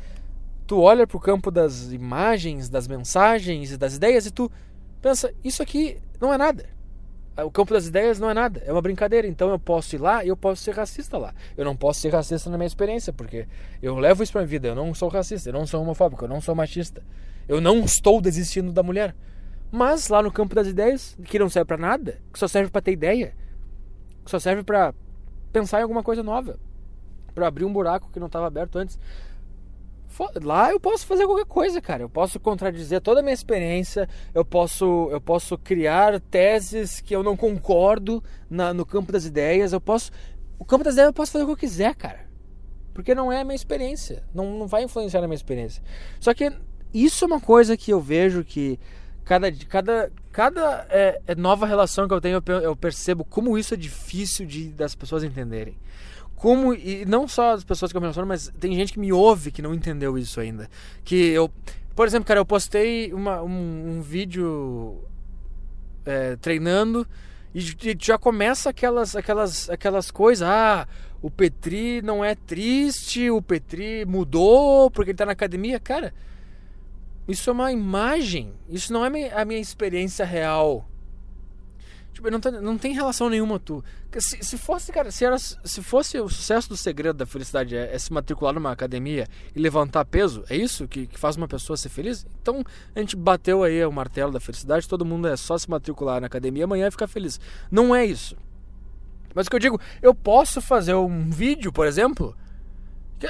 tu 0.66 0.80
olha 0.80 1.06
para 1.06 1.16
o 1.18 1.20
campo 1.20 1.50
das 1.50 1.92
imagens, 1.92 2.70
das 2.70 2.88
mensagens 2.88 3.70
e 3.70 3.76
das 3.76 3.94
ideias 3.94 4.24
e 4.24 4.30
tu 4.30 4.50
pensa, 5.02 5.32
isso 5.44 5.62
aqui 5.62 5.98
não 6.18 6.32
é 6.32 6.38
nada. 6.38 6.64
O 7.36 7.50
campo 7.50 7.74
das 7.74 7.86
ideias 7.86 8.18
não 8.18 8.30
é 8.30 8.34
nada, 8.34 8.62
é 8.64 8.72
uma 8.72 8.80
brincadeira. 8.80 9.26
Então 9.26 9.50
eu 9.50 9.58
posso 9.58 9.94
ir 9.94 9.98
lá 9.98 10.24
e 10.24 10.28
eu 10.28 10.36
posso 10.36 10.62
ser 10.62 10.74
racista 10.74 11.18
lá. 11.18 11.34
Eu 11.56 11.64
não 11.64 11.76
posso 11.76 12.00
ser 12.00 12.10
racista 12.10 12.48
na 12.48 12.56
minha 12.56 12.66
experiência, 12.66 13.12
porque 13.12 13.46
eu 13.82 13.96
levo 13.98 14.22
isso 14.22 14.32
pra 14.32 14.40
minha 14.40 14.48
vida. 14.48 14.68
Eu 14.68 14.74
não 14.74 14.94
sou 14.94 15.08
racista, 15.08 15.48
eu 15.50 15.52
não 15.52 15.66
sou 15.66 15.82
homofóbico, 15.82 16.24
eu 16.24 16.28
não 16.28 16.40
sou 16.40 16.54
machista. 16.54 17.02
Eu 17.48 17.60
não 17.60 17.80
estou 17.80 18.20
desistindo 18.20 18.72
da 18.72 18.84
mulher. 18.84 19.14
Mas 19.70 20.08
lá 20.08 20.22
no 20.22 20.30
campo 20.30 20.54
das 20.54 20.68
ideias, 20.68 21.18
que 21.24 21.38
não 21.38 21.50
serve 21.50 21.66
para 21.66 21.76
nada, 21.76 22.20
que 22.32 22.38
só 22.38 22.46
serve 22.46 22.70
para 22.70 22.80
ter 22.80 22.92
ideia, 22.92 23.34
que 24.24 24.30
só 24.30 24.38
serve 24.38 24.62
para 24.62 24.94
pensar 25.54 25.78
em 25.78 25.82
alguma 25.82 26.02
coisa 26.02 26.20
nova, 26.20 26.58
para 27.32 27.46
abrir 27.46 27.64
um 27.64 27.72
buraco 27.72 28.10
que 28.12 28.18
não 28.18 28.26
estava 28.26 28.48
aberto 28.48 28.76
antes. 28.76 28.98
Lá 30.42 30.70
eu 30.70 30.80
posso 30.80 31.06
fazer 31.06 31.26
qualquer 31.26 31.46
coisa, 31.46 31.80
cara. 31.80 32.02
Eu 32.02 32.08
posso 32.08 32.40
contradizer 32.40 33.00
toda 33.00 33.20
a 33.20 33.22
minha 33.22 33.34
experiência, 33.34 34.08
eu 34.34 34.44
posso, 34.44 35.08
eu 35.10 35.20
posso 35.20 35.56
criar 35.56 36.20
teses 36.20 37.00
que 37.00 37.14
eu 37.14 37.22
não 37.22 37.36
concordo 37.36 38.22
na, 38.50 38.74
no 38.74 38.84
campo 38.84 39.12
das 39.12 39.24
ideias, 39.24 39.72
eu 39.72 39.80
posso. 39.80 40.10
O 40.58 40.64
campo 40.64 40.84
das 40.84 40.94
ideias 40.94 41.08
eu 41.08 41.14
posso 41.14 41.32
fazer 41.32 41.44
o 41.44 41.46
que 41.46 41.52
eu 41.52 41.56
quiser, 41.56 41.94
cara. 41.94 42.28
Porque 42.92 43.14
não 43.14 43.32
é 43.32 43.40
a 43.40 43.44
minha 43.44 43.56
experiência. 43.56 44.24
Não, 44.32 44.58
não 44.58 44.66
vai 44.66 44.84
influenciar 44.84 45.20
na 45.20 45.26
minha 45.26 45.36
experiência. 45.36 45.82
Só 46.20 46.34
que 46.34 46.52
isso 46.92 47.24
é 47.24 47.26
uma 47.26 47.40
coisa 47.40 47.76
que 47.76 47.92
eu 47.92 48.00
vejo 48.00 48.44
que 48.44 48.78
cada, 49.24 49.52
cada, 49.68 50.12
cada 50.32 50.86
é, 50.90 51.20
é 51.26 51.34
nova 51.34 51.66
relação 51.66 52.06
que 52.06 52.14
eu 52.14 52.20
tenho, 52.20 52.42
eu 52.62 52.76
percebo 52.76 53.24
como 53.24 53.56
isso 53.56 53.74
é 53.74 53.76
difícil 53.76 54.46
de, 54.46 54.68
das 54.68 54.94
pessoas 54.94 55.24
entenderem 55.24 55.76
como 56.44 56.74
e 56.74 57.06
não 57.06 57.26
só 57.26 57.52
as 57.52 57.64
pessoas 57.64 57.90
que 57.90 57.96
eu 57.96 58.02
me 58.02 58.04
relaciono, 58.04 58.28
mas 58.28 58.52
tem 58.60 58.74
gente 58.74 58.92
que 58.92 58.98
me 58.98 59.10
ouve 59.10 59.50
que 59.50 59.62
não 59.62 59.72
entendeu 59.72 60.18
isso 60.18 60.38
ainda. 60.40 60.68
Que 61.02 61.30
eu, 61.30 61.50
por 61.96 62.06
exemplo, 62.06 62.26
cara, 62.26 62.38
eu 62.38 62.44
postei 62.44 63.14
uma, 63.14 63.42
um, 63.42 63.96
um 63.96 64.02
vídeo 64.02 65.02
é, 66.04 66.36
treinando 66.36 67.06
e, 67.54 67.60
e 67.60 67.96
já 67.98 68.18
começa 68.18 68.68
aquelas 68.68 69.16
aquelas 69.16 69.70
aquelas 69.70 70.10
coisas, 70.10 70.46
ah, 70.46 70.86
o 71.22 71.30
Petri 71.30 72.02
não 72.02 72.22
é 72.22 72.34
triste, 72.34 73.30
o 73.30 73.40
Petri 73.40 74.04
mudou 74.04 74.90
porque 74.90 75.12
ele 75.12 75.16
tá 75.16 75.24
na 75.24 75.32
academia, 75.32 75.80
cara. 75.80 76.12
Isso 77.26 77.48
é 77.48 77.52
uma 77.52 77.72
imagem, 77.72 78.52
isso 78.68 78.92
não 78.92 79.04
é 79.04 79.32
a 79.32 79.44
minha 79.44 79.60
experiência 79.60 80.24
real. 80.24 80.86
Tipo, 82.14 82.30
não, 82.30 82.38
tá, 82.38 82.50
não 82.52 82.78
tem 82.78 82.94
relação 82.94 83.28
nenhuma 83.28 83.58
tu. 83.58 83.82
Se, 84.18 84.38
se 84.40 84.56
fosse, 84.56 84.92
cara, 84.92 85.10
se, 85.10 85.24
era, 85.24 85.36
se 85.36 85.82
fosse 85.82 86.16
o 86.20 86.28
sucesso 86.28 86.68
do 86.68 86.76
segredo 86.76 87.16
da 87.16 87.26
felicidade 87.26 87.76
é, 87.76 87.92
é, 87.92 87.98
se 87.98 88.12
matricular 88.12 88.54
numa 88.54 88.70
academia 88.70 89.26
e 89.54 89.58
levantar 89.58 90.04
peso, 90.04 90.44
é 90.48 90.56
isso 90.56 90.86
que, 90.86 91.08
que 91.08 91.18
faz 91.18 91.36
uma 91.36 91.48
pessoa 91.48 91.76
ser 91.76 91.88
feliz? 91.88 92.24
Então 92.40 92.62
a 92.94 93.00
gente 93.00 93.16
bateu 93.16 93.64
aí 93.64 93.84
o 93.84 93.90
martelo 93.90 94.30
da 94.30 94.38
felicidade, 94.38 94.88
todo 94.88 95.04
mundo 95.04 95.26
é 95.26 95.36
só 95.36 95.58
se 95.58 95.68
matricular 95.68 96.20
na 96.20 96.28
academia 96.28 96.64
amanhã 96.64 96.86
e 96.86 96.90
ficar 96.92 97.08
feliz. 97.08 97.40
Não 97.68 97.92
é 97.92 98.06
isso. 98.06 98.36
Mas 99.34 99.48
o 99.48 99.50
que 99.50 99.56
eu 99.56 99.60
digo, 99.60 99.80
eu 100.00 100.14
posso 100.14 100.60
fazer 100.60 100.94
um 100.94 101.28
vídeo, 101.30 101.72
por 101.72 101.84
exemplo, 101.84 102.36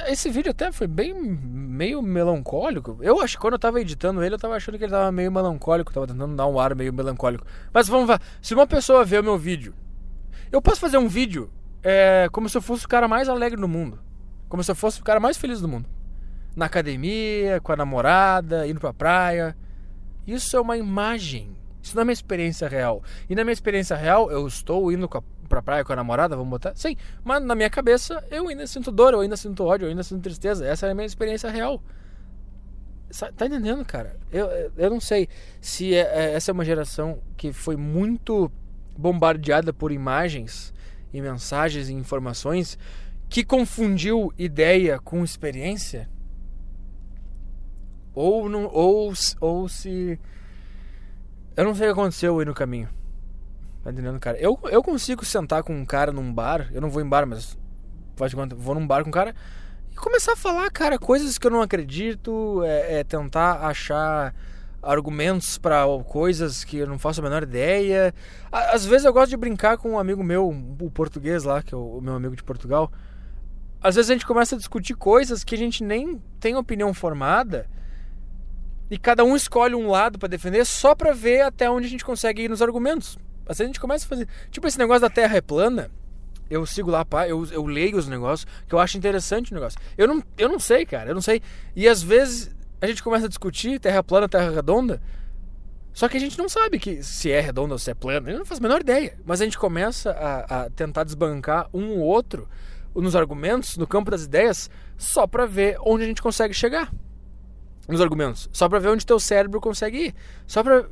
esse 0.07 0.29
vídeo 0.29 0.51
até 0.51 0.71
foi 0.71 0.87
bem 0.87 1.13
meio 1.13 2.01
melancólico. 2.01 2.97
Eu 3.01 3.21
acho 3.21 3.37
que 3.37 3.41
quando 3.41 3.53
eu 3.53 3.59
tava 3.59 3.79
editando 3.79 4.23
ele, 4.23 4.35
eu 4.35 4.39
tava 4.39 4.55
achando 4.55 4.77
que 4.77 4.83
ele 4.83 4.91
tava 4.91 5.11
meio 5.11 5.31
melancólico, 5.31 5.93
tava 5.93 6.07
tentando 6.07 6.35
dar 6.35 6.47
um 6.47 6.59
ar 6.59 6.75
meio 6.75 6.93
melancólico. 6.93 7.45
Mas 7.73 7.87
vamos 7.87 8.07
ver, 8.07 8.19
se 8.41 8.53
uma 8.53 8.67
pessoa 8.67 9.05
vê 9.05 9.19
o 9.19 9.23
meu 9.23 9.37
vídeo, 9.37 9.73
eu 10.51 10.61
posso 10.61 10.79
fazer 10.79 10.97
um 10.97 11.07
vídeo 11.07 11.49
é, 11.83 12.27
como 12.31 12.49
se 12.49 12.57
eu 12.57 12.61
fosse 12.61 12.85
o 12.85 12.89
cara 12.89 13.07
mais 13.07 13.29
alegre 13.29 13.59
do 13.59 13.67
mundo. 13.67 13.99
Como 14.49 14.63
se 14.63 14.71
eu 14.71 14.75
fosse 14.75 14.99
o 14.99 15.03
cara 15.03 15.19
mais 15.19 15.37
feliz 15.37 15.61
do 15.61 15.67
mundo. 15.67 15.87
Na 16.55 16.65
academia, 16.65 17.59
com 17.61 17.71
a 17.71 17.75
namorada, 17.75 18.67
indo 18.67 18.79
pra 18.79 18.93
praia. 18.93 19.55
Isso 20.25 20.55
é 20.57 20.61
uma 20.61 20.77
imagem. 20.77 21.55
Isso 21.85 21.99
é 21.99 22.03
minha 22.03 22.13
experiência 22.13 22.67
real. 22.67 23.03
E 23.29 23.35
na 23.35 23.43
minha 23.43 23.53
experiência 23.53 23.95
real, 23.95 24.31
eu 24.31 24.47
estou 24.47 24.91
indo 24.91 25.07
com 25.07 25.19
a 25.19 25.23
pra 25.47 25.61
praia 25.61 25.85
com 25.85 25.93
a 25.93 25.95
namorada, 25.95 26.35
vamos 26.35 26.49
botar? 26.49 26.73
Sim, 26.75 26.97
mas 27.23 27.43
na 27.43 27.53
minha 27.53 27.69
cabeça 27.69 28.25
eu 28.31 28.47
ainda 28.47 28.65
sinto 28.65 28.91
dor, 28.91 29.13
eu 29.13 29.19
ainda 29.19 29.37
sinto 29.37 29.63
ódio, 29.63 29.85
eu 29.85 29.89
ainda 29.89 30.01
sinto 30.01 30.23
tristeza. 30.23 30.65
Essa 30.65 30.87
é 30.87 30.91
a 30.91 30.95
minha 30.95 31.05
experiência 31.05 31.51
real. 31.51 31.81
Tá 33.37 33.45
entendendo, 33.45 33.85
cara? 33.85 34.17
Eu, 34.31 34.47
eu 34.75 34.89
não 34.89 34.99
sei 34.99 35.29
se 35.61 35.93
é, 35.93 35.99
é, 35.99 36.33
essa 36.33 36.49
é 36.49 36.53
uma 36.53 36.65
geração 36.65 37.19
que 37.37 37.53
foi 37.53 37.77
muito 37.77 38.51
bombardeada 38.97 39.71
por 39.71 39.91
imagens 39.91 40.73
e 41.13 41.21
mensagens 41.21 41.87
e 41.87 41.93
informações 41.93 42.77
que 43.29 43.45
confundiu 43.45 44.33
ideia 44.37 44.99
com 44.99 45.23
experiência. 45.23 46.09
Ou, 48.13 48.49
não, 48.49 48.65
ou, 48.65 49.13
ou 49.39 49.69
se. 49.69 50.19
Eu 51.55 51.63
não 51.63 51.73
sei 51.73 51.89
o 51.89 51.93
que 51.93 51.99
aconteceu 51.99 52.39
aí 52.39 52.45
no 52.45 52.53
caminho. 52.53 52.89
Tá 53.83 53.91
entendendo, 53.91 54.19
cara? 54.19 54.37
Eu, 54.37 54.59
eu 54.65 54.83
consigo 54.83 55.23
sentar 55.23 55.63
com 55.63 55.73
um 55.73 55.85
cara 55.85 56.11
num 56.11 56.33
bar, 56.33 56.69
eu 56.73 56.81
não 56.81 56.89
vou 56.89 57.01
em 57.01 57.07
bar, 57.07 57.25
mas 57.25 57.57
faz 58.15 58.31
de 58.31 58.35
conta, 58.35 58.55
vou 58.55 58.75
num 58.75 58.85
bar 58.85 59.03
com 59.03 59.09
um 59.09 59.13
cara 59.13 59.35
e 59.91 59.95
começar 59.95 60.33
a 60.33 60.35
falar, 60.35 60.69
cara, 60.71 60.99
coisas 60.99 61.37
que 61.37 61.47
eu 61.47 61.51
não 61.51 61.61
acredito, 61.61 62.61
é, 62.63 62.99
é 62.99 63.03
tentar 63.03 63.65
achar 63.65 64.33
argumentos 64.83 65.57
para 65.57 65.85
coisas 66.07 66.63
que 66.63 66.77
eu 66.77 66.87
não 66.87 66.99
faço 66.99 67.21
a 67.21 67.23
menor 67.23 67.43
ideia. 67.43 68.13
Às 68.51 68.85
vezes 68.85 69.05
eu 69.05 69.13
gosto 69.13 69.29
de 69.29 69.37
brincar 69.37 69.77
com 69.77 69.91
um 69.91 69.99
amigo 69.99 70.23
meu, 70.23 70.49
o 70.49 70.91
português 70.91 71.43
lá, 71.43 71.63
que 71.63 71.73
é 71.73 71.77
o 71.77 72.01
meu 72.01 72.15
amigo 72.15 72.35
de 72.35 72.43
Portugal. 72.43 72.91
Às 73.81 73.95
vezes 73.95 74.11
a 74.11 74.13
gente 74.13 74.25
começa 74.25 74.55
a 74.55 74.57
discutir 74.57 74.95
coisas 74.95 75.43
que 75.43 75.55
a 75.55 75.57
gente 75.57 75.83
nem 75.83 76.21
tem 76.39 76.55
opinião 76.55 76.93
formada 76.93 77.65
e 78.89 78.97
cada 78.97 79.23
um 79.23 79.35
escolhe 79.35 79.75
um 79.75 79.89
lado 79.89 80.19
para 80.19 80.29
defender 80.29 80.65
só 80.65 80.93
para 80.93 81.11
ver 81.11 81.41
até 81.41 81.69
onde 81.69 81.87
a 81.87 81.89
gente 81.89 82.05
consegue 82.05 82.43
ir 82.43 82.49
nos 82.49 82.61
argumentos. 82.61 83.17
Mas 83.47 83.61
a 83.61 83.65
gente 83.65 83.79
começa 83.79 84.05
a 84.05 84.09
fazer. 84.09 84.27
Tipo, 84.51 84.67
esse 84.67 84.77
negócio 84.77 85.01
da 85.01 85.09
Terra 85.09 85.37
é 85.37 85.41
plana. 85.41 85.89
Eu 86.49 86.65
sigo 86.65 86.91
lá, 86.91 87.05
eu, 87.27 87.45
eu 87.47 87.65
leio 87.65 87.97
os 87.97 88.07
negócios, 88.07 88.47
que 88.67 88.75
eu 88.75 88.79
acho 88.79 88.97
interessante 88.97 89.51
o 89.51 89.55
negócio. 89.55 89.79
Eu 89.97 90.07
não, 90.07 90.23
eu 90.37 90.47
não 90.47 90.59
sei, 90.59 90.85
cara, 90.85 91.09
eu 91.09 91.15
não 91.15 91.21
sei. 91.21 91.41
E 91.75 91.87
às 91.87 92.03
vezes 92.03 92.55
a 92.79 92.85
gente 92.85 93.01
começa 93.01 93.25
a 93.25 93.29
discutir 93.29 93.79
Terra 93.79 94.03
plana, 94.03 94.29
Terra 94.29 94.51
redonda. 94.51 95.01
Só 95.91 96.07
que 96.07 96.17
a 96.17 96.19
gente 96.19 96.37
não 96.37 96.49
sabe 96.49 96.77
que 96.77 97.01
se 97.01 97.31
é 97.31 97.39
redonda 97.39 97.73
ou 97.73 97.79
se 97.79 97.89
é 97.89 97.95
plana. 97.95 98.29
Eu 98.29 98.37
não 98.37 98.45
faço 98.45 98.61
a 98.61 98.63
menor 98.63 98.81
ideia. 98.81 99.17
Mas 99.25 99.41
a 99.41 99.45
gente 99.45 99.57
começa 99.57 100.11
a, 100.11 100.63
a 100.63 100.69
tentar 100.69 101.03
desbancar 101.03 101.67
um 101.73 101.97
ou 101.97 101.99
outro 101.99 102.47
nos 102.93 103.15
argumentos, 103.15 103.77
no 103.77 103.87
campo 103.87 104.11
das 104.11 104.23
ideias, 104.23 104.69
só 104.97 105.25
para 105.25 105.45
ver 105.45 105.77
onde 105.81 106.03
a 106.03 106.07
gente 106.07 106.21
consegue 106.21 106.53
chegar. 106.53 106.91
Nos 107.87 108.01
argumentos. 108.01 108.49
Só 108.51 108.67
para 108.67 108.79
ver 108.79 108.89
onde 108.89 109.05
teu 109.05 109.19
cérebro 109.19 109.61
consegue 109.61 110.07
ir. 110.07 110.15
Só 110.47 110.63
pra 110.63 110.85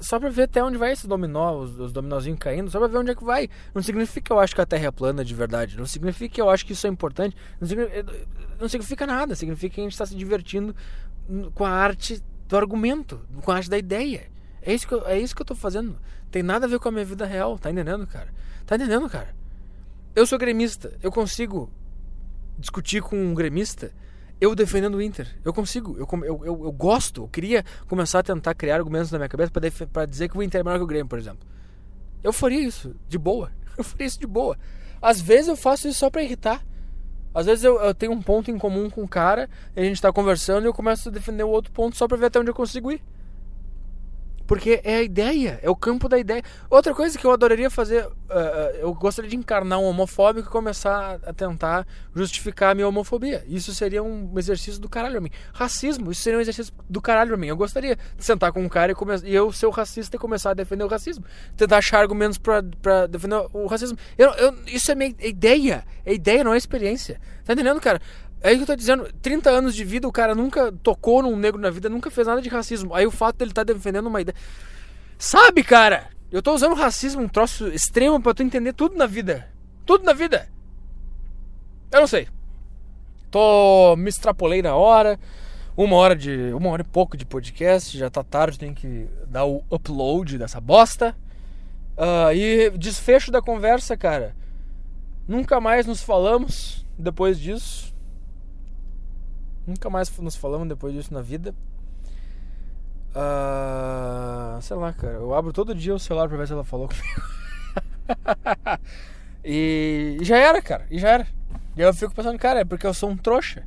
só 0.00 0.20
pra 0.20 0.28
ver 0.28 0.42
até 0.42 0.62
onde 0.62 0.76
vai 0.76 0.92
esse 0.92 1.06
dominó, 1.06 1.58
os, 1.58 1.78
os 1.78 1.92
dominozinhos 1.92 2.38
caindo, 2.38 2.70
só 2.70 2.78
pra 2.78 2.88
ver 2.88 2.98
onde 2.98 3.10
é 3.10 3.14
que 3.14 3.24
vai. 3.24 3.48
Não 3.74 3.82
significa 3.82 4.20
que 4.20 4.32
eu 4.32 4.38
acho 4.38 4.54
que 4.54 4.60
a 4.60 4.66
Terra 4.66 4.86
é 4.86 4.90
plana 4.90 5.24
de 5.24 5.34
verdade. 5.34 5.76
Não 5.76 5.86
significa 5.86 6.34
que 6.34 6.40
eu 6.40 6.50
acho 6.50 6.66
que 6.66 6.72
isso 6.72 6.86
é 6.86 6.90
importante. 6.90 7.36
Não 7.60 7.66
significa, 7.66 8.04
não 8.60 8.68
significa 8.68 9.06
nada. 9.06 9.34
Significa 9.34 9.74
que 9.74 9.80
a 9.80 9.84
gente 9.84 9.92
está 9.92 10.06
se 10.06 10.14
divertindo 10.14 10.74
com 11.54 11.64
a 11.64 11.70
arte 11.70 12.22
do 12.46 12.56
argumento, 12.56 13.20
com 13.42 13.50
a 13.50 13.56
arte 13.56 13.70
da 13.70 13.78
ideia. 13.78 14.30
É 14.62 14.74
isso, 14.74 14.86
que 14.86 14.94
eu, 14.94 15.06
é 15.06 15.18
isso 15.18 15.34
que 15.34 15.42
eu 15.42 15.46
tô 15.46 15.54
fazendo. 15.54 15.96
Tem 16.30 16.42
nada 16.42 16.66
a 16.66 16.68
ver 16.68 16.78
com 16.78 16.88
a 16.88 16.92
minha 16.92 17.04
vida 17.04 17.24
real. 17.24 17.58
Tá 17.58 17.70
entendendo, 17.70 18.06
cara? 18.06 18.28
Tá 18.66 18.76
entendendo, 18.76 19.08
cara? 19.08 19.34
Eu 20.14 20.26
sou 20.26 20.38
gremista. 20.38 20.96
Eu 21.02 21.10
consigo 21.10 21.70
discutir 22.58 23.02
com 23.02 23.16
um 23.16 23.34
gremista 23.34 23.92
eu 24.40 24.54
defendendo 24.54 24.96
o 24.96 25.02
Inter. 25.02 25.28
Eu 25.44 25.52
consigo, 25.52 25.96
eu, 25.98 26.06
eu, 26.24 26.44
eu, 26.44 26.64
eu, 26.64 26.72
gosto, 26.72 27.22
eu 27.22 27.28
queria 27.28 27.64
começar 27.88 28.20
a 28.20 28.22
tentar 28.22 28.54
criar 28.54 28.76
argumentos 28.76 29.10
na 29.10 29.18
minha 29.18 29.28
cabeça 29.28 29.52
para 29.92 30.06
dizer 30.06 30.28
que 30.28 30.36
o 30.36 30.42
Inter 30.42 30.60
é 30.60 30.64
melhor 30.64 30.78
que 30.78 30.84
o 30.84 30.86
Grêmio, 30.86 31.08
por 31.08 31.18
exemplo. 31.18 31.46
Eu 32.22 32.32
faria 32.32 32.60
isso, 32.60 32.94
de 33.08 33.18
boa. 33.18 33.50
Eu 33.76 33.84
faria 33.84 34.06
isso 34.06 34.18
de 34.18 34.26
boa. 34.26 34.56
Às 35.02 35.20
vezes 35.20 35.48
eu 35.48 35.56
faço 35.56 35.86
isso 35.86 35.98
só 35.98 36.08
para 36.08 36.22
irritar. 36.22 36.64
Às 37.34 37.44
vezes 37.44 37.62
eu, 37.62 37.78
eu, 37.78 37.94
tenho 37.94 38.12
um 38.12 38.22
ponto 38.22 38.50
em 38.50 38.56
comum 38.56 38.88
com 38.88 39.02
o 39.02 39.08
cara, 39.08 39.50
e 39.76 39.80
a 39.80 39.84
gente 39.84 40.00
tá 40.00 40.10
conversando 40.10 40.64
e 40.64 40.66
eu 40.66 40.72
começo 40.72 41.10
a 41.10 41.12
defender 41.12 41.42
o 41.42 41.50
outro 41.50 41.70
ponto 41.70 41.94
só 41.94 42.08
pra 42.08 42.16
ver 42.16 42.26
até 42.26 42.40
onde 42.40 42.48
eu 42.48 42.54
consigo 42.54 42.90
ir. 42.90 43.02
Porque 44.46 44.80
é 44.84 44.96
a 44.96 45.02
ideia, 45.02 45.58
é 45.62 45.68
o 45.68 45.76
campo 45.76 46.08
da 46.08 46.18
ideia. 46.18 46.42
Outra 46.70 46.94
coisa 46.94 47.18
que 47.18 47.24
eu 47.24 47.30
adoraria 47.30 47.68
fazer, 47.68 48.06
uh, 48.06 48.12
eu 48.78 48.94
gostaria 48.94 49.28
de 49.28 49.36
encarnar 49.36 49.78
um 49.78 49.84
homofóbico 49.84 50.48
e 50.48 50.52
começar 50.52 51.18
a 51.26 51.32
tentar 51.32 51.86
justificar 52.14 52.72
a 52.72 52.74
minha 52.74 52.88
homofobia. 52.88 53.44
Isso 53.48 53.74
seria 53.74 54.02
um 54.02 54.38
exercício 54.38 54.80
do 54.80 54.88
caralho 54.88 55.14
pra 55.14 55.20
mim. 55.20 55.30
Racismo, 55.52 56.12
isso 56.12 56.22
seria 56.22 56.38
um 56.38 56.42
exercício 56.42 56.72
do 56.88 57.00
caralho 57.00 57.30
pra 57.30 57.36
mim. 57.36 57.48
Eu 57.48 57.56
gostaria 57.56 57.96
de 57.96 58.24
sentar 58.24 58.52
com 58.52 58.62
um 58.62 58.68
cara 58.68 58.92
e, 58.92 58.94
come... 58.94 59.14
e 59.24 59.34
eu 59.34 59.50
ser 59.52 59.66
o 59.66 59.70
racista 59.70 60.16
e 60.16 60.18
começar 60.18 60.50
a 60.50 60.54
defender 60.54 60.84
o 60.84 60.88
racismo. 60.88 61.24
Tentar 61.56 61.78
achar 61.78 61.98
argumentos 61.98 62.38
pra, 62.38 62.62
pra 62.80 63.06
defender 63.06 63.46
o 63.52 63.66
racismo. 63.66 63.98
Eu, 64.16 64.30
eu, 64.34 64.54
isso 64.66 64.90
é 64.92 64.94
minha 64.94 65.14
ideia. 65.20 65.84
É 66.04 66.14
ideia, 66.14 66.44
não 66.44 66.54
é 66.54 66.56
experiência. 66.56 67.20
Tá 67.44 67.52
entendendo, 67.52 67.80
cara? 67.80 68.00
É 68.40 68.50
isso 68.52 68.58
que 68.58 68.70
eu 68.70 68.74
tô 68.74 68.76
dizendo. 68.76 69.12
30 69.22 69.50
anos 69.50 69.74
de 69.74 69.84
vida, 69.84 70.06
o 70.06 70.12
cara 70.12 70.34
nunca 70.34 70.72
tocou 70.82 71.22
num 71.22 71.36
negro 71.36 71.60
na 71.60 71.70
vida, 71.70 71.88
nunca 71.88 72.10
fez 72.10 72.26
nada 72.26 72.40
de 72.40 72.48
racismo. 72.48 72.94
Aí 72.94 73.06
o 73.06 73.10
fato 73.10 73.36
dele 73.36 73.52
tá 73.52 73.64
defendendo 73.64 74.06
uma 74.06 74.20
ideia. 74.20 74.36
Sabe, 75.18 75.62
cara? 75.62 76.08
Eu 76.30 76.42
tô 76.42 76.54
usando 76.54 76.74
racismo, 76.74 77.22
um 77.22 77.28
troço 77.28 77.68
extremo 77.68 78.20
para 78.20 78.34
tu 78.34 78.42
entender 78.42 78.72
tudo 78.72 78.96
na 78.96 79.06
vida. 79.06 79.48
Tudo 79.84 80.04
na 80.04 80.12
vida. 80.12 80.48
Eu 81.90 82.00
não 82.00 82.06
sei. 82.06 82.28
Tô. 83.30 83.96
Me 83.96 84.08
extrapolei 84.08 84.60
na 84.60 84.74
hora. 84.74 85.18
Uma 85.76 85.96
hora 85.96 86.16
de. 86.16 86.52
Uma 86.52 86.70
hora 86.70 86.82
e 86.82 86.84
pouco 86.84 87.16
de 87.16 87.24
podcast. 87.24 87.96
Já 87.96 88.10
tá 88.10 88.22
tarde, 88.22 88.58
tem 88.58 88.74
que 88.74 89.08
dar 89.28 89.44
o 89.44 89.64
upload 89.70 90.38
dessa 90.38 90.60
bosta. 90.60 91.16
Uh, 91.96 92.32
e 92.34 92.70
desfecho 92.70 93.30
da 93.30 93.40
conversa, 93.40 93.96
cara. 93.96 94.34
Nunca 95.26 95.60
mais 95.60 95.86
nos 95.86 96.02
falamos 96.02 96.84
depois 96.98 97.38
disso. 97.38 97.95
Nunca 99.66 99.90
mais 99.90 100.16
nos 100.18 100.36
falamos 100.36 100.68
depois 100.68 100.94
disso 100.94 101.12
na 101.12 101.20
vida. 101.20 101.54
Uh, 103.16 104.60
sei 104.60 104.76
lá, 104.76 104.92
cara. 104.92 105.14
Eu 105.14 105.34
abro 105.34 105.52
todo 105.52 105.74
dia 105.74 105.94
o 105.94 105.98
celular 105.98 106.28
pra 106.28 106.36
ver 106.36 106.46
se 106.46 106.52
ela 106.52 106.64
falou 106.64 106.88
comigo. 106.88 107.22
e, 109.44 110.18
e 110.20 110.24
já 110.24 110.36
era, 110.36 110.60
cara. 110.60 110.86
E 110.90 110.98
já 110.98 111.08
era. 111.08 111.26
E 111.76 111.80
eu 111.80 111.92
fico 111.94 112.14
pensando, 112.14 112.38
cara, 112.38 112.60
é 112.60 112.64
porque 112.64 112.86
eu 112.86 112.94
sou 112.94 113.10
um 113.10 113.16
trouxa. 113.16 113.64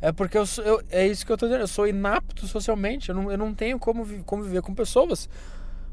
É 0.00 0.12
porque 0.12 0.38
eu, 0.38 0.46
sou, 0.46 0.62
eu, 0.64 0.82
é 0.90 1.06
isso 1.06 1.26
que 1.26 1.32
eu 1.32 1.36
tô 1.36 1.46
dizendo. 1.46 1.62
Eu 1.62 1.68
sou 1.68 1.86
inapto 1.86 2.46
socialmente. 2.46 3.08
Eu 3.08 3.14
não, 3.14 3.30
eu 3.30 3.38
não 3.38 3.52
tenho 3.52 3.78
como 3.78 4.04
vi- 4.04 4.22
conviver 4.24 4.62
com 4.62 4.74
pessoas. 4.74 5.28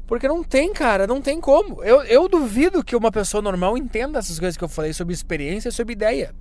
Porque 0.06 0.28
não 0.28 0.44
tem, 0.44 0.72
cara. 0.72 1.06
Não 1.06 1.20
tem 1.20 1.40
como. 1.40 1.82
Eu, 1.82 2.02
eu 2.04 2.28
duvido 2.28 2.84
que 2.84 2.94
uma 2.94 3.10
pessoa 3.10 3.42
normal 3.42 3.76
entenda 3.76 4.18
essas 4.18 4.38
coisas 4.38 4.56
que 4.56 4.62
eu 4.64 4.68
falei 4.68 4.92
sobre 4.92 5.12
experiência 5.14 5.68
e 5.68 5.72
sobre 5.72 5.94
ideia. 5.94 6.34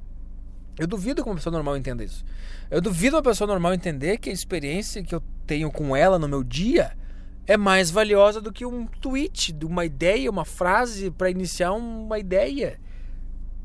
Eu 0.77 0.87
duvido 0.87 1.21
que 1.21 1.29
uma 1.29 1.35
pessoa 1.35 1.53
normal 1.53 1.77
entenda 1.77 2.03
isso. 2.03 2.25
Eu 2.69 2.81
duvido 2.81 3.15
uma 3.15 3.23
pessoa 3.23 3.47
normal 3.47 3.73
entender 3.73 4.17
que 4.17 4.29
a 4.29 4.33
experiência 4.33 5.03
que 5.03 5.13
eu 5.13 5.21
tenho 5.45 5.71
com 5.71 5.95
ela 5.95 6.17
no 6.17 6.27
meu 6.27 6.43
dia 6.43 6.97
é 7.45 7.57
mais 7.57 7.91
valiosa 7.91 8.41
do 8.41 8.51
que 8.51 8.65
um 8.65 8.87
tweet, 8.87 9.51
de 9.51 9.65
uma 9.65 9.85
ideia, 9.85 10.29
uma 10.29 10.45
frase 10.45 11.11
para 11.11 11.29
iniciar 11.29 11.73
uma 11.73 12.17
ideia. 12.17 12.79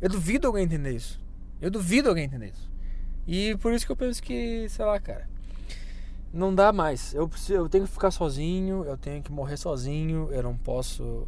Eu 0.01 0.09
duvido 0.09 0.47
alguém 0.47 0.65
entender 0.65 0.95
isso. 0.95 1.21
Eu 1.61 1.71
duvido 1.71 2.09
alguém 2.09 2.25
entender 2.25 2.49
isso. 2.49 2.71
E 3.27 3.57
por 3.57 3.73
isso 3.73 3.87
que 3.87 3.93
eu 3.93 3.97
penso 3.97 4.23
que, 4.23 4.69
sei 4.69 4.85
lá, 4.85 4.99
cara, 5.01 5.29
não 6.33 6.55
dá 6.55 6.73
mais. 6.73 7.15
Eu, 7.15 7.29
preciso, 7.29 7.55
eu 7.55 7.69
tenho 7.69 7.85
que 7.85 7.93
ficar 7.93 8.11
sozinho, 8.11 8.85
eu 8.85 8.97
tenho 8.97 9.23
que 9.23 9.33
morrer 9.33 9.57
sozinho, 9.57 10.29
eu 10.31 10.43
não 10.43 10.57
posso 10.57 11.27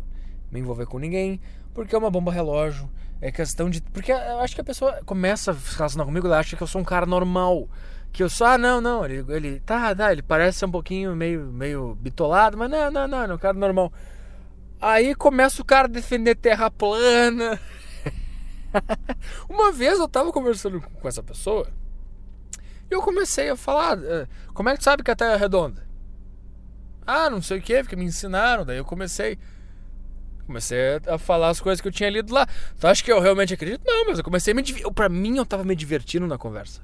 me 0.50 0.60
envolver 0.60 0.86
com 0.86 0.98
ninguém, 0.98 1.40
porque 1.74 1.94
é 1.94 1.98
uma 1.98 2.10
bomba 2.10 2.32
relógio. 2.32 2.90
É 3.20 3.30
questão 3.30 3.68
de. 3.68 3.82
Porque 3.82 4.12
eu 4.12 4.40
acho 4.40 4.54
que 4.54 4.60
a 4.60 4.64
pessoa 4.64 5.00
começa 5.04 5.50
a 5.50 5.54
se 5.54 5.76
relacionar 5.76 6.04
comigo, 6.06 6.26
ela 6.26 6.38
acha 6.38 6.56
que 6.56 6.62
eu 6.62 6.66
sou 6.66 6.80
um 6.80 6.84
cara 6.84 7.06
normal. 7.06 7.68
Que 8.12 8.22
eu 8.22 8.28
sou, 8.28 8.46
ah, 8.46 8.58
não, 8.58 8.80
não, 8.80 9.04
ele, 9.04 9.24
ele 9.28 9.60
tá, 9.60 9.94
tá, 9.94 10.10
ele 10.10 10.22
parece 10.22 10.58
ser 10.58 10.66
um 10.66 10.70
pouquinho 10.70 11.14
meio, 11.14 11.44
meio 11.46 11.94
bitolado, 11.94 12.56
mas 12.58 12.68
não, 12.68 12.90
não, 12.90 13.06
não, 13.06 13.22
é 13.22 13.34
um 13.34 13.38
cara 13.38 13.56
normal. 13.56 13.92
Aí 14.80 15.14
começa 15.14 15.62
o 15.62 15.64
cara 15.64 15.86
a 15.86 15.90
defender 15.90 16.34
terra 16.34 16.70
plana. 16.70 17.60
Uma 19.48 19.70
vez 19.70 19.98
eu 19.98 20.08
tava 20.08 20.32
conversando 20.32 20.80
com 20.80 21.06
essa 21.06 21.22
pessoa 21.22 21.68
e 22.90 22.94
eu 22.94 23.00
comecei 23.02 23.48
a 23.50 23.56
falar: 23.56 23.98
"Ah, 23.98 24.26
como 24.52 24.68
é 24.68 24.76
que 24.76 24.82
sabe 24.82 25.04
que 25.04 25.10
a 25.10 25.16
terra 25.16 25.34
é 25.34 25.36
redonda? 25.36 25.86
Ah, 27.06 27.30
não 27.30 27.40
sei 27.42 27.58
o 27.58 27.62
que, 27.62 27.82
porque 27.82 27.96
me 27.96 28.04
ensinaram. 28.04 28.64
Daí 28.64 28.78
eu 28.78 28.84
comecei. 28.84 29.38
Comecei 30.50 31.00
a 31.06 31.16
falar 31.16 31.50
as 31.50 31.60
coisas 31.60 31.80
que 31.80 31.86
eu 31.86 31.92
tinha 31.92 32.10
lido 32.10 32.34
lá. 32.34 32.44
Tu 32.80 32.84
acha 32.84 33.04
que 33.04 33.12
eu 33.12 33.20
realmente 33.20 33.54
acredito? 33.54 33.82
Não, 33.86 34.06
mas 34.06 34.18
eu 34.18 34.24
comecei 34.24 34.50
a 34.52 34.54
me 34.56 34.62
divertir. 34.62 34.92
Pra 34.92 35.08
mim, 35.08 35.36
eu 35.36 35.46
tava 35.46 35.62
me 35.62 35.76
divertindo 35.76 36.26
na 36.26 36.36
conversa. 36.36 36.80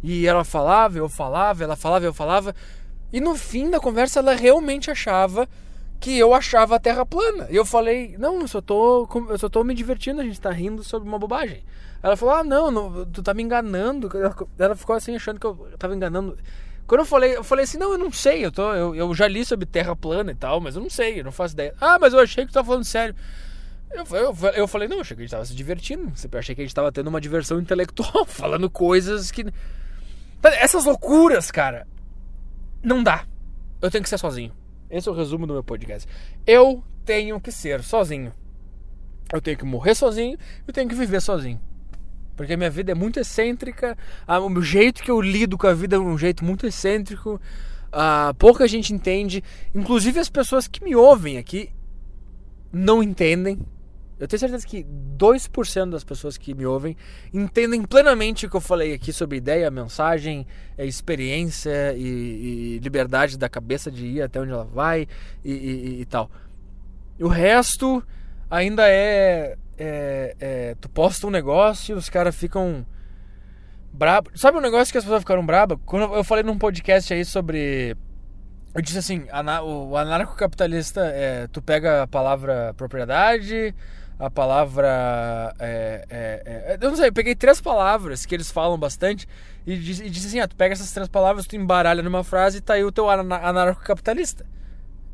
E 0.00 0.24
ela 0.24 0.44
falava, 0.44 0.96
eu 0.96 1.08
falava, 1.08 1.64
ela 1.64 1.74
falava, 1.74 2.04
eu 2.04 2.14
falava. 2.14 2.54
E 3.12 3.20
no 3.20 3.34
fim 3.34 3.70
da 3.70 3.80
conversa, 3.80 4.20
ela 4.20 4.36
realmente 4.36 4.88
achava 4.88 5.48
que 5.98 6.16
eu 6.16 6.32
achava 6.32 6.76
a 6.76 6.78
Terra 6.78 7.04
plana. 7.04 7.48
E 7.50 7.56
eu 7.56 7.64
falei, 7.64 8.14
não, 8.20 8.40
eu 8.42 8.46
só 8.46 8.60
tô, 8.60 9.08
eu 9.30 9.36
só 9.36 9.48
tô 9.48 9.64
me 9.64 9.74
divertindo, 9.74 10.20
a 10.20 10.24
gente 10.24 10.40
tá 10.40 10.52
rindo 10.52 10.84
sobre 10.84 11.08
uma 11.08 11.18
bobagem. 11.18 11.64
Ela 12.00 12.16
falou, 12.16 12.36
ah, 12.36 12.44
não, 12.44 12.70
não, 12.70 13.04
tu 13.06 13.20
tá 13.20 13.34
me 13.34 13.42
enganando. 13.42 14.08
Ela 14.56 14.76
ficou 14.76 14.94
assim, 14.94 15.16
achando 15.16 15.40
que 15.40 15.46
eu 15.46 15.56
tava 15.76 15.96
enganando. 15.96 16.38
Quando 16.86 17.00
eu 17.00 17.04
falei, 17.04 17.36
eu 17.36 17.42
falei 17.44 17.64
assim, 17.64 17.78
não, 17.78 17.92
eu 17.92 17.98
não 17.98 18.12
sei, 18.12 18.44
eu, 18.44 18.52
tô, 18.52 18.72
eu, 18.72 18.94
eu 18.94 19.14
já 19.14 19.26
li 19.26 19.44
sobre 19.44 19.66
Terra 19.66 19.96
plana 19.96 20.30
e 20.30 20.34
tal, 20.34 20.60
mas 20.60 20.76
eu 20.76 20.82
não 20.82 20.90
sei, 20.90 21.20
eu 21.20 21.24
não 21.24 21.32
faço 21.32 21.54
ideia. 21.54 21.74
Ah, 21.80 21.98
mas 21.98 22.12
eu 22.12 22.20
achei 22.20 22.44
que 22.44 22.52
tu 22.52 22.54
tava 22.54 22.66
falando 22.66 22.84
sério. 22.84 23.14
Eu, 23.90 24.04
eu, 24.16 24.36
eu 24.54 24.68
falei, 24.68 24.86
não, 24.86 24.96
eu 24.96 25.00
achei 25.00 25.16
que 25.16 25.22
a 25.22 25.24
gente 25.24 25.30
tava 25.30 25.44
se 25.44 25.54
divertindo. 25.54 26.12
Eu 26.30 26.38
achei 26.38 26.54
que 26.54 26.60
a 26.60 26.64
gente 26.64 26.74
tava 26.74 26.92
tendo 26.92 27.08
uma 27.08 27.20
diversão 27.20 27.58
intelectual, 27.60 28.24
falando 28.26 28.70
coisas 28.70 29.30
que. 29.30 29.44
Essas 30.42 30.84
loucuras, 30.84 31.50
cara. 31.50 31.86
Não 32.82 33.02
dá. 33.02 33.26
Eu 33.82 33.90
tenho 33.90 34.04
que 34.04 34.10
ser 34.10 34.18
sozinho. 34.18 34.52
Esse 34.88 35.08
é 35.08 35.12
o 35.12 35.14
resumo 35.14 35.46
do 35.46 35.54
meu 35.54 35.64
podcast. 35.64 36.08
Eu 36.46 36.84
tenho 37.04 37.40
que 37.40 37.50
ser 37.50 37.82
sozinho. 37.82 38.32
Eu 39.32 39.40
tenho 39.40 39.56
que 39.56 39.64
morrer 39.64 39.94
sozinho, 39.94 40.38
eu 40.66 40.72
tenho 40.72 40.88
que 40.88 40.94
viver 40.94 41.20
sozinho. 41.20 41.60
Porque 42.36 42.52
a 42.52 42.56
minha 42.56 42.70
vida 42.70 42.92
é 42.92 42.94
muito 42.94 43.18
excêntrica, 43.18 43.96
o 44.28 44.62
jeito 44.62 45.02
que 45.02 45.10
eu 45.10 45.20
lido 45.20 45.56
com 45.56 45.66
a 45.66 45.72
vida 45.72 45.96
é 45.96 45.98
um 45.98 46.18
jeito 46.18 46.44
muito 46.44 46.66
excêntrico, 46.66 47.40
ah, 47.90 48.34
pouca 48.38 48.68
gente 48.68 48.92
entende, 48.92 49.42
inclusive 49.74 50.20
as 50.20 50.28
pessoas 50.28 50.68
que 50.68 50.84
me 50.84 50.94
ouvem 50.94 51.38
aqui 51.38 51.70
não 52.72 53.02
entendem. 53.02 53.58
Eu 54.18 54.26
tenho 54.26 54.40
certeza 54.40 54.66
que 54.66 54.84
2% 55.18 55.90
das 55.90 56.02
pessoas 56.04 56.38
que 56.38 56.54
me 56.54 56.64
ouvem 56.64 56.96
entendem 57.32 57.82
plenamente 57.82 58.46
o 58.46 58.50
que 58.50 58.56
eu 58.56 58.60
falei 58.62 58.94
aqui 58.94 59.12
sobre 59.12 59.36
ideia, 59.36 59.70
mensagem, 59.70 60.46
eh, 60.76 60.86
experiência 60.86 61.92
e, 61.94 62.76
e 62.76 62.78
liberdade 62.78 63.36
da 63.36 63.48
cabeça 63.48 63.90
de 63.90 64.06
ir 64.06 64.22
até 64.22 64.40
onde 64.40 64.52
ela 64.52 64.64
vai 64.64 65.06
e, 65.44 65.52
e- 65.52 66.00
e 66.00 66.04
tal. 66.06 66.30
O 67.20 67.28
resto 67.28 68.02
ainda 68.50 68.88
é, 68.88 69.56
é- 69.78 70.36
é, 70.40 70.74
Tu 70.80 70.88
posta 70.88 71.26
um 71.26 71.30
negócio 71.30 71.94
e 71.94 71.98
os 71.98 72.08
caras 72.08 72.34
ficam 72.34 72.84
brabo. 73.92 74.30
Sabe 74.34 74.58
um 74.58 74.60
negócio 74.60 74.92
que 74.92 74.98
as 74.98 75.04
pessoas 75.04 75.20
ficaram 75.22 75.44
brabas? 75.44 75.78
Quando 75.86 76.14
eu 76.14 76.24
falei 76.24 76.42
num 76.44 76.58
podcast 76.58 77.12
aí 77.12 77.24
sobre. 77.24 77.96
Eu 78.74 78.82
disse 78.82 78.98
assim: 78.98 79.26
o 79.64 79.96
anarcocapitalista 79.96 81.00
é. 81.06 81.46
Tu 81.48 81.62
pega 81.62 82.02
a 82.02 82.06
palavra 82.06 82.74
propriedade, 82.76 83.74
a 84.18 84.30
palavra. 84.30 85.54
É, 85.58 86.04
é, 86.10 86.42
é, 86.46 86.78
eu 86.80 86.90
não 86.90 86.96
sei, 86.96 87.08
eu 87.08 87.12
peguei 87.12 87.34
três 87.34 87.60
palavras 87.60 88.26
que 88.26 88.34
eles 88.34 88.50
falam 88.50 88.78
bastante 88.78 89.26
e 89.66 89.76
disse, 89.76 90.04
e 90.04 90.10
disse 90.10 90.26
assim: 90.26 90.40
ah, 90.40 90.48
tu 90.48 90.56
pega 90.56 90.74
essas 90.74 90.92
três 90.92 91.08
palavras, 91.08 91.46
tu 91.46 91.56
embaralha 91.56 92.02
numa 92.02 92.22
frase 92.22 92.58
e 92.58 92.60
tá 92.60 92.74
aí 92.74 92.84
o 92.84 92.92
teu 92.92 93.08
ana- 93.08 93.38
anarcocapitalista. 93.38 94.44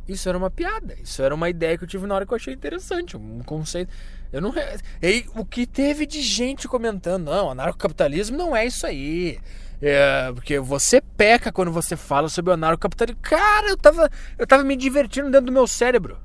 Isso 0.08 0.28
era 0.28 0.36
uma 0.36 0.50
piada, 0.50 0.96
isso 1.00 1.22
era 1.22 1.32
uma 1.32 1.48
ideia 1.48 1.78
que 1.78 1.84
eu 1.84 1.88
tive 1.88 2.04
na 2.08 2.16
hora 2.16 2.26
que 2.26 2.32
eu 2.32 2.36
achei 2.36 2.52
interessante, 2.52 3.16
um 3.16 3.38
conceito. 3.44 3.92
Eu 4.32 4.40
não. 4.40 4.54
E 5.02 5.26
o 5.34 5.44
que 5.44 5.66
teve 5.66 6.06
de 6.06 6.22
gente 6.22 6.66
comentando, 6.66 7.26
não, 7.26 7.50
anarcocapitalismo 7.50 8.36
não 8.36 8.56
é 8.56 8.66
isso 8.66 8.86
aí. 8.86 9.38
É, 9.80 10.30
porque 10.32 10.60
você 10.60 11.00
peca 11.00 11.50
quando 11.50 11.72
você 11.72 11.96
fala 11.96 12.28
sobre 12.28 12.50
o 12.50 12.54
anarcocapitalismo. 12.54 13.20
Cara, 13.20 13.68
eu 13.68 13.76
tava, 13.76 14.10
eu 14.38 14.46
tava 14.46 14.62
me 14.62 14.76
divertindo 14.76 15.30
dentro 15.30 15.46
do 15.46 15.52
meu 15.52 15.66
cérebro. 15.66 16.18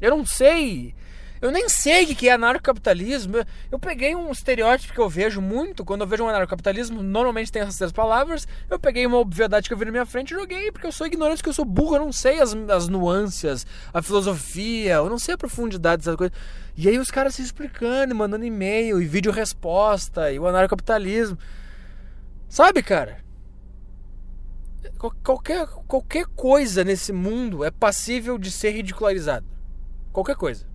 Eu 0.00 0.16
não 0.16 0.24
sei. 0.24 0.94
Eu 1.40 1.50
nem 1.50 1.70
sei 1.70 2.04
o 2.04 2.14
que 2.14 2.28
é 2.28 2.32
anarcocapitalismo. 2.32 3.38
Eu, 3.38 3.44
eu 3.72 3.78
peguei 3.78 4.14
um 4.14 4.30
estereótipo 4.30 4.92
que 4.92 5.00
eu 5.00 5.08
vejo 5.08 5.40
muito 5.40 5.86
quando 5.86 6.02
eu 6.02 6.06
vejo 6.06 6.22
um 6.22 6.28
anarcocapitalismo. 6.28 7.02
Normalmente 7.02 7.50
tem 7.50 7.62
essas 7.62 7.78
três 7.78 7.92
palavras. 7.92 8.46
Eu 8.68 8.78
peguei 8.78 9.06
uma 9.06 9.16
obviedade 9.16 9.66
que 9.66 9.72
eu 9.72 9.78
vi 9.78 9.86
na 9.86 9.90
minha 9.90 10.04
frente 10.04 10.32
e 10.32 10.34
joguei, 10.34 10.70
porque 10.70 10.86
eu 10.86 10.92
sou 10.92 11.06
ignorante, 11.06 11.38
porque 11.38 11.48
eu 11.48 11.54
sou 11.54 11.64
burro. 11.64 11.96
Eu 11.96 12.00
não 12.00 12.12
sei 12.12 12.40
as, 12.40 12.54
as 12.68 12.88
nuances, 12.88 13.66
a 13.92 14.02
filosofia, 14.02 14.94
eu 14.96 15.08
não 15.08 15.18
sei 15.18 15.34
a 15.34 15.38
profundidade 15.38 16.00
dessas 16.00 16.16
coisas. 16.16 16.36
E 16.82 16.88
aí 16.88 16.98
os 16.98 17.10
caras 17.10 17.34
se 17.34 17.42
explicando, 17.42 18.14
mandando 18.14 18.42
e-mail, 18.42 19.02
e 19.02 19.06
vídeo 19.06 19.30
resposta, 19.30 20.32
e 20.32 20.38
o 20.38 20.46
anarcocapitalismo. 20.46 21.36
Sabe, 22.48 22.82
cara? 22.82 23.18
Qual- 24.96 25.14
Qualquer, 25.22 25.66
qualquer 25.86 26.24
coisa 26.34 26.82
nesse 26.82 27.12
mundo 27.12 27.62
é 27.62 27.70
passível 27.70 28.38
de 28.38 28.50
ser 28.50 28.70
ridicularizado. 28.70 29.44
Qualquer 30.10 30.36
coisa. 30.36 30.66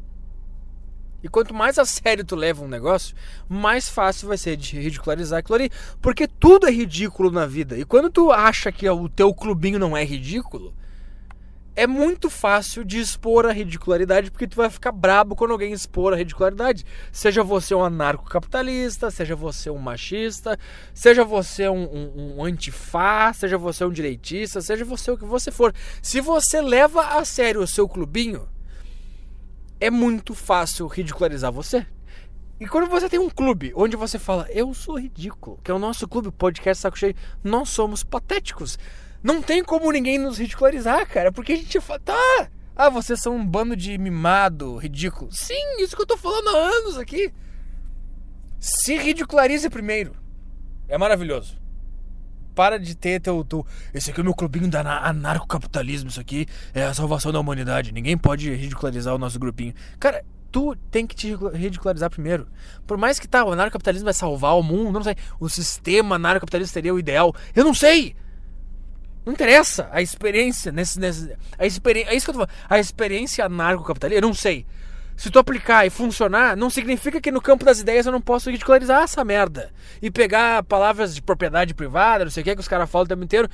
E 1.23 1.27
quanto 1.27 1.55
mais 1.55 1.79
a 1.79 1.85
sério 1.85 2.23
tu 2.23 2.35
leva 2.35 2.63
um 2.63 2.67
negócio, 2.67 3.15
mais 3.49 3.89
fácil 3.89 4.27
vai 4.27 4.37
ser 4.37 4.55
de 4.57 4.79
ridicularizar 4.79 5.39
aquilo 5.39 5.55
ali. 5.55 5.71
Porque 6.03 6.27
tudo 6.27 6.67
é 6.67 6.71
ridículo 6.71 7.31
na 7.31 7.47
vida. 7.47 7.75
E 7.79 7.83
quando 7.83 8.11
tu 8.11 8.31
acha 8.31 8.71
que 8.71 8.87
o 8.87 9.09
teu 9.09 9.33
clubinho 9.33 9.79
não 9.79 9.97
é 9.97 10.05
ridículo, 10.05 10.71
é 11.75 11.85
muito 11.85 12.29
fácil 12.29 12.85
de 12.85 12.99
expor 12.99 13.45
a 13.45 13.51
ridicularidade, 13.51 14.31
porque 14.31 14.47
tu 14.47 14.55
vai 14.55 14.69
ficar 14.69 14.91
brabo 14.91 15.35
quando 15.35 15.51
alguém 15.51 15.73
expor 15.73 16.13
a 16.13 16.15
ridicularidade. 16.15 16.85
Seja 17.11 17.43
você 17.43 17.75
um 17.75 17.83
anarcocapitalista, 17.83 19.11
seja 19.11 19.35
você 19.35 19.69
um 19.69 19.77
machista, 19.77 20.57
seja 20.93 21.25
você 21.25 21.67
um, 21.67 21.83
um, 21.83 22.35
um 22.37 22.45
antifá, 22.45 23.33
seja 23.33 23.57
você 23.57 23.83
um 23.83 23.91
direitista, 23.91 24.61
seja 24.61 24.85
você 24.85 25.11
o 25.11 25.17
que 25.17 25.25
você 25.25 25.51
for. 25.51 25.73
Se 26.01 26.21
você 26.21 26.61
leva 26.61 27.17
a 27.17 27.25
sério 27.25 27.61
o 27.61 27.67
seu 27.67 27.89
clubinho, 27.89 28.47
é 29.79 29.89
muito 29.89 30.33
fácil 30.33 30.87
ridicularizar 30.87 31.51
você. 31.51 31.85
E 32.57 32.65
quando 32.65 32.89
você 32.89 33.09
tem 33.09 33.19
um 33.19 33.29
clube 33.29 33.73
onde 33.75 33.97
você 33.97 34.17
fala, 34.17 34.47
eu 34.49 34.73
sou 34.73 34.97
ridículo, 34.97 35.59
que 35.61 35.69
é 35.69 35.73
o 35.73 35.79
nosso 35.79 36.07
clube, 36.07 36.31
podcast 36.31 36.81
Saco 36.81 36.97
Cheio, 36.97 37.15
nós 37.43 37.67
somos 37.67 38.01
patéticos. 38.01 38.79
Não 39.25 39.41
tem 39.41 39.63
como 39.63 39.91
ninguém 39.91 40.19
nos 40.19 40.37
ridicularizar, 40.37 41.07
cara, 41.09 41.31
porque 41.31 41.53
a 41.53 41.55
gente 41.55 41.81
fala, 41.81 41.99
tá, 41.99 42.47
ah, 42.75 42.89
vocês 42.91 43.19
são 43.19 43.35
um 43.35 43.43
bando 43.43 43.75
de 43.75 43.97
mimado, 43.97 44.77
ridículo. 44.77 45.31
Sim, 45.33 45.81
isso 45.81 45.95
que 45.95 46.01
eu 46.03 46.05
tô 46.05 46.15
falando 46.15 46.49
há 46.49 46.59
anos 46.77 46.95
aqui. 46.95 47.33
Se 48.59 48.95
ridicularize 48.95 49.67
primeiro. 49.67 50.15
É 50.87 50.95
maravilhoso. 50.95 51.57
Para 52.53 52.77
de 52.77 52.93
ter 52.95 53.19
teu, 53.19 53.43
teu. 53.43 53.65
Esse 53.95 54.11
aqui 54.11 54.19
é 54.19 54.21
o 54.21 54.25
meu 54.25 54.35
clubinho 54.35 54.69
da 54.69 54.81
ana- 54.81 54.99
anarcocapitalismo. 55.09 56.09
Isso 56.11 56.21
aqui 56.21 56.45
é 56.71 56.83
a 56.83 56.93
salvação 56.93 57.31
da 57.31 57.39
humanidade. 57.39 57.91
Ninguém 57.91 58.15
pode 58.15 58.53
ridicularizar 58.53 59.15
o 59.15 59.17
nosso 59.17 59.39
grupinho. 59.39 59.73
Cara, 59.99 60.23
tu 60.51 60.75
tem 60.91 61.07
que 61.07 61.15
te 61.15 61.29
ridicula- 61.29 61.57
ridicularizar 61.57 62.11
primeiro. 62.11 62.47
Por 62.85 62.95
mais 62.95 63.19
que 63.19 63.27
tá, 63.27 63.43
o 63.43 63.51
anarcocapitalismo 63.51 64.05
vai 64.05 64.13
salvar 64.13 64.55
o 64.55 64.61
mundo, 64.61 64.91
não 64.93 65.03
sei. 65.03 65.15
O 65.39 65.49
sistema 65.49 66.15
anarcocapitalista 66.17 66.73
seria 66.73 66.93
o 66.93 66.99
ideal. 66.99 67.33
Eu 67.55 67.63
não 67.65 67.73
sei! 67.73 68.15
Não 69.25 69.33
interessa 69.33 69.89
a 69.91 70.01
experiência 70.01 70.71
nesse. 70.71 70.99
nesse 70.99 71.35
a 71.57 71.65
experiência. 71.65 72.11
É 72.11 72.15
isso 72.15 72.25
que 72.25 72.29
eu 72.29 72.33
tô 72.35 72.39
falando. 72.45 72.57
A 72.69 72.79
experiência 72.79 73.45
anarcocapitalista, 73.45 74.19
eu 74.19 74.27
não 74.27 74.33
sei. 74.33 74.65
se 75.17 75.31
tu 75.31 75.39
aplicar 75.39 75.85
e 75.85 75.89
funcionar, 75.89 76.57
não 76.57 76.69
significa 76.69 77.21
que 77.21 77.31
no 77.31 77.41
campo 77.41 77.63
das 77.63 77.79
ideias 77.79 78.05
eu 78.05 78.11
não 78.11 78.21
posso 78.21 78.51
ridicularizar 78.51 79.03
essa 79.03 79.23
merda. 79.23 79.71
E 80.01 80.11
pegar 80.11 80.63
palavras 80.63 81.15
de 81.15 81.21
propriedade 81.21 81.73
privada, 81.73 82.25
não 82.25 82.31
sei 82.31 82.41
o 82.41 82.43
que, 82.43 82.53
que 82.53 82.61
os 82.61 82.67
caras 82.67 82.89
falam 82.89 83.05
o 83.05 83.07
tempo 83.07 83.23
inteiro, 83.23 83.49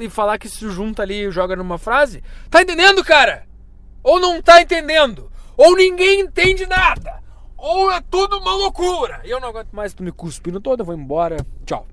e 0.00 0.08
falar 0.08 0.38
que 0.38 0.48
se 0.48 0.68
junta 0.70 1.02
ali 1.02 1.26
e 1.26 1.30
joga 1.30 1.54
numa 1.54 1.78
frase. 1.78 2.22
Tá 2.50 2.62
entendendo, 2.62 3.04
cara? 3.04 3.44
Ou 4.02 4.18
não 4.18 4.40
tá 4.42 4.60
entendendo? 4.60 5.30
Ou 5.56 5.76
ninguém 5.76 6.20
entende 6.20 6.66
nada? 6.66 7.22
Ou 7.56 7.92
é 7.92 8.00
tudo 8.00 8.38
uma 8.38 8.54
loucura? 8.54 9.20
E 9.24 9.30
eu 9.30 9.38
não 9.38 9.50
aguento 9.50 9.70
mais 9.72 9.94
tu 9.94 10.02
me 10.02 10.10
cuspindo 10.10 10.60
todo, 10.60 10.80
eu 10.80 10.86
vou 10.86 10.96
embora. 10.96 11.36
Tchau. 11.64 11.86